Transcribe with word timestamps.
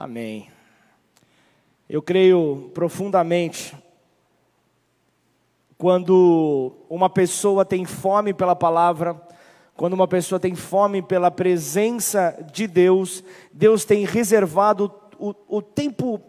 Amém. 0.00 0.48
Eu 1.90 2.00
creio 2.00 2.70
profundamente 2.72 3.76
quando 5.76 6.72
uma 6.88 7.10
pessoa 7.10 7.64
tem 7.64 7.84
fome 7.84 8.32
pela 8.32 8.54
palavra, 8.54 9.20
quando 9.74 9.94
uma 9.94 10.06
pessoa 10.06 10.38
tem 10.38 10.54
fome 10.54 11.02
pela 11.02 11.32
presença 11.32 12.38
de 12.52 12.68
Deus, 12.68 13.24
Deus 13.52 13.84
tem 13.84 14.04
reservado 14.04 14.94
o, 15.18 15.34
o 15.48 15.60
tempo, 15.60 16.22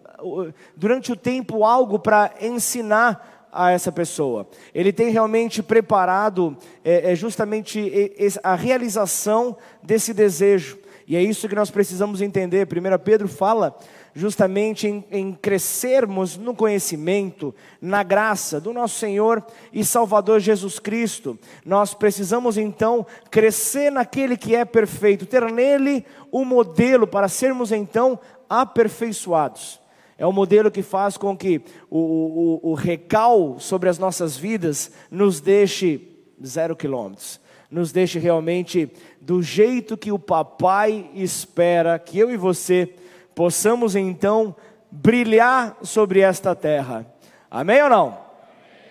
durante 0.75 1.11
o 1.11 1.15
tempo, 1.15 1.63
algo 1.63 1.99
para 1.99 2.33
ensinar 2.41 3.49
a 3.51 3.69
essa 3.69 3.91
pessoa. 3.91 4.49
Ele 4.73 4.91
tem 4.91 5.11
realmente 5.11 5.61
preparado 5.61 6.57
é, 6.83 7.11
é 7.11 7.15
justamente 7.15 8.17
a 8.41 8.55
realização 8.55 9.55
desse 9.83 10.11
desejo. 10.11 10.88
E 11.09 11.15
é 11.15 11.23
isso 11.23 11.49
que 11.49 11.55
nós 11.55 11.71
precisamos 11.71 12.21
entender. 12.21 12.67
1 12.67 13.03
Pedro 13.03 13.27
fala 13.27 13.75
justamente 14.13 14.85
em, 14.87 15.03
em, 15.09 15.33
crescermos 15.33 16.37
no 16.37 16.53
conhecimento, 16.53 17.53
na 17.81 18.03
graça 18.03 18.61
do 18.61 18.71
nosso 18.71 18.99
Senhor 18.99 19.43
e 19.73 19.83
Salvador 19.83 20.39
Jesus 20.39 20.77
Cristo. 20.77 21.35
Nós 21.65 21.95
precisamos 21.95 22.59
então 22.59 23.03
crescer 23.31 23.91
naquele 23.91 24.37
que 24.37 24.55
é 24.55 24.63
perfeito, 24.63 25.25
ter 25.25 25.51
nele 25.51 26.05
o 26.31 26.41
um 26.41 26.45
modelo 26.45 27.07
para 27.07 27.27
sermos 27.27 27.71
então 27.71 28.19
aperfeiçoados. 28.47 29.81
É 30.15 30.27
o 30.27 30.31
modelo 30.31 30.69
que 30.69 30.83
faz 30.83 31.17
com 31.17 31.35
que 31.35 31.59
o, 31.89 32.59
o, 32.61 32.69
o 32.69 32.73
recal 32.75 33.55
sobre 33.57 33.89
as 33.89 33.97
nossas 33.97 34.37
vidas 34.37 34.91
nos 35.09 35.41
deixe 35.41 36.07
zero 36.45 36.75
quilômetros 36.75 37.41
nos 37.69 37.91
deixe 37.91 38.17
realmente 38.17 38.91
do 39.29 39.43
jeito 39.43 39.95
que 39.95 40.11
o 40.11 40.17
papai 40.17 41.07
espera 41.13 41.99
que 41.99 42.17
eu 42.17 42.31
e 42.31 42.35
você 42.35 42.91
possamos 43.35 43.95
então 43.95 44.55
brilhar 44.89 45.77
sobre 45.83 46.21
esta 46.21 46.55
terra. 46.55 47.05
Amém 47.51 47.79
ou 47.83 47.89
não? 47.91 48.17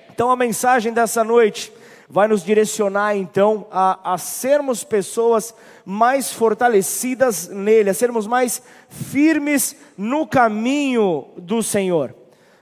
Então 0.08 0.30
a 0.30 0.36
mensagem 0.36 0.92
dessa 0.92 1.24
noite 1.24 1.72
vai 2.08 2.28
nos 2.28 2.44
direcionar 2.44 3.16
então 3.16 3.66
a, 3.68 4.14
a 4.14 4.16
sermos 4.16 4.84
pessoas 4.84 5.52
mais 5.84 6.32
fortalecidas 6.32 7.48
nele, 7.48 7.90
a 7.90 7.94
sermos 7.94 8.24
mais 8.24 8.62
firmes 8.88 9.74
no 9.96 10.24
caminho 10.24 11.30
do 11.36 11.64
Senhor 11.64 12.14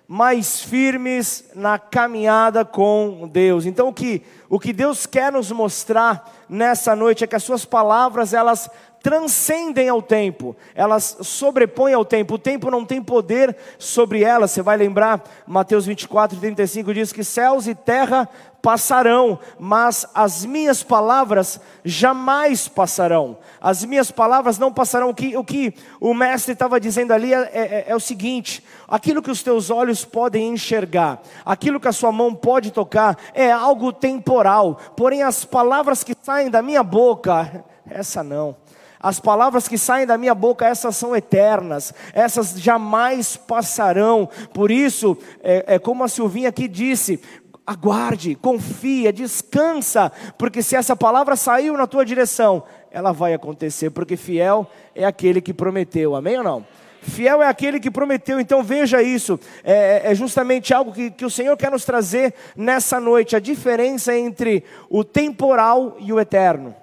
mais 0.08 0.60
firmes 0.60 1.44
na 1.54 1.78
caminhada 1.78 2.64
com 2.64 3.28
Deus. 3.30 3.66
Então 3.66 3.88
o 3.88 3.92
que, 3.92 4.22
o 4.48 4.58
que 4.58 4.72
Deus 4.72 5.06
quer 5.06 5.32
nos 5.32 5.50
mostrar 5.50 6.32
nessa 6.48 6.94
noite 6.94 7.24
é 7.24 7.26
que 7.26 7.34
as 7.34 7.42
suas 7.42 7.64
palavras 7.64 8.32
elas 8.32 8.70
transcendem 9.02 9.88
ao 9.88 10.02
tempo, 10.02 10.56
elas 10.74 11.18
sobrepõem 11.20 11.94
ao 11.94 12.04
tempo, 12.04 12.34
o 12.34 12.38
tempo 12.38 12.72
não 12.72 12.84
tem 12.84 13.00
poder 13.00 13.56
sobre 13.78 14.24
elas. 14.24 14.50
Você 14.50 14.62
vai 14.62 14.76
lembrar, 14.76 15.22
Mateus 15.46 15.86
24, 15.86 16.38
35 16.38 16.92
diz 16.92 17.12
que 17.12 17.22
céus 17.22 17.68
e 17.68 17.74
terra 17.74 18.28
passarão, 18.66 19.38
mas 19.60 20.04
as 20.12 20.44
minhas 20.44 20.82
palavras 20.82 21.60
jamais 21.84 22.66
passarão. 22.66 23.38
As 23.60 23.84
minhas 23.84 24.10
palavras 24.10 24.58
não 24.58 24.72
passarão. 24.72 25.10
O 25.10 25.14
que 25.14 25.36
o, 25.36 25.44
que 25.44 25.72
o 26.00 26.12
mestre 26.12 26.52
estava 26.52 26.80
dizendo 26.80 27.12
ali 27.12 27.32
é, 27.32 27.48
é, 27.52 27.84
é 27.86 27.94
o 27.94 28.00
seguinte: 28.00 28.64
aquilo 28.88 29.22
que 29.22 29.30
os 29.30 29.40
teus 29.40 29.70
olhos 29.70 30.04
podem 30.04 30.48
enxergar, 30.48 31.22
aquilo 31.44 31.78
que 31.78 31.86
a 31.86 31.92
sua 31.92 32.10
mão 32.10 32.34
pode 32.34 32.72
tocar, 32.72 33.16
é 33.32 33.52
algo 33.52 33.92
temporal, 33.92 34.80
porém 34.96 35.22
as 35.22 35.44
palavras 35.44 36.02
que 36.02 36.16
saem 36.20 36.50
da 36.50 36.60
minha 36.60 36.82
boca, 36.82 37.64
essa 37.88 38.24
não. 38.24 38.56
As 38.98 39.20
palavras 39.20 39.68
que 39.68 39.78
saem 39.78 40.06
da 40.06 40.18
minha 40.18 40.34
boca, 40.34 40.66
essas 40.66 40.96
são 40.96 41.14
eternas, 41.14 41.94
essas 42.12 42.58
jamais 42.60 43.36
passarão. 43.36 44.28
Por 44.52 44.70
isso, 44.70 45.16
é, 45.44 45.76
é 45.76 45.78
como 45.78 46.02
a 46.02 46.08
Silvinha 46.08 46.48
aqui 46.48 46.66
disse: 46.66 47.20
aguarde, 47.66 48.34
confia, 48.34 49.12
descansa, 49.12 50.12
porque 50.38 50.62
se 50.62 50.76
essa 50.76 50.94
palavra 50.94 51.34
saiu 51.34 51.76
na 51.76 51.86
tua 51.86 52.04
direção, 52.04 52.62
ela 52.90 53.12
vai 53.12 53.34
acontecer, 53.34 53.90
porque 53.90 54.16
fiel 54.16 54.70
é 54.94 55.04
aquele 55.04 55.40
que 55.40 55.52
prometeu, 55.52 56.14
amém 56.14 56.38
ou 56.38 56.44
não? 56.44 56.66
Fiel 57.02 57.42
é 57.42 57.48
aquele 57.48 57.78
que 57.78 57.90
prometeu, 57.90 58.40
então 58.40 58.62
veja 58.62 59.02
isso, 59.02 59.38
é, 59.62 60.02
é, 60.04 60.12
é 60.12 60.14
justamente 60.14 60.72
algo 60.72 60.92
que, 60.92 61.10
que 61.10 61.24
o 61.24 61.30
Senhor 61.30 61.56
quer 61.56 61.70
nos 61.70 61.84
trazer 61.84 62.34
nessa 62.56 63.00
noite, 63.00 63.36
a 63.36 63.40
diferença 63.40 64.16
entre 64.16 64.64
o 64.88 65.04
temporal 65.04 65.96
e 65.98 66.12
o 66.12 66.20
eterno 66.20 66.74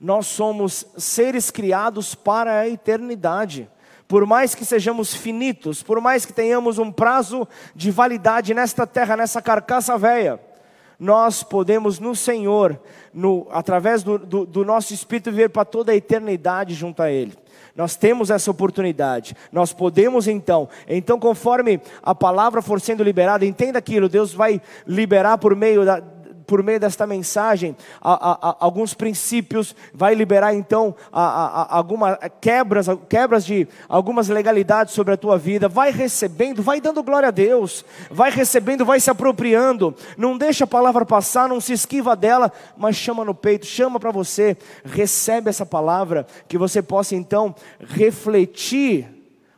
nós 0.00 0.26
somos 0.26 0.86
seres 0.96 1.50
criados 1.50 2.14
para 2.14 2.60
a 2.60 2.68
eternidade. 2.68 3.68
Por 4.08 4.24
mais 4.24 4.54
que 4.54 4.64
sejamos 4.64 5.14
finitos, 5.14 5.82
por 5.82 6.00
mais 6.00 6.24
que 6.24 6.32
tenhamos 6.32 6.78
um 6.78 6.90
prazo 6.90 7.46
de 7.74 7.90
validade 7.90 8.54
nesta 8.54 8.86
terra, 8.86 9.16
nessa 9.16 9.42
carcaça 9.42 9.98
velha, 9.98 10.40
nós 10.98 11.42
podemos 11.42 12.00
no 12.00 12.16
Senhor, 12.16 12.80
no, 13.12 13.46
através 13.50 14.02
do, 14.02 14.18
do, 14.18 14.46
do 14.46 14.64
nosso 14.64 14.94
Espírito, 14.94 15.30
viver 15.30 15.50
para 15.50 15.64
toda 15.64 15.92
a 15.92 15.96
eternidade 15.96 16.74
junto 16.74 17.02
a 17.02 17.10
Ele. 17.10 17.36
Nós 17.76 17.94
temos 17.94 18.30
essa 18.30 18.50
oportunidade, 18.50 19.36
nós 19.52 19.72
podemos 19.72 20.26
então, 20.26 20.68
então 20.88 21.16
conforme 21.20 21.80
a 22.02 22.12
palavra 22.12 22.60
for 22.60 22.80
sendo 22.80 23.04
liberada, 23.04 23.46
entenda 23.46 23.78
aquilo, 23.78 24.08
Deus 24.08 24.34
vai 24.34 24.60
liberar 24.84 25.38
por 25.38 25.54
meio 25.54 25.84
da, 25.84 26.02
por 26.48 26.62
meio 26.62 26.80
desta 26.80 27.06
mensagem, 27.06 27.76
a, 28.00 28.12
a, 28.12 28.50
a, 28.50 28.56
alguns 28.58 28.94
princípios, 28.94 29.76
vai 29.92 30.14
liberar 30.14 30.54
então 30.54 30.96
algumas 31.12 32.16
quebras, 32.40 32.86
quebras 33.06 33.44
de 33.44 33.68
algumas 33.86 34.28
legalidades 34.28 34.94
sobre 34.94 35.12
a 35.12 35.16
tua 35.18 35.36
vida, 35.36 35.68
vai 35.68 35.92
recebendo, 35.92 36.62
vai 36.62 36.80
dando 36.80 37.02
glória 37.02 37.28
a 37.28 37.30
Deus, 37.30 37.84
vai 38.10 38.30
recebendo, 38.30 38.82
vai 38.82 38.98
se 38.98 39.10
apropriando, 39.10 39.94
não 40.16 40.38
deixa 40.38 40.64
a 40.64 40.66
palavra 40.66 41.04
passar, 41.04 41.50
não 41.50 41.60
se 41.60 41.74
esquiva 41.74 42.16
dela, 42.16 42.50
mas 42.78 42.96
chama 42.96 43.26
no 43.26 43.34
peito, 43.34 43.66
chama 43.66 44.00
para 44.00 44.10
você, 44.10 44.56
recebe 44.86 45.50
essa 45.50 45.66
palavra, 45.66 46.26
que 46.48 46.56
você 46.56 46.80
possa 46.80 47.14
então 47.14 47.54
refletir 47.78 49.06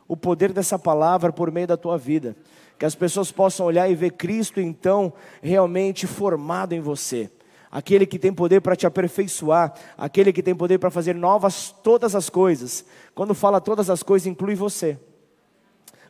o 0.09 0.17
poder 0.17 0.51
dessa 0.51 0.77
palavra 0.77 1.31
por 1.31 1.49
meio 1.49 1.67
da 1.67 1.77
tua 1.77 1.97
vida 1.97 2.35
que 2.81 2.85
as 2.85 2.95
pessoas 2.95 3.31
possam 3.31 3.67
olhar 3.67 3.87
e 3.91 3.93
ver 3.93 4.13
Cristo 4.13 4.59
então 4.59 5.13
realmente 5.39 6.07
formado 6.07 6.73
em 6.73 6.79
você. 6.79 7.29
Aquele 7.71 8.07
que 8.07 8.17
tem 8.17 8.33
poder 8.33 8.59
para 8.59 8.75
te 8.75 8.87
aperfeiçoar, 8.87 9.75
aquele 9.95 10.33
que 10.33 10.41
tem 10.41 10.55
poder 10.55 10.79
para 10.79 10.89
fazer 10.89 11.13
novas 11.13 11.69
todas 11.83 12.15
as 12.15 12.27
coisas. 12.27 12.83
Quando 13.13 13.35
fala 13.35 13.61
todas 13.61 13.87
as 13.87 14.01
coisas, 14.01 14.25
inclui 14.25 14.55
você. 14.55 14.97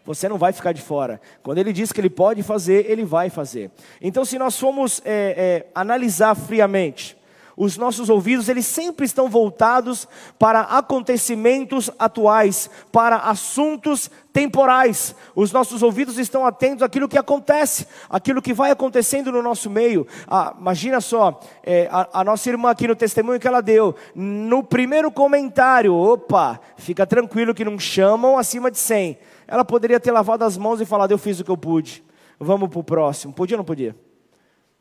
Você 0.05 0.29
não 0.29 0.37
vai 0.37 0.53
ficar 0.53 0.71
de 0.71 0.81
fora. 0.81 1.19
Quando 1.43 1.57
ele 1.57 1.73
diz 1.73 1.91
que 1.91 1.99
ele 1.99 2.09
pode 2.09 2.41
fazer, 2.41 2.89
ele 2.89 3.03
vai 3.03 3.29
fazer. 3.29 3.69
Então, 4.01 4.23
se 4.23 4.39
nós 4.39 4.57
formos 4.57 5.01
é, 5.03 5.65
é, 5.65 5.71
analisar 5.75 6.35
friamente, 6.35 7.17
os 7.63 7.77
nossos 7.77 8.09
ouvidos 8.09 8.49
eles 8.49 8.65
sempre 8.65 9.05
estão 9.05 9.29
voltados 9.29 10.07
para 10.39 10.61
acontecimentos 10.61 11.91
atuais, 11.99 12.67
para 12.91 13.17
assuntos 13.17 14.09
temporais. 14.33 15.15
Os 15.35 15.51
nossos 15.51 15.83
ouvidos 15.83 16.17
estão 16.17 16.43
atentos 16.43 16.81
àquilo 16.81 17.07
que 17.07 17.19
acontece, 17.19 17.85
àquilo 18.09 18.41
que 18.41 18.51
vai 18.51 18.71
acontecendo 18.71 19.31
no 19.31 19.43
nosso 19.43 19.69
meio. 19.69 20.07
Ah, 20.27 20.55
imagina 20.59 20.99
só, 20.99 21.39
é, 21.61 21.87
a, 21.91 22.21
a, 22.21 22.23
nossa 22.23 22.49
irmã 22.49 22.71
aqui 22.71 22.87
no 22.87 22.95
testemunho 22.95 23.39
que 23.39 23.47
ela 23.47 23.61
deu, 23.61 23.93
no 24.15 24.63
primeiro 24.63 25.11
comentário, 25.11 25.93
opa, 25.93 26.59
fica 26.77 27.05
tranquilo 27.05 27.53
que 27.53 27.63
não 27.63 27.77
chamam 27.77 28.39
acima 28.39 28.71
de 28.71 28.79
100. 28.79 29.19
Ela 29.47 29.63
poderia 29.63 29.99
ter 29.99 30.11
lavado 30.11 30.43
as 30.43 30.57
mãos 30.57 30.81
e 30.81 30.85
falado: 30.85 31.11
Eu 31.11 31.19
fiz 31.19 31.39
o 31.39 31.43
que 31.43 31.51
eu 31.51 31.57
pude, 31.57 32.03
vamos 32.39 32.69
para 32.69 32.79
o 32.79 32.83
próximo. 32.83 33.31
Podia 33.31 33.55
ou 33.55 33.59
não 33.59 33.65
podia? 33.65 33.95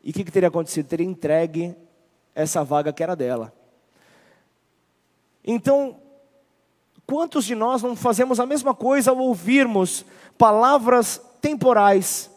E 0.02 0.12
o 0.12 0.12
que, 0.14 0.24
que 0.24 0.32
teria 0.32 0.48
acontecido? 0.48 0.86
Teria 0.86 1.06
entregue 1.06 1.76
essa 2.40 2.64
vaga 2.64 2.92
que 2.92 3.02
era 3.02 3.14
dela. 3.14 3.52
Então, 5.44 5.96
quantos 7.06 7.44
de 7.44 7.54
nós 7.54 7.82
não 7.82 7.96
fazemos 7.96 8.38
a 8.38 8.46
mesma 8.46 8.74
coisa 8.74 9.10
ao 9.10 9.18
ouvirmos 9.18 10.04
palavras 10.38 11.20
temporais 11.40 12.30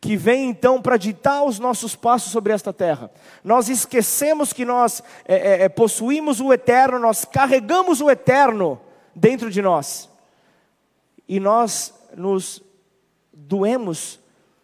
que 0.00 0.16
vêm 0.16 0.48
então 0.48 0.80
para 0.80 0.96
ditar 0.96 1.42
os 1.42 1.58
nossos 1.58 1.96
passos 1.96 2.30
sobre 2.30 2.52
esta 2.52 2.72
terra? 2.72 3.10
Nós 3.42 3.68
esquecemos 3.68 4.52
que 4.52 4.64
nós 4.64 5.02
é, 5.26 5.34
é, 5.34 5.62
é, 5.64 5.68
possuímos 5.68 6.40
o 6.40 6.52
eterno, 6.52 6.98
nós 6.98 7.24
carregamos 7.24 8.00
o 8.00 8.10
eterno 8.10 8.80
dentro 9.14 9.50
de 9.50 9.60
nós 9.60 10.08
e 11.28 11.38
nós 11.38 11.92
nos 12.16 12.62
doemos 13.32 14.18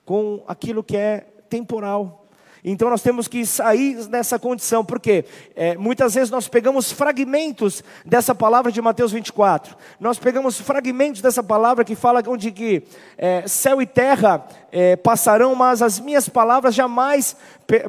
com 0.04 0.42
aquilo 0.46 0.82
que 0.82 0.96
é 0.96 1.20
temporal. 1.48 2.23
Então 2.64 2.88
nós 2.88 3.02
temos 3.02 3.28
que 3.28 3.44
sair 3.44 4.06
dessa 4.06 4.38
condição, 4.38 4.82
porque 4.82 5.26
é, 5.54 5.76
muitas 5.76 6.14
vezes 6.14 6.30
nós 6.30 6.48
pegamos 6.48 6.90
fragmentos 6.90 7.84
dessa 8.06 8.34
palavra 8.34 8.72
de 8.72 8.80
Mateus 8.80 9.12
24, 9.12 9.76
nós 10.00 10.18
pegamos 10.18 10.58
fragmentos 10.58 11.20
dessa 11.20 11.42
palavra 11.42 11.84
que 11.84 11.94
fala 11.94 12.22
onde 12.26 12.50
que 12.50 12.82
é, 13.18 13.46
céu 13.46 13.82
e 13.82 13.86
terra 13.86 14.46
é, 14.72 14.96
passarão, 14.96 15.54
mas 15.54 15.82
as 15.82 16.00
minhas 16.00 16.26
palavras 16.26 16.74
jamais 16.74 17.36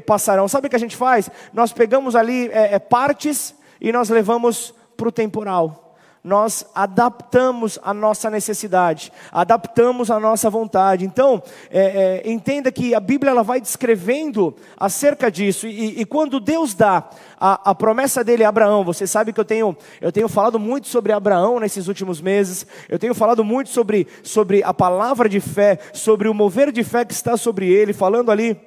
passarão. 0.06 0.48
Sabe 0.50 0.68
o 0.68 0.70
que 0.70 0.76
a 0.76 0.80
gente 0.80 0.98
faz? 0.98 1.30
Nós 1.54 1.72
pegamos 1.72 2.14
ali 2.14 2.50
é, 2.50 2.76
é, 2.76 2.80
partes 2.80 3.56
e 3.80 3.94
nós 3.94 4.10
levamos 4.10 4.74
para 4.98 5.08
o 5.08 5.12
temporal 5.12 5.85
nós 6.26 6.66
adaptamos 6.74 7.78
a 7.84 7.94
nossa 7.94 8.32
necessidade, 8.32 9.14
adaptamos 9.32 10.10
a 10.10 10.20
nossa 10.20 10.50
vontade. 10.50 11.06
Então, 11.06 11.42
é, 11.70 12.24
é, 12.26 12.32
entenda 12.32 12.72
que 12.72 12.96
a 12.96 13.00
Bíblia 13.00 13.30
ela 13.30 13.44
vai 13.44 13.62
descrevendo 13.62 14.56
acerca 14.76 15.30
disso, 15.30 15.68
e, 15.68 16.02
e 16.02 16.04
quando 16.04 16.40
Deus 16.40 16.74
dá 16.74 17.08
a, 17.40 17.70
a, 17.70 17.76
promessa 17.76 18.24
dele 18.24 18.44
a 18.44 18.50
Abraão, 18.50 18.84
você 18.84 19.06
sabe 19.06 19.32
que 19.32 19.40
eu 19.40 19.46
tenho, 19.46 19.78
eu 20.02 20.12
tenho 20.12 20.28
falado 20.28 20.58
muito 20.58 20.88
sobre 20.88 21.14
Abraão 21.14 21.60
nesses 21.60 21.88
últimos 21.88 22.20
meses, 22.20 22.66
eu 22.90 22.98
tenho 22.98 23.14
falado 23.14 23.44
muito 23.44 23.70
sobre, 23.70 24.08
sobre 24.24 24.64
a 24.64 24.74
palavra 24.74 25.30
de 25.30 25.40
fé, 25.40 25.78
sobre 25.94 26.28
o 26.28 26.34
mover 26.34 26.72
de 26.72 26.84
fé 26.84 27.06
que 27.06 27.14
está 27.14 27.38
sobre 27.38 27.70
ele, 27.72 27.94
falando 27.94 28.32
ali 28.32 28.60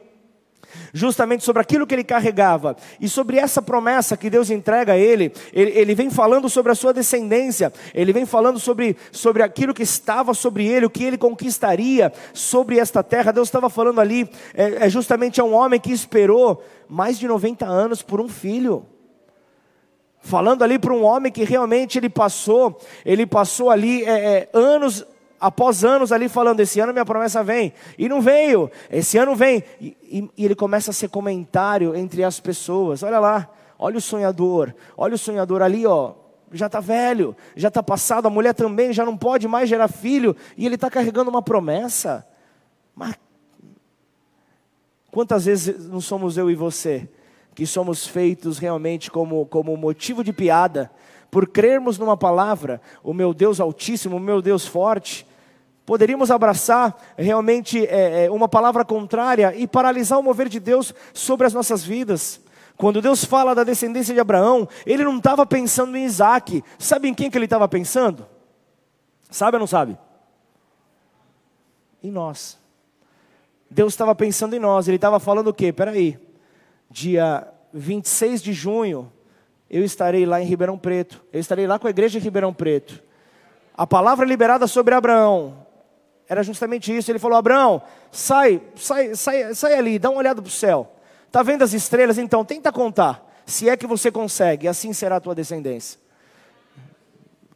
justamente 0.93 1.45
sobre 1.45 1.63
aquilo 1.63 1.87
que 1.87 1.95
ele 1.95 2.05
carregava 2.05 2.77
e 3.01 3.09
sobre 3.09 3.39
essa 3.39 3.61
promessa 3.63 4.17
que 4.17 4.31
Deus 4.31 4.51
entrega 4.51 4.93
a 4.93 4.99
ele, 4.99 5.33
ele, 5.53 5.71
ele, 5.73 5.95
vem 5.95 6.11
falando 6.11 6.49
sobre 6.49 6.73
a 6.73 6.75
sua 6.75 6.93
descendência, 6.93 7.73
ele 7.95 8.13
vem 8.13 8.27
falando 8.27 8.59
sobre, 8.59 8.97
sobre 9.11 9.43
aquilo 9.43 9.75
que 9.75 9.83
estava 9.83 10.35
sobre 10.35 10.67
ele, 10.67 10.87
o 10.87 10.91
que 10.91 11.05
ele 11.05 11.19
conquistaria 11.19 12.13
sobre 12.33 12.79
esta 12.79 13.03
terra. 13.03 13.33
Deus 13.33 13.49
estava 13.49 13.71
falando 13.71 14.01
ali, 14.01 14.29
é, 14.55 14.87
é 14.87 14.91
justamente 14.91 15.41
a 15.41 15.45
um 15.45 15.55
homem 15.55 15.81
que 15.81 15.93
esperou 15.93 16.63
mais 16.89 17.19
de 17.19 17.29
90 17.29 17.67
anos 17.67 18.03
por 18.03 18.21
um 18.21 18.29
filho. 18.29 18.87
Falando 20.21 20.63
ali 20.63 20.79
para 20.79 20.93
um 20.93 21.05
homem 21.05 21.31
que 21.31 21.45
realmente 21.45 21.99
ele 21.99 22.09
passou, 22.09 22.79
ele 23.05 23.25
passou 23.25 23.71
ali 23.71 24.05
é, 24.05 24.11
é, 24.11 24.49
anos 24.53 25.07
após 25.41 25.85
anos 25.85 26.13
ali 26.13 26.29
falando, 26.29 26.61
esse 26.61 26.81
ano 26.81 26.93
minha 26.93 27.05
promessa 27.05 27.43
vem, 27.43 27.73
e 27.97 28.09
não 28.09 28.21
veio, 28.21 28.71
esse 28.91 29.19
ano 29.19 29.35
vem, 29.35 29.63
e, 29.81 29.97
e, 30.03 30.31
e, 30.37 30.45
ele 30.45 30.55
começa 30.55 30.91
a 30.91 30.95
ser 30.95 31.09
comentário 31.09 31.95
entre 31.95 32.25
as 32.25 32.41
pessoas, 32.41 33.03
olha 33.03 33.19
lá, 33.21 33.49
olha 33.79 33.99
o 33.99 34.01
sonhador, 34.01 34.75
olha 34.97 35.15
o 35.15 35.19
sonhador 35.19 35.63
ali, 35.63 35.87
ó, 35.87 36.15
já 36.53 36.67
está 36.67 36.81
velho, 36.81 37.37
já 37.55 37.69
está 37.69 37.83
passado, 37.83 38.27
a 38.27 38.31
mulher 38.31 38.55
também 38.55 38.93
já 38.93 39.05
não 39.05 39.17
pode 39.17 39.47
mais 39.47 39.69
gerar 39.69 39.89
filho, 39.89 40.35
e 40.57 40.67
ele 40.67 40.75
está 40.75 40.91
carregando 40.91 41.31
uma 41.31 41.43
promessa, 41.43 42.27
mas 42.95 43.15
quantas 45.11 45.45
vezes 45.45 45.87
não 45.89 46.01
somos 46.01 46.37
eu 46.37 46.51
e 46.51 46.55
você, 46.55 47.09
que 47.55 47.67
somos 47.67 48.07
feitos 48.07 48.59
realmente 48.59 49.11
como, 49.11 49.45
como 49.47 49.77
motivo 49.77 50.23
de 50.23 50.33
piada, 50.33 50.91
por 51.31 51.47
crermos 51.49 51.99
numa 51.99 52.17
palavra, 52.17 52.81
o 53.03 53.13
meu 53.13 53.35
Deus 53.35 53.61
Altíssimo, 53.61 54.17
o 54.17 54.21
meu 54.21 54.41
Deus 54.41 54.67
forte, 54.67 55.27
poderíamos 55.85 56.31
abraçar 56.31 56.97
realmente 57.17 57.87
é, 57.87 58.27
é, 58.27 58.31
uma 58.31 58.49
palavra 58.49 58.85
contrária 58.85 59.55
e 59.57 59.67
paralisar 59.67 60.19
o 60.19 60.23
mover 60.23 60.49
de 60.49 60.61
Deus 60.61 60.95
sobre 61.13 61.47
as 61.47 61.53
nossas 61.53 61.83
vidas. 61.83 62.41
Quando 62.77 63.03
Deus 63.03 63.25
fala 63.25 63.55
da 63.55 63.65
descendência 63.65 64.15
de 64.15 64.21
Abraão, 64.21 64.69
ele 64.87 65.03
não 65.03 65.17
estava 65.17 65.45
pensando 65.45 65.97
em 65.97 66.05
Isaac. 66.05 66.63
Sabe 66.79 67.09
em 67.09 67.15
quem 67.15 67.31
que 67.31 67.37
ele 67.37 67.47
estava 67.47 67.67
pensando? 67.67 68.27
Sabe 69.31 69.57
ou 69.57 69.61
não 69.61 69.67
sabe? 69.67 69.99
Em 72.03 72.11
nós. 72.11 72.57
Deus 73.71 73.93
estava 73.93 74.15
pensando 74.15 74.55
em 74.55 74.61
nós. 74.61 74.87
Ele 74.87 74.97
estava 74.97 75.19
falando 75.19 75.49
o 75.49 75.55
quê? 75.55 75.73
Peraí. 75.73 76.19
Dia 76.91 77.49
26 77.73 78.43
de 78.43 78.53
junho, 78.53 79.13
eu 79.71 79.85
estarei 79.85 80.25
lá 80.25 80.41
em 80.41 80.47
Ribeirão 80.47 80.79
Preto. 80.79 81.23
Eu 81.33 81.41
estarei 81.41 81.67
lá 81.67 81.79
com 81.79 81.87
a 81.87 81.91
igreja 81.91 82.19
em 82.19 82.23
Ribeirão 82.23 82.55
Preto. 82.55 83.03
A 83.77 83.87
palavra 83.87 84.27
liberada 84.27 84.67
sobre 84.67 84.95
Abraão 84.95 85.67
era 86.29 86.43
justamente 86.43 86.95
isso. 86.97 87.11
Ele 87.11 87.19
falou: 87.19 87.39
Abraão, 87.39 87.83
sai, 88.11 88.61
sai, 88.77 89.15
sai, 89.15 89.55
sai 89.55 89.75
ali, 89.75 89.99
dá 89.99 90.11
uma 90.11 90.19
olhada 90.19 90.43
para 90.43 90.49
o 90.49 90.53
céu. 90.53 90.93
Está 91.27 91.43
vendo 91.43 91.63
as 91.63 91.73
estrelas? 91.73 92.19
Então, 92.19 92.45
tenta 92.45 92.73
contar. 92.73 93.27
Se 93.45 93.69
é 93.69 93.77
que 93.77 93.87
você 93.87 94.11
consegue, 94.11 94.69
assim 94.69 94.93
será 94.93 95.17
a 95.17 95.21
tua 95.21 95.35
descendência. 95.35 95.99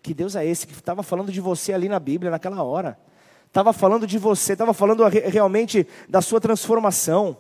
Que 0.03 0.13
Deus 0.13 0.35
é 0.35 0.45
esse 0.45 0.67
que 0.67 0.73
estava 0.73 1.03
falando 1.03 1.31
de 1.31 1.41
você 1.41 1.73
ali 1.73 1.89
na 1.89 2.01
Bíblia 2.01 2.31
naquela 2.31 2.63
hora? 2.63 2.99
Estava 3.47 3.73
falando 3.73 4.07
de 4.07 4.19
você, 4.19 4.55
estava 4.55 4.73
falando 4.73 5.05
realmente 5.07 5.87
da 6.09 6.21
sua 6.21 6.41
transformação. 6.41 7.37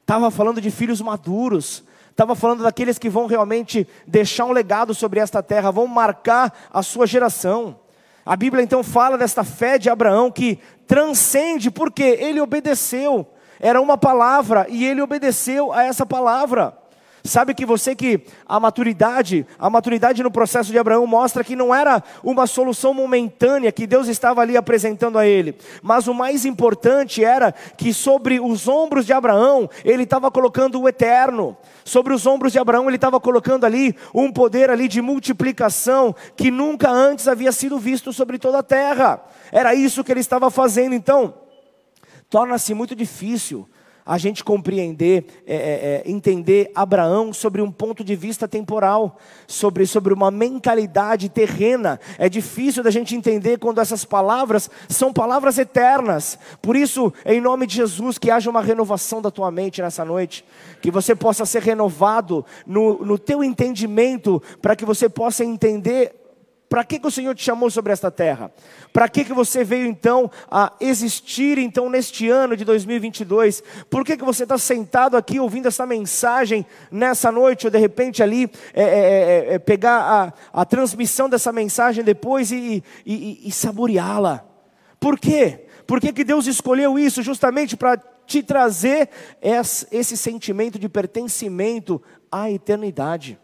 Estava 0.00 0.30
falando 0.30 0.60
de 0.60 0.70
filhos 0.70 1.00
maduros, 1.00 1.84
estava 2.18 2.34
falando 2.34 2.64
daqueles 2.64 2.98
que 2.98 3.08
vão 3.08 3.26
realmente 3.26 3.86
deixar 4.04 4.44
um 4.44 4.50
legado 4.50 4.92
sobre 4.92 5.20
esta 5.20 5.40
terra, 5.40 5.70
vão 5.70 5.86
marcar 5.86 6.52
a 6.68 6.82
sua 6.82 7.06
geração. 7.06 7.78
A 8.26 8.34
Bíblia 8.34 8.64
então 8.64 8.82
fala 8.82 9.16
desta 9.16 9.44
fé 9.44 9.78
de 9.78 9.88
Abraão 9.88 10.28
que 10.28 10.58
transcende, 10.84 11.70
porque 11.70 12.02
ele 12.02 12.40
obedeceu. 12.40 13.24
Era 13.60 13.80
uma 13.80 13.96
palavra 13.96 14.66
e 14.68 14.84
ele 14.84 15.00
obedeceu 15.00 15.72
a 15.72 15.84
essa 15.84 16.04
palavra. 16.04 16.76
Sabe 17.28 17.52
que 17.52 17.66
você 17.66 17.94
que 17.94 18.22
a 18.46 18.58
maturidade, 18.58 19.46
a 19.58 19.68
maturidade 19.68 20.22
no 20.22 20.30
processo 20.30 20.72
de 20.72 20.78
Abraão 20.78 21.06
mostra 21.06 21.44
que 21.44 21.54
não 21.54 21.74
era 21.74 22.02
uma 22.24 22.46
solução 22.46 22.94
momentânea 22.94 23.70
que 23.70 23.86
Deus 23.86 24.08
estava 24.08 24.40
ali 24.40 24.56
apresentando 24.56 25.18
a 25.18 25.26
ele, 25.26 25.54
mas 25.82 26.08
o 26.08 26.14
mais 26.14 26.46
importante 26.46 27.22
era 27.22 27.52
que 27.52 27.92
sobre 27.92 28.40
os 28.40 28.66
ombros 28.66 29.04
de 29.04 29.12
Abraão, 29.12 29.68
ele 29.84 30.04
estava 30.04 30.30
colocando 30.30 30.80
o 30.80 30.88
eterno. 30.88 31.54
Sobre 31.84 32.14
os 32.14 32.26
ombros 32.26 32.52
de 32.52 32.58
Abraão, 32.58 32.88
ele 32.88 32.96
estava 32.96 33.20
colocando 33.20 33.66
ali 33.66 33.94
um 34.14 34.32
poder 34.32 34.70
ali 34.70 34.88
de 34.88 35.02
multiplicação 35.02 36.16
que 36.34 36.50
nunca 36.50 36.90
antes 36.90 37.28
havia 37.28 37.52
sido 37.52 37.78
visto 37.78 38.10
sobre 38.10 38.38
toda 38.38 38.60
a 38.60 38.62
terra. 38.62 39.22
Era 39.52 39.74
isso 39.74 40.02
que 40.02 40.10
ele 40.10 40.20
estava 40.20 40.50
fazendo. 40.50 40.94
Então, 40.94 41.34
torna-se 42.30 42.72
muito 42.72 42.96
difícil 42.96 43.68
a 44.08 44.16
gente 44.16 44.42
compreender, 44.42 45.26
é, 45.46 45.54
é, 45.54 45.58
é, 45.58 46.02
entender 46.10 46.72
Abraão 46.74 47.30
sobre 47.30 47.60
um 47.60 47.70
ponto 47.70 48.02
de 48.02 48.16
vista 48.16 48.48
temporal, 48.48 49.18
sobre, 49.46 49.86
sobre 49.86 50.14
uma 50.14 50.30
mentalidade 50.30 51.28
terrena. 51.28 52.00
É 52.16 52.26
difícil 52.26 52.82
da 52.82 52.90
gente 52.90 53.14
entender 53.14 53.58
quando 53.58 53.82
essas 53.82 54.06
palavras 54.06 54.70
são 54.88 55.12
palavras 55.12 55.58
eternas. 55.58 56.38
Por 56.62 56.74
isso, 56.74 57.12
em 57.26 57.38
nome 57.38 57.66
de 57.66 57.76
Jesus, 57.76 58.16
que 58.16 58.30
haja 58.30 58.48
uma 58.48 58.62
renovação 58.62 59.20
da 59.20 59.30
tua 59.30 59.50
mente 59.50 59.82
nessa 59.82 60.06
noite, 60.06 60.42
que 60.80 60.90
você 60.90 61.14
possa 61.14 61.44
ser 61.44 61.62
renovado 61.62 62.46
no, 62.66 63.04
no 63.04 63.18
teu 63.18 63.44
entendimento, 63.44 64.42
para 64.62 64.74
que 64.74 64.86
você 64.86 65.06
possa 65.06 65.44
entender 65.44 66.14
para 66.68 66.84
que, 66.84 66.98
que 66.98 67.06
o 67.06 67.10
Senhor 67.10 67.34
te 67.34 67.42
chamou 67.42 67.70
sobre 67.70 67.92
esta 67.92 68.10
terra? 68.10 68.52
Para 68.92 69.08
que, 69.08 69.24
que 69.24 69.32
você 69.32 69.64
veio 69.64 69.86
então 69.86 70.30
a 70.50 70.72
existir 70.80 71.56
então 71.56 71.88
neste 71.88 72.28
ano 72.28 72.56
de 72.56 72.64
2022? 72.64 73.62
Por 73.88 74.04
que, 74.04 74.16
que 74.16 74.24
você 74.24 74.42
está 74.42 74.58
sentado 74.58 75.16
aqui 75.16 75.40
ouvindo 75.40 75.66
essa 75.66 75.86
mensagem 75.86 76.66
nessa 76.90 77.32
noite 77.32 77.66
ou 77.66 77.70
de 77.70 77.78
repente 77.78 78.22
ali 78.22 78.50
é, 78.74 78.82
é, 78.82 78.86
é, 78.86 79.54
é 79.54 79.58
pegar 79.58 80.32
a, 80.52 80.60
a, 80.60 80.64
transmissão 80.66 81.28
dessa 81.28 81.50
mensagem 81.52 82.04
depois 82.04 82.52
e, 82.52 82.82
e, 83.06 83.48
e 83.48 83.50
saboreá-la? 83.50 84.44
Por 85.00 85.18
quê? 85.18 85.66
Por 85.86 86.00
que, 86.00 86.12
que 86.12 86.24
Deus 86.24 86.46
escolheu 86.46 86.98
isso 86.98 87.22
justamente 87.22 87.78
para 87.78 87.96
te 88.26 88.42
trazer 88.42 89.08
esse 89.90 90.18
sentimento 90.18 90.78
de 90.78 90.86
pertencimento 90.86 92.02
à 92.30 92.50
eternidade? 92.50 93.38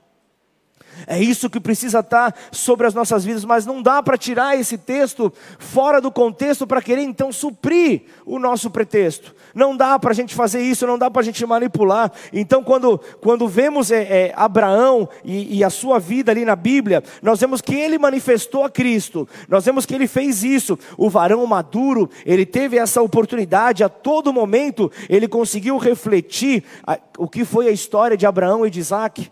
É 1.06 1.20
isso 1.20 1.50
que 1.50 1.60
precisa 1.60 2.00
estar 2.00 2.34
sobre 2.50 2.86
as 2.86 2.94
nossas 2.94 3.24
vidas, 3.24 3.44
mas 3.44 3.66
não 3.66 3.82
dá 3.82 4.02
para 4.02 4.16
tirar 4.16 4.58
esse 4.58 4.78
texto 4.78 5.32
fora 5.58 6.00
do 6.00 6.10
contexto 6.10 6.66
para 6.66 6.82
querer 6.82 7.02
então 7.02 7.32
suprir 7.32 8.02
o 8.24 8.38
nosso 8.38 8.70
pretexto. 8.70 9.34
Não 9.54 9.76
dá 9.76 9.98
para 9.98 10.10
a 10.10 10.14
gente 10.14 10.34
fazer 10.34 10.62
isso, 10.62 10.86
não 10.86 10.98
dá 10.98 11.10
para 11.10 11.22
a 11.22 11.24
gente 11.24 11.44
manipular. 11.46 12.10
Então, 12.32 12.62
quando, 12.62 12.98
quando 13.20 13.46
vemos 13.46 13.90
é, 13.90 14.02
é, 14.02 14.32
Abraão 14.36 15.08
e, 15.24 15.58
e 15.58 15.64
a 15.64 15.70
sua 15.70 15.98
vida 15.98 16.32
ali 16.32 16.44
na 16.44 16.56
Bíblia, 16.56 17.02
nós 17.22 17.40
vemos 17.40 17.60
que 17.60 17.74
ele 17.74 17.98
manifestou 17.98 18.64
a 18.64 18.70
Cristo, 18.70 19.28
nós 19.48 19.64
vemos 19.64 19.86
que 19.86 19.94
ele 19.94 20.06
fez 20.06 20.42
isso. 20.42 20.78
O 20.96 21.08
varão 21.08 21.44
maduro, 21.46 22.10
ele 22.24 22.44
teve 22.44 22.78
essa 22.78 23.02
oportunidade 23.02 23.84
a 23.84 23.88
todo 23.88 24.32
momento, 24.32 24.90
ele 25.08 25.28
conseguiu 25.28 25.76
refletir 25.76 26.64
a, 26.86 26.98
o 27.18 27.28
que 27.28 27.44
foi 27.44 27.68
a 27.68 27.72
história 27.72 28.16
de 28.16 28.26
Abraão 28.26 28.66
e 28.66 28.70
de 28.70 28.80
Isaac 28.80 29.30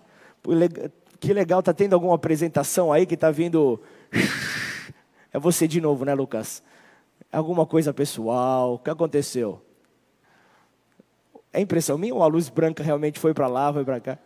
que 1.23 1.33
legal, 1.33 1.62
tá 1.62 1.73
tendo 1.73 1.95
alguma 1.95 2.17
apresentação 2.17 2.93
aí 2.93 3.07
que 3.07 3.17
tá 3.17 3.31
vindo. 3.31 3.81
É 5.33 5.38
você 5.38 5.69
de 5.69 5.81
novo, 5.81 6.05
né, 6.05 6.12
Lucas? 6.12 6.62
Alguma 7.33 7.64
coisa 7.64 7.95
pessoal? 7.95 8.75
O 8.75 8.79
que 8.79 8.91
aconteceu? 8.91 9.62
É 11.52 11.61
impressão 11.61 11.97
minha 11.97 12.14
ou 12.14 12.23
a 12.23 12.26
luz 12.26 12.49
branca 12.49 12.83
realmente 12.83 13.21
foi 13.21 13.33
para 13.33 13.47
lá, 13.47 13.73
foi 13.73 13.85
para 13.85 14.00
cá? 14.00 14.19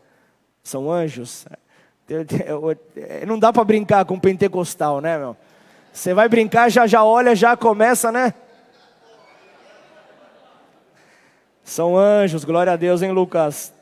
São 0.64 0.90
anjos? 0.90 1.46
Não 3.26 3.38
dá 3.38 3.52
para 3.52 3.62
brincar 3.62 4.04
com 4.06 4.18
pentecostal, 4.18 5.00
né, 5.02 5.18
meu? 5.18 5.36
Você 5.92 6.14
vai 6.14 6.28
brincar, 6.28 6.70
já 6.70 6.86
já 6.86 7.04
olha, 7.04 7.36
já 7.36 7.56
começa, 7.56 8.10
né? 8.10 8.32
São 11.62 11.96
anjos, 11.96 12.42
glória 12.42 12.72
a 12.72 12.76
Deus, 12.76 13.02
hein, 13.02 13.12
Lucas? 13.12 13.72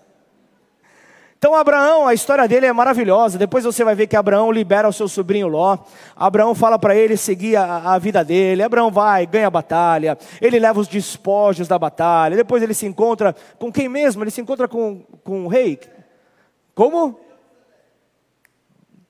Então, 1.39 1.55
Abraão, 1.55 2.07
a 2.07 2.15
história 2.15 2.49
dele 2.49 2.67
é 2.67 2.73
maravilhosa. 2.73 3.37
Depois 3.39 3.65
você 3.65 3.85
vai 3.85 3.95
ver 3.95 4.07
que 4.07 4.17
Abraão 4.17 4.51
libera 4.51 4.89
o 4.89 4.93
seu 4.93 5.07
sobrinho 5.07 5.47
Ló. 5.47 5.77
Abraão 6.17 6.55
fala 6.55 6.79
para 6.79 6.97
ele 6.97 7.17
seguir 7.17 7.57
a, 7.57 7.93
a, 7.93 7.99
vida 7.99 8.25
dele. 8.25 8.63
Abraão 8.63 8.91
vai, 8.91 9.27
ganha 9.27 9.49
a 9.49 9.51
batalha. 9.51 10.17
Ele 10.41 10.59
leva 10.59 10.81
os 10.81 10.89
despojos 10.89 11.69
da 11.69 11.79
batalha. 11.79 12.37
Depois 12.37 12.63
ele 12.63 12.73
se 12.73 12.87
encontra 12.87 13.35
com 13.59 13.71
quem 13.71 13.89
mesmo? 13.89 14.25
Ele 14.25 14.31
se 14.31 14.41
encontra 14.41 14.67
com, 14.67 15.03
com 15.23 15.45
o 15.45 15.49
rei. 15.49 15.79
Como? 16.75 17.21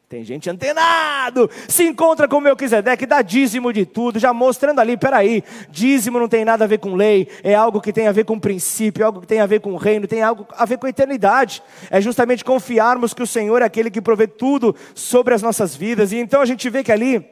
Tem 0.06 0.22
gente 0.22 0.50
antenado, 0.50 1.50
se 1.66 1.82
encontra 1.82 2.28
com 2.28 2.36
o 2.36 2.40
Melquisedeque, 2.40 3.06
dá 3.06 3.22
dízimo 3.22 3.72
de 3.72 3.86
tudo, 3.86 4.18
já 4.18 4.34
mostrando 4.34 4.78
ali, 4.78 4.98
peraí, 4.98 5.42
dízimo 5.70 6.18
não 6.18 6.28
tem 6.28 6.44
nada 6.44 6.64
a 6.64 6.68
ver 6.68 6.78
com 6.78 6.94
lei, 6.94 7.26
é 7.42 7.54
algo 7.54 7.80
que 7.80 7.92
tem 7.92 8.06
a 8.06 8.12
ver 8.12 8.24
com 8.24 8.38
princípio, 8.38 9.02
é 9.02 9.06
algo 9.06 9.22
que 9.22 9.26
tem 9.26 9.40
a 9.40 9.46
ver 9.46 9.60
com 9.60 9.74
reino, 9.76 10.06
tem 10.06 10.22
algo 10.22 10.46
a 10.50 10.66
ver 10.66 10.76
com 10.76 10.86
a 10.86 10.90
eternidade. 10.90 11.62
É 11.90 12.02
justamente 12.02 12.44
confiarmos 12.44 13.14
que 13.14 13.22
o 13.22 13.26
Senhor 13.26 13.62
é 13.62 13.64
aquele 13.64 13.90
que 13.90 14.00
provê 14.00 14.26
tudo 14.26 14.76
sobre 14.94 15.32
as 15.32 15.42
nossas 15.42 15.74
vidas. 15.74 16.12
E 16.12 16.18
então 16.18 16.42
a 16.42 16.46
gente 16.46 16.68
vê 16.68 16.84
que 16.84 16.92
ali 16.92 17.24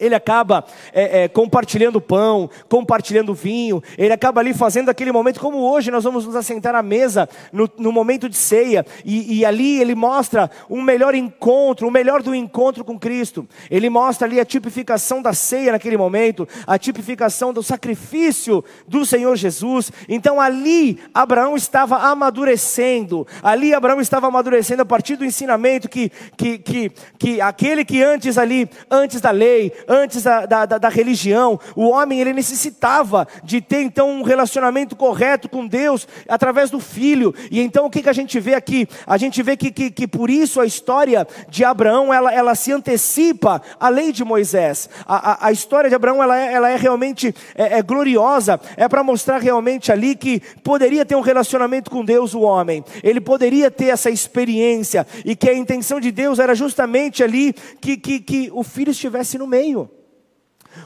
ele 0.00 0.14
acaba 0.14 0.64
é, 0.92 1.24
é, 1.24 1.28
compartilhando 1.28 2.00
pão, 2.00 2.48
compartilhando 2.68 3.34
vinho, 3.34 3.82
ele 3.98 4.12
acaba 4.12 4.40
ali 4.40 4.54
fazendo 4.54 4.88
aquele 4.88 5.12
momento, 5.12 5.38
como 5.38 5.58
hoje 5.58 5.90
nós 5.90 6.02
vamos 6.02 6.24
nos 6.24 6.34
assentar 6.34 6.74
à 6.74 6.82
mesa, 6.82 7.28
no, 7.52 7.70
no 7.76 7.92
momento 7.92 8.28
de 8.28 8.36
ceia, 8.36 8.84
e, 9.04 9.38
e, 9.38 9.44
ali 9.44 9.80
ele 9.80 9.94
mostra 9.94 10.50
um 10.68 10.80
melhor 10.80 11.14
encontro, 11.14 11.86
o 11.86 11.90
melhor 11.90 12.22
do 12.22 12.34
encontro 12.34 12.82
com 12.82 12.98
Cristo, 12.98 13.46
ele 13.70 13.90
mostra 13.90 14.26
ali 14.26 14.40
a 14.40 14.44
tipificação 14.44 15.20
da 15.20 15.34
ceia 15.34 15.72
naquele 15.72 15.98
momento, 15.98 16.48
a 16.66 16.78
tipificação 16.78 17.52
do 17.52 17.62
sacrifício 17.62 18.64
do 18.88 19.04
Senhor 19.04 19.36
Jesus, 19.36 19.92
então 20.08 20.40
ali 20.40 20.98
Abraão 21.12 21.56
estava 21.56 21.98
amadurecendo, 21.98 23.26
ali 23.42 23.74
Abraão 23.74 24.00
estava 24.00 24.28
amadurecendo 24.28 24.82
a 24.82 24.86
partir 24.86 25.16
do 25.16 25.24
ensinamento 25.24 25.88
que, 25.88 26.10
que, 26.36 26.58
que, 26.58 26.92
que 27.18 27.40
aquele 27.40 27.84
que 27.84 28.02
antes 28.02 28.38
ali, 28.38 28.68
antes 28.90 29.20
da 29.20 29.30
lei, 29.30 29.72
antes 29.90 30.22
da, 30.22 30.46
da, 30.46 30.64
da, 30.66 30.88
religião. 30.88 31.58
O 31.74 31.88
homem 31.88 32.20
ele 32.20 32.32
necessitava 32.32 33.26
de 33.42 33.60
ter 33.60 33.82
então 33.82 34.08
um 34.08 34.22
relacionamento 34.22 34.94
correto 34.94 35.48
com 35.48 35.66
Deus 35.66 36.06
através 36.28 36.70
do 36.70 36.78
filho. 36.78 37.34
E 37.50 37.60
então 37.60 37.86
o 37.86 37.90
que, 37.90 38.02
que 38.02 38.08
a 38.08 38.12
gente 38.12 38.38
vê 38.38 38.54
aqui? 38.54 38.88
A 39.04 39.16
gente 39.16 39.42
vê 39.42 39.56
que, 39.56 39.72
que, 39.72 39.90
que 39.90 40.06
por 40.06 40.30
isso 40.30 40.60
a 40.60 40.66
história 40.66 41.26
de 41.48 41.64
Abraão 41.64 42.14
ela, 42.14 42.32
ela 42.32 42.54
se 42.54 42.72
antecipa 42.72 43.60
à 43.80 43.88
lei 43.88 44.12
de 44.12 44.24
Moisés. 44.24 44.88
A, 45.04 45.32
a, 45.32 45.48
a 45.48 45.52
história 45.52 45.90
de 45.90 45.96
Abraão 45.96 46.22
ela 46.22 46.38
é, 46.38 46.52
ela 46.52 46.70
é 46.70 46.76
realmente 46.76 47.34
é, 47.56 47.78
é 47.78 47.82
gloriosa, 47.82 48.60
é 48.76 48.88
para 48.88 49.02
mostrar 49.02 49.38
realmente 49.38 49.90
ali 49.90 50.14
que 50.14 50.40
poderia 50.62 51.04
ter 51.04 51.16
um 51.16 51.20
relacionamento 51.20 51.90
com 51.90 52.04
Deus 52.04 52.32
o 52.32 52.42
homem. 52.42 52.84
Ele 53.02 53.20
poderia 53.20 53.70
ter 53.70 53.86
essa 53.86 54.08
experiência 54.08 55.04
e 55.24 55.34
que 55.34 55.48
a 55.48 55.54
intenção 55.54 55.98
de 55.98 56.12
Deus 56.12 56.38
era 56.38 56.54
justamente 56.54 57.24
ali 57.24 57.52
que, 57.80 57.96
que, 57.96 58.20
que 58.20 58.50
o 58.52 58.62
filho 58.62 58.92
estivesse 58.92 59.36
no 59.36 59.46
meio. 59.46 59.79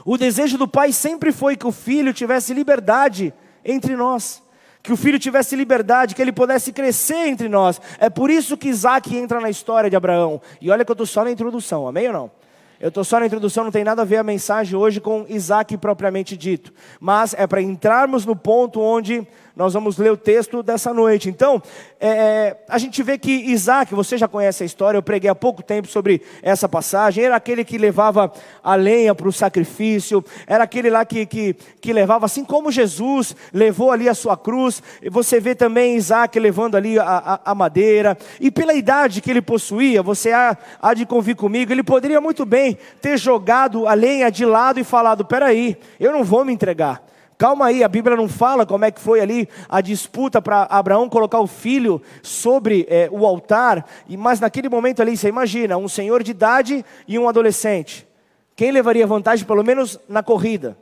O 0.03 0.17
desejo 0.17 0.57
do 0.57 0.67
pai 0.67 0.91
sempre 0.91 1.31
foi 1.31 1.55
que 1.55 1.67
o 1.67 1.71
filho 1.71 2.13
tivesse 2.13 2.53
liberdade 2.53 3.33
entre 3.63 3.95
nós, 3.95 4.41
que 4.81 4.93
o 4.93 4.97
filho 4.97 5.17
tivesse 5.17 5.55
liberdade, 5.55 6.13
que 6.13 6.21
ele 6.21 6.31
pudesse 6.31 6.71
crescer 6.71 7.27
entre 7.27 7.49
nós. 7.49 7.81
É 7.99 8.09
por 8.09 8.29
isso 8.29 8.55
que 8.55 8.69
Isaac 8.69 9.15
entra 9.15 9.39
na 9.39 9.49
história 9.49 9.89
de 9.89 9.95
Abraão. 9.95 10.41
E 10.61 10.69
olha 10.69 10.85
que 10.85 10.91
eu 10.91 10.93
estou 10.93 11.07
só 11.07 11.23
na 11.23 11.31
introdução, 11.31 11.87
amém 11.87 12.07
ou 12.07 12.13
não? 12.13 12.31
Eu 12.79 12.89
estou 12.89 13.03
só 13.03 13.19
na 13.19 13.25
introdução, 13.25 13.63
não 13.63 13.71
tem 13.71 13.83
nada 13.83 14.01
a 14.01 14.05
ver 14.05 14.17
a 14.17 14.23
mensagem 14.23 14.75
hoje 14.75 14.99
com 14.99 15.25
Isaac 15.29 15.77
propriamente 15.77 16.35
dito. 16.35 16.73
Mas 16.99 17.33
é 17.33 17.47
para 17.47 17.61
entrarmos 17.61 18.25
no 18.25 18.35
ponto 18.35 18.81
onde 18.81 19.25
nós 19.55 19.73
vamos 19.73 19.97
ler 19.97 20.11
o 20.11 20.17
texto 20.17 20.61
dessa 20.61 20.93
noite. 20.93 21.29
Então, 21.29 21.61
é, 21.97 22.09
é, 22.09 22.57
a 22.67 22.77
gente 22.77 23.01
vê 23.01 23.17
que 23.17 23.31
Isaac, 23.31 23.95
você 23.95 24.17
já 24.17 24.27
conhece 24.27 24.63
a 24.63 24.65
história, 24.65 24.97
eu 24.97 25.03
preguei 25.03 25.29
há 25.29 25.35
pouco 25.35 25.63
tempo 25.63 25.87
sobre 25.87 26.21
essa 26.41 26.67
passagem, 26.67 27.23
era 27.23 27.37
aquele 27.37 27.63
que 27.63 27.77
levava 27.77 28.31
a 28.61 28.75
lenha 28.75 29.15
para 29.15 29.29
o 29.29 29.31
sacrifício, 29.31 30.23
era 30.45 30.65
aquele 30.65 30.89
lá 30.89 31.05
que, 31.05 31.25
que, 31.25 31.55
que 31.79 31.93
levava, 31.93 32.25
assim 32.25 32.43
como 32.43 32.69
Jesus 32.69 33.33
levou 33.53 33.91
ali 33.91 34.09
a 34.09 34.13
sua 34.13 34.35
cruz, 34.35 34.83
você 35.09 35.39
vê 35.39 35.55
também 35.55 35.95
Isaac 35.95 36.37
levando 36.37 36.75
ali 36.75 36.99
a, 36.99 37.05
a, 37.05 37.51
a 37.51 37.55
madeira, 37.55 38.17
e 38.41 38.51
pela 38.51 38.73
idade 38.73 39.21
que 39.21 39.31
ele 39.31 39.41
possuía, 39.41 40.03
você 40.03 40.33
há, 40.33 40.57
há 40.81 40.93
de 40.93 41.05
convir 41.05 41.37
comigo, 41.37 41.71
ele 41.71 41.83
poderia 41.83 42.19
muito 42.19 42.45
bem 42.45 42.64
ter 43.01 43.17
jogado 43.17 43.87
a 43.87 43.93
lenha 43.93 44.31
de 44.31 44.45
lado 44.45 44.79
e 44.79 44.83
falado: 44.83 45.23
peraí, 45.23 45.77
eu 45.99 46.11
não 46.11 46.23
vou 46.23 46.43
me 46.43 46.51
entregar. 46.51 47.03
Calma 47.37 47.65
aí, 47.65 47.83
a 47.83 47.87
Bíblia 47.89 48.15
não 48.15 48.29
fala 48.29 48.65
como 48.65 48.85
é 48.85 48.91
que 48.91 48.99
foi 48.99 49.19
ali 49.19 49.49
a 49.67 49.81
disputa 49.81 50.41
para 50.41 50.63
Abraão 50.63 51.09
colocar 51.09 51.39
o 51.41 51.47
filho 51.47 52.01
sobre 52.23 52.87
é, 52.89 53.09
o 53.11 53.25
altar, 53.25 53.85
mas 54.17 54.39
naquele 54.39 54.69
momento 54.69 55.01
ali, 55.01 55.17
você 55.17 55.27
imagina, 55.27 55.75
um 55.77 55.89
senhor 55.89 56.23
de 56.23 56.31
idade 56.31 56.85
e 57.05 57.19
um 57.19 57.27
adolescente. 57.27 58.07
Quem 58.55 58.71
levaria 58.71 59.05
vantagem, 59.05 59.45
pelo 59.45 59.63
menos 59.63 59.99
na 60.07 60.23
corrida? 60.23 60.77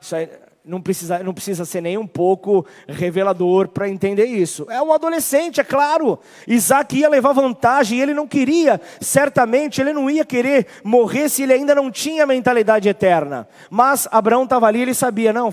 Isso 0.00 0.14
aí, 0.14 0.28
não 0.64 0.80
precisa, 0.80 1.18
não 1.18 1.34
precisa 1.34 1.64
ser 1.66 1.82
nem 1.82 1.98
um 1.98 2.06
pouco 2.06 2.66
revelador 2.88 3.68
para 3.68 3.88
entender 3.88 4.24
isso. 4.24 4.66
É 4.70 4.80
um 4.80 4.92
adolescente, 4.92 5.60
é 5.60 5.64
claro. 5.64 6.18
Isaac 6.48 6.96
ia 6.96 7.08
levar 7.08 7.32
vantagem, 7.32 8.00
ele 8.00 8.14
não 8.14 8.26
queria, 8.26 8.80
certamente, 9.00 9.80
ele 9.80 9.92
não 9.92 10.08
ia 10.08 10.24
querer 10.24 10.66
morrer 10.82 11.28
se 11.28 11.42
ele 11.42 11.52
ainda 11.52 11.74
não 11.74 11.90
tinha 11.90 12.26
mentalidade 12.26 12.88
eterna. 12.88 13.46
Mas 13.68 14.08
Abraão 14.10 14.44
estava 14.44 14.66
ali, 14.66 14.80
ele 14.80 14.94
sabia, 14.94 15.32
não, 15.32 15.52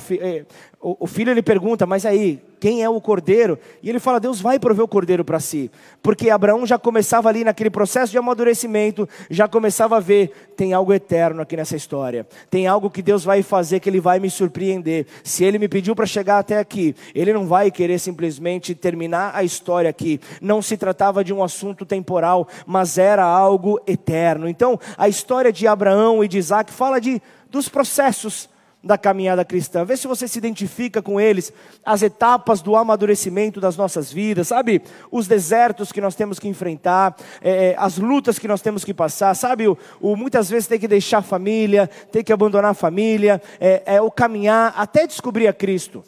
eh, 0.84 0.96
o, 1.00 1.08
filho 1.08 1.32
ele 1.32 1.42
pergunta, 1.42 1.86
mas 1.86 2.06
aí, 2.06 2.42
quem 2.60 2.84
é 2.84 2.90
o 2.90 3.00
cordeiro? 3.00 3.58
E 3.82 3.90
ele 3.90 4.00
fala, 4.00 4.20
Deus 4.20 4.42
vai 4.42 4.60
prover 4.60 4.84
o 4.84 4.88
cordeiro 4.88 5.24
para 5.24 5.40
si. 5.40 5.72
Porque 6.02 6.30
Abraão 6.30 6.66
já 6.66 6.78
começava 6.78 7.30
ali 7.30 7.44
naquele 7.44 7.70
processo 7.70 8.12
de 8.12 8.18
amadurecimento, 8.18 9.08
já 9.30 9.48
começava 9.48 9.98
a 9.98 10.00
ver, 10.00 10.52
tem 10.56 10.74
algo 10.74 10.94
eterno 10.94 11.42
aqui 11.42 11.56
nessa 11.56 11.76
história. 11.76 12.28
Tem 12.50 12.68
algo 12.68 12.90
que 12.90 13.02
Deus 13.02 13.24
vai 13.24 13.42
fazer 13.42 13.80
que 13.80 13.90
ele 13.90 14.00
vai 14.00 14.20
me 14.20 14.30
surpreender. 14.30 15.06
Se 15.24 15.44
ele 15.44 15.58
me 15.58 15.68
pediu 15.68 15.96
para 15.96 16.06
chegar 16.06 16.40
até 16.40 16.58
aqui, 16.60 16.96
ele 17.16 17.34
não 17.34 17.48
vai 17.48 17.72
querer 17.72 18.00
simplesmente 18.00 18.76
terminar 18.76 19.32
a 19.36 19.44
história 19.44 19.90
aqui. 19.90 20.20
Não 20.42 20.62
se 20.62 20.78
tratava 20.78 21.24
de 21.24 21.34
um 21.34 21.44
assunto 21.44 21.86
temporal, 21.86 22.48
mas 22.66 22.98
era 22.98 23.24
algo 23.24 23.80
eterno. 23.88 24.48
Então, 24.48 24.80
a 24.98 25.08
história 25.08 25.52
de 25.52 25.68
Abraão 25.68 26.24
e 26.24 26.28
de 26.28 26.38
Isaac 26.38 26.72
fala 26.72 27.00
de 27.00 27.22
dos 27.52 27.68
processos 27.68 28.50
da 28.84 28.98
caminhada 28.98 29.46
cristã. 29.46 29.86
Vê 29.86 29.96
se 29.96 30.08
você 30.08 30.28
se 30.28 30.38
identifica 30.38 31.02
com 31.02 31.20
eles, 31.20 31.54
as 31.86 32.02
etapas 32.02 32.62
do 32.62 32.76
amadurecimento 32.76 33.62
das 33.62 33.78
nossas 33.78 34.12
vidas, 34.12 34.48
sabe? 34.48 34.82
Os 35.12 35.28
desertos 35.28 35.92
que 35.92 36.02
nós 36.02 36.16
temos 36.16 36.40
que 36.40 36.48
enfrentar, 36.48 37.16
é, 37.42 37.70
é, 37.70 37.76
as 37.78 37.98
lutas 37.98 38.40
que 38.40 38.48
nós 38.48 38.62
temos 38.62 38.84
que 38.84 38.94
passar, 38.94 39.36
sabe? 39.36 39.68
O, 39.68 39.78
o, 40.00 40.16
muitas 40.16 40.50
vezes 40.50 40.68
tem 40.68 40.80
que 40.80 40.88
deixar 40.88 41.20
a 41.20 41.24
família, 41.24 41.90
tem 42.12 42.24
que 42.24 42.34
abandonar 42.34 42.72
a 42.72 42.76
família, 42.76 43.42
é, 43.60 43.84
é 43.86 44.02
o 44.02 44.10
caminhar 44.10 44.74
até 44.76 45.06
descobrir 45.06 45.48
a 45.48 45.54
Cristo. 45.54 46.04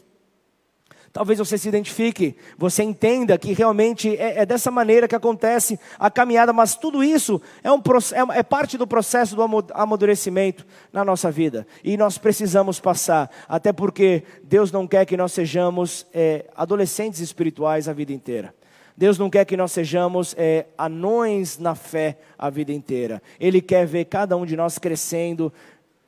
Talvez 1.14 1.38
você 1.38 1.60
se 1.60 1.68
identifique, 1.68 2.36
você 2.58 2.82
entenda 2.82 3.38
que 3.38 3.54
realmente 3.54 4.18
é, 4.18 4.40
é 4.40 4.46
dessa 4.48 4.72
maneira 4.72 5.08
que 5.08 5.16
acontece 5.16 5.80
a 6.00 6.10
caminhada, 6.10 6.52
mas 6.52 6.76
tudo 6.76 7.04
isso 7.04 7.40
é, 7.64 7.72
um, 7.72 7.78
é, 7.78 8.40
é 8.40 8.42
parte 8.42 8.80
do 8.80 8.88
processo 8.88 9.36
do 9.36 9.44
amadurecimento 9.76 10.66
na 10.92 11.06
nossa 11.06 11.30
vida. 11.30 11.68
E 11.84 11.96
nós 11.98 12.18
precisamos 12.18 12.80
passar, 12.80 13.30
até 13.48 13.72
porque 13.72 14.24
Deus 14.44 14.72
não 14.72 14.88
quer 14.88 15.06
que 15.06 15.16
nós 15.16 15.32
sejamos 15.34 16.04
é, 16.12 16.46
adolescentes 16.56 17.20
espirituais 17.20 17.88
a 17.88 17.94
vida 17.94 18.12
inteira. 18.12 18.52
Deus 18.96 19.18
não 19.18 19.30
quer 19.30 19.46
que 19.46 19.58
nós 19.58 19.72
sejamos 19.72 20.36
é, 20.38 20.66
anões 20.78 21.58
na 21.58 21.74
fé 21.74 22.18
a 22.38 22.50
vida 22.50 22.72
inteira. 22.72 23.22
Ele 23.40 23.62
quer 23.62 23.86
ver 23.86 24.06
cada 24.06 24.38
um 24.38 24.46
de 24.46 24.56
nós 24.56 24.78
crescendo, 24.78 25.52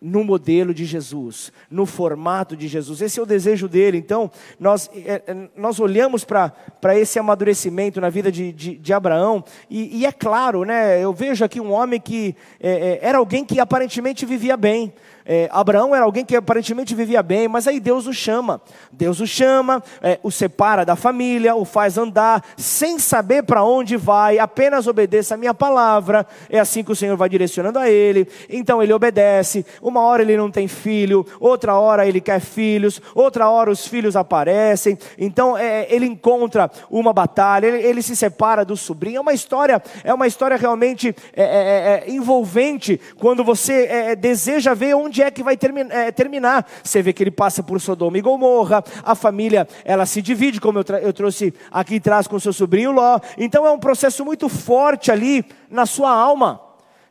no 0.05 0.23
modelo 0.23 0.71
de 0.71 0.85
Jesus, 0.85 1.51
no 1.69 1.83
formato 1.87 2.55
de 2.55 2.67
Jesus. 2.67 3.01
Esse 3.01 3.19
é 3.19 3.23
o 3.23 3.25
desejo 3.25 3.67
dele. 3.67 3.97
Então, 3.97 4.29
nós, 4.59 4.87
é, 4.93 5.23
é 5.25 5.49
nós 5.57 5.79
olhamos 5.79 6.23
para 6.23 6.53
esse 6.95 7.17
amadurecimento 7.17 7.99
na 7.99 8.09
vida 8.11 8.31
de, 8.31 8.51
de, 8.51 8.75
de 8.77 8.93
Abraão, 8.93 9.43
e, 9.67 10.01
e, 10.01 10.05
é 10.05 10.11
claro, 10.11 10.63
né, 10.63 11.03
eu 11.03 11.11
vejo 11.11 11.43
aqui 11.43 11.59
um 11.59 11.71
homem 11.71 11.99
que 11.99 12.35
é, 12.59 12.69
é, 12.69 12.99
era 13.01 13.17
alguém 13.17 13.43
que 13.43 13.59
aparentemente 13.59 14.27
vivia 14.27 14.55
bem, 14.55 14.93
é, 15.27 15.49
Abraão 15.51 15.95
era 15.95 16.05
alguém 16.05 16.23
que 16.23 16.35
aparentemente 16.35 16.93
vivia 16.93 17.23
bem, 17.23 17.47
mas 17.47 17.67
aí 17.67 17.79
Deus 17.79 18.05
o 18.05 18.13
chama. 18.13 18.61
Deus 18.91 19.19
o 19.19 19.25
chama, 19.25 19.81
é, 20.01 20.19
o 20.21 20.29
separa 20.29 20.85
da 20.85 20.95
família, 20.95 21.55
o 21.55 21.65
faz 21.65 21.97
andar, 21.97 22.45
sem 22.55 22.99
saber 22.99 23.41
para 23.41 23.63
onde 23.63 23.97
vai, 23.97 24.37
apenas 24.37 24.85
obedeça 24.85 25.33
a 25.33 25.37
minha 25.37 25.53
palavra. 25.53 26.27
É 26.47 26.59
assim 26.59 26.83
que 26.83 26.91
o 26.91 26.95
Senhor 26.95 27.17
vai 27.17 27.27
direcionando 27.27 27.79
a 27.79 27.89
ele. 27.89 28.27
Então 28.47 28.83
ele 28.83 28.93
obedece. 28.93 29.65
Uma 29.81 30.01
hora 30.01 30.21
ele 30.21 30.37
não 30.37 30.51
tem 30.51 30.67
filho, 30.67 31.25
outra 31.39 31.73
hora 31.75 32.05
ele 32.05 32.21
quer 32.21 32.39
filhos, 32.39 33.01
outra 33.15 33.49
hora 33.49 33.71
os 33.71 33.87
filhos 33.87 34.15
aparecem. 34.15 34.95
Então 35.17 35.57
é, 35.57 35.87
ele 35.89 36.05
encontra 36.05 36.69
uma 36.89 37.11
batalha, 37.11 37.65
ele, 37.65 37.81
ele, 37.81 38.01
se 38.03 38.15
separa 38.15 38.63
do 38.63 38.77
sobrinho. 38.77 39.17
É 39.17 39.21
uma 39.21 39.33
história, 39.33 39.81
é 40.03 40.13
uma 40.13 40.27
história 40.27 40.55
realmente 40.55 41.15
é, 41.35 41.43
é, 41.43 42.07
é 42.07 42.11
envolvente 42.11 43.01
quando 43.17 43.43
você 43.43 44.15
deseja 44.15 44.75
ver 44.75 44.95
onde 44.95 45.14
onde 45.15 45.23
é 45.23 45.31
que 45.31 45.41
vai 45.41 45.55
termi 45.55 45.81
é, 45.89 46.11
terminar. 46.11 46.67
Você 46.83 47.01
vê 47.01 47.13
que 47.13 47.23
ele 47.23 47.31
passa 47.31 47.63
por 47.63 47.79
Sodoma 47.79 48.17
e 48.17 48.21
Gomorra, 48.21 48.83
a 49.03 49.15
família 49.15 49.65
ela 49.85 50.05
se 50.05 50.21
divide, 50.21 50.59
como 50.59 50.79
eu, 50.79 50.85
eu 51.01 51.13
trouxe 51.13 51.53
aqui 51.71 51.97
atrás 51.97 52.27
com 52.27 52.37
seu 52.37 52.51
sobrinho 52.51 52.91
Ló. 52.91 53.19
Então 53.37 53.65
é 53.65 53.71
um 53.71 53.79
processo 53.79 54.25
muito 54.25 54.49
forte 54.49 55.11
ali 55.11 55.45
na 55.69 55.85
sua 55.85 56.11
alma. 56.11 56.59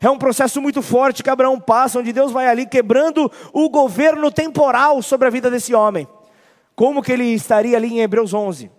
É 0.01 0.11
um 0.11 0.19
processo 0.19 0.61
muito 0.61 0.83
forte 0.83 1.23
que 1.23 1.31
Abraão 1.31 1.59
passa, 1.59 1.99
onde 1.99 2.13
Deus 2.13 2.31
vai 2.31 2.47
ali 2.47 2.67
quebrando 2.67 3.31
o 3.55 3.71
governo 3.71 4.31
temporal 4.31 5.01
sobre 5.01 5.27
a 5.27 5.31
vida 5.31 5.51
desse 5.51 5.75
homem. 5.75 6.07
Como 6.77 7.03
que 7.03 7.11
ele 7.11 7.33
estaria 7.33 7.75
ali 7.75 7.95
em 7.95 8.01
Hebreus 8.01 8.35
11? 8.35 8.71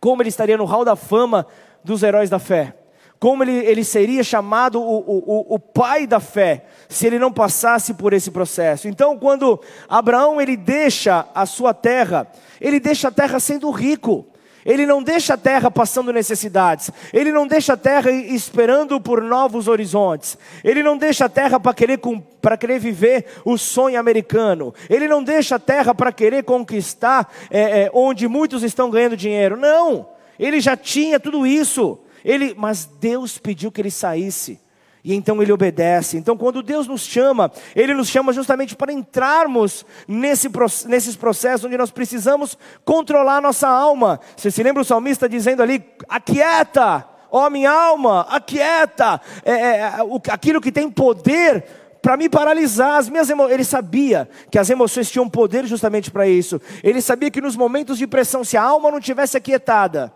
Como 0.00 0.22
ele 0.22 0.28
estaria 0.28 0.56
no 0.56 0.64
hall 0.64 0.84
da 0.84 0.96
fama 0.96 1.46
dos 1.84 2.02
heróis 2.02 2.28
da 2.28 2.40
fé? 2.40 2.79
Como 3.20 3.44
ele, 3.44 3.52
ele 3.52 3.84
seria 3.84 4.24
chamado 4.24 4.80
o, 4.80 4.98
o, 4.98 5.54
o 5.54 5.58
pai 5.58 6.06
da 6.06 6.18
fé, 6.18 6.64
se 6.88 7.06
ele 7.06 7.18
não 7.18 7.30
passasse 7.30 7.92
por 7.92 8.14
esse 8.14 8.30
processo. 8.30 8.88
Então, 8.88 9.18
quando 9.18 9.60
Abraão 9.86 10.40
ele 10.40 10.56
deixa 10.56 11.26
a 11.34 11.44
sua 11.44 11.74
terra, 11.74 12.26
ele 12.58 12.80
deixa 12.80 13.08
a 13.08 13.12
terra 13.12 13.38
sendo 13.38 13.70
rico. 13.70 14.26
Ele 14.64 14.86
não 14.86 15.02
deixa 15.02 15.34
a 15.34 15.36
terra 15.38 15.70
passando 15.70 16.12
necessidades. 16.12 16.90
Ele 17.12 17.32
não 17.32 17.46
deixa 17.46 17.74
a 17.74 17.76
terra 17.76 18.10
esperando 18.10 19.00
por 19.00 19.22
novos 19.22 19.68
horizontes. 19.68 20.36
Ele 20.62 20.82
não 20.82 20.96
deixa 20.96 21.26
a 21.26 21.28
terra 21.28 21.58
para 21.58 21.74
querer, 21.74 21.98
para 22.42 22.56
querer 22.56 22.78
viver 22.78 23.26
o 23.44 23.56
sonho 23.56 23.98
americano. 23.98 24.74
Ele 24.88 25.08
não 25.08 25.22
deixa 25.22 25.56
a 25.56 25.58
terra 25.58 25.94
para 25.94 26.12
querer 26.12 26.44
conquistar 26.44 27.30
é, 27.50 27.82
é, 27.84 27.90
onde 27.92 28.28
muitos 28.28 28.62
estão 28.62 28.90
ganhando 28.90 29.16
dinheiro. 29.16 29.56
Não. 29.56 30.08
Ele 30.38 30.60
já 30.60 30.76
tinha 30.76 31.18
tudo 31.18 31.46
isso. 31.46 31.98
Ele, 32.24 32.54
mas 32.56 32.84
Deus 32.84 33.38
pediu 33.38 33.70
que 33.72 33.80
ele 33.80 33.90
saísse. 33.90 34.60
E 35.02 35.14
então 35.14 35.42
ele 35.42 35.52
obedece. 35.52 36.16
Então, 36.16 36.36
quando 36.36 36.62
Deus 36.62 36.86
nos 36.86 37.02
chama, 37.02 37.50
Ele 37.74 37.94
nos 37.94 38.08
chama 38.08 38.32
justamente 38.32 38.76
para 38.76 38.92
entrarmos 38.92 39.84
nesse, 40.06 40.50
nesses 40.86 41.16
processos 41.16 41.64
onde 41.64 41.78
nós 41.78 41.90
precisamos 41.90 42.56
controlar 42.84 43.40
nossa 43.40 43.68
alma. 43.68 44.20
Você 44.36 44.50
se 44.50 44.62
lembra 44.62 44.82
o 44.82 44.84
salmista 44.84 45.28
dizendo 45.28 45.62
ali: 45.62 45.82
aquieta, 46.08 47.08
ó 47.30 47.48
minha 47.48 47.70
alma, 47.70 48.26
aquieta, 48.28 49.20
é, 49.44 49.52
é, 49.52 49.78
é 49.78 49.96
aquilo 50.30 50.60
que 50.60 50.70
tem 50.70 50.90
poder 50.90 51.64
para 52.02 52.16
me 52.16 52.28
paralisar. 52.28 52.98
As 52.98 53.08
minhas 53.08 53.30
emo... 53.30 53.48
Ele 53.48 53.64
sabia 53.64 54.28
que 54.50 54.58
as 54.58 54.68
emoções 54.68 55.10
tinham 55.10 55.28
poder 55.28 55.66
justamente 55.66 56.10
para 56.10 56.28
isso. 56.28 56.60
Ele 56.82 57.00
sabia 57.00 57.30
que 57.30 57.40
nos 57.40 57.56
momentos 57.56 57.96
de 57.96 58.06
pressão, 58.06 58.44
se 58.44 58.56
a 58.56 58.62
alma 58.62 58.90
não 58.90 59.00
tivesse 59.00 59.36
aquietada, 59.36 60.12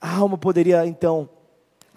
a 0.00 0.16
alma 0.16 0.38
poderia 0.38 0.86
então 0.86 1.28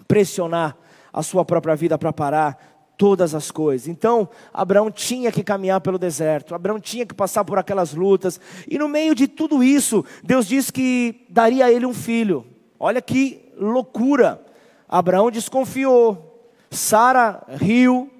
pressionar 0.08 0.76
a 1.12 1.22
sua 1.22 1.44
própria 1.44 1.76
vida 1.76 1.96
para 1.96 2.12
parar 2.12 2.72
todas 2.96 3.34
as 3.34 3.50
coisas. 3.50 3.88
Então, 3.88 4.28
Abraão 4.52 4.90
tinha 4.90 5.32
que 5.32 5.42
caminhar 5.42 5.80
pelo 5.80 5.98
deserto, 5.98 6.54
Abraão 6.54 6.78
tinha 6.78 7.06
que 7.06 7.14
passar 7.14 7.44
por 7.44 7.58
aquelas 7.58 7.94
lutas, 7.94 8.40
e 8.68 8.78
no 8.78 8.88
meio 8.88 9.14
de 9.14 9.26
tudo 9.26 9.62
isso, 9.62 10.04
Deus 10.22 10.46
disse 10.46 10.72
que 10.72 11.24
daria 11.28 11.66
a 11.66 11.72
ele 11.72 11.86
um 11.86 11.94
filho. 11.94 12.46
Olha 12.78 13.00
que 13.00 13.52
loucura! 13.56 14.44
Abraão 14.88 15.30
desconfiou, 15.30 16.50
Sara 16.70 17.44
riu. 17.48 18.10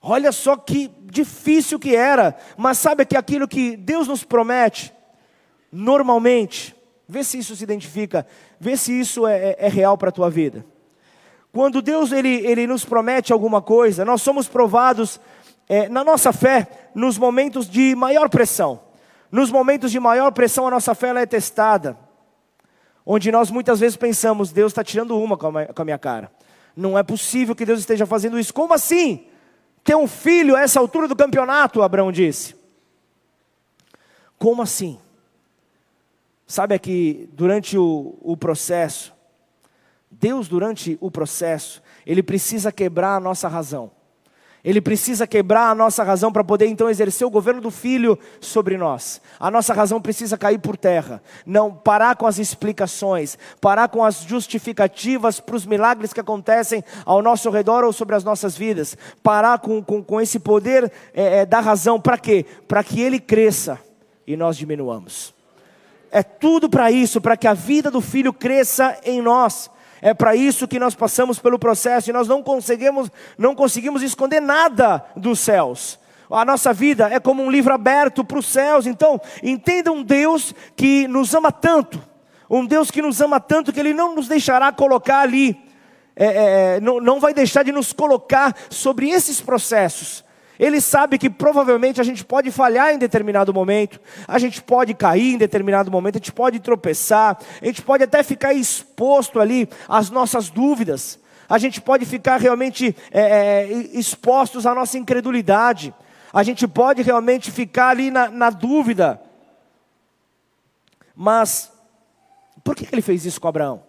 Olha 0.00 0.30
só 0.30 0.56
que 0.56 0.88
difícil 1.02 1.78
que 1.78 1.96
era, 1.96 2.36
mas 2.56 2.78
sabe 2.78 3.04
que 3.04 3.16
aquilo 3.16 3.48
que 3.48 3.76
Deus 3.76 4.06
nos 4.06 4.22
promete, 4.22 4.92
normalmente, 5.72 6.75
vê 7.08 7.22
se 7.22 7.38
isso 7.38 7.54
se 7.54 7.64
identifica, 7.64 8.26
vê 8.58 8.76
se 8.76 8.98
isso 8.98 9.26
é, 9.26 9.50
é, 9.50 9.56
é 9.60 9.68
real 9.68 9.96
para 9.96 10.08
a 10.08 10.12
tua 10.12 10.30
vida. 10.30 10.64
Quando 11.52 11.80
Deus 11.80 12.12
ele, 12.12 12.46
ele 12.46 12.66
nos 12.66 12.84
promete 12.84 13.32
alguma 13.32 13.62
coisa, 13.62 14.04
nós 14.04 14.20
somos 14.20 14.46
provados 14.46 15.20
é, 15.68 15.88
na 15.88 16.04
nossa 16.04 16.32
fé 16.32 16.90
nos 16.94 17.16
momentos 17.16 17.68
de 17.68 17.94
maior 17.94 18.28
pressão. 18.28 18.80
Nos 19.30 19.50
momentos 19.50 19.90
de 19.90 19.98
maior 19.98 20.32
pressão, 20.32 20.66
a 20.66 20.70
nossa 20.70 20.94
fé 20.94 21.08
é 21.10 21.26
testada. 21.26 21.96
Onde 23.04 23.30
nós 23.30 23.50
muitas 23.50 23.80
vezes 23.80 23.96
pensamos, 23.96 24.52
Deus 24.52 24.72
está 24.72 24.82
tirando 24.82 25.18
uma 25.18 25.36
com 25.36 25.48
a 25.48 25.84
minha 25.84 25.98
cara. 25.98 26.30
Não 26.76 26.98
é 26.98 27.02
possível 27.02 27.54
que 27.54 27.64
Deus 27.64 27.80
esteja 27.80 28.04
fazendo 28.04 28.38
isso. 28.38 28.52
Como 28.52 28.74
assim? 28.74 29.26
Ter 29.82 29.96
um 29.96 30.06
filho 30.06 30.56
a 30.56 30.60
essa 30.60 30.80
altura 30.80 31.08
do 31.08 31.16
campeonato, 31.16 31.82
Abraão 31.82 32.12
disse. 32.12 32.54
Como 34.38 34.60
assim? 34.60 34.98
Sabe 36.46 36.74
é 36.74 36.78
que 36.78 37.28
durante 37.32 37.76
o, 37.76 38.16
o 38.20 38.36
processo, 38.36 39.12
Deus, 40.10 40.46
durante 40.46 40.96
o 41.00 41.10
processo, 41.10 41.82
Ele 42.06 42.22
precisa 42.22 42.70
quebrar 42.70 43.16
a 43.16 43.20
nossa 43.20 43.48
razão. 43.48 43.90
Ele 44.66 44.80
precisa 44.80 45.28
quebrar 45.28 45.70
a 45.70 45.74
nossa 45.76 46.02
razão 46.02 46.32
para 46.32 46.42
poder 46.42 46.66
então 46.66 46.90
exercer 46.90 47.24
o 47.24 47.30
governo 47.30 47.60
do 47.60 47.70
Filho 47.70 48.18
sobre 48.40 48.76
nós. 48.76 49.20
A 49.38 49.48
nossa 49.48 49.72
razão 49.72 50.00
precisa 50.00 50.36
cair 50.36 50.58
por 50.58 50.76
terra. 50.76 51.22
Não 51.46 51.72
parar 51.72 52.16
com 52.16 52.26
as 52.26 52.40
explicações, 52.40 53.38
parar 53.60 53.88
com 53.88 54.04
as 54.04 54.22
justificativas 54.22 55.38
para 55.38 55.54
os 55.54 55.64
milagres 55.64 56.12
que 56.12 56.18
acontecem 56.18 56.82
ao 57.04 57.22
nosso 57.22 57.48
redor 57.48 57.84
ou 57.84 57.92
sobre 57.92 58.16
as 58.16 58.24
nossas 58.24 58.56
vidas. 58.56 58.98
Parar 59.22 59.60
com, 59.60 59.80
com, 59.80 60.02
com 60.02 60.20
esse 60.20 60.40
poder 60.40 60.90
é, 61.14 61.42
é, 61.42 61.46
da 61.46 61.60
razão. 61.60 62.00
Para 62.00 62.18
quê? 62.18 62.44
Para 62.66 62.82
que 62.82 63.00
ele 63.00 63.20
cresça 63.20 63.78
e 64.26 64.36
nós 64.36 64.56
diminuamos. 64.56 65.35
É 66.10 66.22
tudo 66.22 66.68
para 66.68 66.90
isso, 66.90 67.20
para 67.20 67.36
que 67.36 67.46
a 67.46 67.54
vida 67.54 67.90
do 67.90 68.00
Filho 68.00 68.32
cresça 68.32 68.98
em 69.04 69.20
nós. 69.20 69.70
É 70.00 70.14
para 70.14 70.36
isso 70.36 70.68
que 70.68 70.78
nós 70.78 70.94
passamos 70.94 71.38
pelo 71.38 71.58
processo 71.58 72.10
e 72.10 72.12
nós 72.12 72.28
não 72.28 72.42
conseguimos, 72.42 73.10
não 73.36 73.54
conseguimos 73.54 74.02
esconder 74.02 74.40
nada 74.40 75.04
dos 75.16 75.40
céus. 75.40 75.98
A 76.30 76.44
nossa 76.44 76.72
vida 76.72 77.08
é 77.08 77.20
como 77.20 77.42
um 77.42 77.50
livro 77.50 77.72
aberto 77.72 78.24
para 78.24 78.38
os 78.38 78.46
céus. 78.46 78.86
Então, 78.86 79.20
entenda 79.42 79.92
um 79.92 80.02
Deus 80.02 80.54
que 80.74 81.06
nos 81.08 81.34
ama 81.34 81.50
tanto, 81.50 82.02
um 82.48 82.66
Deus 82.66 82.90
que 82.90 83.00
nos 83.00 83.20
ama 83.20 83.40
tanto 83.40 83.72
que 83.72 83.80
Ele 83.80 83.94
não 83.94 84.14
nos 84.14 84.28
deixará 84.28 84.70
colocar 84.72 85.20
ali, 85.20 85.58
é, 86.14 86.26
é, 86.26 86.76
é 86.76 86.80
não, 86.80 87.00
não 87.00 87.20
vai 87.20 87.32
deixar 87.32 87.62
de 87.62 87.72
nos 87.72 87.92
colocar 87.92 88.54
sobre 88.70 89.08
esses 89.08 89.40
processos. 89.40 90.25
Ele 90.58 90.80
sabe 90.80 91.18
que 91.18 91.28
provavelmente 91.28 92.00
a 92.00 92.04
gente 92.04 92.24
pode 92.24 92.50
falhar 92.50 92.92
em 92.92 92.98
determinado 92.98 93.52
momento, 93.52 94.00
a 94.26 94.38
gente 94.38 94.62
pode 94.62 94.94
cair 94.94 95.34
em 95.34 95.38
determinado 95.38 95.90
momento, 95.90 96.16
a 96.16 96.18
gente 96.18 96.32
pode 96.32 96.60
tropeçar, 96.60 97.38
a 97.60 97.64
gente 97.64 97.82
pode 97.82 98.04
até 98.04 98.22
ficar 98.22 98.54
exposto 98.54 99.38
ali 99.38 99.68
às 99.88 100.10
nossas 100.10 100.48
dúvidas, 100.48 101.18
a 101.48 101.58
gente 101.58 101.80
pode 101.80 102.04
ficar 102.06 102.40
realmente 102.40 102.96
é, 103.10 103.20
é, 103.20 103.72
expostos 103.92 104.66
à 104.66 104.74
nossa 104.74 104.98
incredulidade, 104.98 105.94
a 106.32 106.42
gente 106.42 106.66
pode 106.66 107.02
realmente 107.02 107.50
ficar 107.50 107.90
ali 107.90 108.10
na, 108.10 108.28
na 108.28 108.50
dúvida. 108.50 109.20
Mas, 111.14 111.72
por 112.64 112.74
que 112.74 112.88
ele 112.92 113.02
fez 113.02 113.24
isso 113.24 113.40
com 113.40 113.48
Abraão? 113.48 113.82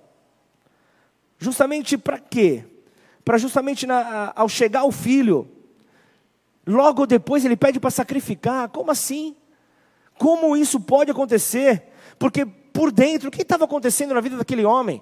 Justamente 1.39 1.97
para 1.97 2.19
quê? 2.19 2.63
Para 3.25 3.38
justamente 3.38 3.86
na, 3.86 4.32
ao 4.36 4.47
chegar 4.47 4.86
o 4.86 4.91
filho, 4.91 5.57
Logo 6.67 7.08
depois 7.08 7.45
ele 7.45 7.56
pede 7.56 7.80
para 7.80 7.89
sacrificar. 7.89 8.67
Como 8.69 8.91
assim? 8.91 9.36
Como 10.19 10.58
isso 10.58 10.80
pode 10.80 11.10
acontecer? 11.10 11.84
Porque 12.19 12.45
por 12.45 12.91
dentro, 12.91 13.30
o 13.30 13.32
que 13.32 13.41
estava 13.41 13.63
acontecendo 13.63 14.13
na 14.13 14.19
vida 14.19 14.36
daquele 14.36 14.65
homem? 14.65 15.01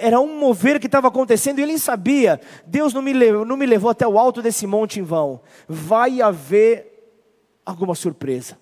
Era 0.00 0.20
um 0.20 0.38
mover 0.38 0.78
que 0.78 0.86
estava 0.86 1.08
acontecendo 1.08 1.58
e 1.58 1.62
ele 1.62 1.78
sabia. 1.78 2.40
Deus 2.64 2.94
não 2.94 3.02
me, 3.02 3.12
levou, 3.12 3.44
não 3.44 3.56
me 3.56 3.66
levou 3.66 3.90
até 3.90 4.06
o 4.06 4.18
alto 4.18 4.40
desse 4.40 4.66
monte 4.66 5.00
em 5.00 5.02
vão. 5.02 5.40
Vai 5.68 6.22
haver 6.22 7.20
alguma 7.66 7.94
surpresa 7.94 8.56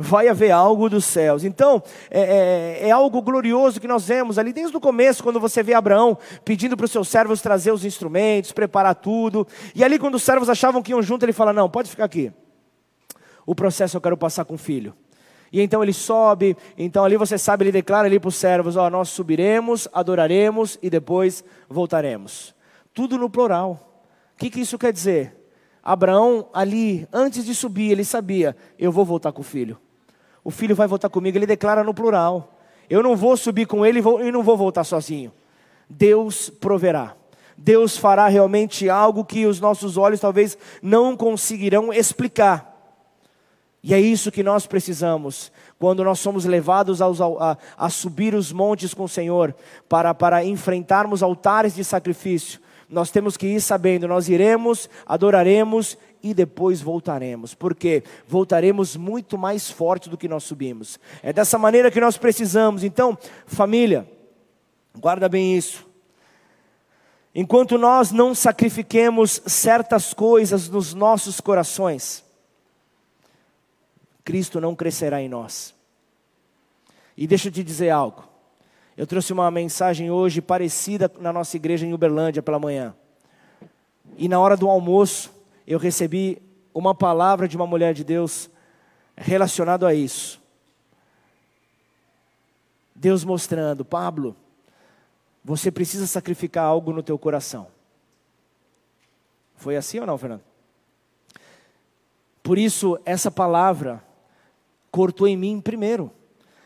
vai 0.00 0.28
haver 0.28 0.50
algo 0.50 0.88
dos 0.88 1.04
céus. 1.04 1.44
Então, 1.44 1.82
é, 2.10 2.20
é, 2.20 2.88
é, 2.88 2.90
algo 2.90 3.20
glorioso 3.20 3.78
que 3.78 3.86
nós 3.86 4.06
vemos 4.06 4.38
ali 4.38 4.50
desde 4.50 4.74
o 4.74 4.80
começo, 4.80 5.22
quando 5.22 5.38
você 5.38 5.62
vê 5.62 5.74
Abraão 5.74 6.16
pedindo 6.42 6.74
para 6.74 6.86
os 6.86 6.90
seus 6.90 7.06
servos 7.06 7.42
trazer 7.42 7.70
os 7.70 7.84
instrumentos, 7.84 8.50
preparar 8.50 8.94
tudo. 8.94 9.46
E 9.74 9.84
ali, 9.84 9.98
quando 9.98 10.14
os 10.14 10.22
servos 10.22 10.48
achavam 10.48 10.82
que 10.82 10.92
iam 10.92 11.02
junto, 11.02 11.24
ele 11.24 11.34
fala: 11.34 11.52
Não, 11.52 11.68
pode 11.68 11.90
ficar 11.90 12.04
aqui. 12.04 12.32
O 13.44 13.54
processo 13.54 13.96
eu 13.96 14.00
quero 14.00 14.16
passar 14.16 14.46
com 14.46 14.54
o 14.54 14.58
filho. 14.58 14.94
E 15.52 15.60
então 15.60 15.82
ele 15.82 15.92
sobe, 15.92 16.56
então 16.78 17.04
ali 17.04 17.16
você 17.16 17.36
sabe, 17.36 17.64
ele 17.64 17.72
declara 17.72 18.06
ali 18.06 18.18
para 18.18 18.28
os 18.28 18.36
servos: 18.36 18.76
Ó, 18.76 18.88
nós 18.88 19.10
subiremos, 19.10 19.86
adoraremos 19.92 20.78
e 20.82 20.88
depois 20.88 21.44
voltaremos. 21.68 22.54
Tudo 22.94 23.18
no 23.18 23.28
plural. 23.28 23.86
O 24.34 24.38
que, 24.38 24.48
que 24.48 24.60
isso 24.60 24.78
quer 24.78 24.92
dizer? 24.94 25.36
Abraão, 25.82 26.48
ali, 26.54 27.06
antes 27.12 27.44
de 27.44 27.54
subir, 27.54 27.90
ele 27.90 28.04
sabia: 28.04 28.56
eu 28.78 28.90
vou 28.90 29.04
voltar 29.04 29.32
com 29.32 29.42
o 29.42 29.44
filho 29.44 29.76
o 30.44 30.50
filho 30.50 30.74
vai 30.74 30.86
voltar 30.86 31.08
comigo. 31.08 31.36
Ele 31.36 31.46
declara 31.46 31.84
no 31.84 31.94
plural: 31.94 32.52
Eu 32.88 33.02
não 33.02 33.16
vou 33.16 33.36
subir 33.36 33.66
com 33.66 33.84
ele 33.84 34.00
e 34.00 34.32
não 34.32 34.42
vou 34.42 34.56
voltar 34.56 34.84
sozinho. 34.84 35.32
Deus 35.88 36.48
proverá. 36.48 37.14
Deus 37.56 37.96
fará 37.96 38.26
realmente 38.26 38.88
algo 38.88 39.24
que 39.24 39.44
os 39.44 39.60
nossos 39.60 39.98
olhos 39.98 40.20
talvez 40.20 40.56
não 40.80 41.14
conseguirão 41.14 41.92
explicar. 41.92 42.70
E 43.82 43.94
é 43.94 44.00
isso 44.00 44.30
que 44.30 44.42
nós 44.42 44.66
precisamos 44.66 45.50
quando 45.78 46.04
nós 46.04 46.20
somos 46.20 46.44
levados 46.44 47.00
a, 47.00 47.06
a, 47.76 47.88
subir 47.88 48.34
os 48.34 48.52
montes 48.52 48.92
com 48.92 49.04
o 49.04 49.08
Senhor 49.08 49.54
para, 49.88 50.12
para 50.14 50.44
enfrentarmos 50.44 51.22
altares 51.22 51.74
de 51.74 51.82
sacrifício. 51.82 52.60
Nós 52.90 53.10
temos 53.10 53.36
que 53.36 53.46
ir 53.46 53.60
sabendo, 53.60 54.08
nós 54.08 54.28
iremos, 54.28 54.90
adoraremos 55.06 55.96
e 56.20 56.34
depois 56.34 56.80
voltaremos, 56.80 57.54
porque 57.54 58.02
voltaremos 58.26 58.96
muito 58.96 59.38
mais 59.38 59.70
forte 59.70 60.10
do 60.10 60.18
que 60.18 60.26
nós 60.26 60.42
subimos. 60.42 60.98
É 61.22 61.32
dessa 61.32 61.56
maneira 61.56 61.90
que 61.90 62.00
nós 62.00 62.18
precisamos. 62.18 62.82
Então, 62.82 63.16
família, 63.46 64.10
guarda 64.98 65.28
bem 65.28 65.56
isso. 65.56 65.88
Enquanto 67.32 67.78
nós 67.78 68.10
não 68.10 68.34
sacrifiquemos 68.34 69.40
certas 69.46 70.12
coisas 70.12 70.68
nos 70.68 70.92
nossos 70.92 71.40
corações, 71.40 72.24
Cristo 74.24 74.60
não 74.60 74.74
crescerá 74.74 75.22
em 75.22 75.28
nós. 75.28 75.72
E 77.16 77.26
deixa 77.26 77.48
eu 77.48 77.52
te 77.52 77.62
dizer 77.62 77.90
algo. 77.90 78.29
Eu 79.00 79.06
trouxe 79.06 79.32
uma 79.32 79.50
mensagem 79.50 80.10
hoje 80.10 80.42
parecida 80.42 81.10
na 81.18 81.32
nossa 81.32 81.56
igreja 81.56 81.86
em 81.86 81.94
Uberlândia 81.94 82.42
pela 82.42 82.58
manhã. 82.58 82.94
E 84.18 84.28
na 84.28 84.38
hora 84.38 84.58
do 84.58 84.68
almoço, 84.68 85.32
eu 85.66 85.78
recebi 85.78 86.36
uma 86.74 86.94
palavra 86.94 87.48
de 87.48 87.56
uma 87.56 87.66
mulher 87.66 87.94
de 87.94 88.04
Deus 88.04 88.50
relacionado 89.16 89.86
a 89.86 89.94
isso. 89.94 90.38
Deus 92.94 93.24
mostrando, 93.24 93.86
Pablo, 93.86 94.36
você 95.42 95.70
precisa 95.70 96.06
sacrificar 96.06 96.66
algo 96.66 96.92
no 96.92 97.02
teu 97.02 97.18
coração. 97.18 97.68
Foi 99.56 99.78
assim 99.78 99.98
ou 99.98 100.06
não, 100.06 100.18
Fernando? 100.18 100.42
Por 102.42 102.58
isso, 102.58 103.00
essa 103.06 103.30
palavra 103.30 104.04
cortou 104.90 105.26
em 105.26 105.38
mim 105.38 105.58
primeiro. 105.58 106.12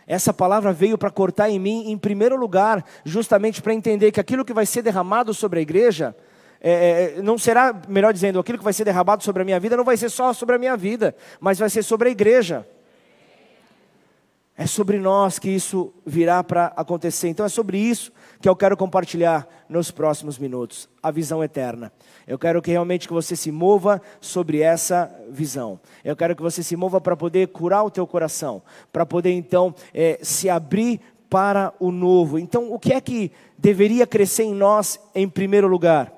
Essa 0.07 0.33
palavra 0.33 0.73
veio 0.73 0.99
para 0.99 1.11
cortar 1.11 1.49
em 1.51 1.59
mim 1.59 1.91
em 1.91 1.99
primeiro 1.99 2.37
lugar, 2.37 2.85
justamente 3.05 3.63
para 3.63 3.73
entender 3.73 4.13
que 4.13 4.21
aquilo 4.21 4.45
que 4.45 4.53
vai 4.53 4.67
ser 4.67 4.83
derramado 4.83 5.33
sobre 5.33 5.59
a 5.59 5.63
igreja, 5.63 6.15
é, 6.61 7.17
é, 7.19 7.23
não 7.23 7.37
será, 7.37 7.79
melhor 7.89 8.13
dizendo, 8.13 8.39
aquilo 8.39 8.59
que 8.59 8.65
vai 8.65 8.73
ser 8.73 8.85
derramado 8.85 9.23
sobre 9.23 9.43
a 9.43 9.45
minha 9.45 9.61
vida 9.61 9.77
não 9.77 9.85
vai 9.85 9.97
ser 9.97 10.09
só 10.09 10.33
sobre 10.33 10.55
a 10.55 10.59
minha 10.59 10.77
vida, 10.77 11.15
mas 11.39 11.59
vai 11.59 11.69
ser 11.69 11.83
sobre 11.83 12.09
a 12.09 12.13
igreja. 12.13 12.67
É 14.57 14.67
sobre 14.67 14.99
nós 14.99 15.39
que 15.41 15.51
isso 15.51 15.93
virá 16.07 16.45
para 16.45 16.67
acontecer. 16.77 17.29
Então 17.29 17.45
é 17.45 17.49
sobre 17.49 17.77
isso 17.77 18.13
que 18.41 18.49
eu 18.49 18.55
quero 18.55 18.77
compartilhar 18.77 19.49
nos 19.69 19.91
próximos 19.91 20.39
minutos, 20.39 20.89
a 21.03 21.11
visão 21.11 21.43
eterna. 21.43 21.93
Eu 22.27 22.39
quero 22.39 22.63
que 22.63 22.71
realmente 22.71 23.09
que 23.09 23.15
você 23.15 23.35
se 23.35 23.51
mova 23.51 24.01
sobre 24.21 24.61
essa 24.61 25.13
visão. 25.29 25.81
Eu 26.05 26.15
quero 26.15 26.37
que 26.37 26.43
você 26.43 26.63
se 26.63 26.77
mova 26.77 27.01
para 27.01 27.17
poder 27.17 27.49
curar 27.49 27.83
o 27.83 27.91
teu 27.91 28.07
coração, 28.07 28.63
para 28.93 29.05
poder 29.05 29.33
então 29.33 29.75
é, 29.93 30.21
se 30.23 30.49
abrir 30.49 31.01
para 31.29 31.75
o 31.81 31.91
novo. 31.91 32.39
Então, 32.39 32.73
o 32.73 32.79
que 32.79 32.93
é 32.93 33.01
que 33.01 33.33
deveria 33.59 34.07
crescer 34.07 34.45
em 34.45 34.55
nós 34.55 35.01
em 35.17 35.29
primeiro 35.29 35.67
lugar? 35.67 36.13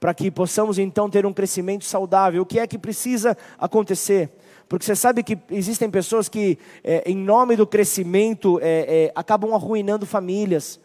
Para 0.00 0.12
que 0.12 0.28
possamos 0.28 0.76
então 0.76 1.08
ter 1.08 1.24
um 1.24 1.32
crescimento 1.32 1.84
saudável. 1.84 2.42
O 2.42 2.46
que 2.46 2.58
é 2.58 2.66
que 2.66 2.76
precisa 2.76 3.36
acontecer? 3.58 4.28
Porque 4.68 4.84
você 4.84 4.96
sabe 4.96 5.22
que 5.22 5.38
existem 5.50 5.88
pessoas 5.88 6.28
que, 6.28 6.58
é, 6.82 7.02
em 7.06 7.16
nome 7.16 7.56
do 7.56 7.66
crescimento, 7.66 8.58
é, 8.60 9.04
é, 9.04 9.12
acabam 9.14 9.54
arruinando 9.54 10.04
famílias, 10.04 10.80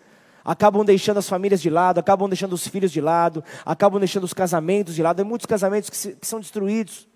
acabam 0.45 0.85
deixando 0.85 1.17
as 1.17 1.27
famílias 1.27 1.61
de 1.61 1.69
lado, 1.69 1.99
acabam 1.99 2.29
deixando 2.29 2.53
os 2.53 2.67
filhos 2.67 2.91
de 2.91 3.01
lado, 3.01 3.43
acabam 3.65 3.99
deixando 3.99 4.23
os 4.23 4.33
casamentos 4.33 4.93
de 4.93 5.01
lado. 5.01 5.21
Há 5.21 5.25
muitos 5.25 5.47
casamentos 5.47 5.89
que, 5.89 5.97
se, 5.97 6.13
que 6.13 6.27
são 6.27 6.39
destruídos 6.39 7.09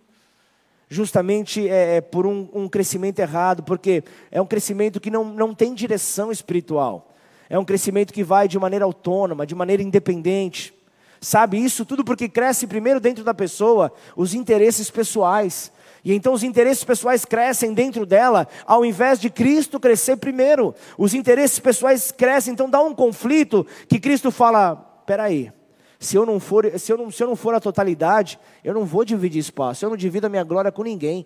justamente 0.88 1.67
é, 1.67 1.97
é, 1.97 2.01
por 2.01 2.25
um, 2.25 2.47
um, 2.54 2.67
crescimento 2.67 3.19
errado, 3.19 3.63
porque 3.63 4.04
é 4.32 4.41
um 4.41 4.45
crescimento 4.45 4.99
que 4.99 5.10
não, 5.10 5.25
não 5.25 5.54
tem 5.54 5.73
direção 5.73 6.32
espiritual, 6.32 7.13
é 7.49 7.58
um 7.58 7.65
crescimento 7.65 8.13
que 8.13 8.23
vai 8.23 8.47
de 8.47 8.58
maneira 8.58 8.86
autônoma, 8.86 9.45
de 9.45 9.56
maneira 9.56 9.84
independente. 9.84 10.73
Sabe, 11.19 11.58
isso 11.58 11.86
tudo 11.86 12.04
porque 12.04 12.30
cresce 12.30 12.67
primeiro 12.67 12.99
dentro 12.99 13.23
da 13.23 13.34
pessoa 13.34 13.91
os 14.15 14.34
interesses 14.34 14.91
pessoais, 14.91 15.71
e 16.06 16.13
então 16.13 16.34
os 16.34 16.44
interesses 16.44 16.84
pessoais 16.84 17.26
crescem 17.26 17.74
dentro 17.74 18.06
dela, 18.06 18.48
ao 18.63 18.86
invés 18.86 19.20
de 19.20 19.28
Cristo 19.28 19.80
crescer 19.80 20.18
primeiro. 20.18 20.76
Os 21.00 21.15
interesses 21.15 21.58
pessoais 21.58 22.12
crescem, 22.12 22.54
então 22.54 22.70
dá 22.70 22.80
um 22.80 22.94
conflito 22.94 23.65
que 23.89 24.00
Cristo 24.00 24.30
fala: 24.30 24.76
peraí, 25.08 25.52
se 26.00 26.15
eu 26.15 26.24
não 26.24 26.39
for, 26.39 26.72
se 26.78 26.91
eu 26.94 26.98
não, 26.98 27.10
se 27.10 27.24
eu 27.24 27.28
não 27.28 27.36
for 27.36 27.56
a 27.56 27.60
totalidade, 27.60 28.39
eu 28.63 28.72
não 28.72 28.86
vou 28.86 29.04
dividir 29.04 29.39
espaço, 29.39 29.84
eu 29.84 29.89
não 29.89 29.98
divido 29.98 30.28
a 30.28 30.30
minha 30.30 30.44
glória 30.44 30.72
com 30.72 30.84
ninguém. 30.84 31.26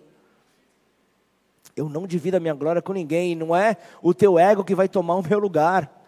Eu 1.76 1.88
não 1.88 2.06
divido 2.06 2.38
a 2.38 2.40
minha 2.40 2.54
glória 2.54 2.80
com 2.80 2.94
ninguém, 2.94 3.34
não 3.34 3.54
é 3.54 3.76
o 4.02 4.14
teu 4.14 4.38
ego 4.38 4.64
que 4.64 4.74
vai 4.74 4.88
tomar 4.88 5.16
o 5.16 5.22
meu 5.22 5.38
lugar. 5.38 5.99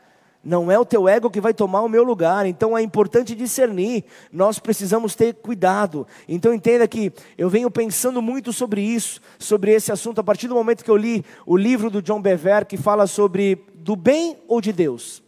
Não 0.45 0.73
é 0.73 0.79
o 0.79 0.85
teu 0.85 1.09
ego 1.09 1.31
que 1.31 1.41
vai 1.41 1.55
tomar 1.55 1.83
o 1.83 1.89
meu 1.89 2.03
lugar. 2.03 2.47
Então 2.47 2.77
é 2.77 2.83
importante 2.83 3.35
discernir. 3.35 4.05
Nós 4.33 4.59
precisamos 4.59 5.15
ter 5.15 5.35
cuidado. 5.35 6.07
Então 6.29 6.53
entenda 6.53 6.89
que 6.89 7.13
eu 7.39 7.49
venho 7.49 7.71
pensando 7.71 8.21
muito 8.21 8.53
sobre 8.53 8.81
isso, 8.81 9.21
sobre 9.39 9.73
esse 9.73 9.93
assunto, 9.93 10.21
a 10.21 10.25
partir 10.25 10.49
do 10.49 10.55
momento 10.55 10.85
que 10.85 10.91
eu 10.91 10.97
li 10.97 11.25
o 11.47 11.57
livro 11.57 11.89
do 11.89 12.03
John 12.03 12.21
Bever, 12.21 12.67
que 12.67 12.77
fala 12.77 13.07
sobre 13.07 13.65
do 13.75 13.95
bem 13.95 14.37
ou 14.49 14.61
de 14.61 14.73
Deus. 14.73 15.23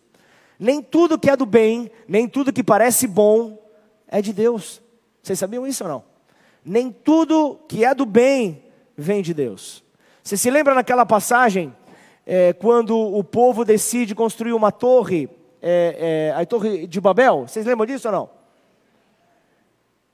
Nem 0.58 0.82
tudo 0.82 1.18
que 1.18 1.30
é 1.30 1.36
do 1.36 1.46
bem, 1.46 1.90
nem 2.08 2.28
tudo 2.28 2.52
que 2.52 2.64
parece 2.64 3.06
bom 3.06 3.62
é 4.08 4.20
de 4.20 4.32
Deus. 4.32 4.82
Vocês 5.22 5.38
sabiam 5.38 5.66
isso 5.66 5.84
ou 5.84 5.90
não? 5.90 6.04
Nem 6.64 6.90
tudo 6.90 7.60
que 7.68 7.84
é 7.84 7.94
do 7.94 8.06
bem 8.06 8.64
vem 8.96 9.22
de 9.22 9.32
Deus. 9.32 9.84
Você 10.22 10.36
se 10.36 10.50
lembra 10.50 10.74
naquela 10.74 11.04
passagem 11.04 11.74
é, 12.26 12.52
quando 12.52 12.96
o 12.96 13.22
povo 13.22 13.64
decide 13.64 14.14
construir 14.14 14.52
uma 14.52 14.72
torre, 14.72 15.28
é, 15.60 16.32
é, 16.36 16.40
a 16.40 16.44
torre 16.46 16.86
de 16.86 17.00
Babel. 17.00 17.46
Vocês 17.46 17.66
lembram 17.66 17.86
disso 17.86 18.08
ou 18.08 18.12
não? 18.12 18.30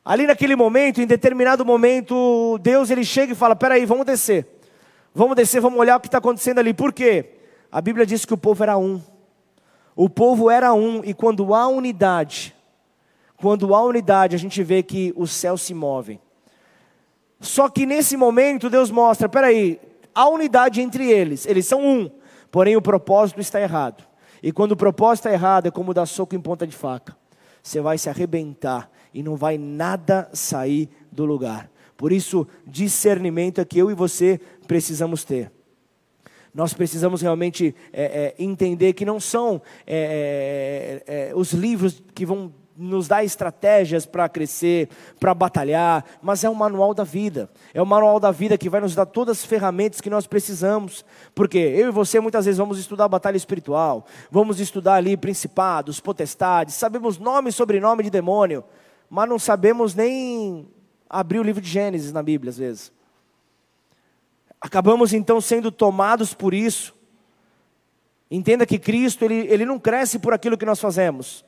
Ali 0.05 0.27
naquele 0.27 0.57
momento, 0.57 1.01
em 1.01 1.07
determinado 1.07 1.65
momento, 1.65 2.59
Deus 2.63 2.91
ele 2.91 3.05
chega 3.05 3.33
e 3.33 3.37
fala: 3.37 3.55
peraí, 3.55 3.85
vamos 3.85 4.07
descer. 4.07 4.47
Vamos 5.15 5.37
descer, 5.37 5.61
vamos 5.61 5.79
olhar 5.79 5.97
o 5.97 6.01
que 6.01 6.09
está 6.09 6.19
acontecendo 6.19 6.59
ali. 6.59 6.73
Por 6.73 6.93
quê? 6.93 7.35
A 7.71 7.81
Bíblia 7.81 8.07
diz 8.07 8.25
que 8.25 8.35
o 8.35 8.39
povo 8.39 8.63
era 8.63 8.77
um. 8.77 9.01
O 9.95 10.09
povo 10.09 10.51
era 10.51 10.73
um, 10.73 11.03
e 11.05 11.13
quando 11.13 11.55
há 11.55 11.69
unidade, 11.69 12.55
quando 13.37 13.75
há 13.75 13.83
unidade, 13.85 14.35
a 14.35 14.39
gente 14.39 14.63
vê 14.63 14.83
que 14.83 15.13
os 15.17 15.31
céus 15.33 15.63
se 15.63 15.75
movem. 15.75 16.21
Só 17.41 17.69
que 17.69 17.85
nesse 17.87 18.17
momento 18.17 18.71
Deus 18.71 18.91
mostra: 18.91 19.29
peraí, 19.29 19.79
há 20.21 20.29
unidade 20.29 20.81
entre 20.81 21.11
eles, 21.11 21.47
eles 21.47 21.67
são 21.67 21.83
um, 21.83 22.11
porém 22.51 22.77
o 22.77 22.83
propósito 22.83 23.41
está 23.41 23.61
errado. 23.61 24.05
E 24.43 24.53
quando 24.53 24.73
o 24.73 24.77
propósito 24.77 25.27
está 25.27 25.33
errado, 25.33 25.67
é 25.67 25.71
como 25.71 25.95
dar 25.95 26.07
soco 26.07 26.35
em 26.35 26.41
ponta 26.41 26.67
de 26.67 26.75
faca. 26.77 27.17
Você 27.63 27.81
vai 27.81 27.99
se 27.99 28.09
arrebentar 28.09 28.91
e 29.13 29.23
não 29.23 29.37
vai 29.37 29.59
nada 29.59 30.29
sair 30.33 30.89
do 31.11 31.25
lugar. 31.25 31.71
Por 31.97 32.13
isso, 32.13 32.47
discernimento 32.67 33.61
é 33.61 33.65
que 33.65 33.79
eu 33.79 33.91
e 33.91 33.95
você 33.95 34.41
precisamos 34.67 35.25
ter. 35.25 35.53
Nós 36.53 36.73
precisamos 36.73 37.23
realmente 37.23 37.75
é, 37.93 38.35
é, 38.39 38.43
entender 38.43 38.93
que 38.95 39.05
não 39.05 39.21
são 39.21 39.63
é, 39.87 41.03
é, 41.07 41.31
é 41.31 41.35
os 41.35 41.53
livros 41.53 42.03
que 42.15 42.27
vão 42.27 42.53
nos 42.81 43.07
dá 43.07 43.23
estratégias 43.23 44.07
para 44.07 44.29
crescer, 44.29 44.89
para 45.21 45.35
batalhar, 45.35 46.05
mas 46.23 46.43
é 46.43 46.49
o 46.49 46.55
manual 46.55 46.95
da 46.95 47.05
vida. 47.05 47.51
É 47.75 47.83
o 47.83 47.87
manual 47.87 48.19
da 48.19 48.31
vida 48.31 48.57
que 48.57 48.71
vai 48.71 48.81
nos 48.81 48.95
dar 48.95 49.05
todas 49.05 49.39
as 49.39 49.45
ferramentas 49.45 50.01
que 50.01 50.09
nós 50.09 50.27
precisamos. 50.27 51.05
Porque 51.35 51.59
eu 51.59 51.89
e 51.89 51.93
você 51.93 52.19
muitas 52.21 52.47
vezes 52.47 52.59
vamos 52.59 52.79
estudar 52.79 53.07
batalha 53.07 53.37
espiritual, 53.37 54.07
vamos 54.31 54.59
estudar 54.61 54.95
ali 54.95 55.17
principados, 55.17 56.01
potestades, 56.01 56.75
sabemos 56.75 57.19
nome 57.19 57.51
e 57.51 57.53
sobrenome 57.53 58.05
de 58.05 58.11
demônio, 58.11 58.65
mas 59.11 59.29
não 59.29 59.39
sabemos 59.39 59.95
nem 59.95 60.67
abrir 61.09 61.39
o 61.39 61.43
livro 61.43 61.61
de 61.61 61.69
Gênesis 61.69 62.13
na 62.13 62.23
Bíblia 62.23 62.51
às 62.51 62.57
vezes. 62.57 62.93
Acabamos 64.59 65.13
então 65.13 65.41
sendo 65.41 65.71
tomados 65.71 66.33
por 66.33 66.55
isso. 66.55 66.95
Entenda 68.31 68.65
que 68.65 68.79
Cristo, 68.79 69.25
ele, 69.25 69.47
ele 69.49 69.67
não 69.67 69.79
cresce 69.79 70.19
por 70.19 70.33
aquilo 70.33 70.57
que 70.57 70.65
nós 70.65 70.81
fazemos 70.81 71.45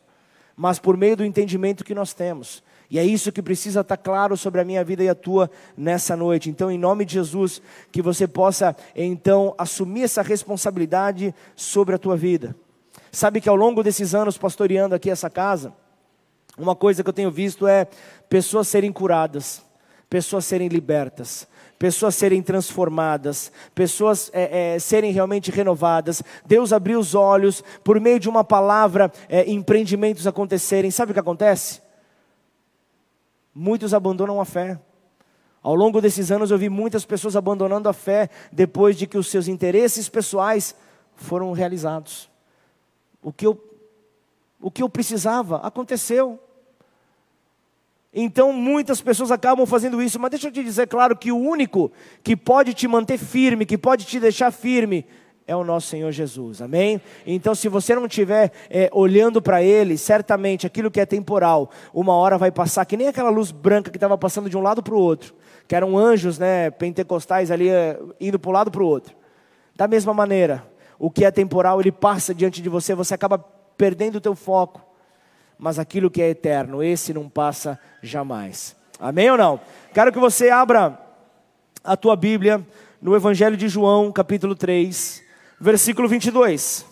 mas 0.57 0.79
por 0.79 0.97
meio 0.97 1.17
do 1.17 1.25
entendimento 1.25 1.85
que 1.85 1.95
nós 1.95 2.12
temos. 2.12 2.62
E 2.91 2.99
é 2.99 3.05
isso 3.05 3.33
que 3.33 3.41
precisa 3.41 3.81
estar 3.81 3.97
claro 3.97 4.37
sobre 4.37 4.61
a 4.61 4.65
minha 4.65 4.85
vida 4.85 5.03
e 5.03 5.09
a 5.09 5.15
tua 5.15 5.51
nessa 5.75 6.15
noite. 6.15 6.51
Então, 6.51 6.71
em 6.71 6.77
nome 6.77 7.07
de 7.07 7.15
Jesus, 7.15 7.62
que 7.91 8.03
você 8.03 8.29
possa 8.29 8.77
então 8.95 9.55
assumir 9.57 10.03
essa 10.03 10.21
responsabilidade 10.21 11.35
sobre 11.57 11.95
a 11.95 11.99
tua 11.99 12.19
vida. 12.19 12.55
Sabe 13.11 13.41
que 13.41 13.49
ao 13.49 13.57
longo 13.57 13.83
desses 13.83 14.15
anos 14.15 14.37
pastoreando 14.37 14.95
aqui 14.95 15.11
essa 15.11 15.31
casa, 15.31 15.73
uma 16.59 16.77
coisa 16.77 17.03
que 17.03 17.09
eu 17.09 17.15
tenho 17.15 17.31
visto 17.31 17.67
é 17.67 17.87
pessoas 18.29 18.69
serem 18.69 18.93
curadas, 18.93 19.62
pessoas 20.11 20.45
serem 20.45 20.69
libertas, 20.69 21.49
pessoas 21.83 22.14
serem 22.14 22.40
transformadas, 22.40 23.51
pessoas 23.75 24.31
é, 24.33 24.75
é, 24.75 24.79
serem 24.79 25.11
realmente 25.11 25.51
renovadas. 25.51 26.23
Deus 26.47 26.73
abriu 26.73 27.01
os 27.01 27.12
olhos, 27.12 27.61
por 27.83 27.99
meio 27.99 28.21
de 28.21 28.29
uma 28.29 28.45
palavra, 28.45 29.11
é, 29.29 29.51
empreendimentos 29.51 30.25
acontecerem. 30.25 30.92
Sabe 30.92 31.11
o 31.11 31.12
que 31.12 31.18
acontece? 31.18 31.83
Muitos 33.53 33.92
abandonam 33.92 34.40
a 34.40 34.45
fé. 34.45 34.79
Ao 35.61 35.75
longo 35.75 36.01
desses 36.01 36.31
anos 36.31 36.53
eu 36.53 36.57
vi 36.57 36.68
muitas 36.68 37.05
pessoas 37.05 37.35
abandonando 37.35 37.88
a 37.88 37.92
fé 37.92 38.31
depois 38.53 38.97
de 38.97 39.09
que 39.09 39.18
os 39.18 39.27
seus 39.27 39.49
interesses 39.49 40.09
pessoais 40.09 40.77
foram 41.16 41.51
realizados. 41.51 42.31
O 43.21 43.33
que 43.33 43.45
eu, 43.45 43.61
o 44.61 44.71
que 44.71 44.85
eu 44.85 44.88
precisava 44.88 45.57
aconteceu. 45.57 46.38
Então 48.14 48.53
muitas 48.53 49.01
pessoas 49.01 49.31
acabam 49.31 49.64
fazendo 49.64 50.03
isso, 50.03 50.20
mas 50.20 50.31
deixa 50.31 50.48
eu 50.48 50.53
te 50.53 50.62
dizer 50.62 50.87
claro 50.87 51.16
que 51.16 51.33
o 51.33 51.38
único 51.38 51.90
que 52.22 52.37
pode 52.37 52.75
te 52.75 52.87
manter 52.87 53.16
firme, 53.16 53.64
que 53.64 53.79
pode 53.79 54.05
te 54.05 54.20
deixar 54.20 54.51
firme, 54.51 55.07
é 55.46 55.57
o 55.57 55.64
nosso 55.64 55.88
Senhor 55.88 56.11
Jesus, 56.12 56.62
amém? 56.62 57.01
Então, 57.27 57.55
se 57.55 57.68
você 57.68 57.94
não 57.94 58.07
estiver 58.07 58.53
é, 58.70 58.88
olhando 58.92 59.42
para 59.42 59.62
Ele, 59.62 59.98
certamente 59.98 60.66
aquilo 60.66 60.90
que 60.90 61.01
é 61.01 61.07
temporal, 61.07 61.70
uma 61.92 62.14
hora 62.14 62.38
vai 62.38 62.51
passar, 62.51 62.85
que 62.85 62.96
nem 62.96 63.09
aquela 63.09 63.31
luz 63.31 63.51
branca 63.51 63.90
que 63.90 63.96
estava 63.96 64.16
passando 64.16 64.48
de 64.48 64.57
um 64.57 64.61
lado 64.61 64.83
para 64.83 64.94
o 64.94 64.98
outro, 64.98 65.35
que 65.66 65.75
eram 65.75 65.98
anjos 65.98 66.38
né, 66.38 66.70
pentecostais 66.70 67.51
ali 67.51 67.68
é, 67.68 67.98
indo 68.20 68.38
para 68.38 68.51
um 68.51 68.53
lado 68.53 68.70
para 68.70 68.83
o 68.83 68.87
outro. 68.87 69.16
Da 69.75 69.88
mesma 69.88 70.14
maneira, 70.14 70.64
o 70.98 71.11
que 71.11 71.25
é 71.25 71.31
temporal, 71.31 71.81
ele 71.81 71.92
passa 71.92 72.35
diante 72.35 72.62
de 72.62 72.68
você, 72.68 72.94
você 72.94 73.14
acaba 73.14 73.38
perdendo 73.77 74.16
o 74.16 74.20
teu 74.20 74.35
foco. 74.35 74.91
Mas 75.62 75.79
aquilo 75.79 76.11
que 76.11 76.20
é 76.20 76.29
eterno, 76.29 76.83
esse 76.83 77.14
não 77.14 77.29
passa 77.29 77.79
jamais. 78.03 78.75
Amém 78.98 79.31
ou 79.31 79.38
não? 79.38 79.61
Quero 79.94 80.11
que 80.11 80.18
você 80.18 80.51
abra 80.51 80.98
a 81.85 81.96
tua 81.96 82.16
Bíblia 82.16 82.66
no 83.01 83.14
Evangelho 83.14 83.57
de 83.57 83.68
João, 83.68 84.11
capítulo 84.11 84.57
3, 84.57 85.22
versículo 85.61 86.09
22. 86.09 86.85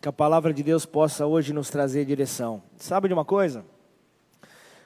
Que 0.00 0.08
a 0.08 0.12
palavra 0.12 0.54
de 0.54 0.62
Deus 0.62 0.86
possa 0.86 1.26
hoje 1.26 1.52
nos 1.52 1.70
trazer 1.70 2.04
direção. 2.04 2.62
Sabe 2.76 3.08
de 3.08 3.14
uma 3.14 3.24
coisa? 3.24 3.64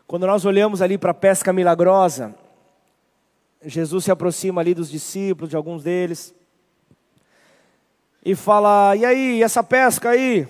Quando 0.07 0.27
nós 0.27 0.46
olhamos 0.46 0.81
ali 0.81 0.96
para 0.96 1.11
a 1.11 1.14
pesca 1.14 1.53
milagrosa, 1.53 2.35
Jesus 3.62 4.05
se 4.05 4.11
aproxima 4.11 4.62
ali 4.62 4.72
dos 4.72 4.90
discípulos, 4.90 5.51
de 5.51 5.57
alguns 5.57 5.83
deles, 5.83 6.35
e 8.25 8.35
fala: 8.35 8.96
E 8.96 9.05
aí, 9.05 9.42
essa 9.42 9.62
pesca 9.62 10.11
aí? 10.11 10.48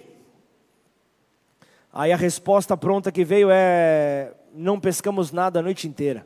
Aí 1.92 2.12
a 2.12 2.16
resposta 2.16 2.76
pronta 2.76 3.10
que 3.10 3.24
veio 3.24 3.48
é: 3.50 4.32
Não 4.54 4.78
pescamos 4.78 5.32
nada 5.32 5.58
a 5.58 5.62
noite 5.62 5.88
inteira. 5.88 6.24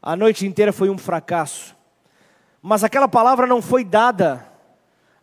A 0.00 0.14
noite 0.14 0.46
inteira 0.46 0.72
foi 0.72 0.88
um 0.88 0.96
fracasso. 0.96 1.74
Mas 2.62 2.84
aquela 2.84 3.08
palavra 3.08 3.48
não 3.48 3.60
foi 3.60 3.84
dada, 3.84 4.46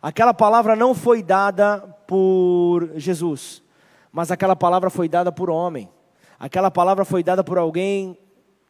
aquela 0.04 0.34
palavra 0.34 0.76
não 0.76 0.94
foi 0.94 1.22
dada 1.22 1.78
por 2.06 2.90
Jesus, 2.96 3.62
mas 4.12 4.30
aquela 4.30 4.54
palavra 4.54 4.90
foi 4.90 5.08
dada 5.08 5.32
por 5.32 5.48
homem, 5.48 5.88
aquela 6.38 6.70
palavra 6.70 7.06
foi 7.06 7.22
dada 7.22 7.42
por 7.42 7.56
alguém 7.56 8.18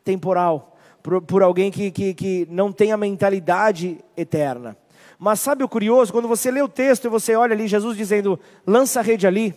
temporal, 0.05 0.77
por, 1.03 1.21
por 1.23 1.43
alguém 1.43 1.73
que, 1.73 1.91
que, 1.91 2.15
que 2.15 2.47
não 2.49 2.71
tem 2.71 2.93
a 2.93 2.97
mentalidade 2.97 3.99
eterna. 4.17 4.77
Mas 5.19 5.41
sabe 5.41 5.65
o 5.65 5.69
curioso? 5.69 6.13
Quando 6.13 6.29
você 6.29 6.53
lê 6.53 6.63
o 6.63 6.69
texto 6.69 7.07
e 7.07 7.09
você 7.09 7.35
olha 7.35 7.53
ali, 7.53 7.67
Jesus 7.67 7.97
dizendo: 7.97 8.39
lança 8.65 9.01
a 9.01 9.03
rede 9.03 9.27
ali. 9.27 9.53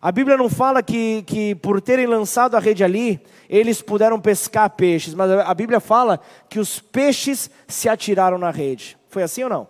A 0.00 0.10
Bíblia 0.10 0.38
não 0.38 0.48
fala 0.48 0.82
que, 0.82 1.22
que 1.26 1.54
por 1.56 1.82
terem 1.82 2.06
lançado 2.06 2.56
a 2.56 2.60
rede 2.60 2.82
ali, 2.82 3.20
eles 3.46 3.82
puderam 3.82 4.18
pescar 4.18 4.70
peixes, 4.70 5.12
mas 5.12 5.30
a 5.30 5.52
Bíblia 5.52 5.80
fala 5.80 6.18
que 6.48 6.58
os 6.58 6.80
peixes 6.80 7.50
se 7.68 7.90
atiraram 7.90 8.38
na 8.38 8.50
rede. 8.50 8.96
Foi 9.10 9.22
assim 9.22 9.42
ou 9.42 9.50
não? 9.50 9.68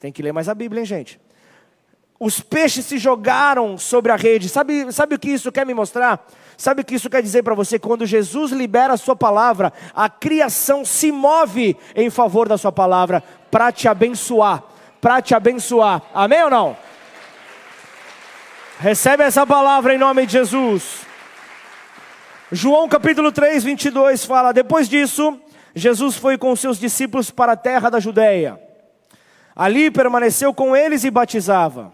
Tem 0.00 0.10
que 0.10 0.22
ler 0.22 0.32
mais 0.32 0.48
a 0.48 0.54
Bíblia, 0.54 0.80
hein, 0.80 0.86
gente? 0.86 1.20
Os 2.18 2.40
peixes 2.40 2.86
se 2.86 2.98
jogaram 2.98 3.76
sobre 3.78 4.10
a 4.10 4.16
rede. 4.16 4.48
Sabe, 4.48 4.90
sabe 4.92 5.14
o 5.14 5.18
que 5.18 5.30
isso 5.30 5.52
quer 5.52 5.66
me 5.66 5.74
mostrar? 5.74 6.26
Sabe 6.56 6.80
o 6.80 6.84
que 6.84 6.94
isso 6.94 7.08
quer 7.08 7.22
dizer 7.22 7.42
para 7.42 7.54
você? 7.54 7.78
Quando 7.78 8.04
Jesus 8.04 8.50
libera 8.50 8.94
a 8.94 8.96
sua 8.96 9.14
palavra, 9.14 9.72
a 9.94 10.08
criação 10.08 10.84
se 10.84 11.12
move 11.12 11.76
em 11.94 12.10
favor 12.10 12.48
da 12.48 12.58
sua 12.58 12.72
palavra 12.72 13.22
para 13.50 13.70
te 13.70 13.88
abençoar, 13.88 14.62
para 15.00 15.20
te 15.20 15.34
abençoar. 15.34 16.02
Amém 16.14 16.42
ou 16.44 16.50
não? 16.50 16.76
Recebe 18.78 19.22
essa 19.22 19.46
palavra 19.46 19.94
em 19.94 19.98
nome 19.98 20.24
de 20.24 20.32
Jesus. 20.32 21.00
João 22.50 22.88
capítulo 22.88 23.30
3, 23.30 23.64
22 23.64 24.24
fala: 24.24 24.52
Depois 24.52 24.88
disso, 24.88 25.38
Jesus 25.74 26.16
foi 26.16 26.38
com 26.38 26.56
seus 26.56 26.78
discípulos 26.78 27.30
para 27.30 27.52
a 27.52 27.56
terra 27.56 27.90
da 27.90 28.00
Judéia. 28.00 28.69
Ali 29.60 29.90
permaneceu 29.90 30.54
com 30.54 30.74
eles 30.74 31.04
e 31.04 31.10
batizava. 31.10 31.92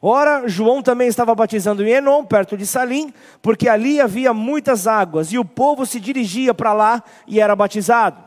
Ora, 0.00 0.48
João 0.48 0.80
também 0.80 1.06
estava 1.06 1.34
batizando 1.34 1.84
em 1.84 1.90
Enom, 1.90 2.24
perto 2.24 2.56
de 2.56 2.66
Salim, 2.66 3.12
porque 3.42 3.68
ali 3.68 4.00
havia 4.00 4.32
muitas 4.32 4.86
águas, 4.86 5.30
e 5.30 5.38
o 5.38 5.44
povo 5.44 5.84
se 5.84 6.00
dirigia 6.00 6.54
para 6.54 6.72
lá 6.72 7.04
e 7.26 7.40
era 7.40 7.54
batizado. 7.54 8.24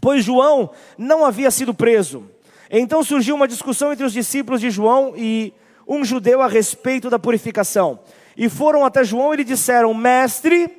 Pois 0.00 0.24
João 0.24 0.70
não 0.96 1.24
havia 1.24 1.50
sido 1.50 1.74
preso. 1.74 2.30
Então 2.70 3.02
surgiu 3.02 3.34
uma 3.34 3.48
discussão 3.48 3.90
entre 3.90 4.06
os 4.06 4.12
discípulos 4.12 4.60
de 4.60 4.70
João 4.70 5.14
e 5.16 5.52
um 5.84 6.04
judeu 6.04 6.40
a 6.40 6.46
respeito 6.46 7.10
da 7.10 7.18
purificação. 7.18 7.98
E 8.36 8.48
foram 8.48 8.84
até 8.84 9.02
João 9.02 9.34
e 9.34 9.38
lhe 9.38 9.44
disseram: 9.44 9.92
Mestre, 9.92 10.70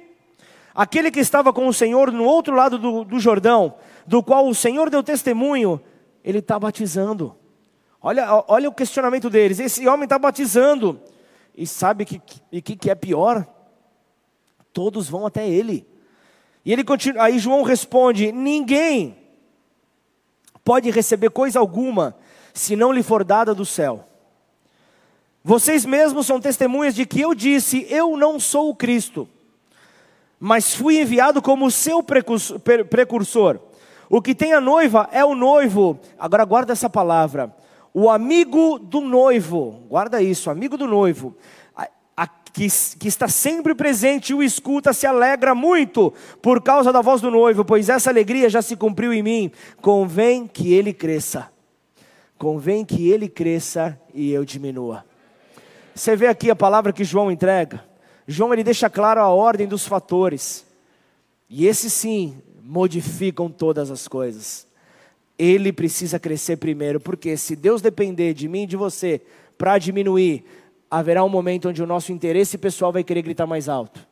aquele 0.73 1.11
que 1.11 1.19
estava 1.19 1.51
com 1.51 1.67
o 1.67 1.73
Senhor 1.73 2.13
no 2.13 2.23
outro 2.23 2.55
lado 2.55 2.79
do, 2.79 3.03
do 3.03 3.19
Jordão, 3.19 3.73
do 4.07 4.23
qual 4.23 4.47
o 4.47 4.55
Senhor 4.55 4.89
deu 4.89 5.03
testemunho, 5.03 5.81
ele 6.23 6.39
está 6.39 6.57
batizando 6.57 7.35
Olha, 8.05 8.43
olha 8.49 8.67
o 8.67 8.73
questionamento 8.73 9.29
deles. 9.29 9.59
Esse 9.59 9.87
homem 9.87 10.03
está 10.03 10.19
batizando. 10.19 10.99
E 11.55 11.65
sabe 11.65 12.03
o 12.03 12.07
que, 12.07 12.19
que, 12.61 12.75
que 12.75 12.89
é 12.89 12.95
pior? 12.95 13.47
Todos 14.73 15.07
vão 15.07 15.25
até 15.25 15.47
ele. 15.47 15.87
E 16.65 16.73
ele 16.73 16.83
continua, 16.83 17.23
aí 17.23 17.39
João 17.39 17.63
responde: 17.63 18.33
Ninguém 18.33 19.15
pode 20.65 20.91
receber 20.91 21.29
coisa 21.29 21.59
alguma 21.59 22.17
se 22.53 22.75
não 22.75 22.91
lhe 22.91 23.01
for 23.01 23.23
dada 23.23 23.55
do 23.55 23.65
céu. 23.65 24.05
Vocês 25.41 25.85
mesmos 25.85 26.25
são 26.25 26.41
testemunhas 26.41 26.95
de 26.95 27.05
que 27.05 27.21
eu 27.21 27.33
disse: 27.33 27.87
Eu 27.89 28.17
não 28.17 28.37
sou 28.37 28.69
o 28.69 28.75
Cristo, 28.75 29.29
mas 30.37 30.73
fui 30.73 30.99
enviado 30.99 31.41
como 31.41 31.71
seu 31.71 32.03
precursor. 32.03 33.59
O 34.13 34.21
que 34.21 34.35
tem 34.35 34.53
a 34.53 34.61
noiva 34.61 35.09
é 35.11 35.25
o 35.25 35.33
noivo. 35.33 35.99
Agora 36.19 36.45
guarda 36.45 36.71
essa 36.71 36.87
palavra 36.87 37.51
o 37.95 38.09
amigo 38.09 38.79
do 38.79 38.99
noivo, 39.01 39.83
guarda 39.87 40.21
isso, 40.21 40.49
amigo 40.49 40.75
do 40.75 40.87
noivo, 40.87 41.35
que, 42.53 42.67
que 42.99 43.07
está 43.07 43.27
sempre 43.27 43.73
presente, 43.73 44.33
o 44.33 44.43
escuta, 44.43 44.93
se 44.93 45.07
alegra 45.07 45.55
muito 45.55 46.13
por 46.41 46.61
causa 46.61 46.93
da 46.93 47.01
voz 47.01 47.19
do 47.19 47.31
noivo, 47.31 47.65
pois 47.65 47.89
essa 47.89 48.11
alegria 48.11 48.47
já 48.49 48.61
se 48.61 48.75
cumpriu 48.75 49.11
em 49.11 49.23
mim. 49.23 49.51
Convém 49.81 50.47
que 50.47 50.71
ele 50.71 50.93
cresça, 50.93 51.51
convém 52.37 52.85
que 52.85 53.09
ele 53.09 53.27
cresça 53.27 53.99
e 54.13 54.31
eu 54.31 54.45
diminua. 54.45 55.03
Você 55.95 56.15
vê 56.15 56.27
aqui 56.27 56.51
a 56.51 56.55
palavra 56.55 56.93
que 56.93 57.03
João 57.03 57.31
entrega. 57.31 57.83
João 58.27 58.53
ele 58.53 58.63
deixa 58.63 58.89
claro 58.89 59.21
a 59.21 59.29
ordem 59.29 59.67
dos 59.67 59.87
fatores. 59.87 60.65
E 61.49 61.65
esses 61.65 61.91
sim 61.91 62.37
modificam 62.63 63.49
todas 63.49 63.91
as 63.91 64.07
coisas 64.07 64.67
ele 65.37 65.73
precisa 65.73 66.19
crescer 66.19 66.57
primeiro, 66.57 66.99
porque 66.99 67.35
se 67.37 67.55
Deus 67.55 67.81
depender 67.81 68.33
de 68.33 68.47
mim 68.47 68.63
e 68.63 68.67
de 68.67 68.77
você 68.77 69.21
para 69.57 69.77
diminuir, 69.77 70.45
haverá 70.89 71.23
um 71.23 71.29
momento 71.29 71.69
onde 71.69 71.81
o 71.81 71.87
nosso 71.87 72.11
interesse 72.11 72.57
pessoal 72.57 72.91
vai 72.91 73.03
querer 73.03 73.21
gritar 73.21 73.47
mais 73.47 73.67
alto. 73.67 74.07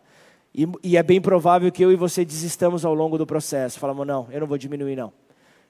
E, 0.53 0.67
e, 0.83 0.97
é 0.97 1.03
bem 1.03 1.21
provável 1.21 1.71
que 1.71 1.83
eu 1.83 1.91
e 1.91 1.95
você 1.95 2.25
desistamos 2.25 2.83
ao 2.83 2.93
longo 2.93 3.17
do 3.17 3.25
processo. 3.25 3.79
Falamos, 3.79 4.05
não, 4.05 4.27
eu 4.31 4.41
não 4.41 4.47
vou 4.47 4.57
diminuir, 4.57 4.97
não. 4.97 5.13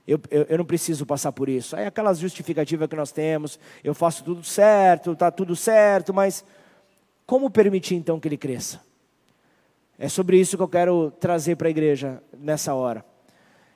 Eu, 0.07 0.19
eu, 0.31 0.43
eu 0.49 0.57
não 0.57 0.65
preciso 0.65 1.05
passar 1.05 1.31
por 1.31 1.47
isso. 1.47 1.75
Aí 1.75 1.85
aquelas 1.85 2.17
justificativas 2.17 2.89
que 2.89 2.95
nós 2.95 3.11
temos, 3.11 3.59
eu 3.83 3.93
faço 3.93 4.23
tudo 4.23 4.43
certo, 4.43 5.11
está 5.11 5.29
tudo 5.29 5.55
certo, 5.55 6.11
mas 6.11 6.43
como 7.27 7.51
permitir 7.51 7.93
então 7.93 8.19
que 8.19 8.27
ele 8.27 8.37
cresça? 8.37 8.81
É 10.03 10.09
sobre 10.09 10.35
isso 10.39 10.57
que 10.57 10.63
eu 10.63 10.67
quero 10.67 11.11
trazer 11.19 11.55
para 11.55 11.67
a 11.67 11.69
igreja 11.69 12.23
nessa 12.35 12.73
hora. 12.73 13.05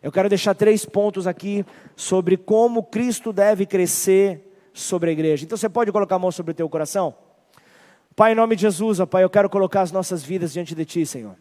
Eu 0.01 0.11
quero 0.11 0.27
deixar 0.27 0.55
três 0.55 0.83
pontos 0.83 1.27
aqui 1.27 1.63
sobre 1.95 2.35
como 2.35 2.81
Cristo 2.81 3.31
deve 3.31 3.63
crescer 3.63 4.59
sobre 4.73 5.11
a 5.11 5.13
igreja. 5.13 5.45
Então 5.45 5.55
você 5.55 5.69
pode 5.69 5.91
colocar 5.91 6.15
a 6.15 6.19
mão 6.19 6.31
sobre 6.31 6.51
o 6.51 6.55
teu 6.55 6.67
coração? 6.67 7.13
Pai, 8.15 8.31
em 8.31 8.35
nome 8.35 8.55
de 8.55 8.63
Jesus, 8.63 8.99
ó 8.99 9.05
Pai, 9.05 9.23
eu 9.23 9.29
quero 9.29 9.47
colocar 9.47 9.81
as 9.81 9.91
nossas 9.91 10.23
vidas 10.23 10.51
diante 10.51 10.73
de 10.73 10.83
Ti, 10.83 11.05
Senhor. 11.05 11.35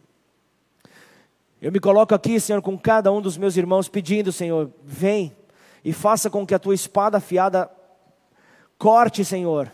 Eu 1.59 1.71
me 1.71 1.79
coloco 1.79 2.13
aqui, 2.13 2.39
Senhor, 2.39 2.61
com 2.61 2.77
cada 2.77 3.11
um 3.11 3.23
dos 3.23 3.39
meus 3.39 3.57
irmãos, 3.57 3.89
pedindo, 3.89 4.31
Senhor, 4.31 4.69
vem 4.83 5.35
e 5.83 5.91
faça 5.91 6.29
com 6.29 6.45
que 6.45 6.53
a 6.53 6.59
Tua 6.59 6.75
espada 6.75 7.17
afiada 7.17 7.71
corte, 8.77 9.25
Senhor, 9.25 9.71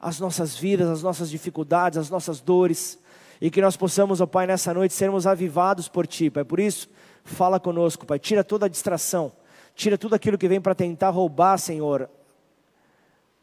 as 0.00 0.18
nossas 0.18 0.56
vidas, 0.56 0.88
as 0.88 1.00
nossas 1.00 1.30
dificuldades, 1.30 1.96
as 1.96 2.10
nossas 2.10 2.40
dores, 2.40 2.98
e 3.40 3.50
que 3.50 3.60
nós 3.60 3.76
possamos, 3.76 4.20
ó 4.20 4.26
Pai, 4.26 4.46
nessa 4.46 4.74
noite 4.74 4.94
sermos 4.94 5.26
avivados 5.26 5.88
por 5.88 6.06
Ti, 6.06 6.30
Pai. 6.30 6.44
Por 6.44 6.58
isso, 6.60 6.88
Fala 7.28 7.60
conosco, 7.60 8.06
Pai. 8.06 8.18
Tira 8.18 8.42
toda 8.42 8.66
a 8.66 8.68
distração. 8.68 9.30
Tira 9.74 9.98
tudo 9.98 10.14
aquilo 10.14 10.38
que 10.38 10.48
vem 10.48 10.60
para 10.60 10.74
tentar 10.74 11.10
roubar, 11.10 11.58
Senhor, 11.58 12.10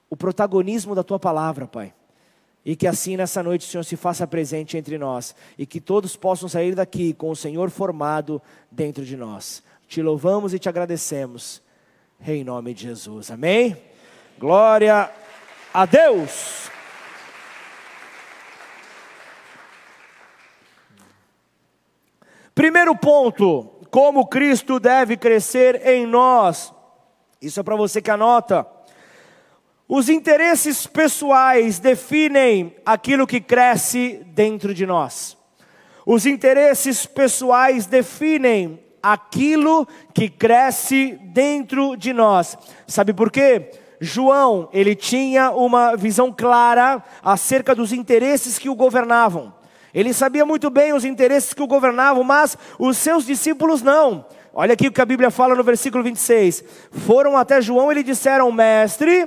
o 0.09 0.17
protagonismo 0.17 0.93
da 0.93 1.03
tua 1.03 1.19
palavra, 1.19 1.67
Pai. 1.67 1.93
E 2.65 2.75
que 2.75 2.87
assim 2.87 3.15
nessa 3.15 3.43
noite 3.43 3.65
o 3.65 3.69
Senhor 3.69 3.83
se 3.83 3.95
faça 3.95 4.25
presente 4.25 4.75
entre 4.75 4.97
nós. 4.97 5.35
E 5.57 5.65
que 5.65 5.79
todos 5.79 6.15
possam 6.15 6.49
sair 6.49 6.73
daqui 6.73 7.13
com 7.13 7.29
o 7.29 7.35
Senhor 7.35 7.69
formado 7.69 8.41
dentro 8.71 9.05
de 9.05 9.15
nós. 9.15 9.63
Te 9.87 10.01
louvamos 10.01 10.53
e 10.53 10.59
te 10.59 10.67
agradecemos. 10.67 11.61
Em 12.25 12.43
nome 12.43 12.73
de 12.73 12.83
Jesus. 12.83 13.29
Amém? 13.29 13.77
Glória 14.39 15.11
a 15.71 15.85
Deus. 15.85 16.74
Primeiro 22.55 22.95
ponto, 22.95 23.69
como 23.91 24.27
Cristo 24.27 24.79
deve 24.79 25.17
crescer 25.17 25.85
em 25.85 26.05
nós. 26.05 26.73
Isso 27.41 27.59
é 27.59 27.63
para 27.63 27.75
você 27.75 28.01
que 28.01 28.09
anota. 28.09 28.65
Os 29.89 30.07
interesses 30.07 30.87
pessoais 30.87 31.79
definem 31.79 32.73
aquilo 32.85 33.27
que 33.27 33.41
cresce 33.41 34.25
dentro 34.27 34.73
de 34.73 34.85
nós. 34.85 35.37
Os 36.05 36.25
interesses 36.25 37.05
pessoais 37.05 37.87
definem 37.87 38.79
aquilo 39.03 39.85
que 40.13 40.29
cresce 40.29 41.19
dentro 41.33 41.97
de 41.97 42.13
nós. 42.13 42.57
Sabe 42.87 43.13
por 43.13 43.29
quê? 43.29 43.69
João, 43.99 44.69
ele 44.71 44.95
tinha 44.95 45.51
uma 45.51 45.97
visão 45.97 46.31
clara 46.31 47.03
acerca 47.21 47.75
dos 47.75 47.91
interesses 47.91 48.57
que 48.57 48.69
o 48.69 48.75
governavam. 48.75 49.53
Ele 49.95 50.13
sabia 50.13 50.45
muito 50.45 50.69
bem 50.69 50.91
os 50.91 51.05
interesses 51.05 51.53
que 51.53 51.63
o 51.63 51.67
governavam, 51.67 52.21
mas 52.21 52.57
os 52.77 52.97
seus 52.97 53.25
discípulos 53.25 53.81
não. 53.81 54.25
Olha 54.53 54.73
aqui 54.73 54.87
o 54.87 54.91
que 54.91 54.99
a 54.99 55.05
Bíblia 55.05 55.31
fala 55.31 55.55
no 55.55 55.63
versículo 55.63 56.03
26. 56.03 56.65
Foram 56.91 57.37
até 57.37 57.61
João 57.61 57.89
e 57.89 57.95
lhe 57.95 58.03
disseram: 58.03 58.51
Mestre, 58.51 59.25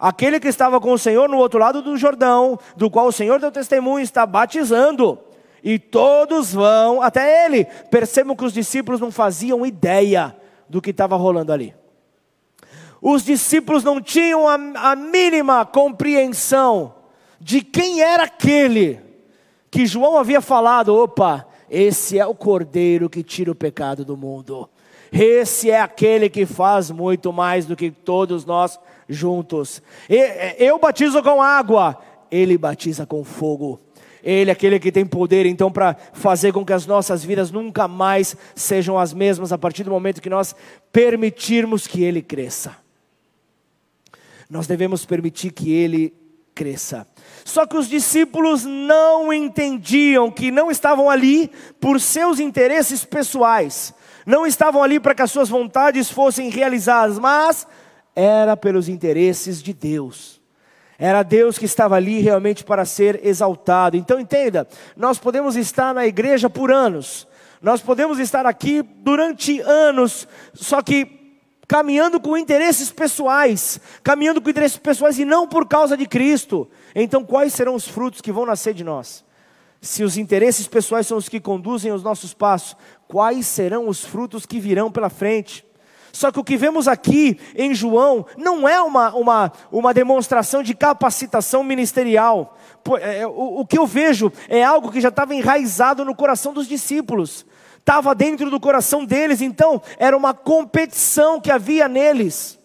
aquele 0.00 0.40
que 0.40 0.48
estava 0.48 0.80
com 0.80 0.90
o 0.90 0.98
Senhor 0.98 1.28
no 1.28 1.36
outro 1.36 1.60
lado 1.60 1.80
do 1.80 1.96
Jordão, 1.96 2.58
do 2.76 2.90
qual 2.90 3.06
o 3.06 3.12
Senhor 3.12 3.38
deu 3.38 3.52
testemunho, 3.52 4.02
está 4.02 4.26
batizando. 4.26 5.16
E 5.62 5.78
todos 5.78 6.52
vão 6.52 7.00
até 7.00 7.44
ele. 7.46 7.64
Percebam 7.88 8.34
que 8.34 8.44
os 8.44 8.52
discípulos 8.52 9.00
não 9.00 9.12
faziam 9.12 9.64
ideia 9.64 10.36
do 10.68 10.82
que 10.82 10.90
estava 10.90 11.14
rolando 11.14 11.52
ali. 11.52 11.72
Os 13.00 13.22
discípulos 13.24 13.84
não 13.84 14.00
tinham 14.00 14.48
a, 14.48 14.54
a 14.90 14.96
mínima 14.96 15.64
compreensão 15.64 16.96
de 17.40 17.60
quem 17.60 18.00
era 18.02 18.24
aquele 18.24 19.09
que 19.70 19.86
João 19.86 20.18
havia 20.18 20.40
falado: 20.40 20.94
opa, 20.94 21.46
esse 21.70 22.18
é 22.18 22.26
o 22.26 22.34
cordeiro 22.34 23.08
que 23.08 23.22
tira 23.22 23.52
o 23.52 23.54
pecado 23.54 24.04
do 24.04 24.16
mundo. 24.16 24.68
Esse 25.12 25.70
é 25.70 25.80
aquele 25.80 26.28
que 26.28 26.46
faz 26.46 26.90
muito 26.90 27.32
mais 27.32 27.66
do 27.66 27.76
que 27.76 27.90
todos 27.90 28.44
nós 28.44 28.78
juntos. 29.08 29.82
Eu 30.58 30.78
batizo 30.78 31.22
com 31.22 31.42
água, 31.42 31.98
ele 32.30 32.56
batiza 32.56 33.04
com 33.04 33.24
fogo. 33.24 33.80
Ele 34.22 34.50
é 34.50 34.52
aquele 34.52 34.78
que 34.78 34.92
tem 34.92 35.06
poder 35.06 35.46
então 35.46 35.72
para 35.72 35.96
fazer 36.12 36.52
com 36.52 36.64
que 36.64 36.72
as 36.72 36.86
nossas 36.86 37.24
vidas 37.24 37.50
nunca 37.50 37.88
mais 37.88 38.36
sejam 38.54 38.98
as 38.98 39.14
mesmas 39.14 39.50
a 39.50 39.58
partir 39.58 39.82
do 39.82 39.90
momento 39.90 40.20
que 40.20 40.28
nós 40.28 40.54
permitirmos 40.92 41.86
que 41.86 42.04
ele 42.04 42.20
cresça. 42.20 42.76
Nós 44.48 44.66
devemos 44.66 45.06
permitir 45.06 45.52
que 45.52 45.72
ele 45.72 46.12
cresça. 46.54 47.06
Só 47.44 47.66
que 47.66 47.76
os 47.76 47.88
discípulos 47.88 48.64
não 48.64 49.32
entendiam 49.32 50.30
que 50.30 50.50
não 50.50 50.70
estavam 50.70 51.08
ali 51.08 51.50
por 51.80 52.00
seus 52.00 52.38
interesses 52.38 53.04
pessoais, 53.04 53.94
não 54.26 54.46
estavam 54.46 54.82
ali 54.82 55.00
para 55.00 55.14
que 55.14 55.22
as 55.22 55.30
suas 55.30 55.48
vontades 55.48 56.10
fossem 56.10 56.50
realizadas, 56.50 57.18
mas 57.18 57.66
era 58.14 58.56
pelos 58.56 58.88
interesses 58.88 59.62
de 59.62 59.72
Deus. 59.72 60.40
Era 60.98 61.22
Deus 61.22 61.56
que 61.56 61.64
estava 61.64 61.96
ali 61.96 62.20
realmente 62.20 62.62
para 62.62 62.84
ser 62.84 63.24
exaltado. 63.26 63.96
Então 63.96 64.20
entenda, 64.20 64.68
nós 64.94 65.18
podemos 65.18 65.56
estar 65.56 65.94
na 65.94 66.06
igreja 66.06 66.50
por 66.50 66.70
anos, 66.70 67.26
nós 67.62 67.80
podemos 67.80 68.18
estar 68.18 68.44
aqui 68.44 68.82
durante 68.82 69.60
anos, 69.60 70.28
só 70.52 70.82
que 70.82 71.19
caminhando 71.70 72.18
com 72.18 72.36
interesses 72.36 72.90
pessoais, 72.90 73.78
caminhando 74.02 74.42
com 74.42 74.50
interesses 74.50 74.76
pessoais 74.76 75.20
e 75.20 75.24
não 75.24 75.46
por 75.46 75.68
causa 75.68 75.96
de 75.96 76.04
Cristo. 76.04 76.68
Então, 76.96 77.24
quais 77.24 77.52
serão 77.52 77.76
os 77.76 77.86
frutos 77.86 78.20
que 78.20 78.32
vão 78.32 78.44
nascer 78.44 78.74
de 78.74 78.82
nós? 78.82 79.24
Se 79.80 80.02
os 80.02 80.16
interesses 80.16 80.66
pessoais 80.66 81.06
são 81.06 81.16
os 81.16 81.28
que 81.28 81.38
conduzem 81.38 81.92
os 81.92 82.02
nossos 82.02 82.34
passos, 82.34 82.76
quais 83.06 83.46
serão 83.46 83.86
os 83.86 84.04
frutos 84.04 84.44
que 84.44 84.58
virão 84.58 84.90
pela 84.90 85.08
frente? 85.08 85.64
Só 86.12 86.32
que 86.32 86.40
o 86.40 86.44
que 86.44 86.56
vemos 86.56 86.88
aqui 86.88 87.38
em 87.54 87.72
João 87.72 88.26
não 88.36 88.68
é 88.68 88.82
uma, 88.82 89.14
uma, 89.14 89.52
uma 89.70 89.94
demonstração 89.94 90.64
de 90.64 90.74
capacitação 90.74 91.62
ministerial. 91.62 92.58
É, 93.00 93.24
o, 93.28 93.60
o 93.60 93.64
que 93.64 93.78
eu 93.78 93.86
vejo 93.86 94.32
é 94.48 94.64
algo 94.64 94.90
que 94.90 95.00
já 95.00 95.10
estava 95.10 95.36
enraizado 95.36 96.04
no 96.04 96.16
coração 96.16 96.52
dos 96.52 96.66
discípulos 96.66 97.46
estava 97.80 98.14
dentro 98.14 98.50
do 98.50 98.60
coração 98.60 99.04
deles, 99.04 99.40
então 99.40 99.82
era 99.98 100.16
uma 100.16 100.32
competição 100.32 101.40
que 101.40 101.50
havia 101.50 101.88
neles. 101.88 102.58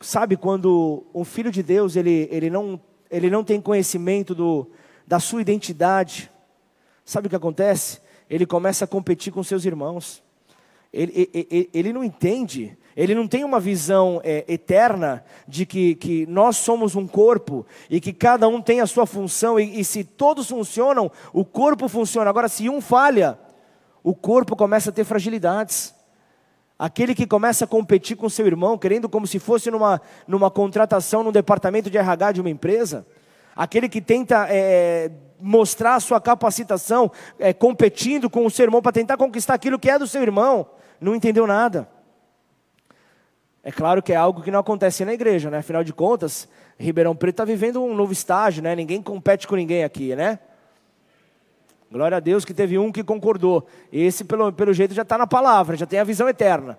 Sabe 0.00 0.36
quando 0.36 1.04
um 1.14 1.24
filho 1.24 1.50
de 1.50 1.62
Deus 1.62 1.96
ele, 1.96 2.28
ele, 2.30 2.50
não, 2.50 2.80
ele 3.10 3.30
não 3.30 3.42
tem 3.42 3.60
conhecimento 3.60 4.34
do, 4.34 4.70
da 5.06 5.18
sua 5.18 5.40
identidade, 5.40 6.30
sabe 7.04 7.26
o 7.26 7.30
que 7.30 7.36
acontece? 7.36 8.00
Ele 8.28 8.46
começa 8.46 8.84
a 8.84 8.88
competir 8.88 9.32
com 9.32 9.42
seus 9.42 9.64
irmãos. 9.64 10.22
Ele, 10.92 11.28
ele, 11.32 11.70
ele 11.72 11.92
não 11.92 12.04
entende 12.04 12.76
ele 12.96 13.14
não 13.14 13.26
tem 13.26 13.44
uma 13.44 13.58
visão 13.58 14.20
é, 14.22 14.44
eterna 14.46 15.24
de 15.48 15.66
que, 15.66 15.94
que 15.96 16.26
nós 16.26 16.56
somos 16.56 16.94
um 16.94 17.06
corpo 17.06 17.66
e 17.90 18.00
que 18.00 18.12
cada 18.12 18.46
um 18.46 18.62
tem 18.62 18.80
a 18.80 18.86
sua 18.86 19.06
função, 19.06 19.58
e, 19.58 19.80
e 19.80 19.84
se 19.84 20.04
todos 20.04 20.48
funcionam, 20.48 21.10
o 21.32 21.44
corpo 21.44 21.88
funciona. 21.88 22.30
Agora, 22.30 22.48
se 22.48 22.68
um 22.68 22.80
falha, 22.80 23.38
o 24.02 24.14
corpo 24.14 24.54
começa 24.54 24.90
a 24.90 24.92
ter 24.92 25.04
fragilidades. 25.04 25.94
Aquele 26.78 27.14
que 27.14 27.26
começa 27.26 27.64
a 27.64 27.68
competir 27.68 28.16
com 28.16 28.28
seu 28.28 28.46
irmão, 28.46 28.76
querendo 28.76 29.08
como 29.08 29.26
se 29.26 29.38
fosse 29.38 29.70
numa, 29.70 30.00
numa 30.26 30.50
contratação 30.50 31.22
no 31.22 31.32
departamento 31.32 31.88
de 31.88 31.96
RH 31.96 32.32
de 32.32 32.40
uma 32.40 32.50
empresa. 32.50 33.06
Aquele 33.56 33.88
que 33.88 34.00
tenta 34.00 34.46
é, 34.50 35.10
mostrar 35.40 35.94
a 35.94 36.00
sua 36.00 36.20
capacitação, 36.20 37.10
é, 37.38 37.52
competindo 37.52 38.28
com 38.28 38.44
o 38.44 38.50
seu 38.50 38.64
irmão 38.64 38.82
para 38.82 38.92
tentar 38.92 39.16
conquistar 39.16 39.54
aquilo 39.54 39.78
que 39.78 39.90
é 39.90 39.98
do 39.98 40.06
seu 40.06 40.22
irmão, 40.22 40.66
não 41.00 41.14
entendeu 41.14 41.46
nada. 41.46 41.88
É 43.64 43.72
claro 43.72 44.02
que 44.02 44.12
é 44.12 44.16
algo 44.16 44.42
que 44.42 44.50
não 44.50 44.60
acontece 44.60 45.06
na 45.06 45.14
igreja, 45.14 45.50
né? 45.50 45.58
Afinal 45.58 45.82
de 45.82 45.92
contas, 45.92 46.46
Ribeirão 46.78 47.16
Preto 47.16 47.36
está 47.36 47.44
vivendo 47.46 47.82
um 47.82 47.94
novo 47.94 48.12
estágio, 48.12 48.62
né? 48.62 48.76
Ninguém 48.76 49.00
compete 49.00 49.48
com 49.48 49.56
ninguém 49.56 49.82
aqui, 49.82 50.14
né? 50.14 50.38
Glória 51.90 52.18
a 52.18 52.20
Deus 52.20 52.44
que 52.44 52.52
teve 52.52 52.78
um 52.78 52.92
que 52.92 53.02
concordou. 53.02 53.66
Esse, 53.90 54.22
pelo, 54.22 54.52
pelo 54.52 54.74
jeito, 54.74 54.92
já 54.92 55.00
está 55.00 55.16
na 55.16 55.26
palavra, 55.26 55.78
já 55.78 55.86
tem 55.86 55.98
a 55.98 56.04
visão 56.04 56.28
eterna. 56.28 56.78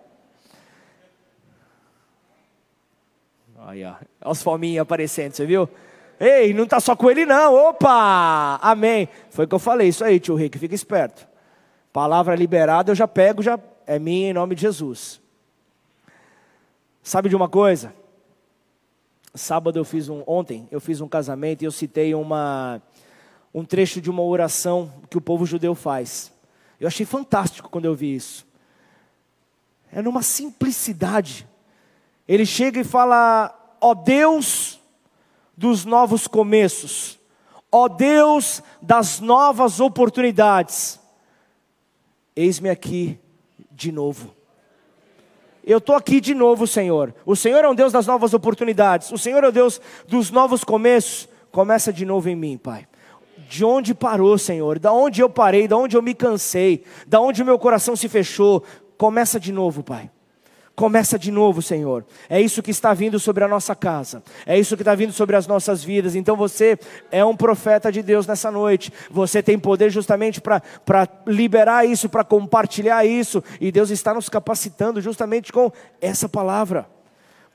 Aí, 3.65 3.84
ó. 3.84 3.95
Olha 4.21 4.32
os 4.32 4.43
fominhos 4.43 4.84
aparecendo, 4.84 5.34
você 5.34 5.45
viu? 5.45 5.67
Ei, 6.19 6.54
não 6.54 6.65
está 6.65 6.80
só 6.80 6.95
com 6.95 7.10
ele, 7.10 7.26
não. 7.26 7.56
Opa! 7.69 8.60
Amém. 8.62 9.10
Foi 9.32 9.45
o 9.45 9.48
que 9.48 9.56
eu 9.56 9.60
falei, 9.60 9.88
isso 9.88 10.04
aí, 10.04 10.19
tio 10.19 10.36
Rick, 10.36 10.60
fica 10.60 10.76
esperto. 10.76 11.28
Palavra 11.91 12.36
liberada, 12.36 12.91
eu 12.91 12.95
já 12.95 13.08
pego, 13.08 13.41
já 13.41 13.60
é 13.88 13.98
minha 13.98 14.30
em 14.30 14.34
nome 14.34 14.54
de 14.54 14.62
Jesus. 14.62 15.25
Sabe 17.06 17.30
de 17.30 17.36
uma 17.36 17.48
coisa? 17.48 17.94
Sábado 19.36 19.78
eu 19.78 19.86
fiz 19.86 20.10
um, 20.10 20.24
ontem 20.26 20.68
eu 20.72 20.82
fiz 20.82 21.02
um 21.02 21.08
casamento 21.08 21.62
e 21.62 21.65
eu 21.65 21.72
citei 21.72 22.15
uma, 22.15 22.82
um 23.54 23.63
trecho 23.63 24.02
de 24.02 24.10
uma 24.10 24.24
oração 24.24 24.91
que 25.08 25.15
o 25.15 25.22
povo 25.22 25.46
judeu 25.46 25.76
faz. 25.76 26.34
Eu 26.80 26.88
achei 26.88 27.06
fantástico 27.06 27.70
quando 27.70 27.86
eu 27.86 27.94
vi 27.94 28.15
isso. 28.15 28.44
É 29.91 30.02
numa 30.02 30.24
simplicidade. 30.24 31.48
Ele 32.28 32.44
chega 32.44 32.80
e 32.80 32.84
fala: 32.84 33.56
Ó 33.80 33.94
Deus 33.94 34.82
dos 35.56 35.86
novos 35.86 36.26
começos, 36.26 37.20
ó 37.72 37.88
Deus 37.88 38.63
das 38.82 39.20
novas 39.20 39.80
oportunidades, 39.80 41.00
eis-me 42.36 42.68
aqui 42.68 43.20
de 43.70 43.91
novo 43.91 44.36
eu 45.65 45.80
estou 45.80 45.95
aqui 45.95 46.21
de 46.21 46.36
novo, 46.36 46.67
Senhor. 46.67 47.13
O 47.25 47.36
Senhor 47.36 47.63
é 47.63 47.67
um 47.67 47.73
Deus 47.73 47.91
das 47.91 48.06
novas 48.06 48.34
oportunidades. 48.34 49.12
O 49.12 49.17
Senhor 49.17 49.43
é 49.43 49.47
o 49.47 49.51
Deus 49.51 49.82
dos 50.08 50.30
novos 50.30 50.63
começos. 50.63 51.28
Começa 51.51 51.91
de 51.91 52.06
novo 52.06 52.30
em 52.30 52.36
mim, 52.36 52.58
Pai. 52.58 52.88
De 53.49 53.65
onde 53.65 53.95
parou, 53.95 54.38
Senhor? 54.38 54.78
Da 54.78 54.91
onde 54.91 55.21
eu 55.21 55.30
parei? 55.30 55.67
Da 55.67 55.75
onde 55.75 55.97
eu 55.97 56.01
me 56.01 56.13
cansei? 56.13 56.84
Da 57.08 57.19
onde 57.19 57.41
o 57.41 57.45
meu 57.45 57.58
coração 57.58 57.95
se 57.95 58.08
fechou? 58.08 58.63
Começa 58.97 59.40
de 59.40 59.52
novo, 59.52 59.83
Pai. 59.83 60.12
Começa 60.76 61.17
de 61.17 61.32
novo, 61.32 61.62
Senhor. 61.62 62.06
É 62.30 62.42
isso 62.42 62.62
que 62.62 62.69
está 62.69 62.94
vindo 62.94 63.17
sobre 63.17 63.46
a 63.46 63.48
nossa 63.48 63.73
casa. 63.73 64.21
É 64.46 64.60
isso 64.60 64.76
que 64.76 64.82
está 64.82 64.94
vindo 64.94 65.13
sobre 65.13 65.38
as 65.38 65.48
nossas 65.48 65.82
vidas. 65.82 66.15
Então 66.15 66.36
você 66.36 66.78
é 67.10 67.23
um 67.23 67.36
profeta 67.36 67.90
de 67.90 68.04
Deus 68.04 68.28
nessa 68.28 68.52
noite. 68.52 68.92
Você 69.10 69.42
tem 69.42 69.58
poder 69.58 69.90
justamente 69.90 70.42
para 70.42 70.62
liberar 71.26 71.88
isso, 71.88 72.10
para 72.10 72.26
compartilhar 72.26 73.06
isso. 73.06 73.42
E 73.62 73.71
Deus 73.71 73.90
está 73.90 74.13
nos 74.13 74.28
capacitando 74.28 75.00
justamente 75.00 75.54
com 75.54 75.71
essa 76.02 76.28
palavra. 76.28 76.90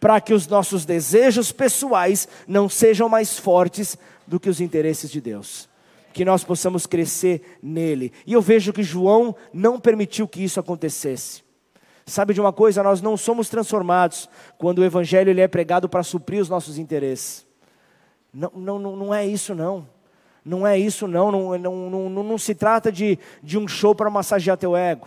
Para 0.01 0.19
que 0.19 0.33
os 0.33 0.47
nossos 0.47 0.87
desejos 0.87 1.53
pessoais 1.53 2.27
não 2.49 2.71
sejam 2.71 3.07
mais 3.07 3.39
fortes 3.39 3.99
do 4.27 4.41
que 4.41 4.49
os 4.49 4.63
interesses 4.63 5.11
de 5.11 5.21
Deus 5.21 5.69
que 6.13 6.25
nós 6.25 6.43
possamos 6.43 6.87
crescer 6.87 7.57
nele. 7.63 8.13
E 8.27 8.33
eu 8.33 8.43
vejo 8.43 8.73
que 8.73 8.83
João 8.83 9.33
não 9.53 9.79
permitiu 9.79 10.27
que 10.27 10.43
isso 10.43 10.59
acontecesse. 10.59 11.49
Sabe 12.11 12.35
de 12.35 12.41
uma 12.41 12.53
coisa? 12.53 12.83
Nós 12.83 13.01
não 13.01 13.17
somos 13.17 13.49
transformados 13.49 14.29
quando 14.59 14.81
o 14.81 14.85
Evangelho 14.85 15.31
ele 15.31 15.41
é 15.41 15.47
pregado 15.47 15.89
para 15.89 16.03
suprir 16.03 16.43
os 16.43 16.49
nossos 16.49 16.77
interesses. 16.77 17.47
Não, 18.35 18.51
não, 18.53 18.79
não 18.97 19.15
é 19.15 19.25
isso, 19.25 19.55
não. 19.55 19.87
Não 20.45 20.67
é 20.67 20.77
isso, 20.77 21.07
não. 21.07 21.31
Não, 21.31 21.57
não, 21.57 22.11
não, 22.11 22.23
não 22.25 22.37
se 22.37 22.53
trata 22.53 22.91
de, 22.91 23.17
de 23.41 23.57
um 23.57 23.69
show 23.69 23.95
para 23.95 24.11
massagear 24.11 24.57
teu 24.57 24.77
ego. 24.77 25.07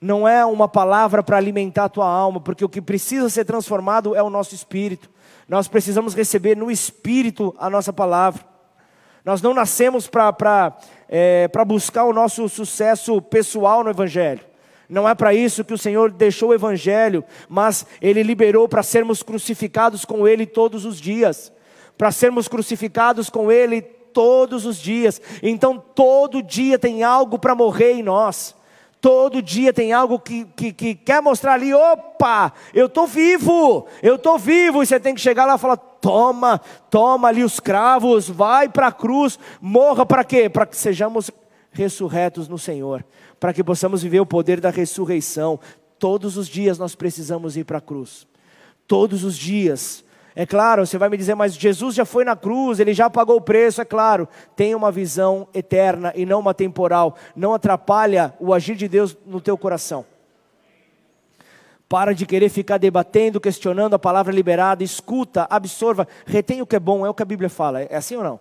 Não 0.00 0.26
é 0.26 0.44
uma 0.44 0.66
palavra 0.66 1.22
para 1.22 1.36
alimentar 1.36 1.84
a 1.84 1.88
tua 1.88 2.08
alma, 2.08 2.40
porque 2.40 2.64
o 2.64 2.68
que 2.68 2.82
precisa 2.82 3.30
ser 3.30 3.44
transformado 3.44 4.16
é 4.16 4.22
o 4.22 4.30
nosso 4.30 4.52
espírito. 4.52 5.08
Nós 5.48 5.68
precisamos 5.68 6.12
receber 6.12 6.56
no 6.56 6.72
espírito 6.72 7.54
a 7.56 7.70
nossa 7.70 7.92
palavra. 7.92 8.44
Nós 9.24 9.40
não 9.40 9.54
nascemos 9.54 10.08
para 10.08 10.76
é, 11.08 11.48
buscar 11.64 12.02
o 12.02 12.12
nosso 12.12 12.48
sucesso 12.48 13.22
pessoal 13.22 13.84
no 13.84 13.90
Evangelho. 13.90 14.49
Não 14.90 15.08
é 15.08 15.14
para 15.14 15.32
isso 15.32 15.64
que 15.64 15.72
o 15.72 15.78
Senhor 15.78 16.10
deixou 16.10 16.48
o 16.50 16.54
Evangelho, 16.54 17.24
mas 17.48 17.86
Ele 18.02 18.24
liberou 18.24 18.68
para 18.68 18.82
sermos 18.82 19.22
crucificados 19.22 20.04
com 20.04 20.26
Ele 20.26 20.44
todos 20.44 20.84
os 20.84 21.00
dias. 21.00 21.52
Para 21.96 22.10
sermos 22.10 22.48
crucificados 22.48 23.30
com 23.30 23.52
Ele 23.52 23.80
todos 23.82 24.66
os 24.66 24.78
dias. 24.78 25.22
Então, 25.44 25.78
todo 25.78 26.42
dia 26.42 26.76
tem 26.76 27.04
algo 27.04 27.38
para 27.38 27.54
morrer 27.54 27.92
em 27.92 28.02
nós. 28.02 28.56
Todo 29.00 29.40
dia 29.40 29.72
tem 29.72 29.92
algo 29.92 30.18
que, 30.18 30.44
que, 30.56 30.72
que 30.72 30.94
quer 30.96 31.22
mostrar 31.22 31.54
ali, 31.54 31.72
opa, 31.72 32.52
eu 32.74 32.86
estou 32.86 33.06
vivo, 33.06 33.86
eu 34.02 34.16
estou 34.16 34.38
vivo, 34.38 34.82
e 34.82 34.86
você 34.86 35.00
tem 35.00 35.14
que 35.14 35.20
chegar 35.22 35.46
lá 35.46 35.54
e 35.54 35.58
falar: 35.58 35.78
toma, 35.78 36.60
toma 36.90 37.28
ali 37.28 37.42
os 37.42 37.58
cravos, 37.58 38.28
vai 38.28 38.68
para 38.68 38.88
a 38.88 38.92
cruz, 38.92 39.38
morra 39.58 40.04
para 40.04 40.22
quê? 40.22 40.50
Para 40.50 40.66
que 40.66 40.76
sejamos 40.76 41.30
ressurretos 41.72 42.48
no 42.48 42.58
Senhor, 42.58 43.04
para 43.38 43.52
que 43.52 43.64
possamos 43.64 44.02
viver 44.02 44.20
o 44.20 44.26
poder 44.26 44.60
da 44.60 44.70
ressurreição. 44.70 45.58
Todos 45.98 46.36
os 46.36 46.48
dias 46.48 46.78
nós 46.78 46.94
precisamos 46.94 47.56
ir 47.56 47.64
para 47.64 47.78
a 47.78 47.80
cruz, 47.80 48.26
todos 48.86 49.24
os 49.24 49.36
dias. 49.36 50.04
É 50.34 50.46
claro, 50.46 50.86
você 50.86 50.96
vai 50.96 51.08
me 51.08 51.16
dizer, 51.16 51.34
mas 51.34 51.54
Jesus 51.54 51.94
já 51.94 52.04
foi 52.04 52.24
na 52.24 52.36
cruz, 52.36 52.78
ele 52.78 52.94
já 52.94 53.10
pagou 53.10 53.36
o 53.36 53.40
preço, 53.40 53.82
é 53.82 53.84
claro. 53.84 54.28
Tem 54.54 54.74
uma 54.74 54.92
visão 54.92 55.48
eterna 55.52 56.12
e 56.14 56.24
não 56.24 56.38
uma 56.38 56.54
temporal. 56.54 57.16
Não 57.34 57.52
atrapalha 57.52 58.32
o 58.38 58.54
agir 58.54 58.76
de 58.76 58.86
Deus 58.86 59.16
no 59.26 59.40
teu 59.40 59.58
coração. 59.58 60.06
Para 61.88 62.14
de 62.14 62.24
querer 62.24 62.48
ficar 62.48 62.78
debatendo, 62.78 63.40
questionando 63.40 63.94
a 63.94 63.98
palavra 63.98 64.32
liberada, 64.32 64.84
escuta, 64.84 65.48
absorva, 65.50 66.06
retém 66.24 66.62
o 66.62 66.66
que 66.66 66.76
é 66.76 66.80
bom, 66.80 67.04
é 67.04 67.10
o 67.10 67.14
que 67.14 67.22
a 67.22 67.26
Bíblia 67.26 67.50
fala. 67.50 67.82
É 67.82 67.96
assim 67.96 68.14
ou 68.14 68.22
não? 68.22 68.40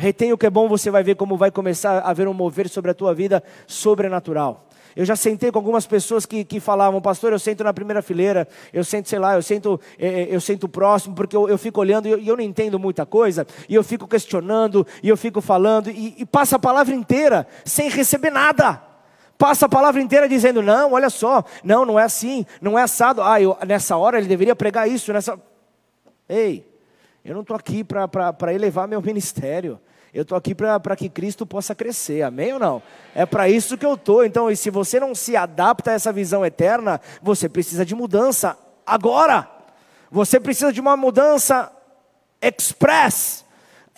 Retém 0.00 0.32
o 0.32 0.38
que 0.38 0.46
é 0.46 0.50
bom, 0.50 0.68
você 0.68 0.92
vai 0.92 1.02
ver 1.02 1.16
como 1.16 1.36
vai 1.36 1.50
começar 1.50 1.98
a 1.98 2.10
haver 2.10 2.28
um 2.28 2.32
mover 2.32 2.68
sobre 2.68 2.92
a 2.92 2.94
tua 2.94 3.12
vida 3.12 3.42
sobrenatural. 3.66 4.68
Eu 4.94 5.04
já 5.04 5.16
sentei 5.16 5.50
com 5.50 5.58
algumas 5.58 5.88
pessoas 5.88 6.24
que, 6.24 6.44
que 6.44 6.60
falavam, 6.60 7.00
pastor, 7.00 7.32
eu 7.32 7.38
sento 7.38 7.64
na 7.64 7.74
primeira 7.74 8.00
fileira, 8.00 8.46
eu 8.72 8.84
sento, 8.84 9.08
sei 9.08 9.18
lá, 9.18 9.34
eu 9.34 9.42
sento, 9.42 9.80
é, 9.98 10.28
eu 10.30 10.40
sento 10.40 10.68
próximo, 10.68 11.16
porque 11.16 11.34
eu, 11.34 11.48
eu 11.48 11.58
fico 11.58 11.80
olhando 11.80 12.06
e 12.06 12.12
eu, 12.12 12.18
eu, 12.20 12.36
não 12.36 12.44
entendo 12.44 12.78
muita 12.78 13.04
coisa, 13.04 13.44
e 13.68 13.74
eu 13.74 13.82
fico 13.82 14.06
questionando, 14.06 14.86
e 15.02 15.08
eu 15.08 15.16
fico 15.16 15.40
falando, 15.40 15.90
e, 15.90 16.14
e 16.16 16.24
passa 16.24 16.54
a 16.54 16.60
palavra 16.60 16.94
inteira 16.94 17.44
sem 17.64 17.90
receber 17.90 18.30
nada. 18.30 18.80
Passa 19.36 19.66
a 19.66 19.68
palavra 19.68 20.00
inteira 20.00 20.28
dizendo, 20.28 20.62
não, 20.62 20.92
olha 20.92 21.10
só, 21.10 21.44
não, 21.64 21.84
não 21.84 21.98
é 21.98 22.04
assim, 22.04 22.46
não 22.60 22.78
é 22.78 22.82
assado. 22.82 23.20
Ah, 23.20 23.40
eu, 23.42 23.58
nessa 23.66 23.96
hora 23.96 24.18
ele 24.18 24.28
deveria 24.28 24.54
pregar 24.54 24.88
isso, 24.88 25.12
nessa. 25.12 25.36
Ei, 26.28 26.64
eu 27.24 27.34
não 27.34 27.42
estou 27.42 27.56
aqui 27.56 27.84
para 27.84 28.54
elevar 28.54 28.88
meu 28.88 29.02
ministério. 29.02 29.80
Eu 30.14 30.22
estou 30.22 30.38
aqui 30.38 30.54
para 30.54 30.96
que 30.96 31.08
Cristo 31.08 31.46
possa 31.46 31.74
crescer, 31.74 32.22
amém 32.22 32.54
ou 32.54 32.58
não? 32.58 32.82
É 33.14 33.26
para 33.26 33.48
isso 33.48 33.76
que 33.76 33.84
eu 33.84 33.94
estou. 33.94 34.24
Então, 34.24 34.50
e 34.50 34.56
se 34.56 34.70
você 34.70 34.98
não 34.98 35.14
se 35.14 35.36
adapta 35.36 35.90
a 35.90 35.94
essa 35.94 36.10
visão 36.10 36.44
eterna, 36.46 37.00
você 37.22 37.48
precisa 37.48 37.84
de 37.84 37.94
mudança 37.94 38.56
agora. 38.86 39.48
Você 40.10 40.40
precisa 40.40 40.72
de 40.72 40.80
uma 40.80 40.96
mudança 40.96 41.70
express. 42.40 43.44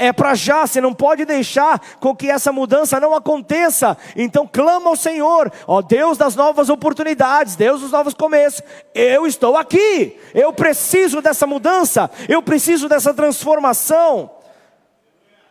É 0.03 0.15
para 0.15 0.35
já, 0.35 0.67
você 0.67 0.81
não 0.81 0.95
pode 0.95 1.27
deixar 1.27 1.79
com 2.01 2.17
que 2.17 2.31
essa 2.31 2.51
mudança 2.51 2.99
não 2.99 3.15
aconteça. 3.15 3.99
Então 4.17 4.49
clama 4.51 4.89
ao 4.89 4.97
Senhor, 4.97 5.53
ó 5.67 5.83
Deus 5.83 6.17
das 6.17 6.35
novas 6.35 6.71
oportunidades, 6.71 7.55
Deus 7.55 7.83
dos 7.83 7.91
novos 7.91 8.15
começos. 8.15 8.63
Eu 8.95 9.27
estou 9.27 9.59
aqui, 9.59 10.19
eu 10.35 10.55
preciso 10.55 11.21
dessa 11.21 11.47
mudança, 11.47 12.11
eu 12.31 12.43
preciso 12.43 12.89
dessa 12.89 13.13
transformação. 13.13 14.31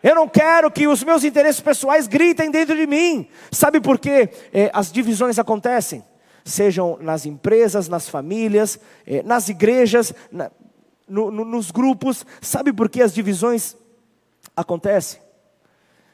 Eu 0.02 0.16
não 0.16 0.28
quero 0.28 0.72
que 0.72 0.88
os 0.88 1.04
meus 1.04 1.24
interesses 1.24 1.62
pessoais 1.62 2.08
gritem 2.08 2.50
dentro 2.50 2.76
de 2.76 2.88
mim. 2.88 3.28
Sabe 3.52 3.80
por 3.80 4.00
quê? 4.00 4.32
É, 4.52 4.72
as 4.74 4.92
divisões 4.92 5.38
acontecem? 5.38 6.04
Sejam 6.44 6.98
nas 7.00 7.24
empresas, 7.24 7.88
nas 7.88 8.10
famílias, 8.10 8.80
é, 9.06 9.22
nas 9.22 9.48
igrejas, 9.48 10.12
na, 10.32 10.50
no, 11.08 11.30
no, 11.30 11.46
nos 11.46 11.70
grupos. 11.70 12.26
Sabe 12.42 12.74
por 12.74 12.90
que 12.90 13.04
as 13.04 13.14
divisões 13.14 13.78
acontecem? 14.60 15.22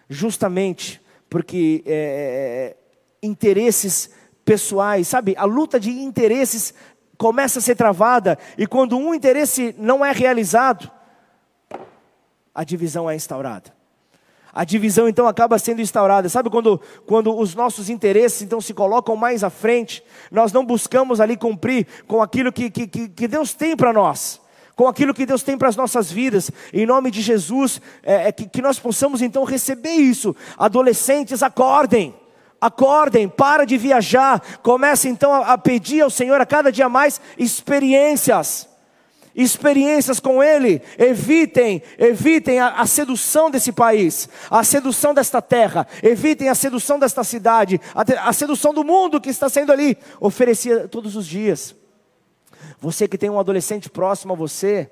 Justamente 0.09 1.01
porque 1.29 1.83
é, 1.85 2.75
interesses 3.21 4.09
pessoais, 4.43 5.07
sabe? 5.07 5.35
A 5.37 5.45
luta 5.45 5.79
de 5.79 5.89
interesses 5.89 6.73
começa 7.17 7.59
a 7.59 7.61
ser 7.61 7.75
travada, 7.75 8.37
e 8.57 8.67
quando 8.67 8.97
um 8.97 9.13
interesse 9.13 9.73
não 9.77 10.05
é 10.05 10.11
realizado, 10.11 10.91
a 12.53 12.63
divisão 12.63 13.09
é 13.09 13.15
instaurada 13.15 13.73
a 14.55 14.63
divisão 14.63 15.09
então 15.09 15.27
acaba 15.27 15.59
sendo 15.59 15.81
instaurada. 15.81 16.29
Sabe 16.29 16.49
quando, 16.49 16.79
quando 17.05 17.37
os 17.37 17.53
nossos 17.53 17.89
interesses 17.89 18.41
então 18.41 18.61
se 18.61 18.73
colocam 18.73 19.17
mais 19.17 19.43
à 19.43 19.49
frente, 19.49 20.01
nós 20.31 20.53
não 20.53 20.65
buscamos 20.65 21.19
ali 21.19 21.35
cumprir 21.35 21.85
com 22.07 22.21
aquilo 22.21 22.53
que, 22.53 22.71
que, 22.71 22.87
que 22.87 23.27
Deus 23.27 23.53
tem 23.53 23.75
para 23.75 23.91
nós 23.91 24.39
com 24.75 24.87
aquilo 24.87 25.13
que 25.13 25.25
Deus 25.25 25.41
tem 25.41 25.57
para 25.57 25.69
as 25.69 25.75
nossas 25.75 26.11
vidas, 26.11 26.51
em 26.73 26.85
nome 26.85 27.09
de 27.09 27.21
Jesus, 27.21 27.81
é, 28.03 28.27
é 28.27 28.31
que, 28.31 28.45
que 28.45 28.61
nós 28.61 28.77
possamos 28.77 29.21
então 29.21 29.43
receber 29.43 29.93
isso. 29.93 30.35
Adolescentes, 30.57 31.41
acordem, 31.41 32.13
acordem, 32.59 33.29
para 33.29 33.65
de 33.65 33.77
viajar, 33.77 34.41
comece 34.61 35.07
então 35.07 35.33
a, 35.33 35.57
pedir 35.57 36.01
ao 36.01 36.09
Senhor 36.09 36.39
a 36.41 36.45
cada 36.45 36.71
dia 36.71 36.89
mais 36.89 37.21
experiências 37.37 38.67
experiências 39.37 40.17
com 40.17 40.41
Ele. 40.41 40.81
Evitem, 40.97 41.81
evitem 41.97 42.57
a, 42.61 42.79
a, 42.79 42.85
sedução 42.85 43.51
desse 43.51 43.73
país, 43.73 44.29
a 44.49 44.63
sedução 44.63 45.13
desta 45.13 45.41
terra, 45.41 45.85
evitem 46.01 46.47
a 46.47 46.55
sedução 46.55 46.97
desta 46.97 47.21
cidade, 47.21 47.81
a, 47.93 48.29
a 48.29 48.31
sedução 48.31 48.73
do 48.73 48.81
mundo 48.81 49.19
que 49.19 49.29
está 49.29 49.49
sendo 49.49 49.73
ali 49.73 49.97
oferecida 50.21 50.87
todos 50.87 51.17
os 51.17 51.27
dias. 51.27 51.75
Você 52.79 53.07
que 53.07 53.17
tem 53.17 53.29
um 53.29 53.39
adolescente 53.39 53.89
próximo 53.89 54.33
a 54.33 54.35
você, 54.35 54.89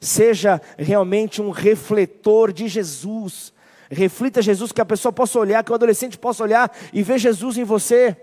seja 0.00 0.60
realmente 0.78 1.40
um 1.40 1.50
refletor 1.50 2.52
de 2.52 2.68
Jesus. 2.68 3.52
Reflita 3.90 4.42
Jesus, 4.42 4.72
que 4.72 4.80
a 4.80 4.84
pessoa 4.84 5.12
possa 5.12 5.38
olhar, 5.38 5.62
que 5.62 5.72
o 5.72 5.74
adolescente 5.74 6.18
possa 6.18 6.42
olhar 6.42 6.74
e 6.92 7.02
ver 7.02 7.18
Jesus 7.18 7.58
em 7.58 7.64
você. 7.64 8.16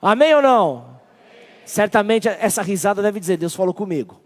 Amém 0.00 0.34
ou 0.34 0.42
não? 0.42 0.98
Certamente 1.64 2.28
essa 2.28 2.62
risada 2.62 3.02
deve 3.02 3.20
dizer: 3.20 3.36
Deus 3.36 3.54
falou 3.54 3.74
comigo. 3.74 4.20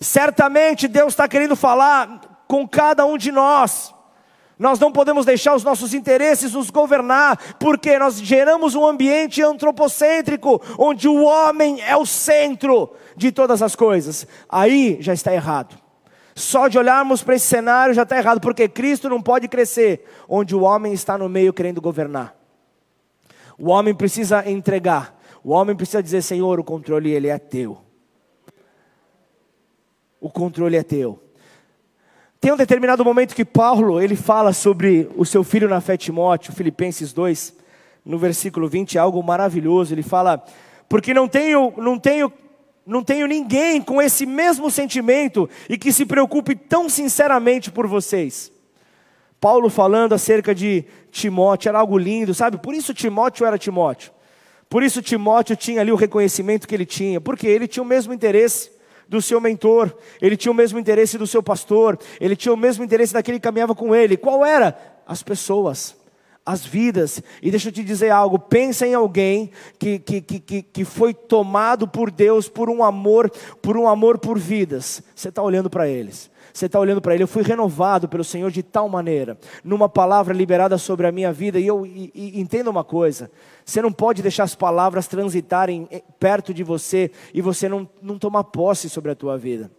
Certamente 0.00 0.88
Deus 0.88 1.12
está 1.12 1.28
querendo 1.28 1.56
falar 1.56 2.44
com 2.46 2.66
cada 2.68 3.04
um 3.04 3.16
de 3.16 3.32
nós. 3.32 3.94
Nós 4.62 4.78
não 4.78 4.92
podemos 4.92 5.26
deixar 5.26 5.56
os 5.56 5.64
nossos 5.64 5.92
interesses 5.92 6.52
nos 6.52 6.70
governar, 6.70 7.56
porque 7.58 7.98
nós 7.98 8.20
geramos 8.20 8.74
um 8.74 8.86
ambiente 8.86 9.42
antropocêntrico, 9.42 10.62
onde 10.78 11.08
o 11.08 11.24
homem 11.24 11.82
é 11.82 11.96
o 11.96 12.06
centro 12.06 12.92
de 13.16 13.32
todas 13.32 13.60
as 13.60 13.74
coisas. 13.74 14.26
Aí 14.48 14.98
já 15.00 15.12
está 15.12 15.34
errado. 15.34 15.76
Só 16.34 16.68
de 16.68 16.78
olharmos 16.78 17.22
para 17.22 17.34
esse 17.34 17.46
cenário 17.46 17.92
já 17.92 18.04
está 18.04 18.16
errado, 18.16 18.40
porque 18.40 18.68
Cristo 18.68 19.08
não 19.08 19.20
pode 19.20 19.48
crescer 19.48 20.06
onde 20.28 20.54
o 20.54 20.62
homem 20.62 20.92
está 20.92 21.18
no 21.18 21.28
meio 21.28 21.52
querendo 21.52 21.80
governar. 21.80 22.34
O 23.58 23.68
homem 23.68 23.92
precisa 23.92 24.48
entregar, 24.48 25.20
o 25.42 25.50
homem 25.50 25.74
precisa 25.76 26.02
dizer: 26.02 26.22
Senhor, 26.22 26.58
o 26.58 26.64
controle 26.64 27.10
ele 27.10 27.28
é 27.28 27.38
teu 27.38 27.82
o 30.22 30.30
controle 30.30 30.76
é 30.76 30.84
teu. 30.84 31.20
Tem 32.42 32.50
um 32.50 32.56
determinado 32.56 33.04
momento 33.04 33.36
que 33.36 33.44
Paulo, 33.44 34.00
ele 34.00 34.16
fala 34.16 34.52
sobre 34.52 35.08
o 35.16 35.24
seu 35.24 35.44
filho 35.44 35.68
na 35.68 35.80
fé 35.80 35.96
Timóteo, 35.96 36.52
Filipenses 36.52 37.12
2, 37.12 37.54
no 38.04 38.18
versículo 38.18 38.68
20, 38.68 38.98
é 38.98 39.00
algo 39.00 39.22
maravilhoso. 39.22 39.94
Ele 39.94 40.02
fala: 40.02 40.44
"Porque 40.88 41.14
não 41.14 41.28
tenho, 41.28 41.72
não 41.76 41.96
tenho, 42.00 42.32
não 42.84 43.00
tenho 43.04 43.28
ninguém 43.28 43.80
com 43.80 44.02
esse 44.02 44.26
mesmo 44.26 44.72
sentimento 44.72 45.48
e 45.68 45.78
que 45.78 45.92
se 45.92 46.04
preocupe 46.04 46.56
tão 46.56 46.88
sinceramente 46.88 47.70
por 47.70 47.86
vocês." 47.86 48.50
Paulo 49.40 49.70
falando 49.70 50.12
acerca 50.12 50.52
de 50.52 50.84
Timóteo, 51.12 51.68
era 51.68 51.78
algo 51.78 51.96
lindo, 51.96 52.34
sabe? 52.34 52.58
Por 52.58 52.74
isso 52.74 52.92
Timóteo 52.92 53.46
era 53.46 53.56
Timóteo. 53.56 54.10
Por 54.68 54.82
isso 54.82 55.00
Timóteo 55.00 55.54
tinha 55.54 55.80
ali 55.80 55.92
o 55.92 55.96
reconhecimento 55.96 56.66
que 56.66 56.74
ele 56.74 56.86
tinha, 56.86 57.20
porque 57.20 57.46
ele 57.46 57.68
tinha 57.68 57.84
o 57.84 57.86
mesmo 57.86 58.12
interesse 58.12 58.81
do 59.12 59.20
seu 59.20 59.38
mentor, 59.38 59.94
ele 60.22 60.38
tinha 60.38 60.50
o 60.50 60.54
mesmo 60.54 60.78
interesse 60.78 61.18
do 61.18 61.26
seu 61.26 61.42
pastor, 61.42 61.98
ele 62.18 62.34
tinha 62.34 62.52
o 62.52 62.56
mesmo 62.56 62.82
interesse 62.82 63.12
daquele 63.12 63.38
que 63.38 63.44
caminhava 63.44 63.74
com 63.74 63.94
ele. 63.94 64.16
Qual 64.16 64.42
era? 64.42 64.74
As 65.06 65.22
pessoas, 65.22 65.94
as 66.46 66.64
vidas. 66.64 67.22
E 67.42 67.50
deixa 67.50 67.68
eu 67.68 67.72
te 67.72 67.84
dizer 67.84 68.08
algo: 68.08 68.38
pensa 68.38 68.86
em 68.86 68.94
alguém 68.94 69.50
que, 69.78 69.98
que, 69.98 70.22
que, 70.22 70.62
que 70.62 70.84
foi 70.86 71.12
tomado 71.12 71.86
por 71.86 72.10
Deus 72.10 72.48
por 72.48 72.70
um 72.70 72.82
amor, 72.82 73.30
por 73.60 73.76
um 73.76 73.86
amor 73.86 74.16
por 74.16 74.38
vidas. 74.38 75.02
Você 75.14 75.28
está 75.28 75.42
olhando 75.42 75.68
para 75.68 75.86
eles. 75.86 76.30
Você 76.52 76.66
está 76.66 76.78
olhando 76.78 77.00
para 77.00 77.14
ele, 77.14 77.22
eu 77.22 77.28
fui 77.28 77.42
renovado 77.42 78.08
pelo 78.08 78.22
Senhor 78.22 78.50
de 78.50 78.62
tal 78.62 78.88
maneira, 78.88 79.38
numa 79.64 79.88
palavra 79.88 80.34
liberada 80.34 80.76
sobre 80.76 81.06
a 81.06 81.12
minha 81.12 81.32
vida, 81.32 81.58
e 81.58 81.66
eu 81.66 81.86
e, 81.86 82.10
e, 82.14 82.40
entenda 82.40 82.70
uma 82.70 82.84
coisa: 82.84 83.30
você 83.64 83.80
não 83.80 83.92
pode 83.92 84.22
deixar 84.22 84.44
as 84.44 84.54
palavras 84.54 85.06
transitarem 85.06 85.88
eh, 85.90 86.02
perto 86.18 86.52
de 86.52 86.62
você 86.62 87.10
e 87.32 87.40
você 87.40 87.68
não, 87.68 87.88
não 88.00 88.18
tomar 88.18 88.44
posse 88.44 88.90
sobre 88.90 89.10
a 89.10 89.14
tua 89.14 89.38
vida. 89.38 89.70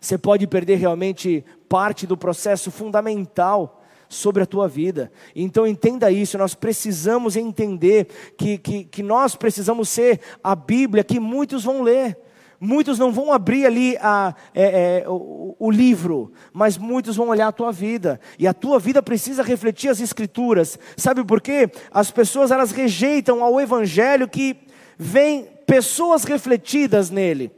Você 0.00 0.18
pode 0.18 0.46
perder 0.46 0.76
realmente 0.76 1.44
parte 1.68 2.06
do 2.06 2.16
processo 2.16 2.70
fundamental 2.70 3.82
sobre 4.08 4.42
a 4.42 4.46
tua 4.46 4.68
vida. 4.68 5.10
Então 5.34 5.66
entenda 5.66 6.10
isso, 6.10 6.36
nós 6.36 6.54
precisamos 6.54 7.36
entender 7.36 8.08
que, 8.36 8.58
que, 8.58 8.84
que 8.84 9.02
nós 9.02 9.34
precisamos 9.34 9.88
ser 9.88 10.20
a 10.42 10.54
Bíblia 10.54 11.02
que 11.02 11.18
muitos 11.18 11.64
vão 11.64 11.82
ler. 11.82 12.18
Muitos 12.64 12.96
não 12.96 13.10
vão 13.10 13.32
abrir 13.32 13.66
ali 13.66 13.96
a, 14.00 14.32
é, 14.54 15.00
é, 15.02 15.08
o, 15.08 15.56
o, 15.58 15.68
livro, 15.68 16.32
mas 16.52 16.78
muitos 16.78 17.16
vão 17.16 17.26
olhar 17.26 17.48
a 17.48 17.52
tua 17.52 17.72
vida. 17.72 18.20
E 18.38 18.46
a 18.46 18.54
tua 18.54 18.78
vida 18.78 19.02
precisa 19.02 19.42
refletir 19.42 19.88
as 19.88 19.98
escrituras. 19.98 20.78
Sabe 20.96 21.24
por 21.24 21.40
quê? 21.40 21.68
As 21.90 22.12
pessoas 22.12 22.52
elas 22.52 22.70
rejeitam 22.70 23.42
ao 23.42 23.60
evangelho 23.60 24.28
que 24.28 24.56
vem 24.96 25.48
pessoas 25.66 26.22
refletidas 26.22 27.10
nele. 27.10 27.50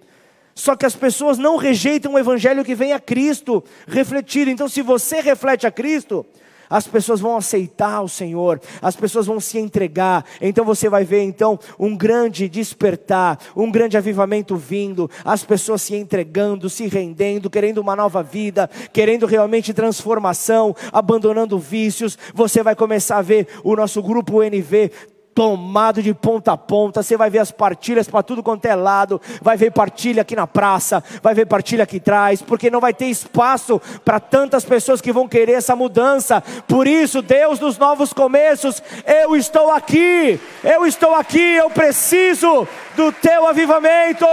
Só 0.54 0.74
que 0.74 0.86
as 0.86 0.96
pessoas 0.96 1.36
não 1.36 1.58
rejeitam 1.58 2.14
o 2.14 2.18
evangelho 2.18 2.64
que 2.64 2.74
vem 2.74 2.94
a 2.94 2.98
Cristo 2.98 3.62
refletido. 3.86 4.50
Então, 4.50 4.70
se 4.70 4.80
você 4.80 5.20
reflete 5.20 5.66
a 5.66 5.70
Cristo, 5.70 6.24
as 6.68 6.86
pessoas 6.86 7.20
vão 7.20 7.36
aceitar 7.36 8.02
o 8.02 8.08
Senhor, 8.08 8.60
as 8.80 8.96
pessoas 8.96 9.26
vão 9.26 9.40
se 9.40 9.58
entregar. 9.58 10.24
Então 10.40 10.64
você 10.64 10.88
vai 10.88 11.04
ver 11.04 11.22
então 11.22 11.58
um 11.78 11.96
grande 11.96 12.48
despertar, 12.48 13.38
um 13.56 13.70
grande 13.70 13.96
avivamento 13.96 14.56
vindo, 14.56 15.10
as 15.24 15.44
pessoas 15.44 15.82
se 15.82 15.94
entregando, 15.94 16.68
se 16.68 16.86
rendendo, 16.86 17.50
querendo 17.50 17.78
uma 17.78 17.96
nova 17.96 18.22
vida, 18.22 18.68
querendo 18.92 19.26
realmente 19.26 19.72
transformação, 19.72 20.74
abandonando 20.92 21.58
vícios. 21.58 22.18
Você 22.34 22.62
vai 22.62 22.74
começar 22.74 23.18
a 23.18 23.22
ver 23.22 23.48
o 23.62 23.76
nosso 23.76 24.02
grupo 24.02 24.42
NV 24.42 24.90
tomado 25.34 26.02
de 26.02 26.14
ponta 26.14 26.52
a 26.52 26.56
ponta. 26.56 27.02
Você 27.02 27.16
vai 27.16 27.28
ver 27.28 27.40
as 27.40 27.50
partilhas 27.50 28.08
para 28.08 28.22
tudo 28.22 28.42
quanto 28.42 28.64
é 28.66 28.74
lado. 28.74 29.20
Vai 29.42 29.56
ver 29.56 29.72
partilha 29.72 30.22
aqui 30.22 30.36
na 30.36 30.46
praça, 30.46 31.02
vai 31.22 31.34
ver 31.34 31.46
partilha 31.46 31.84
aqui 31.84 31.96
atrás, 31.96 32.40
porque 32.40 32.70
não 32.70 32.80
vai 32.80 32.94
ter 32.94 33.06
espaço 33.06 33.80
para 34.04 34.20
tantas 34.20 34.64
pessoas 34.64 35.00
que 35.00 35.12
vão 35.12 35.28
querer 35.28 35.54
essa 35.54 35.74
mudança. 35.74 36.40
Por 36.68 36.86
isso, 36.86 37.20
Deus 37.20 37.58
dos 37.58 37.76
novos 37.76 38.12
começos, 38.12 38.82
eu 39.04 39.34
estou 39.34 39.70
aqui. 39.70 40.40
Eu 40.62 40.86
estou 40.86 41.14
aqui, 41.14 41.54
eu 41.56 41.68
preciso 41.70 42.66
do 42.96 43.10
teu 43.12 43.46
avivamento. 43.46 44.26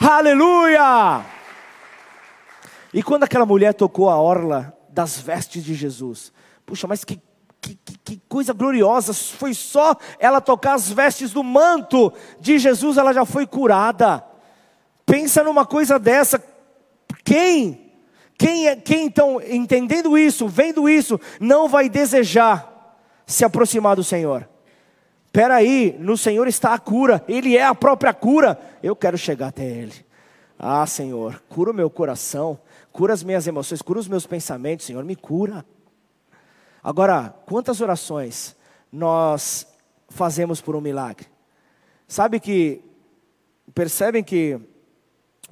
Aleluia! 0.00 1.24
E 2.92 3.02
quando 3.02 3.24
aquela 3.24 3.44
mulher 3.44 3.74
tocou 3.74 4.08
a 4.08 4.16
orla 4.16 4.72
das 4.88 5.18
vestes 5.20 5.64
de 5.64 5.74
Jesus, 5.74 6.32
puxa, 6.64 6.86
mas 6.86 7.04
que 7.04 7.20
que, 8.08 8.22
coisa 8.26 8.54
gloriosa, 8.54 9.12
foi 9.12 9.52
só 9.52 9.94
ela 10.18 10.40
tocar 10.40 10.74
as 10.74 10.90
vestes 10.90 11.30
do 11.30 11.44
manto 11.44 12.10
de 12.40 12.58
Jesus, 12.58 12.96
ela 12.96 13.12
já 13.12 13.26
foi 13.26 13.46
curada. 13.46 14.24
Pensa 15.04 15.44
numa 15.44 15.66
coisa 15.66 15.98
dessa, 15.98 16.42
quem, 17.22 17.92
quem, 18.38 18.68
é, 18.68 18.76
quem 18.76 19.04
então, 19.04 19.42
entendendo 19.42 20.16
isso, 20.16 20.48
vendo 20.48 20.88
isso, 20.88 21.20
não 21.38 21.68
vai 21.68 21.90
desejar 21.90 22.96
se 23.26 23.44
aproximar 23.44 23.96
do 23.96 24.04
Senhor? 24.04 24.48
Espera 25.26 25.56
aí, 25.56 25.94
no 25.98 26.16
Senhor 26.16 26.48
está 26.48 26.72
a 26.72 26.78
cura, 26.78 27.22
Ele 27.28 27.58
é 27.58 27.64
a 27.64 27.74
própria 27.74 28.14
cura, 28.14 28.58
eu 28.82 28.96
quero 28.96 29.18
chegar 29.18 29.48
até 29.48 29.64
Ele. 29.64 30.06
Ah, 30.58 30.86
Senhor, 30.86 31.42
cura 31.50 31.70
o 31.70 31.74
meu 31.74 31.90
coração, 31.90 32.58
cura 32.90 33.12
as 33.12 33.22
minhas 33.22 33.46
emoções, 33.46 33.82
cura 33.82 33.98
os 33.98 34.08
meus 34.08 34.26
pensamentos, 34.26 34.86
Senhor, 34.86 35.04
me 35.04 35.14
cura. 35.14 35.64
Agora, 36.82 37.34
quantas 37.46 37.80
orações 37.80 38.56
nós 38.92 39.66
fazemos 40.08 40.60
por 40.60 40.76
um 40.76 40.80
milagre? 40.80 41.26
Sabe 42.06 42.40
que, 42.40 42.82
percebem 43.74 44.24
que 44.24 44.58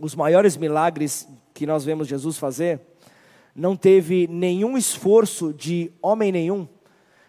os 0.00 0.14
maiores 0.14 0.56
milagres 0.56 1.28
que 1.54 1.66
nós 1.66 1.84
vemos 1.84 2.08
Jesus 2.08 2.36
fazer, 2.36 2.80
não 3.54 3.74
teve 3.74 4.26
nenhum 4.26 4.76
esforço 4.76 5.52
de 5.52 5.90
homem 6.02 6.30
nenhum, 6.30 6.68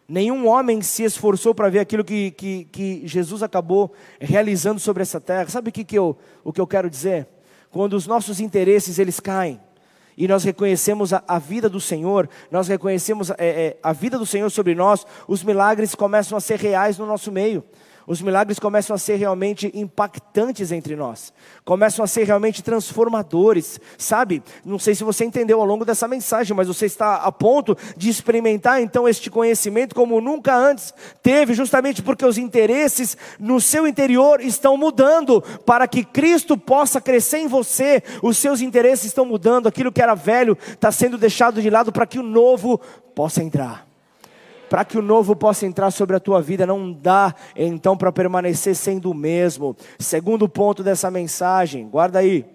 nenhum 0.08 0.48
homem 0.48 0.82
se 0.82 1.04
esforçou 1.04 1.56
para 1.56 1.70
ver 1.70 1.80
aquilo 1.80 2.04
que, 2.04 2.32
que, 2.32 2.66
que, 2.66 3.08
Jesus 3.08 3.42
acabou 3.42 3.94
realizando 4.20 4.80
sobre 4.80 5.02
essa 5.02 5.22
terra. 5.22 5.48
Sabe 5.50 5.70
o 5.70 5.72
que, 5.72 5.84
que, 5.84 5.98
eu, 5.98 6.18
o 6.44 6.52
que 6.52 6.60
eu 6.60 6.68
quero 6.68 6.90
dizer? 6.90 7.28
Quando 7.70 7.94
os 7.94 8.06
nossos 8.08 8.40
interesses 8.40 9.00
eles 9.00 9.20
caem, 9.20 9.60
e 10.18 10.28
nós 10.28 10.44
reconhecemos 10.44 11.14
a, 11.14 11.24
a, 11.28 11.38
vida 11.38 11.70
do 11.70 11.80
Senhor, 11.80 12.28
nós 12.50 12.68
reconhecemos 12.68 13.30
é, 13.30 13.36
é, 13.40 13.78
a 13.84 13.94
vida 13.94 14.18
do 14.18 14.26
Senhor 14.26 14.50
sobre 14.50 14.74
nós, 14.74 15.06
os 15.28 15.44
milagres 15.44 15.94
começam 15.94 16.38
a 16.38 16.42
ser 16.42 16.60
reais 16.60 16.98
no 16.98 17.06
nosso 17.06 17.32
meio 17.32 17.64
os 18.08 18.22
milagres 18.22 18.58
começam 18.58 18.96
a 18.96 18.98
ser 18.98 19.18
realmente 19.18 19.70
impactantes 19.76 20.72
entre 20.72 20.96
nós, 20.96 21.34
começam 21.66 22.06
a 22.06 22.08
ser 22.08 22.24
realmente 22.24 22.64
transformadores, 22.64 23.82
sabe? 23.98 24.42
Não 24.64 24.80
sei 24.80 24.96
se 24.96 25.04
você 25.04 25.26
entendeu 25.26 25.60
ao 25.60 25.66
longo 25.66 25.84
dessa 25.84 26.08
mensagem, 26.08 26.56
mas 26.56 26.70
você 26.70 26.86
está 26.86 27.16
a 27.18 27.32
ponto 27.34 27.78
de 27.98 28.10
experimentar 28.10 28.82
então 28.82 29.10
este 29.10 29.30
conhecimento 29.30 29.94
como 29.94 30.22
nunca 30.22 30.56
antes 30.56 30.94
teve, 31.22 31.54
justamente 31.54 32.02
porque 32.02 32.26
os 32.26 32.38
interesses 32.38 33.18
no 33.38 33.60
seu 33.60 33.86
interior 33.86 34.40
estão 34.40 34.78
mudando, 34.78 35.42
para 35.66 35.86
que 35.86 36.06
Cristo 36.06 36.58
possa 36.58 37.02
crescer 37.02 37.40
em 37.40 37.48
você, 37.48 38.02
os 38.24 38.38
seus 38.38 38.62
interesses 38.62 39.08
estão 39.08 39.26
mudando, 39.26 39.68
aquilo 39.68 39.92
que 39.92 40.02
era 40.02 40.16
velho 40.16 40.58
está 40.70 40.94
sendo 40.94 41.18
deixado 41.18 41.62
de 41.62 41.70
lado 41.70 41.92
para 41.92 42.08
que 42.08 42.20
o 42.20 42.24
novo 42.24 42.80
possa 43.14 43.44
entrar 43.44 43.87
para 44.70 44.86
que 44.86 44.98
o 44.98 45.02
novo 45.02 45.36
possa 45.36 45.66
entrar 45.66 45.92
sobre 45.92 46.16
a 46.16 46.20
tua 46.20 46.42
vida, 46.42 46.66
não 46.66 46.92
dá 46.92 47.34
então 47.56 47.96
para 47.98 48.12
permanecer 48.12 48.76
sendo 48.76 49.12
o 49.12 49.16
mesmo. 49.16 49.76
Segundo 50.00 50.48
ponto 50.48 50.84
dessa 50.84 51.10
mensagem, 51.10 51.88
guarda 51.88 52.20
aí. 52.20 52.46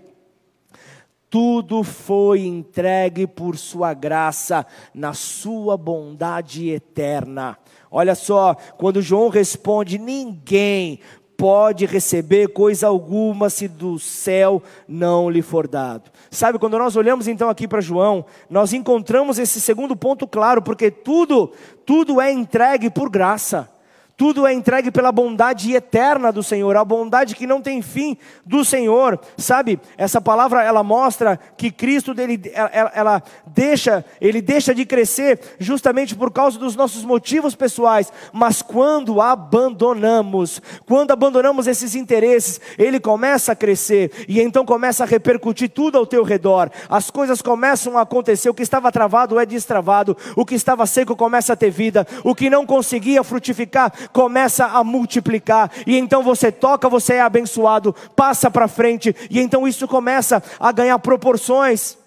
Tudo 1.32 1.82
foi 1.82 2.44
entregue 2.44 3.26
por 3.26 3.56
Sua 3.56 3.94
graça, 3.94 4.66
na 4.92 5.14
Sua 5.14 5.78
bondade 5.78 6.68
eterna. 6.68 7.56
Olha 7.90 8.14
só, 8.14 8.54
quando 8.76 9.00
João 9.00 9.30
responde: 9.30 9.98
ninguém 9.98 11.00
pode 11.36 11.86
receber 11.86 12.48
coisa 12.48 12.86
alguma 12.86 13.50
se 13.50 13.66
do 13.66 13.98
céu 13.98 14.62
não 14.86 15.28
lhe 15.28 15.42
for 15.42 15.66
dado. 15.66 16.10
Sabe, 16.30 16.58
quando 16.58 16.78
nós 16.78 16.96
olhamos 16.96 17.26
então 17.28 17.48
aqui 17.48 17.66
para 17.66 17.80
João, 17.80 18.24
nós 18.48 18.72
encontramos 18.72 19.38
esse 19.38 19.60
segundo 19.60 19.96
ponto 19.96 20.26
claro, 20.26 20.62
porque 20.62 20.90
tudo, 20.90 21.52
tudo 21.84 22.20
é 22.20 22.30
entregue 22.30 22.90
por 22.90 23.10
graça. 23.10 23.68
Tudo 24.16 24.46
é 24.46 24.52
entregue 24.52 24.90
pela 24.90 25.10
bondade 25.10 25.74
eterna 25.74 26.30
do 26.30 26.42
Senhor, 26.42 26.76
a 26.76 26.84
bondade 26.84 27.34
que 27.34 27.46
não 27.46 27.60
tem 27.60 27.82
fim 27.82 28.16
do 28.44 28.64
Senhor. 28.64 29.18
Sabe? 29.36 29.80
Essa 29.96 30.20
palavra 30.20 30.62
ela 30.62 30.82
mostra 30.82 31.38
que 31.56 31.70
Cristo 31.70 32.14
dele, 32.14 32.40
ela, 32.54 32.92
ela 32.94 33.22
deixa, 33.46 34.04
ele 34.20 34.40
deixa 34.40 34.74
de 34.74 34.84
crescer 34.84 35.40
justamente 35.58 36.14
por 36.14 36.30
causa 36.30 36.58
dos 36.58 36.76
nossos 36.76 37.04
motivos 37.04 37.54
pessoais, 37.54 38.12
mas 38.32 38.62
quando 38.62 39.20
abandonamos, 39.20 40.60
quando 40.86 41.10
abandonamos 41.10 41.66
esses 41.66 41.94
interesses, 41.94 42.60
ele 42.78 43.00
começa 43.00 43.52
a 43.52 43.56
crescer 43.56 44.10
e 44.28 44.40
então 44.40 44.64
começa 44.64 45.04
a 45.04 45.06
repercutir 45.06 45.70
tudo 45.70 45.98
ao 45.98 46.06
teu 46.06 46.22
redor. 46.22 46.70
As 46.88 47.10
coisas 47.10 47.42
começam 47.42 47.98
a 47.98 48.02
acontecer, 48.02 48.48
o 48.48 48.54
que 48.54 48.62
estava 48.62 48.92
travado 48.92 49.38
é 49.38 49.46
destravado, 49.46 50.16
o 50.36 50.44
que 50.44 50.54
estava 50.54 50.86
seco 50.86 51.16
começa 51.16 51.52
a 51.52 51.56
ter 51.56 51.70
vida, 51.70 52.06
o 52.24 52.34
que 52.34 52.50
não 52.50 52.66
conseguia 52.66 53.24
frutificar 53.24 53.92
começa 54.12 54.66
a 54.66 54.82
multiplicar, 54.82 55.70
e 55.86 55.96
então 55.96 56.22
você 56.22 56.50
toca, 56.50 56.88
você 56.88 57.14
é 57.14 57.20
abençoado, 57.20 57.94
passa 58.16 58.50
para 58.50 58.68
frente, 58.68 59.14
e 59.30 59.40
então 59.40 59.66
isso 59.66 59.86
começa 59.86 60.42
a 60.58 60.72
ganhar 60.72 60.98
proporções 60.98 61.98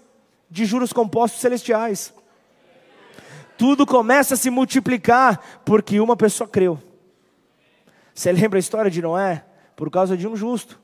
de 0.49 0.65
juros 0.65 0.93
compostos 0.93 1.41
celestiais. 1.41 2.13
Tudo 3.57 3.85
começa 3.85 4.33
a 4.33 4.37
se 4.37 4.49
multiplicar 4.49 5.39
porque 5.63 5.99
uma 5.99 6.15
pessoa 6.15 6.47
creu. 6.47 6.79
Você 8.13 8.31
lembra 8.31 8.57
a 8.57 8.61
história 8.61 8.91
de 8.91 9.01
Noé? 9.01 9.43
Por 9.75 9.89
causa 9.89 10.15
de 10.15 10.27
um 10.27 10.35
justo. 10.35 10.79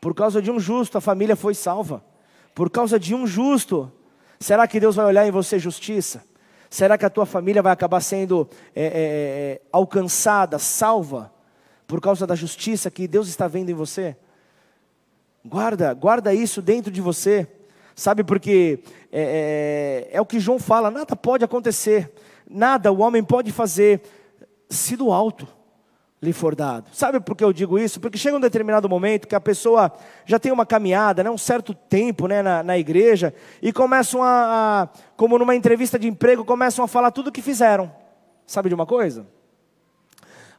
Por 0.00 0.14
causa 0.14 0.42
de 0.42 0.50
um 0.50 0.58
justo, 0.58 0.98
a 0.98 1.00
família 1.00 1.36
foi 1.36 1.54
salva. 1.54 2.04
Por 2.54 2.70
causa 2.70 2.98
de 2.98 3.14
um 3.14 3.26
justo. 3.26 3.90
Será 4.38 4.66
que 4.66 4.80
Deus 4.80 4.96
vai 4.96 5.06
olhar 5.06 5.26
em 5.26 5.30
você 5.30 5.58
justiça? 5.58 6.24
Será 6.72 6.96
que 6.96 7.04
a 7.04 7.10
tua 7.10 7.26
família 7.26 7.60
vai 7.60 7.70
acabar 7.70 8.00
sendo 8.00 8.48
é, 8.74 8.82
é, 8.82 8.88
é, 8.94 9.60
alcançada, 9.70 10.58
salva, 10.58 11.30
por 11.86 12.00
causa 12.00 12.26
da 12.26 12.34
justiça 12.34 12.90
que 12.90 13.06
Deus 13.06 13.28
está 13.28 13.46
vendo 13.46 13.68
em 13.68 13.74
você? 13.74 14.16
Guarda, 15.44 15.92
guarda 15.92 16.32
isso 16.32 16.62
dentro 16.62 16.90
de 16.90 17.02
você, 17.02 17.46
sabe, 17.94 18.24
porque 18.24 18.82
é, 19.12 20.08
é, 20.12 20.16
é 20.16 20.20
o 20.22 20.24
que 20.24 20.40
João 20.40 20.58
fala: 20.58 20.90
nada 20.90 21.14
pode 21.14 21.44
acontecer, 21.44 22.10
nada 22.48 22.90
o 22.90 23.02
homem 23.02 23.22
pode 23.22 23.52
fazer 23.52 24.00
se 24.70 24.96
do 24.96 25.12
alto 25.12 25.46
lhe 26.22 26.32
for 26.32 26.54
dado. 26.54 26.88
Sabe 26.92 27.18
por 27.18 27.36
que 27.36 27.42
eu 27.42 27.52
digo 27.52 27.76
isso? 27.76 28.00
Porque 28.00 28.16
chega 28.16 28.36
um 28.36 28.40
determinado 28.40 28.88
momento 28.88 29.26
que 29.26 29.34
a 29.34 29.40
pessoa 29.40 29.92
já 30.24 30.38
tem 30.38 30.52
uma 30.52 30.64
caminhada, 30.64 31.24
né, 31.24 31.30
um 31.30 31.36
certo 31.36 31.74
tempo 31.74 32.28
né, 32.28 32.40
na, 32.40 32.62
na 32.62 32.78
igreja, 32.78 33.34
e 33.60 33.72
começam 33.72 34.22
a, 34.22 34.28
a, 34.82 34.88
como 35.16 35.36
numa 35.36 35.56
entrevista 35.56 35.98
de 35.98 36.06
emprego, 36.06 36.44
começam 36.44 36.84
a 36.84 36.88
falar 36.88 37.10
tudo 37.10 37.26
o 37.28 37.32
que 37.32 37.42
fizeram. 37.42 37.92
Sabe 38.46 38.68
de 38.68 38.74
uma 38.74 38.86
coisa? 38.86 39.26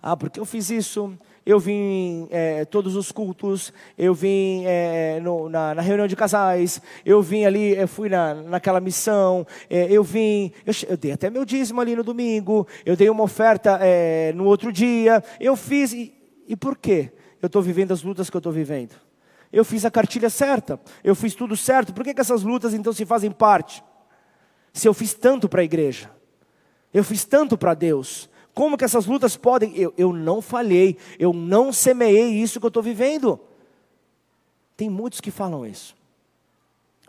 Ah, 0.01 0.17
porque 0.17 0.37
eu 0.37 0.45
fiz 0.45 0.69
isso, 0.69 1.17
eu 1.45 1.59
vim 1.59 2.27
é, 2.31 2.63
todos 2.65 2.95
os 2.95 3.11
cultos, 3.11 3.73
eu 3.97 4.13
vim 4.13 4.63
é, 4.65 5.19
no, 5.21 5.49
na, 5.49 5.75
na, 5.75 5.81
reunião 5.81 6.07
de 6.07 6.15
casais, 6.15 6.81
eu 7.05 7.21
vim 7.21 7.43
ali, 7.45 7.75
eu 7.75 7.87
fui 7.87 8.09
na, 8.09 8.33
naquela 8.33 8.79
missão, 8.79 9.45
é, 9.69 9.91
eu 9.91 10.03
vim, 10.03 10.51
eu, 10.65 10.73
eu, 10.89 10.97
dei 10.97 11.11
até 11.11 11.29
meu 11.29 11.43
dízimo 11.43 11.81
ali 11.81 11.95
no 11.95 12.03
domingo, 12.03 12.65
eu 12.85 12.95
dei 12.95 13.09
uma 13.09 13.23
oferta 13.23 13.77
é, 13.81 14.31
no 14.33 14.45
outro 14.45 14.71
dia, 14.71 15.23
eu 15.39 15.55
fiz, 15.55 15.91
e, 15.93 16.13
e 16.47 16.55
por 16.55 16.77
quê? 16.77 17.11
Eu 17.41 17.47
estou 17.47 17.61
vivendo 17.61 17.91
as 17.91 18.03
lutas 18.03 18.29
que 18.29 18.37
eu 18.37 18.39
estou 18.39 18.53
vivendo. 18.53 18.95
Eu 19.51 19.65
fiz 19.65 19.85
a 19.85 19.91
cartilha 19.91 20.29
certa, 20.29 20.79
eu 21.03 21.13
fiz 21.13 21.35
tudo 21.35 21.57
certo, 21.57 21.93
por 21.93 22.03
que, 22.03 22.13
que 22.13 22.21
essas 22.21 22.41
lutas 22.41 22.73
então 22.73 22.93
se 22.93 23.05
fazem 23.05 23.29
parte? 23.29 23.83
Se 24.71 24.87
eu 24.87 24.93
fiz 24.93 25.13
tanto 25.13 25.49
para 25.49 25.61
a 25.61 25.63
igreja, 25.63 26.09
eu 26.93 27.03
fiz 27.03 27.25
tanto 27.25 27.57
para 27.57 27.73
Deus, 27.73 28.29
como 28.53 28.77
que 28.77 28.85
essas 28.85 29.05
lutas 29.05 29.35
podem? 29.35 29.75
Eu, 29.75 29.93
eu 29.97 30.13
não 30.13 30.41
falhei, 30.41 30.97
eu 31.17 31.33
não 31.33 31.73
semeei 31.73 32.29
isso 32.33 32.59
que 32.59 32.65
eu 32.65 32.69
estou 32.69 32.83
vivendo. 32.83 33.39
Tem 34.77 34.89
muitos 34.89 35.19
que 35.19 35.31
falam 35.31 35.65
isso. 35.65 35.95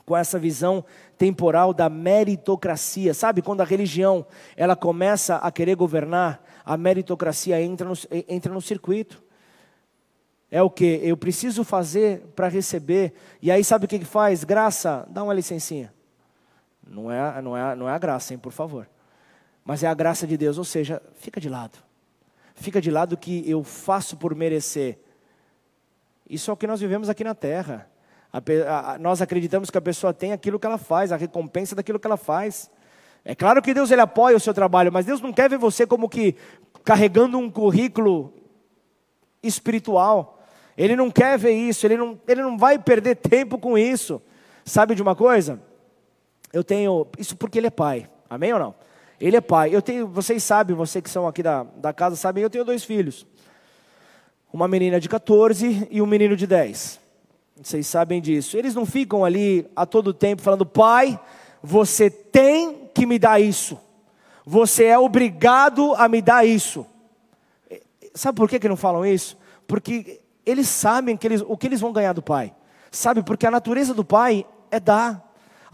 Com 0.06 0.16
essa 0.16 0.38
visão 0.38 0.84
temporal 1.18 1.74
da 1.74 1.88
meritocracia. 1.88 3.12
Sabe, 3.12 3.42
quando 3.42 3.60
a 3.60 3.64
religião 3.64 4.26
ela 4.56 4.74
começa 4.74 5.36
a 5.36 5.50
querer 5.50 5.76
governar, 5.76 6.42
a 6.64 6.76
meritocracia 6.76 7.60
entra 7.60 7.88
no, 7.88 7.94
entra 8.28 8.52
no 8.52 8.60
circuito. 8.60 9.22
É 10.50 10.62
o 10.62 10.70
que? 10.70 11.00
Eu 11.02 11.16
preciso 11.16 11.64
fazer 11.64 12.20
para 12.34 12.48
receber. 12.48 13.12
E 13.42 13.50
aí 13.50 13.62
sabe 13.64 13.84
o 13.84 13.88
que, 13.88 13.98
que 13.98 14.04
faz? 14.04 14.44
Graça, 14.44 15.06
dá 15.10 15.22
uma 15.22 15.34
licencinha. 15.34 15.92
Não 16.86 17.10
é, 17.10 17.42
não, 17.42 17.56
é, 17.56 17.74
não 17.74 17.88
é 17.88 17.92
a 17.92 17.98
graça, 17.98 18.32
hein, 18.32 18.38
por 18.38 18.52
favor 18.52 18.86
mas 19.64 19.82
é 19.82 19.86
a 19.86 19.94
graça 19.94 20.26
de 20.26 20.36
Deus, 20.36 20.58
ou 20.58 20.64
seja, 20.64 21.00
fica 21.14 21.40
de 21.40 21.48
lado. 21.48 21.78
Fica 22.54 22.80
de 22.80 22.90
lado 22.90 23.16
que 23.16 23.48
eu 23.48 23.64
faço 23.64 24.16
por 24.16 24.34
merecer. 24.34 24.98
Isso 26.28 26.50
é 26.50 26.54
o 26.54 26.56
que 26.56 26.66
nós 26.66 26.80
vivemos 26.80 27.08
aqui 27.08 27.24
na 27.24 27.34
terra. 27.34 27.88
A, 28.32 28.92
a, 28.92 28.98
nós 28.98 29.22
acreditamos 29.22 29.70
que 29.70 29.78
a 29.78 29.80
pessoa 29.80 30.12
tem 30.12 30.32
aquilo 30.32 30.58
que 30.58 30.66
ela 30.66 30.78
faz, 30.78 31.12
a 31.12 31.16
recompensa 31.16 31.74
daquilo 31.74 31.98
que 31.98 32.06
ela 32.06 32.16
faz. 32.16 32.70
É 33.24 33.34
claro 33.34 33.62
que 33.62 33.72
Deus 33.72 33.90
ele 33.90 34.02
apoia 34.02 34.36
o 34.36 34.40
seu 34.40 34.52
trabalho, 34.52 34.92
mas 34.92 35.06
Deus 35.06 35.20
não 35.20 35.32
quer 35.32 35.48
ver 35.48 35.58
você 35.58 35.86
como 35.86 36.08
que 36.08 36.36
carregando 36.84 37.38
um 37.38 37.50
currículo 37.50 38.34
espiritual. 39.42 40.42
Ele 40.76 40.94
não 40.94 41.10
quer 41.10 41.38
ver 41.38 41.52
isso, 41.52 41.86
ele 41.86 41.96
não, 41.96 42.20
ele 42.26 42.42
não 42.42 42.58
vai 42.58 42.78
perder 42.78 43.16
tempo 43.16 43.58
com 43.58 43.78
isso. 43.78 44.20
Sabe 44.64 44.94
de 44.94 45.02
uma 45.02 45.14
coisa? 45.14 45.60
Eu 46.52 46.62
tenho, 46.62 47.06
isso 47.18 47.36
porque 47.36 47.58
ele 47.58 47.68
é 47.68 47.70
pai, 47.70 48.08
amém 48.28 48.52
ou 48.52 48.58
não? 48.58 48.74
Ele 49.20 49.36
é 49.36 49.40
pai. 49.40 49.74
Eu 49.74 49.82
tenho, 49.82 50.06
vocês 50.06 50.42
sabem, 50.42 50.74
vocês 50.74 51.02
que 51.02 51.10
são 51.10 51.26
aqui 51.26 51.42
da, 51.42 51.64
da 51.76 51.92
casa 51.92 52.16
sabem, 52.16 52.42
eu 52.42 52.50
tenho 52.50 52.64
dois 52.64 52.84
filhos. 52.84 53.26
Uma 54.52 54.68
menina 54.68 55.00
de 55.00 55.08
14 55.08 55.88
e 55.90 56.00
um 56.00 56.06
menino 56.06 56.36
de 56.36 56.46
10. 56.46 57.00
Vocês 57.62 57.86
sabem 57.86 58.20
disso. 58.20 58.56
Eles 58.56 58.74
não 58.74 58.84
ficam 58.84 59.24
ali 59.24 59.66
a 59.76 59.86
todo 59.86 60.12
tempo 60.12 60.42
falando: 60.42 60.66
"Pai, 60.66 61.18
você 61.62 62.10
tem 62.10 62.90
que 62.92 63.06
me 63.06 63.18
dar 63.18 63.40
isso. 63.40 63.78
Você 64.44 64.84
é 64.84 64.98
obrigado 64.98 65.94
a 65.94 66.08
me 66.08 66.20
dar 66.20 66.44
isso." 66.44 66.86
Sabe 68.14 68.36
por 68.36 68.48
que, 68.48 68.60
que 68.60 68.68
não 68.68 68.76
falam 68.76 69.04
isso? 69.04 69.36
Porque 69.66 70.20
eles 70.46 70.68
sabem 70.68 71.16
que 71.16 71.26
eles, 71.26 71.42
o 71.46 71.56
que 71.56 71.66
eles 71.66 71.80
vão 71.80 71.92
ganhar 71.92 72.12
do 72.12 72.22
pai. 72.22 72.54
Sabe? 72.90 73.22
Porque 73.22 73.46
a 73.46 73.50
natureza 73.50 73.92
do 73.92 74.04
pai 74.04 74.46
é 74.70 74.78
dar. 74.78 75.23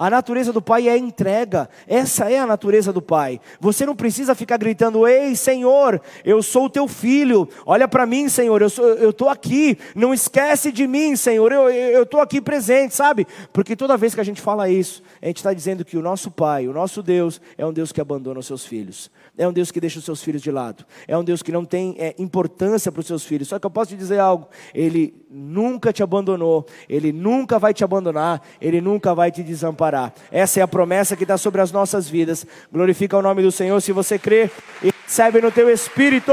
A 0.00 0.08
natureza 0.08 0.50
do 0.50 0.62
Pai 0.62 0.88
é 0.88 0.96
entrega. 0.96 1.68
Essa 1.86 2.32
é 2.32 2.38
a 2.38 2.46
natureza 2.46 2.90
do 2.90 3.02
Pai. 3.02 3.38
Você 3.60 3.84
não 3.84 3.94
precisa 3.94 4.34
ficar 4.34 4.56
gritando: 4.56 5.06
Ei, 5.06 5.36
Senhor, 5.36 6.00
eu 6.24 6.42
sou 6.42 6.64
o 6.64 6.70
teu 6.70 6.88
filho. 6.88 7.46
Olha 7.66 7.86
para 7.86 8.06
mim, 8.06 8.26
Senhor, 8.26 8.62
eu 8.62 9.10
estou 9.10 9.28
aqui. 9.28 9.76
Não 9.94 10.14
esquece 10.14 10.72
de 10.72 10.86
mim, 10.86 11.14
Senhor. 11.16 11.52
Eu 11.52 12.04
estou 12.04 12.22
aqui 12.22 12.40
presente, 12.40 12.94
sabe? 12.94 13.26
Porque 13.52 13.76
toda 13.76 13.94
vez 13.98 14.14
que 14.14 14.22
a 14.22 14.24
gente 14.24 14.40
fala 14.40 14.70
isso, 14.70 15.02
a 15.20 15.26
gente 15.26 15.36
está 15.36 15.52
dizendo 15.52 15.84
que 15.84 15.98
o 15.98 16.02
nosso 16.02 16.30
Pai, 16.30 16.66
o 16.66 16.72
nosso 16.72 17.02
Deus, 17.02 17.38
é 17.58 17.66
um 17.66 17.72
Deus 17.72 17.92
que 17.92 18.00
abandona 18.00 18.40
os 18.40 18.46
seus 18.46 18.64
filhos. 18.64 19.10
É 19.40 19.48
um 19.48 19.52
Deus 19.54 19.70
que 19.70 19.80
deixa 19.80 19.98
os 19.98 20.04
seus 20.04 20.22
filhos 20.22 20.42
de 20.42 20.50
lado. 20.50 20.84
É 21.08 21.16
um 21.16 21.24
Deus 21.24 21.42
que 21.42 21.50
não 21.50 21.64
tem 21.64 21.96
é, 21.98 22.14
importância 22.18 22.92
para 22.92 23.00
os 23.00 23.06
seus 23.06 23.24
filhos. 23.24 23.48
Só 23.48 23.58
que 23.58 23.64
eu 23.64 23.70
posso 23.70 23.88
te 23.92 23.96
dizer 23.96 24.18
algo: 24.18 24.46
Ele 24.74 25.14
nunca 25.30 25.94
te 25.94 26.02
abandonou, 26.02 26.66
Ele 26.86 27.10
nunca 27.10 27.58
vai 27.58 27.72
te 27.72 27.82
abandonar, 27.82 28.42
Ele 28.60 28.82
nunca 28.82 29.14
vai 29.14 29.32
te 29.32 29.42
desamparar. 29.42 30.12
Essa 30.30 30.60
é 30.60 30.62
a 30.62 30.68
promessa 30.68 31.16
que 31.16 31.24
está 31.24 31.38
sobre 31.38 31.62
as 31.62 31.72
nossas 31.72 32.06
vidas. 32.06 32.46
Glorifica 32.70 33.16
o 33.16 33.22
nome 33.22 33.42
do 33.42 33.50
Senhor 33.50 33.80
se 33.80 33.92
você 33.92 34.18
crê 34.18 34.50
e 34.82 34.92
recebe 35.06 35.40
no 35.40 35.50
teu 35.50 35.70
espírito. 35.70 36.32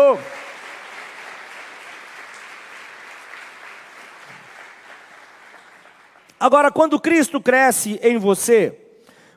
Agora, 6.37 6.69
quando 6.73 6.99
Cristo 6.99 7.39
cresce 7.39 8.01
em 8.03 8.17
você, 8.17 8.77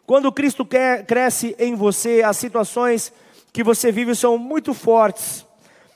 quando 0.04 0.32
Cristo 0.32 0.66
cresce 1.06 1.54
em 1.56 1.76
você, 1.76 2.20
as 2.24 2.36
situações 2.36 3.12
que 3.52 3.62
você 3.62 3.90
vive 3.90 4.14
são 4.14 4.38
muito 4.38 4.72
fortes, 4.72 5.46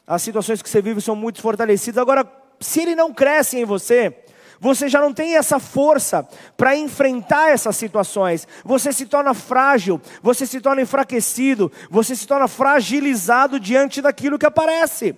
as 0.07 0.23
situações 0.23 0.61
que 0.61 0.69
você 0.69 0.83
vive 0.83 1.01
são 1.01 1.17
muito 1.17 1.41
fortalecidas. 1.41 2.01
Agora, 2.01 2.27
se 2.61 2.81
ele 2.81 2.95
não 2.95 3.13
cresce 3.13 3.59
em 3.59 3.65
você, 3.65 4.15
você 4.61 4.89
já 4.89 5.01
não 5.01 5.13
tem 5.13 5.37
essa 5.37 5.59
força 5.59 6.27
para 6.57 6.77
enfrentar 6.77 7.51
essas 7.51 7.77
situações. 7.77 8.47
Você 8.65 8.93
se 8.93 9.07
torna 9.07 9.35
frágil, 9.35 10.01
você 10.23 10.47
se 10.47 10.61
torna 10.61 10.83
enfraquecido, 10.83 11.71
você 11.91 12.15
se 12.15 12.27
torna 12.27 12.49
fragilizado 12.49 13.59
diante 13.59 14.01
daquilo 14.01 14.39
que 14.39 14.47
aparece. 14.47 15.17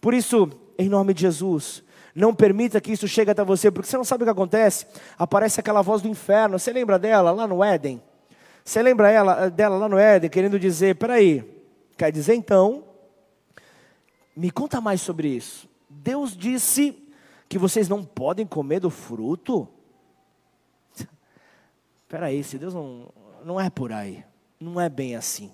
Por 0.00 0.14
isso, 0.14 0.50
em 0.78 0.88
nome 0.88 1.12
de 1.12 1.22
Jesus, 1.22 1.82
não 2.14 2.34
permita 2.34 2.80
que 2.80 2.92
isso 2.92 3.06
chegue 3.06 3.30
até 3.30 3.44
você, 3.44 3.70
porque 3.70 3.88
você 3.88 3.96
não 3.96 4.04
sabe 4.04 4.22
o 4.22 4.26
que 4.26 4.32
acontece. 4.32 4.86
Aparece 5.18 5.60
aquela 5.60 5.82
voz 5.82 6.02
do 6.02 6.08
inferno. 6.08 6.58
Você 6.58 6.72
lembra 6.72 6.98
dela 6.98 7.30
lá 7.32 7.46
no 7.46 7.62
Éden? 7.62 8.02
Você 8.64 8.82
lembra 8.82 9.10
ela, 9.10 9.48
dela 9.48 9.76
lá 9.76 9.88
no 9.88 9.98
Éden, 9.98 10.30
querendo 10.30 10.58
dizer: 10.58 10.96
peraí, 10.96 11.59
quer 12.00 12.10
dizer 12.10 12.34
então, 12.34 12.82
me 14.34 14.50
conta 14.50 14.80
mais 14.80 15.02
sobre 15.02 15.28
isso. 15.28 15.68
Deus 15.86 16.34
disse 16.34 16.96
que 17.46 17.58
vocês 17.58 17.90
não 17.90 18.02
podem 18.02 18.46
comer 18.46 18.80
do 18.80 18.88
fruto? 18.88 19.68
Espera 22.00 22.28
aí, 22.28 22.42
se 22.42 22.56
Deus 22.56 22.72
não, 22.72 23.12
não 23.44 23.60
é 23.60 23.68
por 23.68 23.92
aí, 23.92 24.24
não 24.58 24.80
é 24.80 24.88
bem 24.88 25.14
assim. 25.14 25.52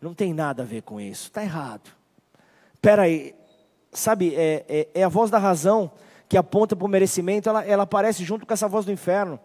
Não 0.00 0.12
tem 0.12 0.34
nada 0.34 0.64
a 0.64 0.66
ver 0.66 0.82
com 0.82 1.00
isso, 1.00 1.28
está 1.28 1.44
errado. 1.44 1.92
Espera 2.74 3.02
aí, 3.02 3.32
sabe, 3.92 4.34
é, 4.34 4.66
é, 4.68 4.88
é, 4.92 5.04
a 5.04 5.08
voz 5.08 5.30
da 5.30 5.38
razão 5.38 5.92
que 6.28 6.36
aponta 6.36 6.74
para 6.74 6.86
o 6.86 6.88
merecimento, 6.88 7.48
ela, 7.48 7.64
ela 7.64 7.82
aparece 7.84 8.24
junto 8.24 8.44
com 8.44 8.52
essa 8.52 8.66
voz 8.66 8.84
do 8.84 8.90
inferno. 8.90 9.38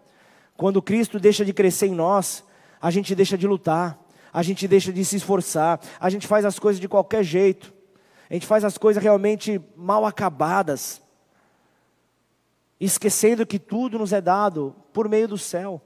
Quando 0.55 0.81
Cristo 0.81 1.19
deixa 1.19 1.45
de 1.45 1.53
crescer 1.53 1.85
em 1.85 1.93
nós, 1.93 2.43
a 2.81 2.89
gente 2.89 3.13
deixa 3.13 3.37
de 3.37 3.45
lutar, 3.45 3.99
a 4.33 4.43
gente 4.43 4.67
deixa 4.67 4.91
de 4.91 5.03
se 5.03 5.15
esforçar, 5.15 5.79
a 5.99 6.09
gente 6.09 6.27
faz 6.27 6.45
as 6.45 6.59
coisas 6.59 6.79
de 6.79 6.87
qualquer 6.87 7.23
jeito. 7.23 7.73
A 8.29 8.33
gente 8.33 8.45
faz 8.45 8.63
as 8.63 8.77
coisas 8.77 9.01
realmente 9.01 9.61
mal 9.75 10.05
acabadas, 10.05 11.01
esquecendo 12.79 13.45
que 13.45 13.57
tudo 13.57 13.97
nos 13.97 14.11
é 14.11 14.19
dado 14.19 14.75
por 14.91 15.07
meio 15.07 15.27
do 15.27 15.37
céu. 15.37 15.81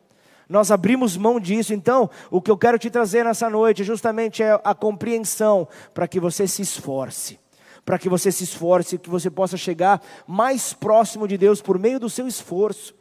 Nós 0.50 0.70
abrimos 0.70 1.16
mão 1.16 1.40
disso, 1.40 1.74
então 1.74 2.10
o 2.30 2.42
que 2.42 2.52
eu 2.52 2.58
quero 2.58 2.78
te 2.78 2.90
trazer 2.90 3.24
nessa 3.24 3.50
noite 3.50 3.84
justamente 3.84 4.44
é 4.44 4.60
a 4.64 4.76
compreensão 4.76 5.68
para 5.94 6.08
que 6.08 6.20
você 6.20 6.46
se 6.46 6.62
esforce, 6.62 7.40
para 7.86 7.98
que 7.98 8.10
você 8.10 8.32
se 8.32 8.44
esforce, 8.44 8.98
que 8.98 9.10
você 9.10 9.30
possa 9.30 9.56
chegar 9.56 10.02
mais 10.28 10.74
próximo 10.74 11.26
de 11.26 11.38
Deus 11.38 11.62
por 11.62 11.80
meio 11.80 12.02
do 12.02 12.10
seu 12.10 12.28
esforço, 12.28 12.94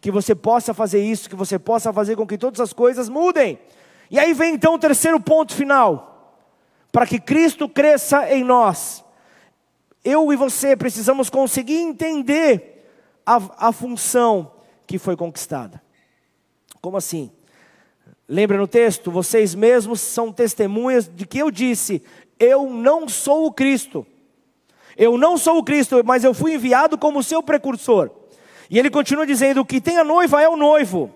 que 0.00 0.10
você 0.10 0.34
possa 0.34 0.74
fazer 0.74 1.02
isso, 1.02 1.30
que 1.30 1.36
você 1.36 1.58
possa 1.58 1.92
fazer 1.92 2.14
com 2.14 2.26
que 2.26 2.36
todas 2.36 2.60
as 2.60 2.74
coisas 2.74 3.08
mudem. 3.08 3.58
E 4.10 4.18
aí 4.18 4.32
vem 4.32 4.54
então 4.54 4.74
o 4.74 4.78
terceiro 4.78 5.20
ponto 5.20 5.54
final 5.54 6.08
para 6.90 7.06
que 7.06 7.20
Cristo 7.20 7.68
cresça 7.68 8.32
em 8.32 8.42
nós, 8.42 9.04
eu 10.04 10.32
e 10.32 10.36
você 10.36 10.76
precisamos 10.76 11.28
conseguir 11.28 11.76
entender 11.76 12.90
a, 13.26 13.68
a 13.68 13.72
função 13.72 14.50
que 14.86 14.98
foi 14.98 15.16
conquistada. 15.16 15.82
Como 16.80 16.96
assim? 16.96 17.30
Lembra 18.26 18.56
no 18.56 18.66
texto? 18.66 19.10
Vocês 19.10 19.54
mesmos 19.54 20.00
são 20.00 20.32
testemunhas 20.32 21.08
de 21.08 21.26
que 21.26 21.38
eu 21.38 21.50
disse: 21.50 22.02
Eu 22.38 22.70
não 22.70 23.08
sou 23.08 23.46
o 23.46 23.52
Cristo. 23.52 24.06
Eu 24.96 25.16
não 25.16 25.36
sou 25.36 25.58
o 25.58 25.64
Cristo, 25.64 26.02
mas 26.04 26.24
eu 26.24 26.34
fui 26.34 26.54
enviado 26.54 26.98
como 26.98 27.22
seu 27.22 27.42
precursor. 27.42 28.10
E 28.70 28.78
ele 28.78 28.90
continua 28.90 29.26
dizendo: 29.26 29.60
O 29.60 29.64
que 29.64 29.80
tem 29.80 29.98
a 29.98 30.04
noiva 30.04 30.42
é 30.42 30.48
o 30.48 30.56
noivo. 30.56 31.12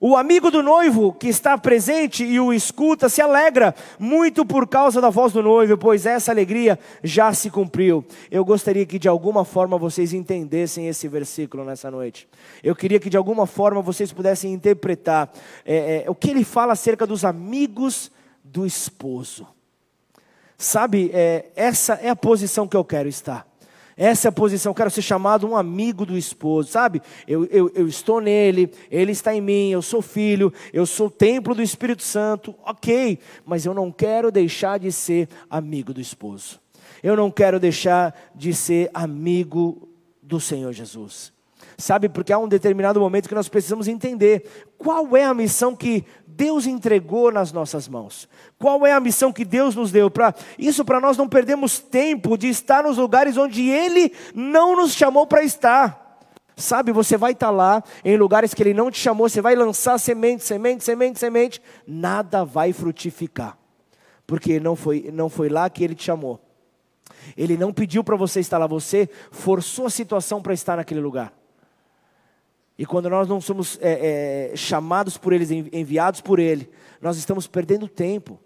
O 0.00 0.16
amigo 0.16 0.48
do 0.48 0.62
noivo 0.62 1.12
que 1.12 1.26
está 1.26 1.58
presente 1.58 2.22
e 2.22 2.38
o 2.38 2.52
escuta 2.52 3.08
se 3.08 3.20
alegra 3.20 3.74
muito 3.98 4.46
por 4.46 4.68
causa 4.68 5.00
da 5.00 5.10
voz 5.10 5.32
do 5.32 5.42
noivo, 5.42 5.76
pois 5.76 6.06
essa 6.06 6.30
alegria 6.30 6.78
já 7.02 7.34
se 7.34 7.50
cumpriu. 7.50 8.04
Eu 8.30 8.44
gostaria 8.44 8.86
que 8.86 8.96
de 8.96 9.08
alguma 9.08 9.44
forma 9.44 9.76
vocês 9.76 10.12
entendessem 10.12 10.86
esse 10.86 11.08
versículo 11.08 11.64
nessa 11.64 11.90
noite. 11.90 12.28
Eu 12.62 12.76
queria 12.76 13.00
que 13.00 13.10
de 13.10 13.16
alguma 13.16 13.44
forma 13.44 13.82
vocês 13.82 14.12
pudessem 14.12 14.52
interpretar 14.52 15.32
é, 15.66 16.04
é, 16.04 16.10
o 16.10 16.14
que 16.14 16.30
ele 16.30 16.44
fala 16.44 16.74
acerca 16.74 17.04
dos 17.04 17.24
amigos 17.24 18.12
do 18.44 18.64
esposo. 18.64 19.48
Sabe, 20.56 21.10
é, 21.12 21.46
essa 21.56 21.94
é 21.94 22.08
a 22.08 22.16
posição 22.16 22.68
que 22.68 22.76
eu 22.76 22.84
quero 22.84 23.08
estar. 23.08 23.47
Essa 24.00 24.28
é 24.28 24.30
a 24.30 24.32
posição, 24.32 24.70
eu 24.70 24.74
quero 24.74 24.92
ser 24.92 25.02
chamado 25.02 25.44
um 25.44 25.56
amigo 25.56 26.06
do 26.06 26.16
esposo, 26.16 26.70
sabe? 26.70 27.02
Eu, 27.26 27.44
eu, 27.46 27.68
eu 27.74 27.88
estou 27.88 28.20
nele, 28.20 28.70
ele 28.92 29.10
está 29.10 29.34
em 29.34 29.40
mim, 29.40 29.70
eu 29.70 29.82
sou 29.82 30.00
filho, 30.00 30.52
eu 30.72 30.86
sou 30.86 31.10
templo 31.10 31.52
do 31.52 31.60
Espírito 31.60 32.04
Santo, 32.04 32.54
ok, 32.64 33.18
mas 33.44 33.66
eu 33.66 33.74
não 33.74 33.90
quero 33.90 34.30
deixar 34.30 34.78
de 34.78 34.92
ser 34.92 35.28
amigo 35.50 35.92
do 35.92 36.00
esposo. 36.00 36.60
Eu 37.02 37.16
não 37.16 37.28
quero 37.28 37.58
deixar 37.58 38.14
de 38.36 38.54
ser 38.54 38.88
amigo 38.94 39.88
do 40.22 40.38
Senhor 40.38 40.72
Jesus. 40.72 41.32
Sabe, 41.76 42.08
porque 42.08 42.32
há 42.32 42.38
um 42.38 42.48
determinado 42.48 43.00
momento 43.00 43.28
que 43.28 43.34
nós 43.34 43.48
precisamos 43.48 43.88
entender 43.88 44.44
qual 44.76 45.16
é 45.16 45.24
a 45.24 45.34
missão 45.34 45.74
que 45.74 46.04
Deus 46.38 46.68
entregou 46.68 47.32
nas 47.32 47.50
nossas 47.50 47.88
mãos. 47.88 48.28
Qual 48.56 48.86
é 48.86 48.92
a 48.92 49.00
missão 49.00 49.32
que 49.32 49.44
Deus 49.44 49.74
nos 49.74 49.90
deu? 49.90 50.08
Para 50.08 50.32
isso, 50.56 50.84
para 50.84 51.00
nós 51.00 51.16
não 51.16 51.28
perdermos 51.28 51.80
tempo 51.80 52.38
de 52.38 52.48
estar 52.48 52.84
nos 52.84 52.96
lugares 52.96 53.36
onde 53.36 53.68
Ele 53.68 54.12
não 54.32 54.76
nos 54.76 54.92
chamou 54.92 55.26
para 55.26 55.42
estar. 55.42 56.22
Sabe, 56.56 56.92
você 56.92 57.16
vai 57.16 57.32
estar 57.32 57.50
lá 57.50 57.82
em 58.04 58.16
lugares 58.16 58.54
que 58.54 58.62
Ele 58.62 58.72
não 58.72 58.88
te 58.88 59.00
chamou, 59.00 59.28
você 59.28 59.40
vai 59.40 59.56
lançar 59.56 59.98
semente, 59.98 60.44
semente, 60.44 60.84
semente, 60.84 61.18
semente, 61.18 61.60
nada 61.84 62.44
vai 62.44 62.72
frutificar, 62.72 63.58
porque 64.24 64.60
não 64.60 64.76
foi, 64.76 65.10
não 65.12 65.28
foi 65.28 65.48
lá 65.48 65.68
que 65.68 65.82
Ele 65.82 65.94
te 65.94 66.04
chamou. 66.04 66.40
Ele 67.36 67.56
não 67.56 67.72
pediu 67.72 68.04
para 68.04 68.16
você 68.16 68.38
estar 68.38 68.58
lá, 68.58 68.66
você 68.66 69.08
forçou 69.32 69.86
a 69.86 69.90
situação 69.90 70.40
para 70.40 70.54
estar 70.54 70.76
naquele 70.76 71.00
lugar. 71.00 71.32
E 72.78 72.86
quando 72.86 73.10
nós 73.10 73.26
não 73.26 73.40
somos 73.40 73.76
é, 73.82 74.52
é, 74.52 74.56
chamados 74.56 75.18
por 75.18 75.32
eles, 75.32 75.50
enviados 75.50 76.20
por 76.20 76.38
Ele, 76.38 76.70
nós 77.02 77.18
estamos 77.18 77.48
perdendo 77.48 77.88
tempo. 77.88 78.38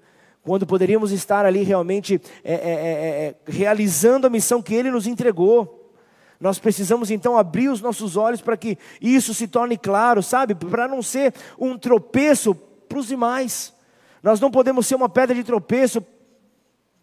Quando 0.42 0.66
poderíamos 0.66 1.12
estar 1.12 1.44
ali 1.44 1.62
realmente 1.62 2.18
é, 2.42 2.54
é, 2.54 2.56
é, 2.56 3.26
é, 3.26 3.34
realizando 3.46 4.26
a 4.26 4.30
missão 4.30 4.62
que 4.62 4.74
Ele 4.74 4.90
nos 4.90 5.06
entregou. 5.06 5.92
Nós 6.40 6.58
precisamos 6.58 7.10
então 7.10 7.36
abrir 7.36 7.68
os 7.68 7.82
nossos 7.82 8.16
olhos 8.16 8.40
para 8.40 8.56
que 8.56 8.78
isso 9.00 9.34
se 9.34 9.46
torne 9.46 9.76
claro, 9.76 10.22
sabe? 10.22 10.54
Para 10.54 10.88
não 10.88 11.02
ser 11.02 11.34
um 11.58 11.76
tropeço 11.76 12.54
para 12.88 12.98
os 12.98 13.06
demais. 13.06 13.72
Nós 14.22 14.40
não 14.40 14.50
podemos 14.50 14.86
ser 14.86 14.94
uma 14.94 15.10
pedra 15.10 15.36
de 15.36 15.44
tropeço 15.44 16.04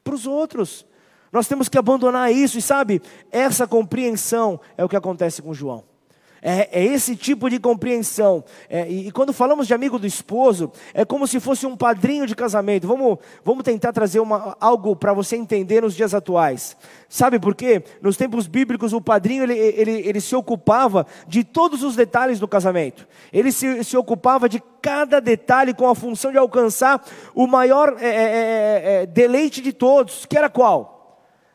para 0.04 0.16
os 0.16 0.26
outros. 0.26 0.86
Nós 1.32 1.48
temos 1.48 1.70
que 1.70 1.78
abandonar 1.78 2.34
isso, 2.34 2.58
e 2.58 2.62
sabe, 2.62 3.02
essa 3.32 3.68
compreensão 3.68 4.60
é 4.76 4.84
o 4.84 4.90
que 4.90 4.96
acontece 4.98 5.42
com 5.42 5.54
João. 5.54 5.89
É, 6.42 6.70
é, 6.72 6.86
esse 6.86 7.16
tipo 7.16 7.50
de 7.50 7.60
compreensão. 7.60 8.44
É, 8.70 8.90
e, 8.90 9.08
e, 9.08 9.12
quando 9.12 9.34
falamos 9.34 9.68
de 9.68 9.74
amigo 9.74 10.00
do 10.00 10.08
esposo, 10.08 10.72
é 10.94 11.04
como 11.04 11.28
se 11.28 11.40
fosse 11.40 11.66
um 11.66 11.76
padrinho 11.76 12.26
de 12.26 12.36
casamento. 12.36 12.88
Vamos, 12.88 13.18
vamos 13.44 13.64
tentar 13.64 13.92
trazer 13.92 14.20
uma, 14.20 14.56
algo 14.60 14.96
para 14.96 15.14
você 15.14 15.36
entender 15.36 15.82
nos 15.82 15.96
dias 15.96 16.14
atuais. 16.14 16.78
Sabe 17.08 17.40
por 17.40 17.56
quê? 17.56 17.84
Nos 18.02 18.16
tempos 18.16 18.48
bíblicos, 18.48 18.94
o 18.94 19.02
padrinho 19.02 19.44
ele, 19.44 19.58
ele, 19.58 19.92
ele 20.08 20.22
se 20.22 20.36
ocupava 20.36 21.06
de 21.28 21.44
todos 21.44 21.84
os 21.84 21.96
detalhes 21.96 22.40
do 22.40 22.48
casamento. 22.48 23.08
Ele 23.34 23.52
se, 23.52 23.84
se 23.84 23.98
ocupava 23.98 24.48
de 24.48 24.62
cada 24.82 25.20
detalhe 25.20 25.74
com 25.74 25.90
a 25.90 25.96
função 25.96 26.32
de 26.32 26.38
alcançar 26.38 27.04
o 27.36 27.48
maior 27.48 27.96
é, 28.00 28.08
é, 28.08 28.12
é, 28.12 29.02
é 29.02 29.06
deleite 29.06 29.62
de 29.62 29.74
todos, 29.74 30.26
que 30.26 30.38
era 30.38 30.50
qual? 30.50 30.99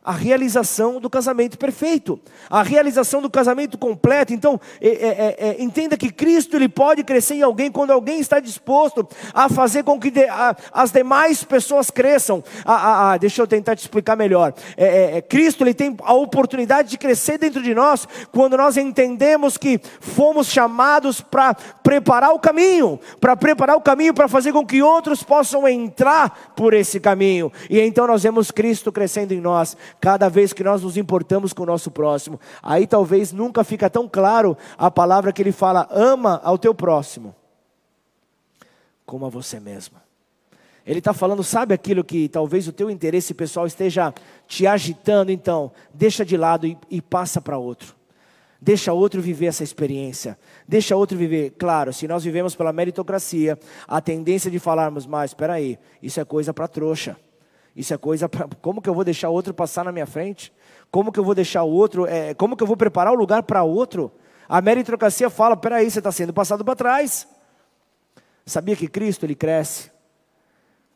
A 0.05 0.13
realização 0.13 1.01
do 1.01 1.09
casamento 1.09 1.57
perfeito, 1.57 2.21
a 2.51 2.63
realização 2.63 3.23
do 3.23 3.31
casamento 3.31 3.79
completo. 3.79 4.35
Então, 4.35 4.61
é, 4.79 4.89
é, 4.89 5.37
é, 5.39 5.63
entenda 5.63 5.97
que 5.97 6.13
Cristo 6.13 6.57
ele 6.57 6.69
pode 6.69 7.03
crescer 7.03 7.37
em 7.37 7.43
alguém 7.43 7.73
quando 7.73 7.91
alguém 7.91 8.21
está 8.21 8.39
disposto 8.39 9.09
a 9.33 9.49
fazer 9.49 9.83
com 9.83 9.99
que 9.99 10.11
de, 10.11 10.25
a, 10.25 10.55
as 10.73 10.93
demais 10.93 11.43
pessoas 11.43 11.91
cresçam. 11.91 12.45
Ah, 12.67 13.13
ah, 13.13 13.17
deixa 13.17 13.41
eu 13.41 13.47
tentar 13.47 13.75
te 13.77 13.81
explicar 13.81 14.15
melhor. 14.15 14.53
É, 14.77 14.85
é, 14.85 15.17
é, 15.17 15.23
Cristo 15.23 15.65
ele 15.65 15.73
tem 15.73 15.97
a 16.03 16.13
oportunidade 16.13 16.91
de 16.91 16.99
crescer 16.99 17.39
dentro 17.39 17.63
de 17.63 17.75
nós 17.75 18.07
quando 18.31 18.59
nós 18.59 18.77
entendemos 18.77 19.57
que 19.57 19.81
fomos 20.01 20.49
chamados 20.49 21.23
para 21.23 21.55
preparar 21.83 22.35
o 22.35 22.39
caminho, 22.39 23.01
para 23.19 23.35
preparar 23.35 23.77
o 23.77 23.81
caminho 23.81 24.13
para 24.13 24.29
fazer 24.29 24.53
com 24.53 24.67
que 24.67 24.83
outros 24.83 25.23
possam 25.23 25.67
entrar 25.67 26.53
por 26.55 26.75
esse 26.75 27.01
caminho. 27.01 27.51
E 27.71 27.81
então 27.81 28.07
nós 28.07 28.23
vemos 28.23 28.51
Cristo 28.51 28.93
crescendo 28.93 29.33
em 29.33 29.41
nós 29.41 29.75
cada 30.01 30.29
vez 30.29 30.53
que 30.53 30.65
nós 30.65 30.83
nos 30.83 30.97
importamos 30.97 31.53
com 31.53 31.63
o 31.63 31.67
nosso 31.67 31.91
próximo. 31.91 32.41
Aí 32.63 32.87
talvez 32.87 33.33
nunca 33.33 33.65
fica 33.65 33.89
tão 33.91 34.09
claro 34.09 34.57
a 34.77 34.91
palavra 34.91 35.33
que 35.33 35.43
ele 35.43 35.53
fala: 35.53 35.89
ama 35.91 36.41
ao 36.45 36.59
teu 36.59 36.75
próximo, 36.75 37.35
como 39.05 39.27
a 39.27 39.29
você 39.29 39.61
mesmo. 39.61 39.97
Ele 40.87 40.99
está 40.99 41.15
falando, 41.15 41.43
sabe 41.43 41.73
aquilo 41.73 42.05
que 42.05 42.29
talvez 42.29 42.69
o 42.69 42.73
teu 42.73 42.91
interesse 42.91 43.33
pessoal 43.33 43.67
esteja 43.67 44.13
te 44.47 44.67
agitando, 44.67 45.33
então, 45.33 45.73
deixa 45.95 46.25
de 46.25 46.37
lado 46.37 46.67
e, 46.67 46.77
e 46.91 47.01
passa 47.01 47.41
para 47.41 47.57
outro. 47.57 47.95
Deixa 48.61 48.93
outro 48.93 49.21
viver 49.21 49.47
essa 49.47 49.63
experiência. 49.63 50.39
Deixa 50.67 50.97
outro 50.97 51.17
viver. 51.19 51.51
Claro, 51.59 51.93
se 51.93 52.09
nós 52.09 52.25
vivemos 52.25 52.55
pela 52.55 52.73
meritocracia, 52.73 53.59
a 53.87 54.01
tendência 54.01 54.51
de 54.51 54.59
falarmos, 54.59 55.07
mas 55.07 55.31
espera 55.31 55.55
aí, 55.55 55.79
isso 56.03 56.19
é 56.19 56.25
coisa 56.25 56.53
para 56.53 56.69
trouxa. 56.69 57.17
Isso 57.75 57.93
é 57.93 57.99
coisa 57.99 58.29
para. 58.29 58.49
Como 58.61 58.81
que 58.81 58.89
eu 58.89 58.95
vou 58.95 59.05
deixar 59.05 59.31
outro 59.31 59.53
passar 59.53 59.85
na 59.85 59.93
minha 59.93 60.07
frente? 60.07 60.53
Como 60.91 61.11
que 61.11 61.19
eu 61.19 61.25
vou 61.25 61.35
deixar 61.35 61.65
outro? 61.65 62.07
É, 62.07 62.35
como 62.35 62.57
que 62.57 62.63
eu 62.63 62.67
vou 62.67 62.77
preparar 62.77 63.13
o 63.13 63.17
lugar 63.17 63.43
para 63.43 63.63
outro? 63.63 64.13
A 64.49 64.61
meritocracia 64.61 65.29
fala: 65.29 65.57
peraí, 65.57 65.91
você 65.91 65.99
está 65.99 66.13
sendo 66.13 66.33
passado 66.33 66.65
para 66.65 66.77
trás. 66.77 67.27
Sabia 68.47 68.77
que 68.77 68.87
Cristo 68.87 69.25
ele 69.25 69.35
cresce 69.35 69.91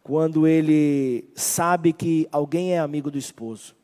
quando 0.02 0.46
ele 0.46 1.28
sabe 1.34 1.92
que 1.92 2.28
alguém 2.30 2.72
é 2.72 2.78
amigo 2.78 3.10
do 3.10 3.18
esposo. 3.18 3.74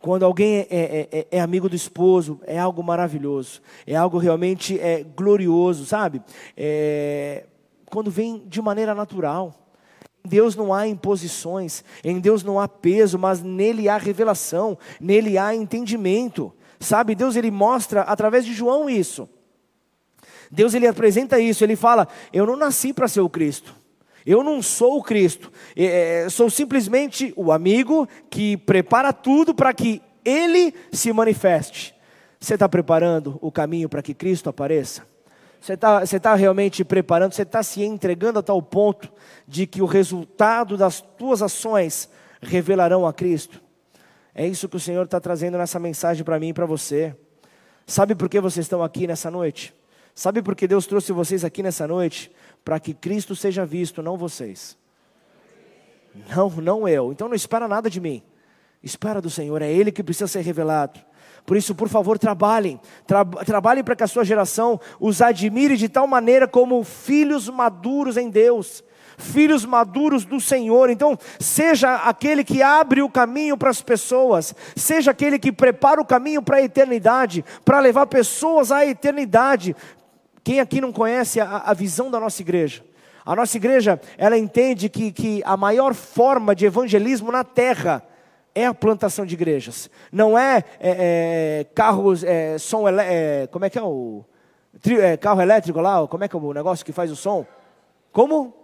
Quando 0.00 0.24
alguém 0.24 0.60
é, 0.60 0.66
é, 0.70 1.08
é, 1.12 1.26
é, 1.30 1.40
amigo 1.40 1.68
do 1.68 1.76
esposo, 1.76 2.40
é 2.46 2.58
algo 2.58 2.82
maravilhoso, 2.82 3.60
é 3.86 3.94
algo 3.94 4.16
realmente 4.16 4.80
é, 4.80 5.04
glorioso, 5.04 5.84
sabe? 5.84 6.22
É, 6.56 7.44
quando 7.90 8.10
vem 8.10 8.42
de 8.48 8.62
maneira 8.62 8.94
natural. 8.94 9.59
Deus 10.24 10.54
não 10.54 10.72
há 10.72 10.86
imposições, 10.86 11.82
em 12.04 12.20
Deus 12.20 12.42
não 12.42 12.60
há 12.60 12.68
peso, 12.68 13.18
mas 13.18 13.42
nele 13.42 13.88
há 13.88 13.96
revelação, 13.96 14.78
nele 15.00 15.38
há 15.38 15.54
entendimento. 15.54 16.52
Sabe, 16.78 17.14
Deus 17.14 17.36
ele 17.36 17.50
mostra 17.50 18.02
através 18.02 18.44
de 18.44 18.54
João 18.54 18.88
isso. 18.88 19.28
Deus 20.50 20.74
ele 20.74 20.86
apresenta 20.86 21.38
isso, 21.38 21.62
ele 21.62 21.76
fala: 21.76 22.08
Eu 22.32 22.46
não 22.46 22.56
nasci 22.56 22.92
para 22.92 23.08
ser 23.08 23.20
o 23.20 23.30
Cristo. 23.30 23.74
Eu 24.26 24.42
não 24.42 24.60
sou 24.60 24.98
o 24.98 25.02
Cristo. 25.02 25.50
É, 25.76 26.26
sou 26.28 26.50
simplesmente 26.50 27.32
o 27.36 27.52
amigo 27.52 28.08
que 28.28 28.56
prepara 28.56 29.12
tudo 29.12 29.54
para 29.54 29.72
que 29.72 30.02
Ele 30.24 30.74
se 30.92 31.12
manifeste. 31.12 31.94
Você 32.38 32.54
está 32.54 32.68
preparando 32.68 33.38
o 33.40 33.50
caminho 33.50 33.88
para 33.88 34.02
que 34.02 34.14
Cristo 34.14 34.48
apareça? 34.48 35.06
Você 35.60 35.74
está 35.74 36.06
tá 36.20 36.34
realmente 36.34 36.82
preparando, 36.82 37.32
você 37.32 37.42
está 37.42 37.62
se 37.62 37.82
entregando 37.82 38.38
a 38.38 38.42
tal 38.42 38.62
ponto 38.62 39.12
de 39.46 39.66
que 39.66 39.82
o 39.82 39.86
resultado 39.86 40.76
das 40.76 41.02
tuas 41.02 41.42
ações 41.42 42.08
revelarão 42.40 43.06
a 43.06 43.12
Cristo? 43.12 43.60
É 44.34 44.46
isso 44.46 44.68
que 44.68 44.76
o 44.76 44.80
Senhor 44.80 45.04
está 45.04 45.20
trazendo 45.20 45.58
nessa 45.58 45.78
mensagem 45.78 46.24
para 46.24 46.40
mim 46.40 46.48
e 46.48 46.54
para 46.54 46.64
você. 46.64 47.14
Sabe 47.86 48.14
por 48.14 48.28
que 48.28 48.40
vocês 48.40 48.64
estão 48.64 48.82
aqui 48.82 49.06
nessa 49.06 49.30
noite? 49.30 49.74
Sabe 50.14 50.40
por 50.40 50.56
que 50.56 50.66
Deus 50.66 50.86
trouxe 50.86 51.12
vocês 51.12 51.44
aqui 51.44 51.62
nessa 51.62 51.86
noite? 51.86 52.32
Para 52.64 52.80
que 52.80 52.94
Cristo 52.94 53.36
seja 53.36 53.66
visto, 53.66 54.02
não 54.02 54.16
vocês. 54.16 54.78
Não, 56.34 56.48
não 56.50 56.88
eu. 56.88 57.12
Então 57.12 57.28
não 57.28 57.34
espera 57.34 57.68
nada 57.68 57.90
de 57.90 58.00
mim. 58.00 58.22
Espera 58.82 59.20
do 59.20 59.28
Senhor, 59.28 59.60
é 59.60 59.70
Ele 59.70 59.92
que 59.92 60.02
precisa 60.02 60.26
ser 60.26 60.40
revelado. 60.40 61.00
Por 61.46 61.56
isso, 61.56 61.74
por 61.74 61.88
favor, 61.88 62.18
trabalhem. 62.18 62.80
Tra 63.06 63.24
trabalhem 63.24 63.82
para 63.82 63.96
que 63.96 64.04
a 64.04 64.08
sua 64.08 64.24
geração 64.24 64.80
os 64.98 65.20
admire 65.20 65.76
de 65.76 65.88
tal 65.88 66.06
maneira 66.06 66.46
como 66.46 66.84
filhos 66.84 67.48
maduros 67.48 68.16
em 68.16 68.30
Deus, 68.30 68.84
filhos 69.18 69.64
maduros 69.64 70.24
do 70.24 70.40
Senhor. 70.40 70.90
Então, 70.90 71.18
seja 71.38 71.96
aquele 71.96 72.44
que 72.44 72.62
abre 72.62 73.02
o 73.02 73.08
caminho 73.08 73.56
para 73.56 73.70
as 73.70 73.82
pessoas, 73.82 74.54
seja 74.76 75.10
aquele 75.10 75.38
que 75.38 75.52
prepara 75.52 76.00
o 76.00 76.04
caminho 76.04 76.42
para 76.42 76.58
a 76.58 76.62
eternidade, 76.62 77.44
para 77.64 77.80
levar 77.80 78.06
pessoas 78.06 78.70
à 78.70 78.86
eternidade. 78.86 79.74
Quem 80.42 80.60
aqui 80.60 80.80
não 80.80 80.92
conhece 80.92 81.40
a, 81.40 81.62
a 81.66 81.74
visão 81.74 82.10
da 82.10 82.20
nossa 82.20 82.40
igreja? 82.42 82.84
A 83.24 83.36
nossa 83.36 83.56
igreja, 83.56 84.00
ela 84.16 84.36
entende 84.38 84.88
que, 84.88 85.12
que 85.12 85.42
a 85.44 85.56
maior 85.56 85.94
forma 85.94 86.54
de 86.54 86.64
evangelismo 86.64 87.30
na 87.30 87.44
terra 87.44 88.02
é 88.54 88.66
a 88.66 88.74
plantação 88.74 89.24
de 89.24 89.34
igrejas. 89.34 89.90
Não 90.10 90.38
é, 90.38 90.64
é, 90.78 91.60
é 91.60 91.64
carros, 91.74 92.24
é, 92.24 92.58
som, 92.58 92.88
é, 92.88 93.46
como 93.48 93.64
é 93.64 93.70
que 93.70 93.78
é 93.78 93.82
o 93.82 94.24
é, 95.00 95.16
carro 95.16 95.40
elétrico 95.40 95.80
lá, 95.80 96.06
como 96.06 96.24
é 96.24 96.28
que 96.28 96.36
é 96.36 96.38
o 96.38 96.52
negócio 96.52 96.84
que 96.84 96.92
faz 96.92 97.10
o 97.10 97.16
som? 97.16 97.46
Como? 98.12 98.54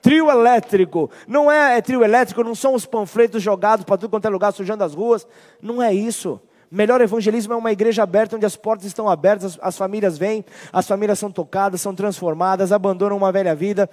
Trio 0.00 0.30
elétrico. 0.30 1.10
Não 1.28 1.50
é, 1.50 1.78
é 1.78 1.82
trio 1.82 2.02
elétrico, 2.02 2.42
não 2.42 2.54
são 2.54 2.74
os 2.74 2.84
panfletos 2.84 3.42
jogados 3.42 3.84
para 3.84 3.96
tudo 3.96 4.10
quanto 4.10 4.26
é 4.26 4.28
lugar, 4.28 4.52
sujando 4.52 4.82
as 4.82 4.94
ruas. 4.94 5.26
Não 5.60 5.82
é 5.82 5.94
isso. 5.94 6.40
Melhor 6.70 7.00
evangelismo 7.00 7.52
é 7.52 7.56
uma 7.56 7.70
igreja 7.70 8.02
aberta, 8.02 8.34
onde 8.34 8.46
as 8.46 8.56
portas 8.56 8.86
estão 8.86 9.08
abertas, 9.08 9.44
as, 9.44 9.58
as 9.62 9.76
famílias 9.76 10.16
vêm, 10.16 10.44
as 10.72 10.88
famílias 10.88 11.18
são 11.18 11.30
tocadas, 11.30 11.80
são 11.82 11.94
transformadas, 11.94 12.72
abandonam 12.72 13.16
uma 13.16 13.30
velha 13.30 13.54
vida, 13.54 13.88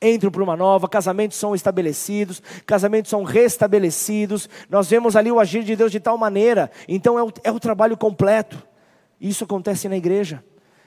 entram 0.00 0.30
para 0.30 0.42
uma 0.42 0.56
nova, 0.56 0.88
casamentos 0.88 1.36
são 1.36 1.54
estabelecidos, 1.54 2.42
casamentos 2.64 3.10
são 3.10 3.22
restabelecidos. 3.22 4.48
Nós 4.68 4.88
vemos 4.88 5.16
ali 5.16 5.30
o 5.30 5.38
agir 5.38 5.62
de 5.62 5.76
Deus 5.76 5.92
de 5.92 6.00
tal 6.00 6.16
maneira. 6.16 6.70
Então 6.88 7.18
é 7.18 7.22
o, 7.22 7.32
é 7.44 7.52
o 7.52 7.60
trabalho 7.60 7.96
completo. 7.96 8.62
Isso 9.20 9.44
acontece 9.44 9.88
na 9.88 9.96
igreja. 9.96 10.42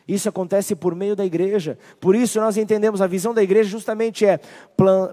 Isso 0.08 0.28
acontece 0.28 0.76
por 0.76 0.96
meio 0.96 1.16
da 1.16 1.26
igreja. 1.26 1.78
Por 2.00 2.16
isso 2.16 2.40
nós 2.40 2.58
entendemos 2.58 3.02
a 3.02 3.08
visão 3.08 3.34
da 3.34 3.42
igreja 3.42 3.70
justamente 3.70 4.26
é 4.26 4.40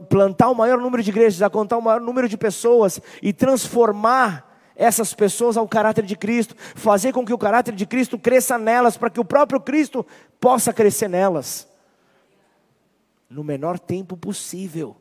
plantar 0.09 0.51
o 0.51 0.55
maior 0.55 0.78
número 0.78 1.03
de 1.03 1.11
igrejas, 1.11 1.48
contar 1.51 1.78
o 1.78 1.82
maior 1.82 2.01
número 2.01 2.28
de 2.28 2.36
pessoas 2.36 3.01
e 3.22 3.32
transformar 3.32 4.48
essas 4.74 5.12
pessoas 5.12 5.59
ao 5.59 5.68
caráter 5.68 6.05
de 6.05 6.16
Cristo, 6.16 6.57
fazer 6.74 7.12
com 7.12 7.24
que 7.24 7.34
o 7.34 7.38
caráter 7.38 7.74
de 7.74 7.84
Cristo 7.84 8.18
cresça 8.18 8.57
nelas, 8.57 8.96
para 8.96 9.11
que 9.11 9.20
o 9.20 9.24
próprio 9.24 9.61
Cristo 9.61 10.05
possa 10.40 10.72
crescer 10.72 11.07
nelas, 11.07 11.68
no 13.31 13.45
menor 13.45 13.78
tempo 13.78 14.16
possível, 14.16 14.97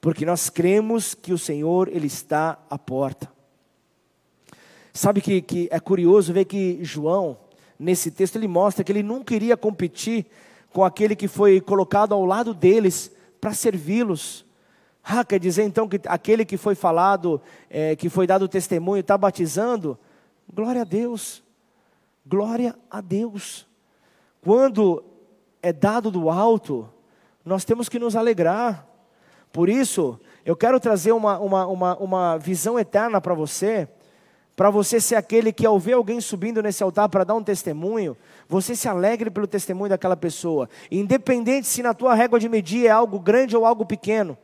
porque 0.00 0.26
nós 0.26 0.50
cremos 0.50 1.14
que 1.14 1.32
o 1.32 1.38
Senhor 1.38 1.88
ele 1.88 2.08
está 2.08 2.58
à 2.68 2.76
porta. 2.76 3.30
Sabe 4.92 5.20
que, 5.20 5.40
que 5.40 5.68
é 5.70 5.78
curioso 5.78 6.32
ver 6.32 6.44
que 6.44 6.80
João, 6.82 7.38
nesse 7.78 8.10
texto, 8.10 8.34
ele 8.34 8.48
mostra 8.48 8.82
que 8.82 8.90
ele 8.90 9.04
nunca 9.04 9.34
iria 9.34 9.56
competir 9.56 10.26
com 10.72 10.84
aquele 10.84 11.14
que 11.14 11.28
foi 11.28 11.60
colocado 11.60 12.12
ao 12.12 12.24
lado 12.24 12.52
deles 12.52 13.12
para 13.40 13.54
servi-los. 13.54 14.44
Ah, 15.04 15.24
quer 15.24 15.38
dizer 15.38 15.62
então 15.62 15.88
que 15.88 16.00
aquele 16.06 16.44
que 16.44 16.56
foi 16.56 16.74
falado, 16.74 17.40
é, 17.70 17.94
que 17.94 18.08
foi 18.08 18.26
dado 18.26 18.48
testemunho, 18.48 19.00
está 19.00 19.16
batizando? 19.16 19.96
Glória 20.52 20.82
a 20.82 20.84
Deus, 20.84 21.42
glória 22.26 22.74
a 22.90 23.00
Deus. 23.00 23.66
Quando 24.42 25.04
é 25.62 25.72
dado 25.72 26.10
do 26.10 26.28
alto, 26.28 26.88
nós 27.48 27.64
temos 27.64 27.88
que 27.88 27.98
nos 27.98 28.14
alegrar. 28.14 28.86
Por 29.52 29.68
isso, 29.68 30.20
eu 30.44 30.54
quero 30.54 30.78
trazer 30.78 31.12
uma, 31.12 31.38
uma, 31.38 31.66
uma, 31.66 31.96
uma 31.96 32.38
visão 32.38 32.78
eterna 32.78 33.20
para 33.20 33.34
você 33.34 33.88
para 34.54 34.70
você 34.70 35.00
ser 35.00 35.14
aquele 35.14 35.52
que, 35.52 35.64
ao 35.64 35.78
ver 35.78 35.92
alguém 35.92 36.20
subindo 36.20 36.60
nesse 36.60 36.82
altar 36.82 37.08
para 37.08 37.22
dar 37.22 37.36
um 37.36 37.44
testemunho, 37.44 38.16
você 38.48 38.74
se 38.74 38.88
alegre 38.88 39.30
pelo 39.30 39.46
testemunho 39.46 39.88
daquela 39.88 40.16
pessoa, 40.16 40.68
independente 40.90 41.68
se 41.68 41.80
na 41.80 41.94
tua 41.94 42.12
régua 42.12 42.40
de 42.40 42.48
medir 42.48 42.86
é 42.86 42.90
algo 42.90 43.20
grande 43.20 43.56
ou 43.56 43.64
algo 43.64 43.86
pequeno. 43.86 44.36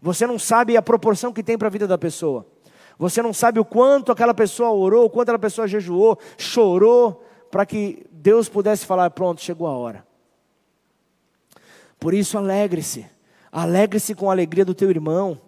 Você 0.00 0.24
não 0.24 0.38
sabe 0.38 0.76
a 0.76 0.82
proporção 0.82 1.32
que 1.32 1.42
tem 1.42 1.58
para 1.58 1.66
a 1.66 1.70
vida 1.70 1.84
da 1.84 1.98
pessoa. 1.98 2.46
Você 2.96 3.20
não 3.20 3.34
sabe 3.34 3.58
o 3.58 3.64
quanto 3.64 4.12
aquela 4.12 4.32
pessoa 4.32 4.70
orou, 4.70 5.06
o 5.06 5.10
quanto 5.10 5.30
aquela 5.30 5.40
pessoa 5.40 5.66
jejuou, 5.66 6.16
chorou, 6.38 7.24
para 7.50 7.66
que 7.66 8.06
Deus 8.12 8.48
pudesse 8.48 8.86
falar: 8.86 9.10
pronto, 9.10 9.40
chegou 9.40 9.66
a 9.66 9.76
hora. 9.76 10.05
Por 11.98 12.14
isso, 12.14 12.36
alegre-se. 12.38 13.06
Alegre-se 13.50 14.14
com 14.14 14.28
a 14.28 14.32
alegria 14.32 14.64
do 14.64 14.74
teu 14.74 14.90
irmão. 14.90 15.40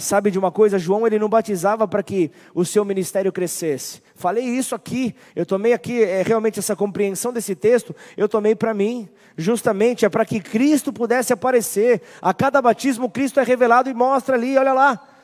Sabe 0.00 0.30
de 0.30 0.38
uma 0.38 0.52
coisa? 0.52 0.78
João 0.78 1.04
ele 1.08 1.18
não 1.18 1.28
batizava 1.28 1.88
para 1.88 2.04
que 2.04 2.30
o 2.54 2.64
seu 2.64 2.84
ministério 2.84 3.32
crescesse. 3.32 4.00
Falei 4.14 4.44
isso 4.44 4.72
aqui, 4.72 5.12
eu 5.34 5.44
tomei 5.44 5.72
aqui 5.72 6.04
é, 6.04 6.22
realmente 6.22 6.60
essa 6.60 6.76
compreensão 6.76 7.32
desse 7.32 7.56
texto, 7.56 7.96
eu 8.16 8.28
tomei 8.28 8.54
para 8.54 8.72
mim. 8.72 9.08
Justamente 9.36 10.04
é 10.04 10.08
para 10.08 10.24
que 10.24 10.38
Cristo 10.38 10.92
pudesse 10.92 11.32
aparecer. 11.32 12.00
A 12.22 12.32
cada 12.32 12.62
batismo, 12.62 13.10
Cristo 13.10 13.40
é 13.40 13.42
revelado 13.42 13.90
e 13.90 13.94
mostra 13.94 14.36
ali, 14.36 14.56
olha 14.56 14.72
lá. 14.72 15.17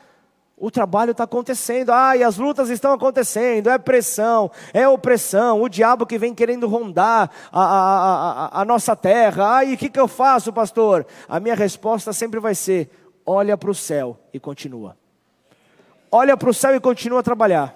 O 0.57 0.71
trabalho 0.71 1.11
está 1.11 1.25
acontecendo, 1.25 1.91
e 2.17 2.23
as 2.23 2.37
lutas 2.37 2.69
estão 2.69 2.93
acontecendo, 2.93 3.69
é 3.69 3.77
pressão, 3.77 4.49
é 4.73 4.87
opressão, 4.87 5.61
o 5.61 5.67
diabo 5.67 6.05
que 6.05 6.17
vem 6.17 6.33
querendo 6.33 6.65
rondar 6.65 7.29
a, 7.51 7.61
a, 7.61 8.45
a, 8.45 8.61
a 8.61 8.65
nossa 8.65 8.95
terra. 8.95 9.65
E 9.65 9.73
o 9.73 9.77
que, 9.77 9.89
que 9.89 9.99
eu 9.99 10.07
faço, 10.07 10.53
pastor? 10.53 11.05
A 11.27 11.41
minha 11.41 11.55
resposta 11.55 12.13
sempre 12.13 12.39
vai 12.39 12.55
ser: 12.55 12.89
olha 13.25 13.57
para 13.57 13.69
o 13.69 13.75
céu 13.75 14.17
e 14.33 14.39
continua. 14.39 14.95
Olha 16.09 16.37
para 16.37 16.49
o 16.49 16.53
céu 16.53 16.73
e 16.73 16.79
continua 16.79 17.19
a 17.19 17.23
trabalhar. 17.23 17.75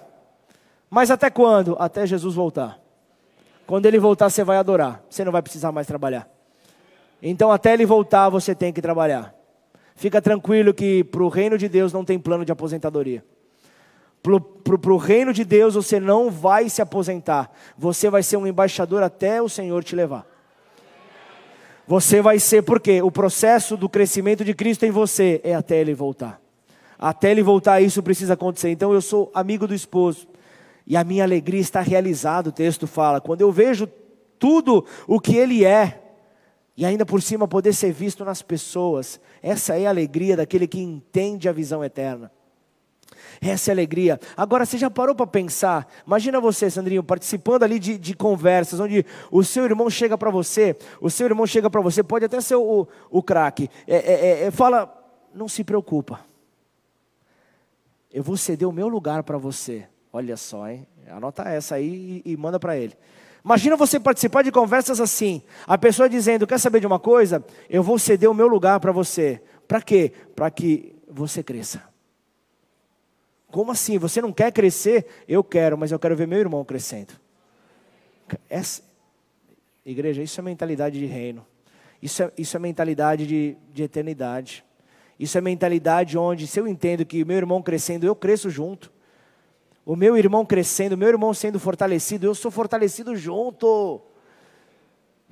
Mas 0.88 1.10
até 1.10 1.28
quando? 1.28 1.76
Até 1.78 2.06
Jesus 2.06 2.34
voltar. 2.34 2.78
Quando 3.66 3.84
ele 3.84 3.98
voltar, 3.98 4.30
você 4.30 4.42
vai 4.42 4.56
adorar. 4.56 5.02
Você 5.08 5.22
não 5.22 5.30
vai 5.30 5.42
precisar 5.42 5.70
mais 5.70 5.86
trabalhar. 5.86 6.26
Então, 7.22 7.52
até 7.52 7.74
ele 7.74 7.84
voltar, 7.84 8.30
você 8.30 8.54
tem 8.54 8.72
que 8.72 8.80
trabalhar. 8.80 9.34
Fica 10.00 10.22
tranquilo 10.22 10.72
que 10.72 11.04
para 11.04 11.22
o 11.22 11.28
reino 11.28 11.58
de 11.58 11.68
Deus 11.68 11.92
não 11.92 12.06
tem 12.06 12.18
plano 12.18 12.42
de 12.42 12.50
aposentadoria. 12.50 13.22
Para 14.22 14.94
o 14.94 14.96
reino 14.96 15.30
de 15.30 15.44
Deus 15.44 15.74
você 15.74 16.00
não 16.00 16.30
vai 16.30 16.70
se 16.70 16.80
aposentar. 16.80 17.52
Você 17.76 18.08
vai 18.08 18.22
ser 18.22 18.38
um 18.38 18.46
embaixador 18.46 19.02
até 19.02 19.42
o 19.42 19.48
Senhor 19.48 19.84
te 19.84 19.94
levar. 19.94 20.26
Você 21.86 22.22
vai 22.22 22.38
ser, 22.38 22.62
porque 22.62 23.02
o 23.02 23.10
processo 23.10 23.76
do 23.76 23.90
crescimento 23.90 24.42
de 24.42 24.54
Cristo 24.54 24.86
em 24.86 24.90
você 24.90 25.38
é 25.44 25.54
até 25.54 25.78
ele 25.78 25.92
voltar. 25.92 26.40
Até 26.98 27.30
ele 27.30 27.42
voltar, 27.42 27.82
isso 27.82 28.02
precisa 28.02 28.32
acontecer. 28.32 28.70
Então 28.70 28.94
eu 28.94 29.02
sou 29.02 29.30
amigo 29.34 29.66
do 29.66 29.74
esposo. 29.74 30.26
E 30.86 30.96
a 30.96 31.04
minha 31.04 31.24
alegria 31.24 31.60
está 31.60 31.82
realizada, 31.82 32.48
o 32.48 32.52
texto 32.52 32.86
fala. 32.86 33.20
Quando 33.20 33.42
eu 33.42 33.52
vejo 33.52 33.86
tudo 34.38 34.82
o 35.06 35.20
que 35.20 35.36
ele 35.36 35.62
é, 35.62 36.00
e 36.74 36.86
ainda 36.86 37.04
por 37.04 37.20
cima 37.20 37.46
poder 37.46 37.74
ser 37.74 37.92
visto 37.92 38.24
nas 38.24 38.40
pessoas, 38.40 39.20
essa 39.42 39.76
é 39.76 39.86
a 39.86 39.90
alegria 39.90 40.36
daquele 40.36 40.66
que 40.66 40.80
entende 40.80 41.48
a 41.48 41.52
visão 41.52 41.84
eterna. 41.84 42.30
Essa 43.40 43.70
é 43.70 43.72
a 43.72 43.74
alegria. 43.74 44.20
Agora, 44.36 44.66
você 44.66 44.76
já 44.76 44.90
parou 44.90 45.14
para 45.14 45.26
pensar? 45.26 45.86
Imagina 46.06 46.40
você, 46.40 46.70
Sandrinho, 46.70 47.02
participando 47.02 47.62
ali 47.62 47.78
de, 47.78 47.96
de 47.96 48.14
conversas, 48.14 48.78
onde 48.80 49.04
o 49.30 49.42
seu 49.42 49.64
irmão 49.64 49.88
chega 49.88 50.16
para 50.18 50.30
você, 50.30 50.76
o 51.00 51.08
seu 51.08 51.26
irmão 51.26 51.46
chega 51.46 51.70
para 51.70 51.80
você, 51.80 52.02
pode 52.02 52.24
até 52.24 52.40
ser 52.40 52.56
o, 52.56 52.86
o 53.10 53.22
craque, 53.22 53.70
é, 53.86 53.96
é, 53.96 54.12
é, 54.12 54.44
é, 54.44 54.50
fala, 54.50 54.92
não 55.34 55.48
se 55.48 55.64
preocupa, 55.64 56.20
eu 58.12 58.22
vou 58.22 58.36
ceder 58.36 58.68
o 58.68 58.72
meu 58.72 58.88
lugar 58.88 59.22
para 59.22 59.38
você. 59.38 59.86
Olha 60.12 60.36
só, 60.36 60.68
hein? 60.68 60.86
Anota 61.08 61.42
essa 61.44 61.76
aí 61.76 62.22
e, 62.24 62.32
e 62.32 62.36
manda 62.36 62.58
para 62.58 62.76
ele. 62.76 62.94
Imagina 63.44 63.76
você 63.76 63.98
participar 63.98 64.42
de 64.42 64.52
conversas 64.52 65.00
assim, 65.00 65.42
a 65.66 65.78
pessoa 65.78 66.08
dizendo, 66.08 66.46
quer 66.46 66.58
saber 66.58 66.80
de 66.80 66.86
uma 66.86 66.98
coisa? 66.98 67.44
Eu 67.68 67.82
vou 67.82 67.98
ceder 67.98 68.30
o 68.30 68.34
meu 68.34 68.46
lugar 68.46 68.78
para 68.80 68.92
você. 68.92 69.42
Para 69.66 69.80
quê? 69.80 70.12
Para 70.34 70.50
que 70.50 70.94
você 71.08 71.42
cresça. 71.42 71.82
Como 73.50 73.72
assim? 73.72 73.98
Você 73.98 74.20
não 74.20 74.32
quer 74.32 74.52
crescer? 74.52 75.06
Eu 75.26 75.42
quero, 75.42 75.76
mas 75.76 75.90
eu 75.90 75.98
quero 75.98 76.14
ver 76.14 76.26
meu 76.26 76.38
irmão 76.38 76.64
crescendo. 76.64 77.14
Essa, 78.48 78.82
igreja, 79.84 80.22
isso 80.22 80.40
é 80.40 80.42
mentalidade 80.42 80.98
de 80.98 81.06
reino. 81.06 81.44
Isso 82.00 82.22
é, 82.22 82.32
isso 82.38 82.56
é 82.56 82.60
mentalidade 82.60 83.26
de, 83.26 83.56
de 83.72 83.82
eternidade. 83.82 84.64
Isso 85.18 85.36
é 85.36 85.40
mentalidade 85.40 86.16
onde, 86.16 86.46
se 86.46 86.58
eu 86.58 86.66
entendo 86.66 87.04
que 87.04 87.24
meu 87.24 87.36
irmão 87.36 87.62
crescendo, 87.62 88.06
eu 88.06 88.14
cresço 88.14 88.48
junto. 88.48 88.90
O 89.84 89.96
meu 89.96 90.16
irmão 90.16 90.44
crescendo, 90.44 90.94
o 90.94 90.98
meu 90.98 91.08
irmão 91.08 91.32
sendo 91.32 91.58
fortalecido, 91.58 92.26
eu 92.26 92.34
sou 92.34 92.50
fortalecido 92.50 93.16
junto. 93.16 94.00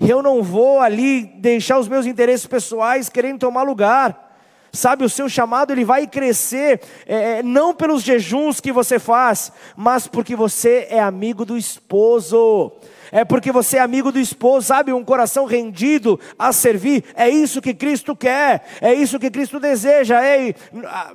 Eu 0.01 0.23
não 0.23 0.43
vou 0.43 0.81
ali 0.81 1.25
deixar 1.25 1.79
os 1.79 1.89
meus 1.89 2.07
interesses 2.07 2.47
pessoais 2.47 3.09
querendo 3.09 3.41
tomar 3.41 3.63
lugar. 3.63 4.27
Sabe, 4.73 5.05
o 5.05 5.09
seu 5.09 5.29
chamado 5.29 5.73
ele 5.73 5.85
vai 5.85 6.07
crescer, 6.07 6.83
é, 7.07 7.39
é, 7.39 7.43
não 7.43 7.75
pelos 7.75 8.03
jejuns 8.03 8.61
que 8.61 8.71
você 8.71 8.99
faz, 8.99 9.51
mas 9.75 10.07
porque 10.07 10.37
você 10.37 10.87
é 10.91 11.01
amigo 11.01 11.45
do 11.45 11.57
esposo 11.57 12.73
é 13.11 13.25
porque 13.25 13.51
você 13.51 13.79
é 13.79 13.81
amigo 13.81 14.13
do 14.13 14.19
esposo, 14.19 14.67
sabe? 14.67 14.93
Um 14.93 15.05
coração 15.05 15.45
rendido 15.45 16.19
a 16.39 16.53
servir. 16.53 17.05
É 17.15 17.29
isso 17.29 17.61
que 17.61 17.75
Cristo 17.75 18.15
quer, 18.15 18.65
é 18.81 18.93
isso 18.93 19.19
que 19.19 19.31
Cristo 19.31 19.59
deseja. 19.59 20.23
Ei, 20.25 20.55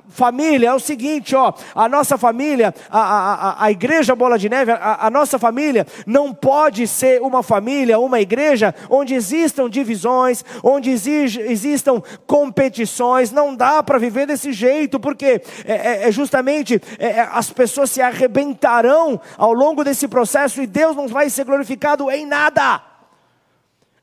família, 0.08 0.68
é 0.68 0.74
o 0.74 0.80
seguinte, 0.80 1.34
ó, 1.34 1.52
a 1.74 1.88
nossa 1.88 2.18
família, 2.18 2.74
a, 2.90 3.00
a, 3.00 3.64
a 3.64 3.70
igreja 3.70 4.14
Bola 4.14 4.38
de 4.38 4.48
Neve, 4.48 4.72
a, 4.72 5.06
a 5.06 5.10
nossa 5.10 5.38
família 5.38 5.86
não 6.06 6.32
pode 6.32 6.86
ser 6.86 7.20
uma 7.22 7.42
família, 7.42 7.98
uma 7.98 8.20
igreja 8.20 8.74
onde 8.90 9.14
existam 9.14 9.68
divisões, 9.68 10.44
onde 10.62 10.90
exige, 10.90 11.40
existam 11.40 12.02
competições. 12.26 13.30
Não 13.30 13.54
dá 13.54 13.82
para 13.82 13.98
viver 13.98 14.26
desse 14.26 14.52
jeito, 14.52 14.98
porque 14.98 15.42
é, 15.64 15.72
é, 15.72 16.08
é 16.08 16.12
justamente 16.12 16.80
é, 16.98 17.06
é, 17.06 17.28
as 17.32 17.50
pessoas 17.50 17.90
se 17.90 18.00
arrebentarão 18.00 19.20
ao 19.36 19.52
longo 19.52 19.84
desse 19.84 20.08
processo 20.08 20.62
e 20.62 20.66
Deus 20.66 20.96
não 20.96 21.08
vai 21.08 21.30
ser 21.30 21.44
glorificado 21.44 21.83
glorificado 21.84 22.10
em 22.10 22.26
nada. 22.26 22.80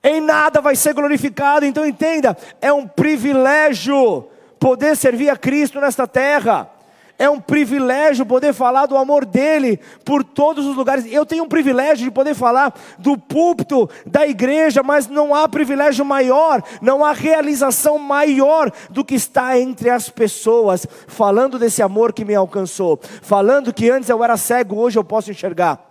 Em 0.04 0.22
nada 0.22 0.62
vai 0.62 0.76
ser 0.76 0.94
glorificado. 0.94 1.66
Então 1.66 1.86
entenda, 1.86 2.38
é 2.62 2.72
um 2.72 2.88
privilégio 2.88 4.28
poder 4.60 4.96
servir 4.96 5.30
a 5.30 5.38
Cristo 5.38 5.82
nesta 5.82 6.08
terra. 6.08 6.70
É 7.18 7.30
um 7.30 7.40
privilégio 7.40 8.26
poder 8.26 8.52
falar 8.52 8.88
do 8.88 8.98
amor 8.98 9.26
dele 9.26 9.80
por 10.04 10.24
todos 10.24 10.66
os 10.66 10.76
lugares. 10.76 11.06
Eu 11.08 11.24
tenho 11.24 11.44
um 11.44 11.48
privilégio 11.48 12.06
de 12.06 12.10
poder 12.10 12.34
falar 12.34 12.74
do 12.98 13.16
púlpito 13.16 13.88
da 14.08 14.26
igreja, 14.26 14.82
mas 14.82 15.08
não 15.08 15.36
há 15.36 15.48
privilégio 15.48 16.04
maior, 16.04 16.64
não 16.82 17.06
há 17.06 17.12
realização 17.12 18.00
maior 18.00 18.72
do 18.90 19.06
que 19.06 19.14
estar 19.14 19.56
entre 19.60 19.92
as 19.92 20.10
pessoas, 20.10 20.88
falando 21.08 21.60
desse 21.60 21.84
amor 21.84 22.12
que 22.12 22.26
me 22.26 22.34
alcançou, 22.34 23.00
falando 23.22 23.72
que 23.72 23.88
antes 23.88 24.10
eu 24.10 24.24
era 24.24 24.36
cego, 24.36 24.78
hoje 24.78 24.98
eu 24.98 25.04
posso 25.04 25.30
enxergar. 25.30 25.91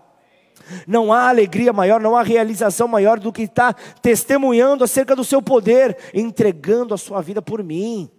Não 0.87 1.13
há 1.13 1.29
alegria 1.29 1.73
maior, 1.73 2.01
não 2.01 2.17
há 2.17 2.23
realização 2.23 2.89
maior 2.89 3.19
do 3.19 3.33
que 3.33 3.43
estar 3.43 3.75
testemunhando 4.01 4.85
acerca 4.85 5.15
do 5.17 5.25
seu 5.25 5.41
poder, 5.43 5.97
entregando 6.15 6.95
a 6.95 6.99
sua 6.99 7.21
vida 7.21 7.41
por 7.43 7.63
mim. 7.63 8.11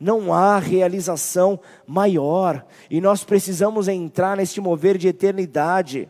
Não 0.00 0.32
há 0.32 0.58
realização 0.58 1.58
maior, 1.86 2.64
e 2.88 3.00
nós 3.00 3.24
precisamos 3.24 3.88
entrar 3.88 4.36
neste 4.36 4.60
mover 4.60 4.96
de 4.96 5.08
eternidade. 5.08 6.08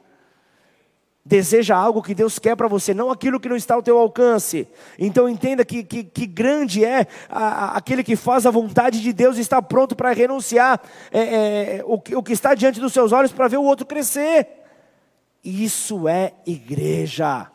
Deseja 1.25 1.77
algo 1.77 2.03
que 2.03 2.15
Deus 2.15 2.39
quer 2.39 2.57
para 2.57 2.69
você, 2.69 2.95
não 2.95 3.11
aquilo 3.11 3.39
que 3.39 3.49
não 3.49 3.57
está 3.57 3.75
ao 3.75 3.83
teu 3.83 3.99
alcance. 3.99 4.67
Então 4.99 5.29
entenda 5.29 5.63
que, 5.63 5.83
que, 5.85 6.03
que 6.03 6.27
grande 6.27 6.83
é 6.83 7.07
a, 7.29 7.49
a, 7.49 7.77
aquele 7.77 8.03
que 8.03 8.17
faz 8.17 8.47
a 8.47 8.51
vontade 8.51 9.03
de 9.03 9.13
Deus 9.13 9.37
e 9.37 9.43
está 9.43 9.61
pronto 9.61 9.95
para 9.95 10.13
renunciar 10.13 10.81
é, 11.11 11.21
é, 11.21 11.85
o, 11.85 11.95
o 12.17 12.23
que 12.23 12.33
está 12.33 12.55
diante 12.55 12.81
dos 12.81 12.95
seus 12.95 13.13
olhos 13.13 13.31
para 13.31 13.47
ver 13.49 13.59
o 13.59 13.65
outro 13.65 13.85
crescer. 13.85 14.47
Isso 15.49 16.07
é 16.07 16.35
igreja. 16.47 17.47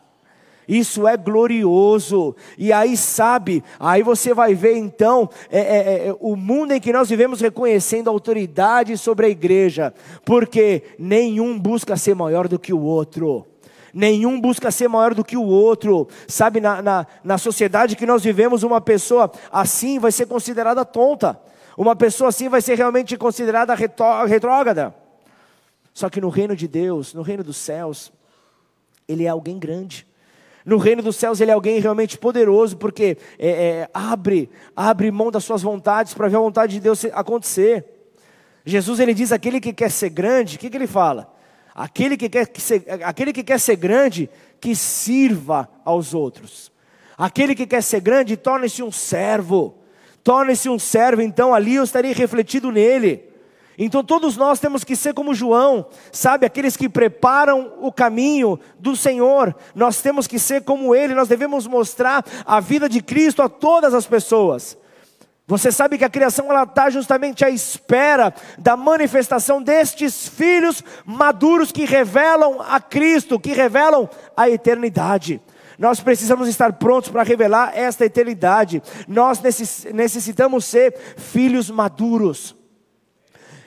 Isso 0.67 1.07
é 1.07 1.15
glorioso. 1.15 2.35
E 2.57 2.73
aí, 2.73 2.97
sabe, 2.97 3.63
aí 3.79 4.01
você 4.01 4.33
vai 4.33 4.55
ver 4.55 4.75
então 4.77 5.29
é, 5.51 5.59
é, 5.59 6.07
é, 6.07 6.15
o 6.19 6.35
mundo 6.35 6.71
em 6.71 6.79
que 6.79 6.91
nós 6.91 7.07
vivemos 7.07 7.39
reconhecendo 7.39 8.09
autoridade 8.09 8.97
sobre 8.97 9.27
a 9.27 9.29
igreja, 9.29 9.93
porque 10.25 10.81
nenhum 10.97 11.59
busca 11.59 11.95
ser 11.95 12.15
maior 12.15 12.47
do 12.47 12.57
que 12.57 12.73
o 12.73 12.81
outro. 12.81 13.45
Nenhum 13.93 14.41
busca 14.41 14.71
ser 14.71 14.87
maior 14.87 15.13
do 15.13 15.23
que 15.23 15.37
o 15.37 15.43
outro. 15.43 16.07
Sabe, 16.27 16.59
na, 16.59 16.81
na, 16.81 17.05
na 17.23 17.37
sociedade 17.37 17.95
que 17.95 18.07
nós 18.07 18.23
vivemos, 18.23 18.63
uma 18.63 18.81
pessoa 18.81 19.31
assim 19.51 19.99
vai 19.99 20.11
ser 20.11 20.25
considerada 20.25 20.83
tonta. 20.83 21.39
Uma 21.77 21.95
pessoa 21.95 22.29
assim 22.29 22.49
vai 22.49 22.61
ser 22.61 22.75
realmente 22.75 23.15
considerada 23.17 23.75
retrógrada. 23.75 25.02
Só 25.93 26.09
que 26.09 26.19
no 26.19 26.29
reino 26.29 26.55
de 26.55 26.67
Deus, 26.67 27.13
no 27.13 27.21
reino 27.21 27.43
dos 27.43 27.57
céus, 27.57 28.11
ele 29.07 29.25
é 29.25 29.29
alguém 29.29 29.59
grande. 29.59 30.07
No 30.65 30.77
reino 30.77 31.01
dos 31.01 31.17
céus 31.17 31.41
ele 31.41 31.51
é 31.51 31.53
alguém 31.53 31.79
realmente 31.79 32.17
poderoso, 32.17 32.77
porque 32.77 33.17
é, 33.37 33.49
é, 33.49 33.89
abre, 33.93 34.49
abre 34.75 35.11
mão 35.11 35.29
das 35.29 35.43
suas 35.43 35.61
vontades 35.61 36.13
para 36.13 36.29
ver 36.29 36.37
a 36.37 36.39
vontade 36.39 36.73
de 36.73 36.79
Deus 36.79 37.05
acontecer. 37.05 37.85
Jesus 38.65 38.99
ele 38.99 39.13
diz: 39.13 39.31
aquele 39.31 39.59
que 39.59 39.73
quer 39.73 39.91
ser 39.91 40.09
grande, 40.09 40.55
o 40.55 40.59
que, 40.59 40.69
que 40.69 40.77
ele 40.77 40.87
fala? 40.87 41.31
Aquele 41.75 42.15
que, 42.15 42.29
quer 42.29 42.49
ser, 42.57 42.85
aquele 43.03 43.33
que 43.33 43.43
quer 43.43 43.59
ser 43.59 43.75
grande, 43.75 44.29
que 44.61 44.75
sirva 44.75 45.67
aos 45.83 46.13
outros. 46.13 46.71
Aquele 47.17 47.55
que 47.55 47.65
quer 47.65 47.81
ser 47.81 47.99
grande, 47.99 48.37
torne-se 48.37 48.81
um 48.81 48.91
servo. 48.91 49.75
Torne-se 50.23 50.69
um 50.69 50.79
servo, 50.79 51.21
então 51.21 51.53
ali 51.53 51.75
eu 51.75 51.83
estarei 51.83 52.13
refletido 52.13 52.71
nele. 52.71 53.32
Então 53.77 54.03
todos 54.03 54.37
nós 54.37 54.59
temos 54.59 54.83
que 54.83 54.95
ser 54.95 55.13
como 55.13 55.33
João, 55.33 55.85
sabe, 56.11 56.45
aqueles 56.45 56.77
que 56.77 56.87
preparam 56.87 57.73
o 57.81 57.91
caminho 57.91 58.59
do 58.79 58.95
Senhor. 58.95 59.55
Nós 59.73 60.01
temos 60.01 60.27
que 60.27 60.37
ser 60.37 60.63
como 60.63 60.93
ele, 60.93 61.15
nós 61.15 61.27
devemos 61.27 61.65
mostrar 61.65 62.23
a 62.45 62.59
vida 62.59 62.87
de 62.87 63.01
Cristo 63.01 63.41
a 63.41 63.49
todas 63.49 63.93
as 63.93 64.05
pessoas. 64.05 64.77
Você 65.45 65.73
sabe 65.73 65.97
que 65.97 66.05
a 66.05 66.09
criação 66.09 66.49
ela 66.49 66.63
está 66.63 66.89
justamente 66.89 67.43
à 67.43 67.49
espera 67.49 68.33
da 68.57 68.77
manifestação 68.77 69.61
destes 69.61 70.27
filhos 70.27 70.81
maduros 71.05 71.71
que 71.71 71.83
revelam 71.83 72.61
a 72.61 72.79
Cristo, 72.79 73.39
que 73.39 73.51
revelam 73.51 74.09
a 74.37 74.49
eternidade. 74.49 75.41
Nós 75.77 75.99
precisamos 75.99 76.47
estar 76.47 76.73
prontos 76.73 77.09
para 77.09 77.23
revelar 77.23 77.77
esta 77.77 78.05
eternidade. 78.05 78.81
Nós 79.05 79.41
necessitamos 79.41 80.63
ser 80.63 80.95
filhos 81.17 81.69
maduros. 81.69 82.55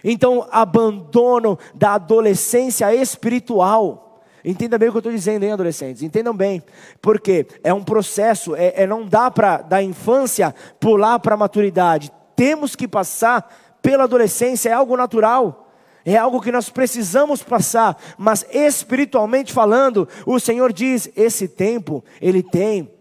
Então, 0.08 0.46
abandono 0.52 1.58
da 1.74 1.94
adolescência 1.94 2.94
espiritual. 2.94 4.22
Entenda 4.44 4.78
bem 4.78 4.88
o 4.88 4.92
que 4.92 4.98
eu 4.98 5.00
estou 5.00 5.12
dizendo, 5.12 5.42
hein, 5.42 5.50
adolescentes? 5.50 6.00
Entendam 6.00 6.32
bem. 6.32 6.62
Porque 7.02 7.44
é 7.64 7.74
um 7.74 7.82
processo, 7.82 8.54
é, 8.54 8.72
é 8.76 8.86
não 8.86 9.04
dá 9.04 9.32
para 9.32 9.56
da 9.58 9.82
infância 9.82 10.54
pular 10.78 11.18
para 11.18 11.34
a 11.34 11.36
maturidade. 11.36 12.12
Temos 12.36 12.76
que 12.76 12.86
passar 12.86 13.52
pela 13.82 14.04
adolescência, 14.04 14.68
é 14.68 14.72
algo 14.72 14.96
natural. 14.96 15.72
É 16.04 16.16
algo 16.16 16.40
que 16.40 16.52
nós 16.52 16.70
precisamos 16.70 17.42
passar, 17.42 18.00
mas 18.16 18.46
espiritualmente 18.52 19.52
falando, 19.52 20.08
o 20.24 20.38
Senhor 20.38 20.72
diz: 20.72 21.10
esse 21.16 21.48
tempo 21.48 22.04
ele 22.20 22.44
tem 22.44 22.95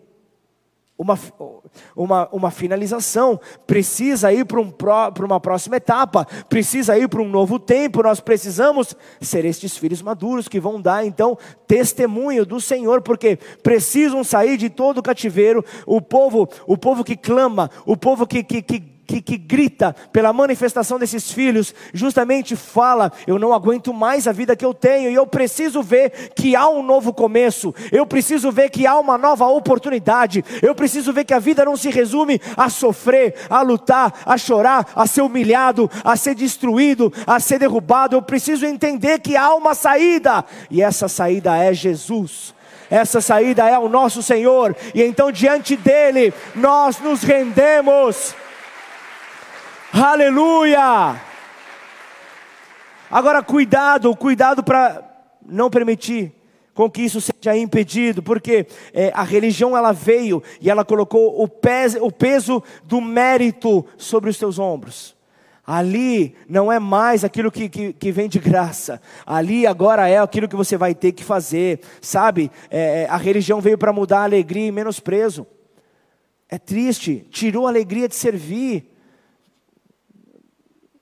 uma, 0.98 1.20
uma, 1.96 2.30
uma 2.32 2.52
finalização, 2.52 3.40
precisa 3.68 4.32
ir 4.32 4.46
para 4.46 4.62
um, 4.62 4.74
uma 5.26 5.40
próxima 5.40 5.76
etapa, 5.76 6.26
precisa 6.48 6.98
ir 6.98 7.10
para 7.10 7.22
um 7.22 7.28
novo 7.28 7.60
tempo. 7.60 8.02
Nós 8.02 8.20
precisamos 8.20 8.96
ser 9.20 9.44
estes 9.44 9.78
filhos 9.78 10.02
maduros 10.02 10.48
que 10.48 10.60
vão 10.60 10.82
dar 10.82 11.06
então 11.06 11.38
testemunho 11.68 12.46
do 12.46 12.62
Senhor, 12.62 13.02
porque 13.02 13.38
precisam 13.62 14.24
sair 14.24 14.58
de 14.58 14.70
todo 14.70 15.00
o 15.00 15.04
cativeiro. 15.04 15.64
O 15.86 16.02
povo, 16.02 16.48
o 16.66 16.78
povo 16.78 17.04
que 17.04 17.18
clama, 17.18 17.70
o 17.86 17.98
povo 17.98 18.26
que, 18.26 18.42
que, 18.42 18.62
que 18.62 18.95
que, 19.06 19.22
que, 19.22 19.38
grita 19.38 19.96
pela 20.12 20.34
manifestação 20.34 20.98
desses 21.00 21.32
filhos, 21.32 21.74
justamente 21.94 22.56
fala: 22.56 23.12
eu 23.28 23.40
não 23.40 23.54
aguento 23.54 23.94
mais 23.94 24.28
a 24.28 24.32
vida 24.32 24.56
que 24.56 24.66
eu 24.66 24.74
tenho, 24.74 25.10
e 25.10 25.16
eu 25.16 25.28
preciso 25.28 25.82
ver 25.82 26.32
que 26.36 26.56
há 26.56 26.68
um 26.68 26.84
novo 26.84 27.14
começo, 27.14 27.74
eu 27.92 28.06
preciso 28.06 28.52
ver 28.52 28.70
que 28.70 28.86
há 28.86 28.98
uma 28.98 29.18
nova 29.18 29.46
oportunidade, 29.48 30.44
eu 30.62 30.74
preciso 30.74 31.14
ver 31.14 31.26
que 31.26 31.34
a 31.34 31.40
vida 31.40 31.64
não 31.64 31.78
se 31.78 31.90
resume 31.90 32.42
a 32.58 32.70
sofrer, 32.70 33.36
a 33.50 33.62
lutar, 33.62 34.14
a 34.26 34.38
chorar, 34.38 34.88
a 34.96 35.08
ser 35.08 35.22
humilhado, 35.22 35.90
a 36.04 36.16
ser 36.16 36.36
destruído, 36.36 37.12
a 37.26 37.40
ser 37.40 37.60
derrubado. 37.60 38.16
Eu 38.16 38.22
preciso 38.22 38.66
entender 38.66 39.20
que 39.20 39.38
há 39.38 39.54
uma 39.54 39.76
saída, 39.76 40.44
e 40.70 40.82
essa 40.82 41.08
saída 41.08 41.56
é 41.58 41.74
Jesus. 41.74 42.54
Essa 42.90 43.20
saída 43.20 43.68
é 43.68 43.78
o 43.78 43.90
nosso 43.90 44.22
Senhor, 44.22 44.76
e 44.94 45.02
então 45.02 45.32
diante 45.32 45.76
dele 45.76 46.34
nós 46.56 47.00
nos 47.00 47.24
rendemos. 47.24 48.36
Aleluia! 49.98 51.22
Agora, 53.10 53.42
cuidado, 53.42 54.14
cuidado 54.14 54.62
para 54.62 55.02
não 55.46 55.70
permitir 55.70 56.34
com 56.74 56.92
que 56.92 57.04
isso 57.04 57.22
seja 57.22 57.56
impedido, 57.56 58.22
porque 58.22 58.68
é, 58.94 59.14
a 59.16 59.24
religião 59.24 59.78
ela 59.78 59.94
veio 59.94 60.44
e 60.60 60.70
ela 60.70 60.84
colocou 60.84 61.42
o, 61.42 61.48
pes, 61.48 61.96
o 61.96 62.12
peso 62.12 62.62
do 62.84 63.00
mérito 63.00 63.86
sobre 63.96 64.30
os 64.30 64.36
seus 64.36 64.60
ombros. 64.60 65.16
Ali 65.66 66.36
não 66.50 66.70
é 66.70 66.78
mais 66.78 67.24
aquilo 67.24 67.50
que, 67.50 67.70
que, 67.70 67.94
que, 67.94 68.12
vem 68.12 68.28
de 68.28 68.38
graça, 68.38 69.02
ali 69.26 69.66
agora 69.66 70.10
é 70.10 70.20
aquilo 70.20 70.50
que 70.50 70.58
você 70.58 70.76
vai 70.76 70.94
ter 70.94 71.14
que 71.14 71.24
fazer, 71.24 71.80
sabe? 72.02 72.52
É, 72.70 73.04
é 73.04 73.08
a 73.10 73.16
religião 73.16 73.62
veio 73.62 73.78
para 73.78 73.94
mudar 73.94 74.20
a 74.20 74.24
alegria 74.24 74.68
e 74.68 74.74
menosprezo. 74.74 75.48
É 76.50 76.58
triste, 76.58 77.26
tirou 77.32 77.66
a 77.66 77.70
alegria 77.70 78.10
de 78.10 78.16
servir. 78.16 78.92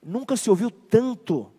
Nunca 0.05 0.35
se 0.35 0.49
ouviu 0.49 0.69
tanto, 0.69 1.51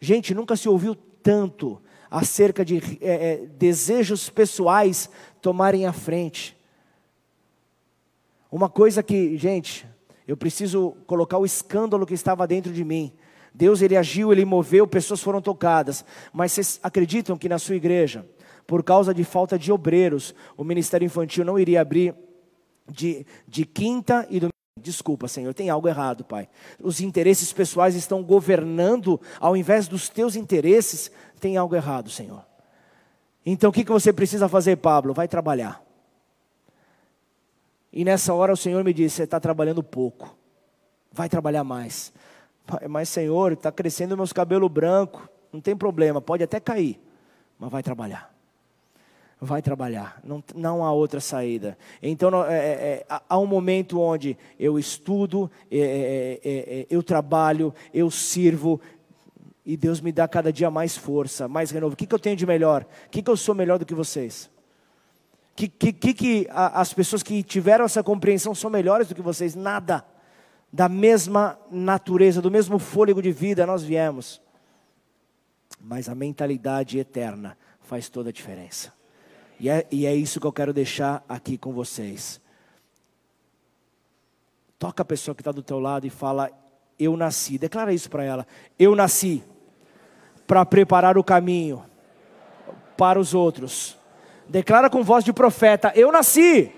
gente, 0.00 0.34
nunca 0.34 0.56
se 0.56 0.68
ouviu 0.68 0.94
tanto 0.94 1.80
acerca 2.10 2.64
de 2.64 2.78
é, 3.00 3.32
é, 3.32 3.46
desejos 3.46 4.30
pessoais 4.30 5.10
tomarem 5.40 5.86
a 5.86 5.92
frente. 5.92 6.56
Uma 8.50 8.68
coisa 8.68 9.02
que, 9.02 9.36
gente, 9.36 9.86
eu 10.26 10.36
preciso 10.36 10.96
colocar 11.06 11.38
o 11.38 11.44
escândalo 11.44 12.06
que 12.06 12.14
estava 12.14 12.46
dentro 12.46 12.72
de 12.72 12.84
mim. 12.84 13.12
Deus 13.54 13.82
ele 13.82 13.96
agiu, 13.96 14.32
ele 14.32 14.44
moveu, 14.44 14.86
pessoas 14.86 15.22
foram 15.22 15.40
tocadas. 15.40 16.04
Mas 16.32 16.52
vocês 16.52 16.80
acreditam 16.82 17.36
que 17.36 17.48
na 17.48 17.58
sua 17.58 17.76
igreja, 17.76 18.26
por 18.66 18.82
causa 18.82 19.12
de 19.12 19.24
falta 19.24 19.58
de 19.58 19.72
obreiros, 19.72 20.34
o 20.56 20.64
ministério 20.64 21.06
infantil 21.06 21.44
não 21.44 21.58
iria 21.58 21.80
abrir 21.80 22.14
de, 22.90 23.26
de 23.46 23.64
quinta 23.64 24.26
e 24.30 24.40
domingo? 24.40 24.57
Desculpa, 24.88 25.28
Senhor, 25.28 25.52
tem 25.52 25.68
algo 25.68 25.86
errado, 25.86 26.24
Pai. 26.24 26.48
Os 26.80 27.02
interesses 27.02 27.52
pessoais 27.52 27.94
estão 27.94 28.22
governando 28.22 29.20
ao 29.38 29.54
invés 29.54 29.86
dos 29.86 30.08
teus 30.08 30.34
interesses, 30.34 31.10
tem 31.38 31.58
algo 31.58 31.76
errado, 31.76 32.08
Senhor. 32.08 32.42
Então 33.44 33.68
o 33.68 33.72
que, 33.72 33.84
que 33.84 33.92
você 33.92 34.14
precisa 34.14 34.48
fazer, 34.48 34.76
Pablo? 34.76 35.12
Vai 35.12 35.28
trabalhar. 35.28 35.84
E 37.92 38.02
nessa 38.02 38.32
hora 38.32 38.50
o 38.50 38.56
Senhor 38.56 38.82
me 38.82 38.94
disse: 38.94 39.16
Você 39.16 39.22
está 39.24 39.38
trabalhando 39.38 39.82
pouco, 39.82 40.34
vai 41.12 41.28
trabalhar 41.28 41.64
mais. 41.64 42.10
Mas, 42.88 43.10
Senhor, 43.10 43.52
está 43.52 43.70
crescendo 43.70 44.16
meus 44.16 44.32
cabelos 44.32 44.70
brancos, 44.70 45.22
não 45.52 45.60
tem 45.60 45.76
problema, 45.76 46.18
pode 46.18 46.42
até 46.42 46.58
cair, 46.58 46.98
mas 47.58 47.70
vai 47.70 47.82
trabalhar. 47.82 48.34
Vai 49.40 49.62
trabalhar, 49.62 50.20
não, 50.24 50.42
não 50.54 50.84
há 50.84 50.92
outra 50.92 51.20
saída. 51.20 51.78
Então 52.02 52.44
é, 52.44 52.56
é, 52.56 53.06
é 53.08 53.20
há 53.28 53.38
um 53.38 53.46
momento 53.46 54.00
onde 54.00 54.36
eu 54.58 54.78
estudo, 54.78 55.50
é, 55.70 56.40
é, 56.44 56.80
é, 56.80 56.86
eu 56.90 57.02
trabalho, 57.02 57.72
eu 57.94 58.10
sirvo, 58.10 58.80
e 59.64 59.76
Deus 59.76 60.00
me 60.00 60.10
dá 60.10 60.26
cada 60.26 60.52
dia 60.52 60.70
mais 60.70 60.96
força, 60.96 61.46
mais 61.46 61.70
renovo. 61.70 61.92
O 61.92 61.96
que, 61.96 62.06
que 62.06 62.14
eu 62.14 62.18
tenho 62.18 62.34
de 62.34 62.46
melhor? 62.46 62.86
O 63.06 63.10
que, 63.10 63.22
que 63.22 63.30
eu 63.30 63.36
sou 63.36 63.54
melhor 63.54 63.78
do 63.78 63.86
que 63.86 63.94
vocês? 63.94 64.50
O 65.52 65.56
que, 65.56 65.68
que, 65.68 65.92
que, 65.92 66.14
que 66.14 66.48
as 66.50 66.92
pessoas 66.94 67.22
que 67.22 67.42
tiveram 67.42 67.84
essa 67.84 68.02
compreensão 68.02 68.54
são 68.54 68.70
melhores 68.70 69.08
do 69.08 69.14
que 69.14 69.22
vocês? 69.22 69.54
Nada. 69.54 70.04
Da 70.72 70.88
mesma 70.88 71.58
natureza, 71.70 72.40
do 72.40 72.50
mesmo 72.50 72.78
fôlego 72.78 73.20
de 73.20 73.30
vida 73.30 73.66
nós 73.66 73.82
viemos. 73.82 74.40
Mas 75.80 76.08
a 76.08 76.14
mentalidade 76.14 76.98
eterna 76.98 77.56
faz 77.82 78.08
toda 78.08 78.30
a 78.30 78.32
diferença. 78.32 78.97
E 79.60 79.68
é, 79.68 79.86
e 79.90 80.06
é 80.06 80.14
isso 80.14 80.40
que 80.40 80.46
eu 80.46 80.52
quero 80.52 80.72
deixar 80.72 81.24
aqui 81.28 81.58
com 81.58 81.72
vocês. 81.72 82.40
Toca 84.78 85.02
a 85.02 85.06
pessoa 85.06 85.34
que 85.34 85.40
está 85.40 85.50
do 85.50 85.62
teu 85.62 85.80
lado 85.80 86.06
e 86.06 86.10
fala: 86.10 86.50
Eu 86.98 87.16
nasci. 87.16 87.58
Declara 87.58 87.92
isso 87.92 88.08
para 88.08 88.22
ela. 88.22 88.46
Eu 88.78 88.94
nasci 88.94 89.42
para 90.46 90.64
preparar 90.64 91.18
o 91.18 91.24
caminho 91.24 91.84
para 92.96 93.18
os 93.18 93.34
outros. 93.34 93.96
Declara 94.48 94.88
com 94.88 95.02
voz 95.02 95.24
de 95.24 95.32
profeta: 95.32 95.92
Eu 95.96 96.12
nasci 96.12 96.72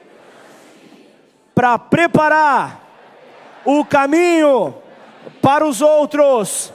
para 1.54 1.78
preparar 1.78 2.88
o 3.64 3.84
caminho 3.84 4.74
para 5.42 5.66
os 5.66 5.82
outros. 5.82 6.72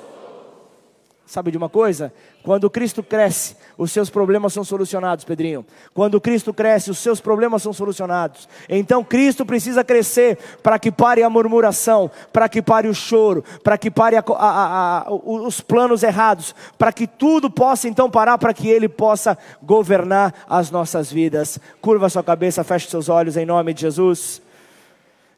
Sabe 1.25 1.49
de 1.49 1.57
uma 1.57 1.69
coisa? 1.69 2.13
Quando 2.45 2.69
Cristo 2.69 3.01
cresce, 3.01 3.57
os 3.75 3.91
seus 3.91 4.07
problemas 4.07 4.53
são 4.53 4.63
solucionados, 4.63 5.25
Pedrinho. 5.25 5.65
Quando 5.95 6.21
Cristo 6.21 6.53
cresce, 6.53 6.91
os 6.91 6.99
seus 6.99 7.19
problemas 7.19 7.63
são 7.63 7.73
solucionados. 7.73 8.47
Então 8.69 9.03
Cristo 9.03 9.43
precisa 9.43 9.83
crescer 9.83 10.37
para 10.61 10.77
que 10.77 10.91
pare 10.91 11.23
a 11.23 11.29
murmuração, 11.29 12.09
para 12.31 12.47
que 12.47 12.61
pare 12.61 12.87
o 12.87 12.93
choro, 12.93 13.43
para 13.63 13.79
que 13.79 13.89
pare 13.89 14.15
a, 14.15 14.23
a, 14.37 15.07
a, 15.07 15.11
os 15.11 15.59
planos 15.59 16.03
errados, 16.03 16.53
para 16.77 16.93
que 16.93 17.07
tudo 17.07 17.49
possa 17.49 17.87
então 17.87 18.11
parar, 18.11 18.37
para 18.37 18.53
que 18.53 18.69
Ele 18.69 18.87
possa 18.87 19.35
governar 19.63 20.31
as 20.47 20.69
nossas 20.69 21.11
vidas. 21.11 21.57
Curva 21.81 22.09
sua 22.09 22.23
cabeça, 22.23 22.63
feche 22.63 22.87
seus 22.87 23.09
olhos 23.09 23.37
em 23.37 23.45
nome 23.47 23.73
de 23.73 23.81
Jesus. 23.81 24.39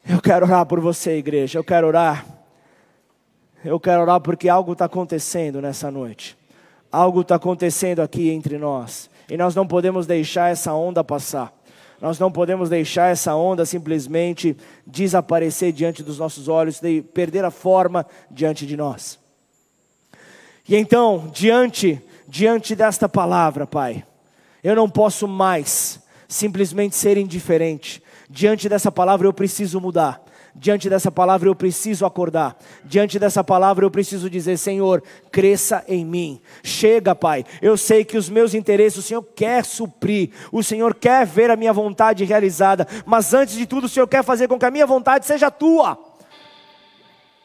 Eu 0.06 0.20
quero 0.20 0.44
orar 0.44 0.66
por 0.66 0.78
você, 0.78 1.16
igreja. 1.16 1.58
Eu 1.58 1.64
quero 1.64 1.86
orar. 1.86 2.26
Eu 3.64 3.80
quero 3.80 4.02
orar 4.02 4.20
porque 4.20 4.46
algo 4.46 4.72
está 4.72 4.84
acontecendo 4.84 5.62
nessa 5.62 5.90
noite. 5.90 6.37
Algo 6.90 7.20
está 7.20 7.34
acontecendo 7.34 8.00
aqui 8.00 8.30
entre 8.30 8.58
nós. 8.58 9.10
E 9.30 9.36
nós 9.36 9.54
não 9.54 9.66
podemos 9.66 10.06
deixar 10.06 10.50
essa 10.50 10.72
onda 10.72 11.04
passar. 11.04 11.52
Nós 12.00 12.18
não 12.18 12.30
podemos 12.30 12.68
deixar 12.70 13.10
essa 13.10 13.34
onda 13.34 13.66
simplesmente 13.66 14.56
desaparecer 14.86 15.72
diante 15.72 16.02
dos 16.02 16.18
nossos 16.18 16.48
olhos, 16.48 16.80
de 16.80 17.02
perder 17.02 17.44
a 17.44 17.50
forma 17.50 18.06
diante 18.30 18.64
de 18.64 18.76
nós. 18.76 19.18
E 20.68 20.76
então, 20.76 21.28
diante, 21.32 22.00
diante 22.28 22.76
desta 22.76 23.08
palavra, 23.08 23.66
Pai, 23.66 24.04
eu 24.62 24.76
não 24.76 24.88
posso 24.88 25.26
mais 25.26 26.00
simplesmente 26.28 26.94
ser 26.94 27.16
indiferente. 27.16 28.02
Diante 28.30 28.68
dessa 28.68 28.92
palavra 28.92 29.26
eu 29.26 29.32
preciso 29.32 29.80
mudar. 29.80 30.22
Diante 30.60 30.90
dessa 30.90 31.10
palavra 31.10 31.48
eu 31.48 31.54
preciso 31.54 32.04
acordar. 32.04 32.56
Diante 32.84 33.16
dessa 33.16 33.44
palavra 33.44 33.84
eu 33.84 33.90
preciso 33.90 34.28
dizer: 34.28 34.56
Senhor, 34.56 35.02
cresça 35.30 35.84
em 35.86 36.04
mim. 36.04 36.40
Chega, 36.64 37.14
Pai. 37.14 37.44
Eu 37.62 37.76
sei 37.76 38.04
que 38.04 38.16
os 38.16 38.28
meus 38.28 38.54
interesses 38.54 38.98
o 38.98 39.02
Senhor 39.02 39.22
quer 39.22 39.64
suprir. 39.64 40.30
O 40.50 40.60
Senhor 40.60 40.96
quer 40.96 41.24
ver 41.24 41.48
a 41.50 41.56
minha 41.56 41.72
vontade 41.72 42.24
realizada. 42.24 42.88
Mas 43.06 43.32
antes 43.32 43.54
de 43.54 43.66
tudo, 43.66 43.84
o 43.84 43.88
Senhor 43.88 44.08
quer 44.08 44.24
fazer 44.24 44.48
com 44.48 44.58
que 44.58 44.64
a 44.64 44.70
minha 44.70 44.86
vontade 44.86 45.26
seja 45.26 45.48
tua. 45.48 45.96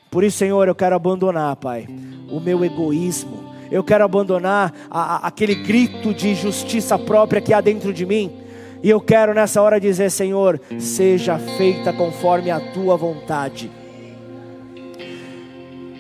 Por 0.10 0.24
isso, 0.24 0.40
Senhor, 0.40 0.68
eu 0.68 0.76
quero 0.76 0.96
abandonar, 0.96 1.56
Pai, 1.56 1.88
o 2.30 2.40
meu 2.40 2.66
egoísmo. 2.66 3.54
Eu 3.70 3.84
quero 3.84 4.04
abandonar 4.04 4.74
a, 4.90 5.18
a, 5.18 5.28
aquele 5.28 5.56
grito 5.56 6.14
de 6.14 6.34
justiça 6.34 6.98
própria 6.98 7.42
que 7.42 7.54
há 7.54 7.62
dentro 7.62 7.94
de 7.94 8.06
mim 8.06 8.43
e 8.84 8.90
eu 8.90 9.00
quero 9.00 9.34
nessa 9.34 9.62
hora 9.62 9.80
dizer: 9.80 10.12
Senhor, 10.12 10.60
seja 10.78 11.40
feita 11.40 11.94
conforme 11.94 12.52
a 12.52 12.60
tua 12.60 12.98
vontade. 12.98 13.72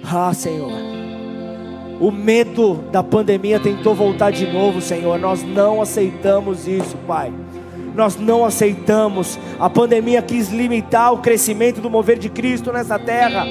Ah, 0.03 0.33
Senhor. 0.33 0.73
O 2.01 2.11
medo 2.11 2.83
da 2.91 3.01
pandemia 3.01 3.57
tentou 3.57 3.95
voltar 3.95 4.31
de 4.31 4.45
novo, 4.51 4.81
Senhor. 4.81 5.17
Nós 5.17 5.41
não 5.41 5.81
aceitamos 5.81 6.67
isso, 6.67 6.97
Pai. 7.07 7.31
Nós 7.95 8.17
não 8.17 8.43
aceitamos. 8.43 9.39
A 9.57 9.69
pandemia 9.69 10.21
quis 10.21 10.49
limitar 10.49 11.13
o 11.13 11.19
crescimento 11.19 11.79
do 11.79 11.89
mover 11.89 12.19
de 12.19 12.27
Cristo 12.27 12.73
nessa 12.73 12.99
terra. 12.99 13.45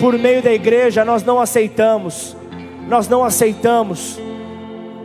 Por 0.00 0.18
meio 0.18 0.42
da 0.42 0.52
igreja, 0.52 1.04
nós 1.04 1.22
não 1.22 1.38
aceitamos. 1.38 2.36
Nós 2.88 3.06
não 3.06 3.22
aceitamos. 3.22 4.18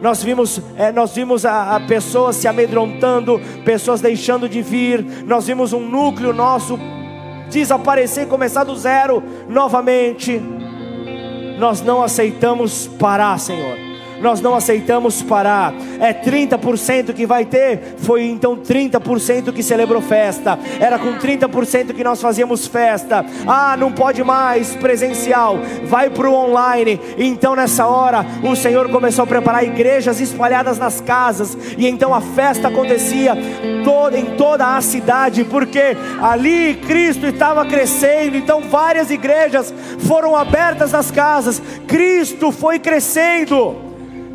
Nós 0.02 0.24
vimos, 0.24 0.62
é, 0.78 0.92
nós 0.92 1.14
vimos 1.14 1.46
a, 1.46 1.76
a 1.76 1.80
pessoas 1.82 2.36
se 2.36 2.48
amedrontando, 2.48 3.40
pessoas 3.66 4.00
deixando 4.02 4.48
de 4.48 4.62
vir. 4.62 5.04
Nós 5.26 5.48
vimos 5.48 5.74
um 5.74 5.82
núcleo 5.82 6.34
nosso 6.34 6.80
desaparecer, 7.50 8.28
começar 8.28 8.64
do 8.64 8.76
zero 8.76 9.22
novamente. 9.50 10.42
Nós 11.58 11.82
não 11.82 12.02
aceitamos 12.02 12.88
parar, 12.88 13.38
Senhor 13.38 13.89
nós 14.22 14.42
não 14.42 14.56
aceitamos 14.56 15.22
parar. 15.22 15.74
É 16.00 16.14
30% 16.14 17.14
que 17.14 17.26
vai 17.26 17.46
ter, 17.46 17.96
foi 17.98 18.26
então 18.26 18.56
30% 18.56 19.54
que 19.54 19.64
celebrou 19.64 20.02
festa. 20.02 20.58
Era 20.80 20.98
com 20.98 21.14
30% 21.14 21.94
que 21.94 22.04
nós 22.04 22.22
fazíamos 22.22 22.68
festa. 22.68 23.26
Ah, 23.48 23.76
não 23.78 23.92
pode 23.92 24.24
mais 24.24 24.76
presencial, 24.76 25.60
vai 25.86 26.10
para 26.10 26.30
o 26.30 26.34
online. 26.34 27.00
Então 27.18 27.56
nessa 27.56 27.86
hora 27.86 28.26
o 28.44 28.56
Senhor 28.56 28.90
começou 28.90 29.24
a 29.24 29.28
preparar 29.28 29.64
igrejas 29.64 30.20
espalhadas 30.20 30.78
nas 30.78 31.02
casas, 31.02 31.58
e 31.78 31.88
então 31.88 32.14
a 32.14 32.22
festa 32.22 32.68
acontecia 32.68 33.38
em 34.14 34.38
toda 34.38 34.76
a 34.76 34.82
cidade, 34.82 35.44
porque 35.44 35.98
ali 36.22 36.76
Cristo 36.76 37.26
estava 37.26 37.66
crescendo. 37.66 38.38
Então 38.38 38.62
várias 38.62 39.10
igrejas 39.10 39.74
foram 40.08 40.36
abertas 40.36 40.92
nas 40.92 41.12
casas, 41.12 41.62
Cristo 41.88 42.52
foi 42.52 42.80
crescendo. 42.80 43.89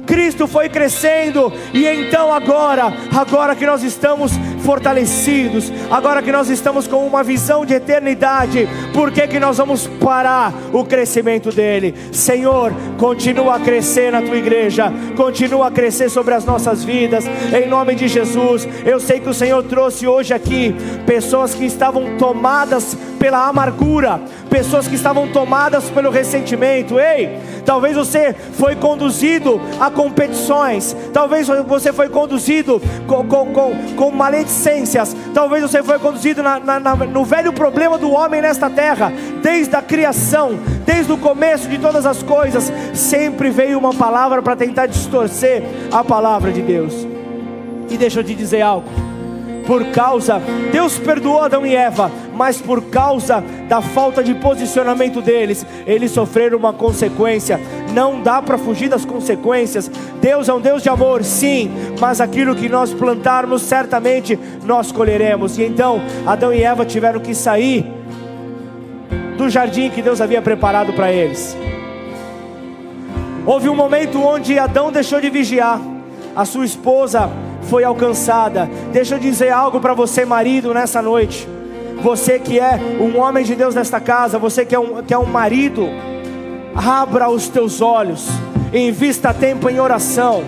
Cristo 0.06 0.46
foi 0.46 0.68
crescendo, 0.68 1.52
e 1.72 1.86
então 1.86 2.32
agora, 2.32 2.92
agora 3.14 3.54
que 3.54 3.66
nós 3.66 3.82
estamos 3.82 4.32
fortalecidos, 4.64 5.72
agora 5.90 6.22
que 6.22 6.32
nós 6.32 6.48
estamos 6.48 6.86
com 6.86 7.06
uma 7.06 7.22
visão 7.22 7.64
de 7.64 7.74
eternidade, 7.74 8.68
por 8.92 9.10
que, 9.10 9.26
que 9.26 9.40
nós 9.40 9.58
vamos 9.58 9.86
parar 9.86 10.52
o 10.72 10.84
crescimento 10.84 11.50
dele? 11.50 11.94
Senhor, 12.12 12.72
continua 12.98 13.56
a 13.56 13.60
crescer 13.60 14.10
na 14.12 14.22
tua 14.22 14.36
igreja, 14.36 14.92
continua 15.16 15.68
a 15.68 15.70
crescer 15.70 16.10
sobre 16.10 16.34
as 16.34 16.44
nossas 16.44 16.84
vidas, 16.84 17.24
em 17.26 17.68
nome 17.68 17.94
de 17.94 18.08
Jesus. 18.08 18.66
Eu 18.84 18.98
sei 19.00 19.20
que 19.20 19.28
o 19.28 19.34
Senhor 19.34 19.62
trouxe 19.64 20.06
hoje 20.06 20.32
aqui 20.32 20.74
pessoas 21.06 21.54
que 21.54 21.64
estavam 21.64 22.16
tomadas 22.16 22.96
pela 23.24 23.48
amargura, 23.48 24.20
pessoas 24.50 24.86
que 24.86 24.96
estavam 24.96 25.26
tomadas 25.28 25.88
pelo 25.88 26.10
ressentimento. 26.10 27.00
Ei, 27.00 27.38
talvez 27.64 27.96
você 27.96 28.34
foi 28.52 28.76
conduzido 28.76 29.58
a 29.80 29.90
competições, 29.90 30.94
talvez 31.10 31.48
você 31.66 31.90
foi 31.90 32.10
conduzido 32.10 32.82
com, 33.06 33.26
com, 33.26 33.46
com, 33.46 33.74
com 33.96 34.10
maledicências, 34.10 35.16
talvez 35.32 35.62
você 35.62 35.82
foi 35.82 35.98
conduzido 35.98 36.42
na, 36.42 36.60
na, 36.60 36.78
na, 36.78 36.96
no 36.96 37.24
velho 37.24 37.50
problema 37.50 37.96
do 37.96 38.10
homem 38.10 38.42
nesta 38.42 38.68
terra, 38.68 39.10
desde 39.42 39.74
a 39.74 39.80
criação, 39.80 40.58
desde 40.84 41.10
o 41.10 41.16
começo 41.16 41.66
de 41.66 41.78
todas 41.78 42.04
as 42.04 42.22
coisas, 42.22 42.70
sempre 42.92 43.48
veio 43.48 43.78
uma 43.78 43.94
palavra 43.94 44.42
para 44.42 44.54
tentar 44.54 44.84
distorcer 44.84 45.62
a 45.90 46.04
palavra 46.04 46.52
de 46.52 46.60
Deus. 46.60 47.06
E 47.88 47.96
deixa 47.96 48.20
eu 48.20 48.24
te 48.24 48.34
dizer 48.34 48.60
algo 48.60 49.03
por 49.66 49.86
causa, 49.86 50.40
Deus 50.70 50.98
perdoou 50.98 51.40
Adão 51.40 51.64
e 51.64 51.74
Eva, 51.74 52.10
mas 52.34 52.60
por 52.60 52.82
causa 52.84 53.42
da 53.68 53.80
falta 53.80 54.22
de 54.22 54.34
posicionamento 54.34 55.22
deles, 55.22 55.64
eles 55.86 56.10
sofreram 56.10 56.58
uma 56.58 56.72
consequência. 56.72 57.58
Não 57.92 58.20
dá 58.20 58.42
para 58.42 58.58
fugir 58.58 58.88
das 58.88 59.04
consequências. 59.04 59.90
Deus 60.20 60.48
é 60.48 60.54
um 60.54 60.60
Deus 60.60 60.82
de 60.82 60.88
amor, 60.88 61.24
sim, 61.24 61.70
mas 62.00 62.20
aquilo 62.20 62.54
que 62.54 62.68
nós 62.68 62.92
plantarmos, 62.92 63.62
certamente 63.62 64.38
nós 64.64 64.92
colheremos. 64.92 65.58
E 65.58 65.64
então, 65.64 66.00
Adão 66.26 66.52
e 66.52 66.62
Eva 66.62 66.84
tiveram 66.84 67.20
que 67.20 67.34
sair 67.34 67.86
do 69.38 69.48
jardim 69.48 69.90
que 69.90 70.02
Deus 70.02 70.20
havia 70.20 70.42
preparado 70.42 70.92
para 70.92 71.10
eles. 71.10 71.56
Houve 73.46 73.68
um 73.68 73.74
momento 73.74 74.22
onde 74.22 74.58
Adão 74.58 74.90
deixou 74.90 75.20
de 75.20 75.28
vigiar, 75.28 75.80
a 76.34 76.44
sua 76.44 76.64
esposa 76.64 77.30
foi 77.64 77.84
alcançada. 77.84 78.68
Deixa 78.92 79.14
eu 79.14 79.18
dizer 79.18 79.50
algo 79.50 79.80
para 79.80 79.94
você, 79.94 80.24
marido, 80.24 80.72
nessa 80.72 81.00
noite. 81.02 81.48
Você 82.02 82.38
que 82.38 82.58
é 82.58 82.78
um 83.00 83.18
homem 83.18 83.44
de 83.44 83.54
Deus 83.54 83.74
nesta 83.74 84.00
casa, 84.00 84.38
você 84.38 84.64
que 84.64 84.74
é 84.74 84.78
um, 84.78 85.02
que 85.02 85.14
é 85.14 85.18
um 85.18 85.26
marido, 85.26 85.88
abra 86.74 87.28
os 87.30 87.48
teus 87.48 87.80
olhos, 87.80 88.28
invista 88.72 89.32
tempo 89.32 89.70
em 89.70 89.80
oração 89.80 90.42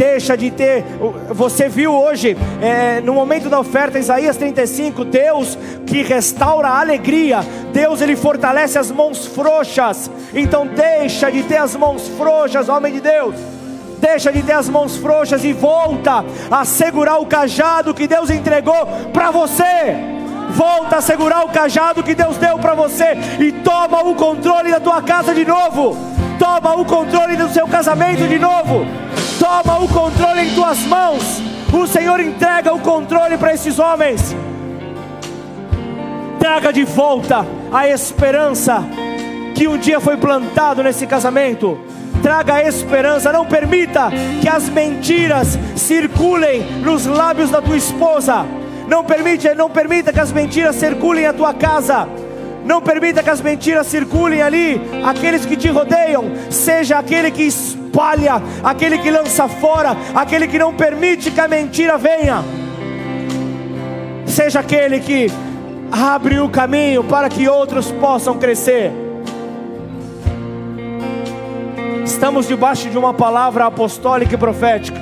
deixa 0.00 0.34
de 0.34 0.50
ter. 0.50 0.82
Você 1.28 1.68
viu 1.68 1.92
hoje, 1.92 2.34
é, 2.62 3.02
no 3.02 3.12
momento 3.12 3.50
da 3.50 3.60
oferta, 3.60 3.98
Isaías 3.98 4.34
35, 4.38 5.04
Deus 5.04 5.58
que 5.86 6.02
restaura 6.02 6.68
a 6.68 6.80
alegria, 6.80 7.40
Deus 7.70 8.00
ele 8.00 8.16
fortalece 8.16 8.78
as 8.78 8.90
mãos 8.90 9.26
frouxas. 9.26 10.10
Então 10.32 10.66
deixa 10.66 11.30
de 11.30 11.42
ter 11.42 11.58
as 11.58 11.76
mãos 11.76 12.08
frouxas, 12.16 12.70
homem 12.70 12.94
de 12.94 13.00
Deus. 13.02 13.59
Deixa 14.00 14.32
de 14.32 14.42
ter 14.42 14.52
as 14.52 14.68
mãos 14.68 14.96
frouxas 14.96 15.44
e 15.44 15.52
volta 15.52 16.24
a 16.50 16.64
segurar 16.64 17.18
o 17.18 17.26
cajado 17.26 17.92
que 17.92 18.06
Deus 18.06 18.30
entregou 18.30 18.86
para 19.12 19.30
você. 19.30 19.94
Volta 20.50 20.96
a 20.96 21.00
segurar 21.00 21.44
o 21.44 21.50
cajado 21.50 22.02
que 22.02 22.14
Deus 22.14 22.36
deu 22.38 22.58
para 22.58 22.74
você 22.74 23.16
e 23.38 23.52
toma 23.52 24.02
o 24.02 24.14
controle 24.14 24.70
da 24.70 24.80
tua 24.80 25.02
casa 25.02 25.34
de 25.34 25.44
novo. 25.44 25.96
Toma 26.38 26.74
o 26.74 26.84
controle 26.84 27.36
do 27.36 27.50
seu 27.50 27.68
casamento 27.68 28.26
de 28.26 28.38
novo. 28.38 28.86
Toma 29.38 29.78
o 29.78 29.88
controle 29.88 30.48
em 30.48 30.54
tuas 30.54 30.78
mãos. 30.86 31.42
O 31.72 31.86
Senhor 31.86 32.18
entrega 32.20 32.74
o 32.74 32.80
controle 32.80 33.36
para 33.36 33.52
esses 33.52 33.78
homens. 33.78 34.34
Traga 36.38 36.72
de 36.72 36.84
volta 36.84 37.46
a 37.70 37.86
esperança 37.86 38.82
que 39.54 39.68
um 39.68 39.76
dia 39.76 40.00
foi 40.00 40.16
plantado 40.16 40.82
nesse 40.82 41.06
casamento. 41.06 41.78
Traga 42.22 42.62
esperança, 42.62 43.32
não 43.32 43.46
permita 43.46 44.10
que 44.40 44.48
as 44.48 44.68
mentiras 44.68 45.58
circulem 45.74 46.62
nos 46.82 47.06
lábios 47.06 47.50
da 47.50 47.62
tua 47.62 47.76
esposa. 47.76 48.44
Não 48.86 49.04
permite, 49.04 49.54
não 49.54 49.70
permita 49.70 50.12
que 50.12 50.20
as 50.20 50.32
mentiras 50.32 50.76
circulem 50.76 51.26
a 51.26 51.32
tua 51.32 51.54
casa. 51.54 52.06
Não 52.64 52.82
permita 52.82 53.22
que 53.22 53.30
as 53.30 53.40
mentiras 53.40 53.86
circulem 53.86 54.42
ali. 54.42 54.80
Aqueles 55.04 55.46
que 55.46 55.56
te 55.56 55.68
rodeiam, 55.68 56.24
seja 56.50 56.98
aquele 56.98 57.30
que 57.30 57.44
espalha, 57.44 58.42
aquele 58.62 58.98
que 58.98 59.10
lança 59.10 59.48
fora, 59.48 59.96
aquele 60.14 60.46
que 60.46 60.58
não 60.58 60.74
permite 60.74 61.30
que 61.30 61.40
a 61.40 61.48
mentira 61.48 61.96
venha. 61.96 62.44
Seja 64.26 64.60
aquele 64.60 65.00
que 65.00 65.30
abre 65.90 66.38
o 66.38 66.48
caminho 66.48 67.02
para 67.02 67.28
que 67.28 67.48
outros 67.48 67.90
possam 67.92 68.38
crescer. 68.38 69.09
Estamos 72.10 72.48
debaixo 72.48 72.90
de 72.90 72.98
uma 72.98 73.14
palavra 73.14 73.66
apostólica 73.66 74.34
e 74.34 74.36
profética. 74.36 75.00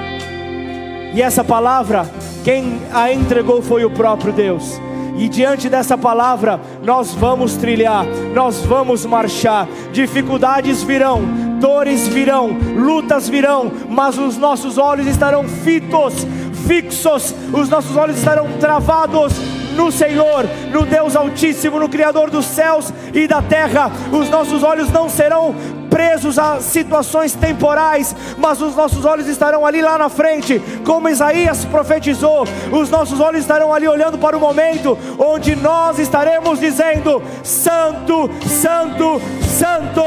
E 1.14 1.22
essa 1.22 1.42
palavra, 1.42 2.08
quem 2.44 2.82
a 2.92 3.10
entregou 3.10 3.62
foi 3.62 3.82
o 3.82 3.90
próprio 3.90 4.30
Deus. 4.30 4.78
E 5.16 5.26
diante 5.26 5.70
dessa 5.70 5.96
palavra, 5.96 6.60
nós 6.84 7.14
vamos 7.14 7.56
trilhar, 7.56 8.04
nós 8.34 8.60
vamos 8.60 9.06
marchar. 9.06 9.66
Dificuldades 9.90 10.82
virão, 10.82 11.22
dores 11.58 12.06
virão, 12.06 12.50
lutas 12.76 13.26
virão, 13.26 13.72
mas 13.88 14.18
os 14.18 14.36
nossos 14.36 14.76
olhos 14.76 15.06
estarão 15.06 15.44
fitos, 15.48 16.26
fixos, 16.66 17.34
os 17.52 17.70
nossos 17.70 17.96
olhos 17.96 18.18
estarão 18.18 18.46
travados 18.60 19.32
no 19.74 19.90
Senhor, 19.90 20.44
no 20.72 20.84
Deus 20.84 21.16
Altíssimo, 21.16 21.80
no 21.80 21.88
Criador 21.88 22.30
dos 22.30 22.44
céus 22.44 22.92
e 23.14 23.26
da 23.26 23.40
terra. 23.40 23.90
Os 24.12 24.28
nossos 24.28 24.62
olhos 24.62 24.90
não 24.92 25.08
serão 25.08 25.54
presos 25.88 26.38
a 26.38 26.60
situações 26.60 27.34
temporais, 27.34 28.14
mas 28.36 28.60
os 28.60 28.74
nossos 28.74 29.04
olhos 29.04 29.26
estarão 29.26 29.66
ali 29.66 29.80
lá 29.80 29.98
na 29.98 30.08
frente, 30.08 30.60
como 30.84 31.08
Isaías 31.08 31.64
profetizou. 31.64 32.44
Os 32.72 32.90
nossos 32.90 33.20
olhos 33.20 33.40
estarão 33.40 33.72
ali 33.72 33.88
olhando 33.88 34.18
para 34.18 34.36
o 34.36 34.40
momento 34.40 34.98
onde 35.18 35.56
nós 35.56 35.98
estaremos 35.98 36.60
dizendo: 36.60 37.22
Santo, 37.42 38.30
Santo, 38.46 39.20
Santo 39.42 40.02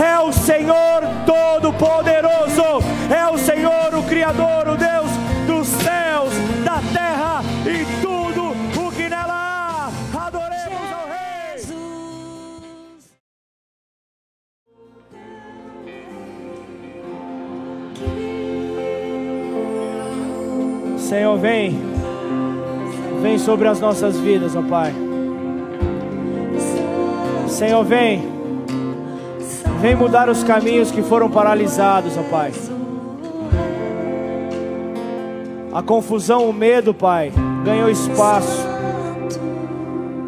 é 0.00 0.18
o 0.20 0.32
Senhor 0.32 1.02
Todo-Poderoso, 1.26 2.84
é 3.10 3.28
o 3.28 3.38
Senhor, 3.38 3.94
o 3.94 4.02
Criador, 4.04 4.68
o 4.68 4.76
Deus 4.76 5.10
dos 5.46 5.68
céus, 5.68 6.32
da 6.64 6.80
terra 6.92 7.42
e 7.66 8.01
Senhor, 21.12 21.36
vem, 21.36 21.78
vem 23.20 23.38
sobre 23.38 23.68
as 23.68 23.78
nossas 23.78 24.16
vidas, 24.16 24.56
ó 24.56 24.62
Pai. 24.62 24.94
Senhor, 27.46 27.84
vem, 27.84 28.26
vem 29.82 29.94
mudar 29.94 30.30
os 30.30 30.42
caminhos 30.42 30.90
que 30.90 31.02
foram 31.02 31.30
paralisados, 31.30 32.16
ó 32.16 32.22
Pai. 32.30 32.52
A 35.70 35.82
confusão, 35.82 36.48
o 36.48 36.52
medo, 36.52 36.94
Pai, 36.94 37.30
ganhou 37.62 37.90
espaço. 37.90 38.66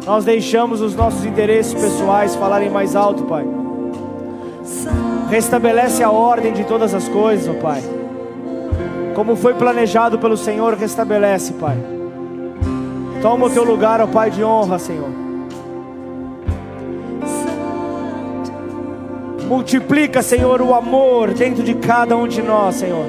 Nós 0.05 0.23
deixamos 0.23 0.81
os 0.81 0.95
nossos 0.95 1.25
interesses 1.25 1.73
pessoais 1.73 2.35
falarem 2.35 2.69
mais 2.69 2.95
alto, 2.95 3.23
Pai. 3.23 3.43
Restabelece 5.31 6.03
a 6.03 6.11
ordem 6.11 6.53
de 6.53 6.63
todas 6.63 6.93
as 6.93 7.09
coisas, 7.09 7.47
ó 7.47 7.59
Pai. 7.59 7.94
Como 9.15 9.37
foi 9.37 9.53
planejado 9.53 10.19
pelo 10.19 10.35
Senhor, 10.35 10.73
restabelece, 10.73 11.53
Pai. 11.53 11.77
Toma 13.21 13.45
o 13.45 13.49
teu 13.49 13.63
lugar, 13.63 14.01
ó 14.01 14.07
Pai 14.07 14.29
de 14.29 14.43
honra, 14.43 14.77
Senhor. 14.77 15.09
Multiplica, 19.47 20.21
Senhor, 20.21 20.61
o 20.61 20.75
amor 20.75 21.33
dentro 21.33 21.63
de 21.63 21.75
cada 21.75 22.17
um 22.17 22.27
de 22.27 22.41
nós, 22.41 22.75
Senhor. 22.75 23.05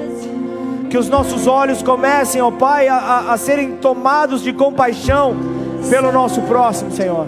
Que 0.89 0.97
os 0.97 1.09
nossos 1.09 1.45
olhos 1.45 1.83
comecem, 1.83 2.41
ó 2.41 2.51
Pai, 2.51 2.87
a, 2.87 3.33
a, 3.33 3.37
serem 3.37 3.73
tomados 3.73 4.41
de 4.41 4.53
compaixão 4.53 5.35
pelo 5.89 6.09
nosso 6.13 6.41
próximo, 6.43 6.89
Senhor. 6.89 7.27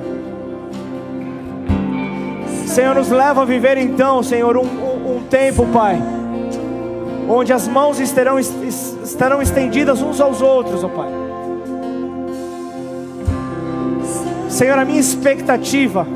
Senhor, 2.65 2.95
nos 2.95 3.09
leva 3.09 3.41
a 3.41 3.45
viver 3.45 3.77
então, 3.77 4.23
Senhor, 4.23 4.55
um, 4.55 4.61
um, 4.61 5.17
um 5.17 5.23
tempo, 5.29 5.65
Pai, 5.73 6.01
onde 7.29 7.53
as 7.53 7.67
mãos 7.67 7.99
estarão, 7.99 8.39
estarão 8.39 9.39
estendidas 9.39 10.01
uns 10.01 10.19
aos 10.19 10.41
outros, 10.41 10.83
ó 10.83 10.89
Pai. 10.89 11.09
Senhor, 14.49 14.79
a 14.79 14.83
minha 14.83 14.99
expectativa 14.99 16.07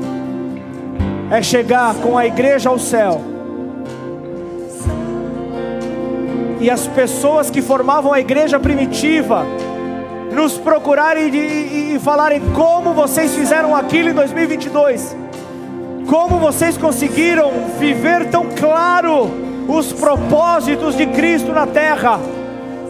é 1.30 1.40
chegar 1.40 1.94
com 1.94 2.18
a 2.18 2.26
igreja 2.26 2.68
ao 2.68 2.80
céu. 2.80 3.20
E 6.60 6.68
as 6.68 6.86
pessoas 6.88 7.48
que 7.48 7.62
formavam 7.62 8.12
a 8.12 8.18
igreja 8.18 8.58
primitiva 8.58 9.46
nos 10.32 10.58
procurarem 10.58 11.28
e, 11.28 11.38
e, 11.38 11.94
e 11.94 11.98
falarem 12.00 12.40
como 12.52 12.92
vocês 12.92 13.34
fizeram 13.34 13.74
aquilo 13.76 14.08
em 14.08 14.14
2022. 14.14 15.16
Como 16.08 16.38
vocês 16.38 16.76
conseguiram 16.76 17.52
viver 17.78 18.28
tão 18.30 18.46
claro 18.58 19.43
os 19.68 19.92
propósitos 19.92 20.96
de 20.96 21.06
Cristo 21.06 21.52
na 21.52 21.66
terra? 21.66 22.20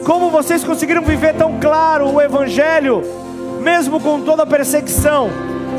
Como 0.04 0.30
vocês 0.30 0.62
conseguiram 0.62 1.02
viver 1.02 1.34
tão 1.34 1.58
claro 1.58 2.12
o 2.12 2.20
Evangelho, 2.20 3.02
mesmo 3.60 3.98
com 3.98 4.20
toda 4.20 4.42
a 4.42 4.46
perseguição, 4.46 5.30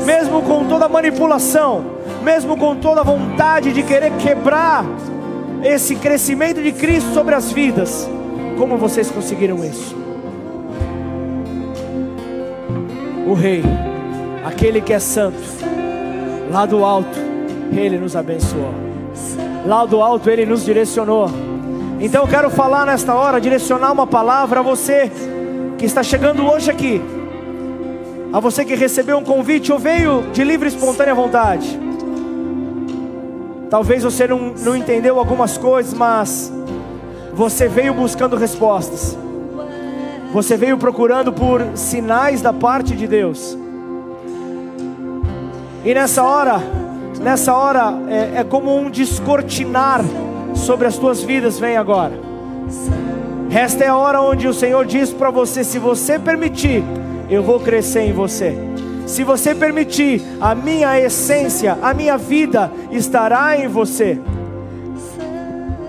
mesmo 0.04 0.42
com 0.42 0.64
toda 0.64 0.88
manipulação, 0.88 1.84
mesmo 2.22 2.56
com 2.56 2.74
toda 2.76 3.02
a 3.02 3.04
vontade 3.04 3.72
de 3.72 3.82
querer 3.82 4.12
quebrar 4.16 4.84
esse 5.62 5.94
crescimento 5.96 6.60
de 6.60 6.72
Cristo 6.72 7.12
sobre 7.14 7.34
as 7.34 7.52
vidas? 7.52 8.08
Como 8.58 8.76
vocês 8.76 9.10
conseguiram 9.10 9.64
isso? 9.64 9.96
O 13.26 13.34
Rei, 13.34 13.62
aquele 14.44 14.80
que 14.80 14.92
é 14.92 14.98
santo, 14.98 15.38
lá 16.50 16.64
do 16.64 16.84
alto, 16.84 17.18
Ele 17.72 17.98
nos 17.98 18.16
abençoou. 18.16 18.85
Lá 19.66 19.84
do 19.84 20.00
alto, 20.00 20.30
Ele 20.30 20.46
nos 20.46 20.64
direcionou. 20.64 21.28
Então 21.98 22.22
eu 22.22 22.28
quero 22.28 22.48
falar 22.50 22.86
nesta 22.86 23.14
hora, 23.14 23.40
direcionar 23.40 23.90
uma 23.90 24.06
palavra 24.06 24.60
a 24.60 24.62
você 24.62 25.10
que 25.76 25.84
está 25.84 26.02
chegando 26.02 26.46
hoje 26.46 26.70
aqui, 26.70 27.02
a 28.32 28.38
você 28.38 28.64
que 28.64 28.76
recebeu 28.76 29.18
um 29.18 29.24
convite 29.24 29.72
ou 29.72 29.78
veio 29.78 30.22
de 30.32 30.44
livre 30.44 30.68
e 30.68 30.72
espontânea 30.72 31.14
vontade. 31.14 31.80
Talvez 33.68 34.04
você 34.04 34.28
não, 34.28 34.54
não 34.58 34.76
entendeu 34.76 35.18
algumas 35.18 35.58
coisas, 35.58 35.92
mas 35.92 36.52
você 37.34 37.66
veio 37.66 37.92
buscando 37.92 38.36
respostas. 38.36 39.18
Você 40.32 40.56
veio 40.56 40.78
procurando 40.78 41.32
por 41.32 41.62
sinais 41.74 42.40
da 42.40 42.52
parte 42.52 42.94
de 42.94 43.06
Deus. 43.08 43.58
E 45.84 45.94
nessa 45.94 46.22
hora, 46.22 46.60
nessa 47.20 47.54
hora 47.54 47.94
é, 48.08 48.40
é 48.40 48.44
como 48.44 48.76
um 48.76 48.90
descortinar 48.90 50.02
sobre 50.54 50.86
as 50.86 50.96
tuas 50.96 51.22
vidas 51.22 51.58
vem 51.58 51.76
agora. 51.76 52.18
Esta 53.50 53.84
é 53.84 53.88
a 53.88 53.96
hora 53.96 54.20
onde 54.20 54.48
o 54.48 54.54
Senhor 54.54 54.84
diz 54.84 55.12
para 55.12 55.30
você: 55.30 55.62
se 55.62 55.78
você 55.78 56.18
permitir, 56.18 56.82
eu 57.30 57.42
vou 57.42 57.60
crescer 57.60 58.02
em 58.02 58.12
você. 58.12 58.56
Se 59.06 59.22
você 59.22 59.54
permitir, 59.54 60.20
a 60.40 60.54
minha 60.54 60.98
essência, 60.98 61.78
a 61.80 61.94
minha 61.94 62.18
vida 62.18 62.72
estará 62.90 63.56
em 63.56 63.68
você. 63.68 64.18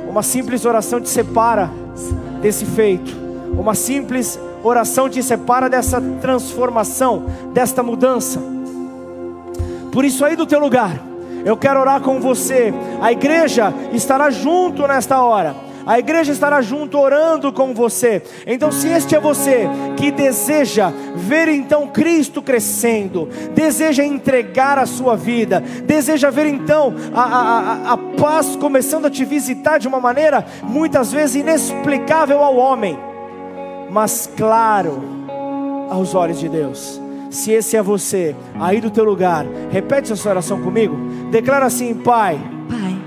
Uma 0.08 0.22
simples 0.22 0.66
oração 0.66 1.02
te 1.02 1.10
separa 1.10 1.70
desse 2.42 2.64
feito. 2.64 3.12
Uma 3.58 3.74
simples 3.74 4.40
oração 4.64 5.10
te 5.10 5.24
separa 5.24 5.68
dessa 5.68 6.00
transformação, 6.22 7.26
desta 7.54 7.82
mudança. 7.82 8.40
Por 9.92 10.06
isso, 10.06 10.24
aí 10.24 10.36
do 10.36 10.46
teu 10.46 10.60
lugar, 10.60 11.02
eu 11.48 11.56
quero 11.56 11.80
orar 11.80 12.02
com 12.02 12.20
você. 12.20 12.74
A 13.02 13.10
igreja 13.10 13.74
estará 13.94 14.30
junto 14.30 14.86
nesta 14.86 15.22
hora. 15.22 15.56
A 15.86 15.98
igreja 15.98 16.34
estará 16.34 16.62
junto 16.62 17.00
orando 17.00 17.54
com 17.54 17.74
você. 17.74 18.22
Então, 18.46 18.70
se 18.70 18.90
este 18.90 19.16
é 19.16 19.20
você 19.22 19.66
que 19.96 20.12
deseja 20.12 20.92
ver 21.16 21.48
então 21.48 21.88
Cristo 21.88 22.42
crescendo, 22.42 23.30
deseja 23.56 24.04
entregar 24.04 24.78
a 24.78 24.86
sua 24.86 25.16
vida, 25.16 25.64
deseja 25.86 26.30
ver 26.30 26.48
então 26.48 26.94
a, 27.16 27.22
a, 27.22 27.94
a 27.94 27.98
paz 27.98 28.58
começando 28.58 29.06
a 29.06 29.10
te 29.10 29.24
visitar 29.24 29.78
de 29.78 29.88
uma 29.88 30.02
maneira 30.02 30.46
muitas 30.64 31.14
vezes 31.14 31.38
inexplicável 31.38 32.44
ao 32.44 32.58
homem, 32.58 33.00
mas 33.90 34.30
claro 34.36 35.02
aos 35.90 36.14
olhos 36.14 36.42
de 36.42 36.50
Deus. 36.50 37.07
Se 37.30 37.52
esse 37.52 37.76
é 37.76 37.82
você, 37.82 38.36
aí 38.60 38.80
do 38.80 38.90
teu 38.90 39.04
lugar, 39.04 39.46
repete 39.70 40.12
essa 40.14 40.30
oração 40.30 40.62
comigo. 40.62 40.96
Declara 41.32 41.66
assim, 41.66 41.94
Pai. 41.94 42.40
Pai. 42.70 42.98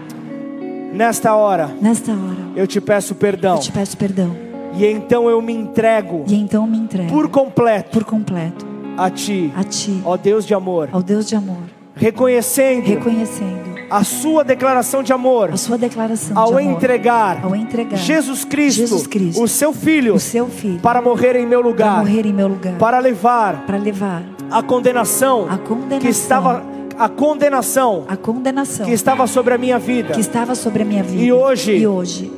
Nesta 0.93 1.35
hora. 1.35 1.71
Nesta 1.81 2.13
hora. 2.13 2.51
Eu 2.57 2.67
te 2.67 2.81
peço 2.81 3.15
perdão. 3.15 3.57
Eu 3.57 3.61
te 3.61 3.73
peço 3.73 3.97
perdão. 3.97 4.37
E 4.75 4.85
então 4.87 5.29
eu 5.29 5.41
me 5.41 5.53
entrego. 5.53 6.25
E 6.29 6.35
então 6.35 6.67
me 6.67 6.79
entrego. 6.79 7.09
Por 7.11 7.29
completo. 7.29 7.91
Por 7.91 8.05
completo. 8.05 8.67
A 8.97 9.09
ti. 9.11 9.53
A 9.57 9.65
ti. 9.65 10.01
Ó 10.05 10.17
Deus 10.17 10.47
de 10.47 10.55
amor. 10.55 10.89
Ao 10.93 11.03
Deus 11.03 11.27
de 11.27 11.35
amor. 11.35 11.63
Reconhecendo. 11.95 12.87
Reconhecendo. 12.87 13.70
A 13.91 14.05
sua 14.05 14.45
declaração 14.45 15.03
de 15.03 15.13
amor. 15.13 15.51
A 15.53 15.57
sua 15.57 15.77
declaração 15.77 16.39
ao 16.39 16.53
de 16.55 16.59
amor. 16.59 16.63
entregar. 16.63 17.41
Ao 17.43 17.57
entregar. 17.57 17.97
Jesus 17.97 18.45
Cristo. 18.45 18.79
Jesus 18.79 19.07
Cristo. 19.07 19.43
O 19.43 19.49
seu 19.49 19.73
filho. 19.73 20.15
O 20.15 20.21
seu 20.21 20.47
filho. 20.47 20.81
Para 20.81 21.03
morrer 21.03 21.35
em 21.37 21.47
meu 21.47 21.61
lugar. 21.61 21.97
Para 21.97 21.99
morrer 21.99 22.27
em 22.27 22.33
meu 22.33 22.49
lugar. 22.49 22.79
Para 22.79 22.99
levar. 23.01 23.67
Para 23.67 23.77
levar. 23.77 24.23
A 24.51 24.63
condenação. 24.63 25.47
A 25.51 25.59
condenação. 25.59 26.01
Que 26.01 26.09
estava 26.09 26.63
a 27.01 27.09
condenação, 27.09 28.05
a 28.07 28.15
condenação 28.15 28.85
que 28.85 28.93
estava 28.93 29.27
sobre 29.27 29.55
a 29.55 29.59
minha 29.59 29.79
vida, 29.79 30.13
que 30.13 30.21
estava 30.21 30.55
sobre 30.55 30.83
a 30.83 30.85
minha 30.85 31.03
vida. 31.03 31.25
E 31.25 31.33
hoje, 31.33 31.73
e 31.73 31.87
hoje 31.87 32.31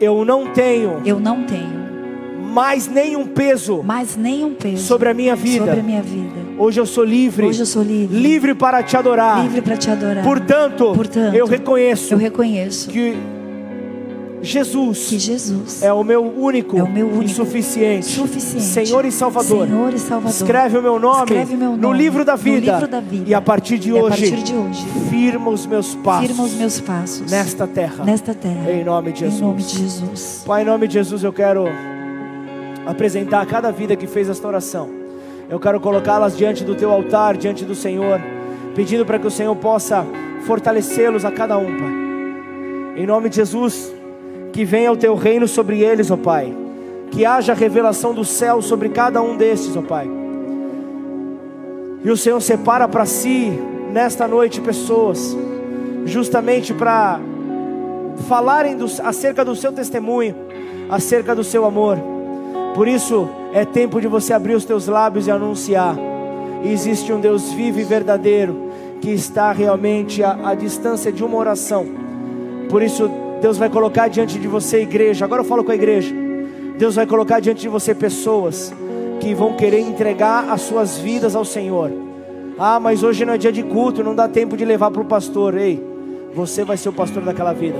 eu 0.00 0.24
não 0.24 0.48
tenho, 0.48 1.00
eu 1.04 1.20
não 1.20 1.44
tenho 1.44 1.80
mais 2.50 2.88
nenhum 2.88 3.24
peso, 3.24 3.84
mais 3.84 4.16
nenhum 4.16 4.52
peso 4.52 4.84
sobre 4.84 5.08
a 5.08 5.14
minha 5.14 5.36
vida. 5.36 5.64
Sobre 5.64 5.80
a 5.80 5.82
minha 5.84 6.02
vida. 6.02 6.39
Hoje 6.60 6.78
eu 6.78 6.84
sou 6.84 7.04
livre. 7.04 7.46
Hoje 7.46 7.60
eu 7.60 7.66
sou 7.66 7.82
livre. 7.82 8.14
Livre 8.14 8.54
para 8.54 8.82
te 8.82 8.94
adorar. 8.94 9.42
Livre 9.42 9.62
para 9.62 9.78
te 9.78 9.90
adorar. 9.90 10.22
Portanto, 10.22 10.92
Portanto 10.94 11.34
eu 11.34 11.46
reconheço. 11.46 12.12
Eu 12.12 12.18
reconheço 12.18 12.90
que 12.90 13.16
Jesus, 14.42 15.08
que 15.08 15.18
Jesus 15.18 15.82
é 15.82 15.90
o 15.90 16.04
meu 16.04 16.22
único, 16.22 16.76
é 16.76 16.82
o 16.82 16.90
meu 16.90 17.06
único 17.06 17.24
e 17.24 17.28
suficiente, 17.28 18.06
Senhor 18.60 19.06
e 19.06 19.10
Salvador. 19.10 19.66
Senhor 19.66 19.94
e 19.94 19.98
Salvador. 19.98 20.30
Escreve 20.30 20.78
o 20.78 20.82
meu 20.82 20.98
nome, 20.98 21.22
Escreve 21.22 21.56
meu 21.56 21.70
nome 21.70 21.82
no, 21.82 21.92
livro 21.94 22.26
da 22.26 22.36
vida, 22.36 22.72
livro 22.72 22.88
da 22.88 23.00
vida. 23.00 23.24
E 23.28 23.34
a 23.34 23.40
partir 23.40 23.78
de, 23.78 23.92
hoje, 23.92 24.04
a 24.04 24.08
partir 24.08 24.42
de 24.42 24.54
hoje, 24.54 24.86
firma 25.08 25.50
os 25.50 25.66
meus 25.66 25.94
passos, 25.94 26.26
firma 26.26 26.44
os 26.44 26.54
meus 26.54 26.80
passos 26.80 27.30
nesta 27.30 27.66
terra, 27.66 28.04
nesta 28.04 28.34
terra. 28.34 28.70
Em 28.70 28.84
nome 28.84 29.12
de 29.12 29.20
Jesus. 29.20 29.40
Em 29.40 29.44
nome 29.44 29.62
de 29.62 29.78
Jesus. 29.78 30.42
Pai, 30.46 30.62
em 30.62 30.64
nome 30.66 30.88
de 30.88 30.94
Jesus, 30.94 31.22
eu 31.22 31.32
quero 31.32 31.64
apresentar 32.86 33.46
cada 33.46 33.70
vida 33.70 33.96
que 33.96 34.06
fez 34.06 34.28
esta 34.28 34.46
oração. 34.46 34.99
Eu 35.50 35.58
quero 35.58 35.80
colocá-las 35.80 36.38
diante 36.38 36.62
do 36.62 36.76
teu 36.76 36.92
altar, 36.92 37.36
diante 37.36 37.64
do 37.64 37.74
Senhor, 37.74 38.20
pedindo 38.72 39.04
para 39.04 39.18
que 39.18 39.26
o 39.26 39.30
Senhor 39.32 39.56
possa 39.56 40.06
fortalecê-los 40.46 41.24
a 41.24 41.32
cada 41.32 41.58
um, 41.58 41.66
Pai. 41.66 43.02
Em 43.02 43.04
nome 43.04 43.28
de 43.28 43.36
Jesus, 43.36 43.92
que 44.52 44.64
venha 44.64 44.92
o 44.92 44.96
teu 44.96 45.16
reino 45.16 45.48
sobre 45.48 45.80
eles, 45.80 46.08
ó 46.08 46.16
Pai. 46.16 46.54
Que 47.10 47.24
haja 47.24 47.52
revelação 47.52 48.14
do 48.14 48.24
céu 48.24 48.62
sobre 48.62 48.90
cada 48.90 49.20
um 49.20 49.36
destes, 49.36 49.76
ó 49.76 49.82
Pai. 49.82 50.08
E 52.04 52.08
o 52.08 52.16
Senhor 52.16 52.40
separa 52.40 52.86
para 52.86 53.04
si, 53.04 53.50
nesta 53.92 54.28
noite, 54.28 54.60
pessoas, 54.60 55.36
justamente 56.04 56.72
para 56.72 57.18
falarem 58.28 58.76
do, 58.76 58.86
acerca 59.02 59.44
do 59.44 59.56
seu 59.56 59.72
testemunho, 59.72 60.36
acerca 60.88 61.34
do 61.34 61.42
seu 61.42 61.64
amor. 61.64 61.98
Por 62.72 62.86
isso, 62.86 63.28
é 63.52 63.64
tempo 63.64 64.00
de 64.00 64.06
você 64.06 64.32
abrir 64.32 64.54
os 64.54 64.64
teus 64.64 64.86
lábios 64.86 65.26
e 65.26 65.30
anunciar. 65.30 65.96
Existe 66.64 67.12
um 67.12 67.20
Deus 67.20 67.52
vivo 67.52 67.80
e 67.80 67.84
verdadeiro, 67.84 68.70
que 69.00 69.10
está 69.10 69.52
realmente 69.52 70.22
à, 70.22 70.50
à 70.50 70.54
distância 70.54 71.10
de 71.10 71.24
uma 71.24 71.36
oração. 71.36 71.86
Por 72.68 72.82
isso, 72.82 73.10
Deus 73.40 73.56
vai 73.56 73.70
colocar 73.70 74.08
diante 74.08 74.38
de 74.38 74.46
você, 74.46 74.82
igreja. 74.82 75.24
Agora 75.24 75.40
eu 75.40 75.46
falo 75.46 75.64
com 75.64 75.72
a 75.72 75.74
igreja. 75.74 76.14
Deus 76.78 76.94
vai 76.94 77.06
colocar 77.06 77.40
diante 77.40 77.62
de 77.62 77.68
você 77.68 77.94
pessoas 77.94 78.72
que 79.20 79.34
vão 79.34 79.54
querer 79.56 79.80
entregar 79.80 80.48
as 80.50 80.62
suas 80.62 80.98
vidas 80.98 81.34
ao 81.34 81.44
Senhor. 81.44 81.90
Ah, 82.58 82.78
mas 82.78 83.02
hoje 83.02 83.24
não 83.24 83.32
é 83.32 83.38
dia 83.38 83.52
de 83.52 83.62
culto, 83.62 84.04
não 84.04 84.14
dá 84.14 84.28
tempo 84.28 84.56
de 84.56 84.64
levar 84.64 84.90
para 84.90 85.00
o 85.00 85.04
pastor. 85.04 85.56
Ei, 85.56 85.82
você 86.34 86.64
vai 86.64 86.76
ser 86.76 86.90
o 86.90 86.92
pastor 86.92 87.22
daquela 87.22 87.52
vida. 87.52 87.78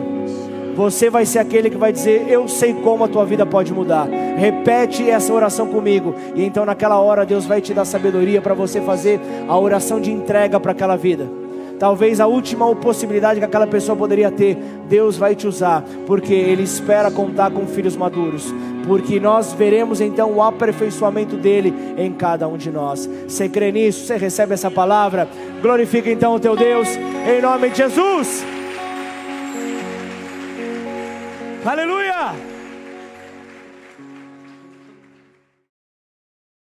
Você 0.74 1.10
vai 1.10 1.26
ser 1.26 1.38
aquele 1.38 1.70
que 1.70 1.76
vai 1.76 1.92
dizer: 1.92 2.26
Eu 2.28 2.48
sei 2.48 2.74
como 2.74 3.04
a 3.04 3.08
tua 3.08 3.24
vida 3.24 3.44
pode 3.44 3.72
mudar. 3.72 4.08
Repete 4.36 5.08
essa 5.08 5.32
oração 5.32 5.66
comigo. 5.68 6.14
E 6.34 6.44
então, 6.44 6.64
naquela 6.64 6.98
hora, 6.98 7.26
Deus 7.26 7.46
vai 7.46 7.60
te 7.60 7.74
dar 7.74 7.84
sabedoria 7.84 8.40
para 8.40 8.54
você 8.54 8.80
fazer 8.80 9.20
a 9.48 9.58
oração 9.58 10.00
de 10.00 10.10
entrega 10.10 10.58
para 10.58 10.72
aquela 10.72 10.96
vida 10.96 11.40
talvez 11.80 12.20
a 12.20 12.26
última 12.26 12.76
possibilidade 12.76 13.40
que 13.40 13.46
aquela 13.46 13.66
pessoa 13.66 13.96
poderia 13.96 14.30
ter, 14.30 14.54
Deus 14.86 15.16
vai 15.16 15.34
te 15.34 15.48
usar, 15.48 15.82
porque 16.06 16.34
Ele 16.34 16.62
espera 16.62 17.10
contar 17.10 17.50
com 17.50 17.66
filhos 17.66 17.96
maduros, 17.96 18.54
porque 18.86 19.18
nós 19.18 19.54
veremos 19.54 19.98
então 19.98 20.34
o 20.34 20.42
aperfeiçoamento 20.42 21.36
dele 21.36 21.74
em 21.96 22.12
cada 22.12 22.46
um 22.46 22.58
de 22.58 22.70
nós. 22.70 23.08
Você 23.26 23.48
crê 23.48 23.72
nisso? 23.72 24.06
Você 24.06 24.18
recebe 24.18 24.52
essa 24.52 24.70
palavra? 24.70 25.26
Glorifica 25.62 26.10
então 26.10 26.34
o 26.34 26.38
teu 26.38 26.54
Deus, 26.54 26.86
em 27.26 27.40
nome 27.40 27.70
de 27.70 27.78
Jesus. 27.78 28.59
Aleluia! 31.64 32.59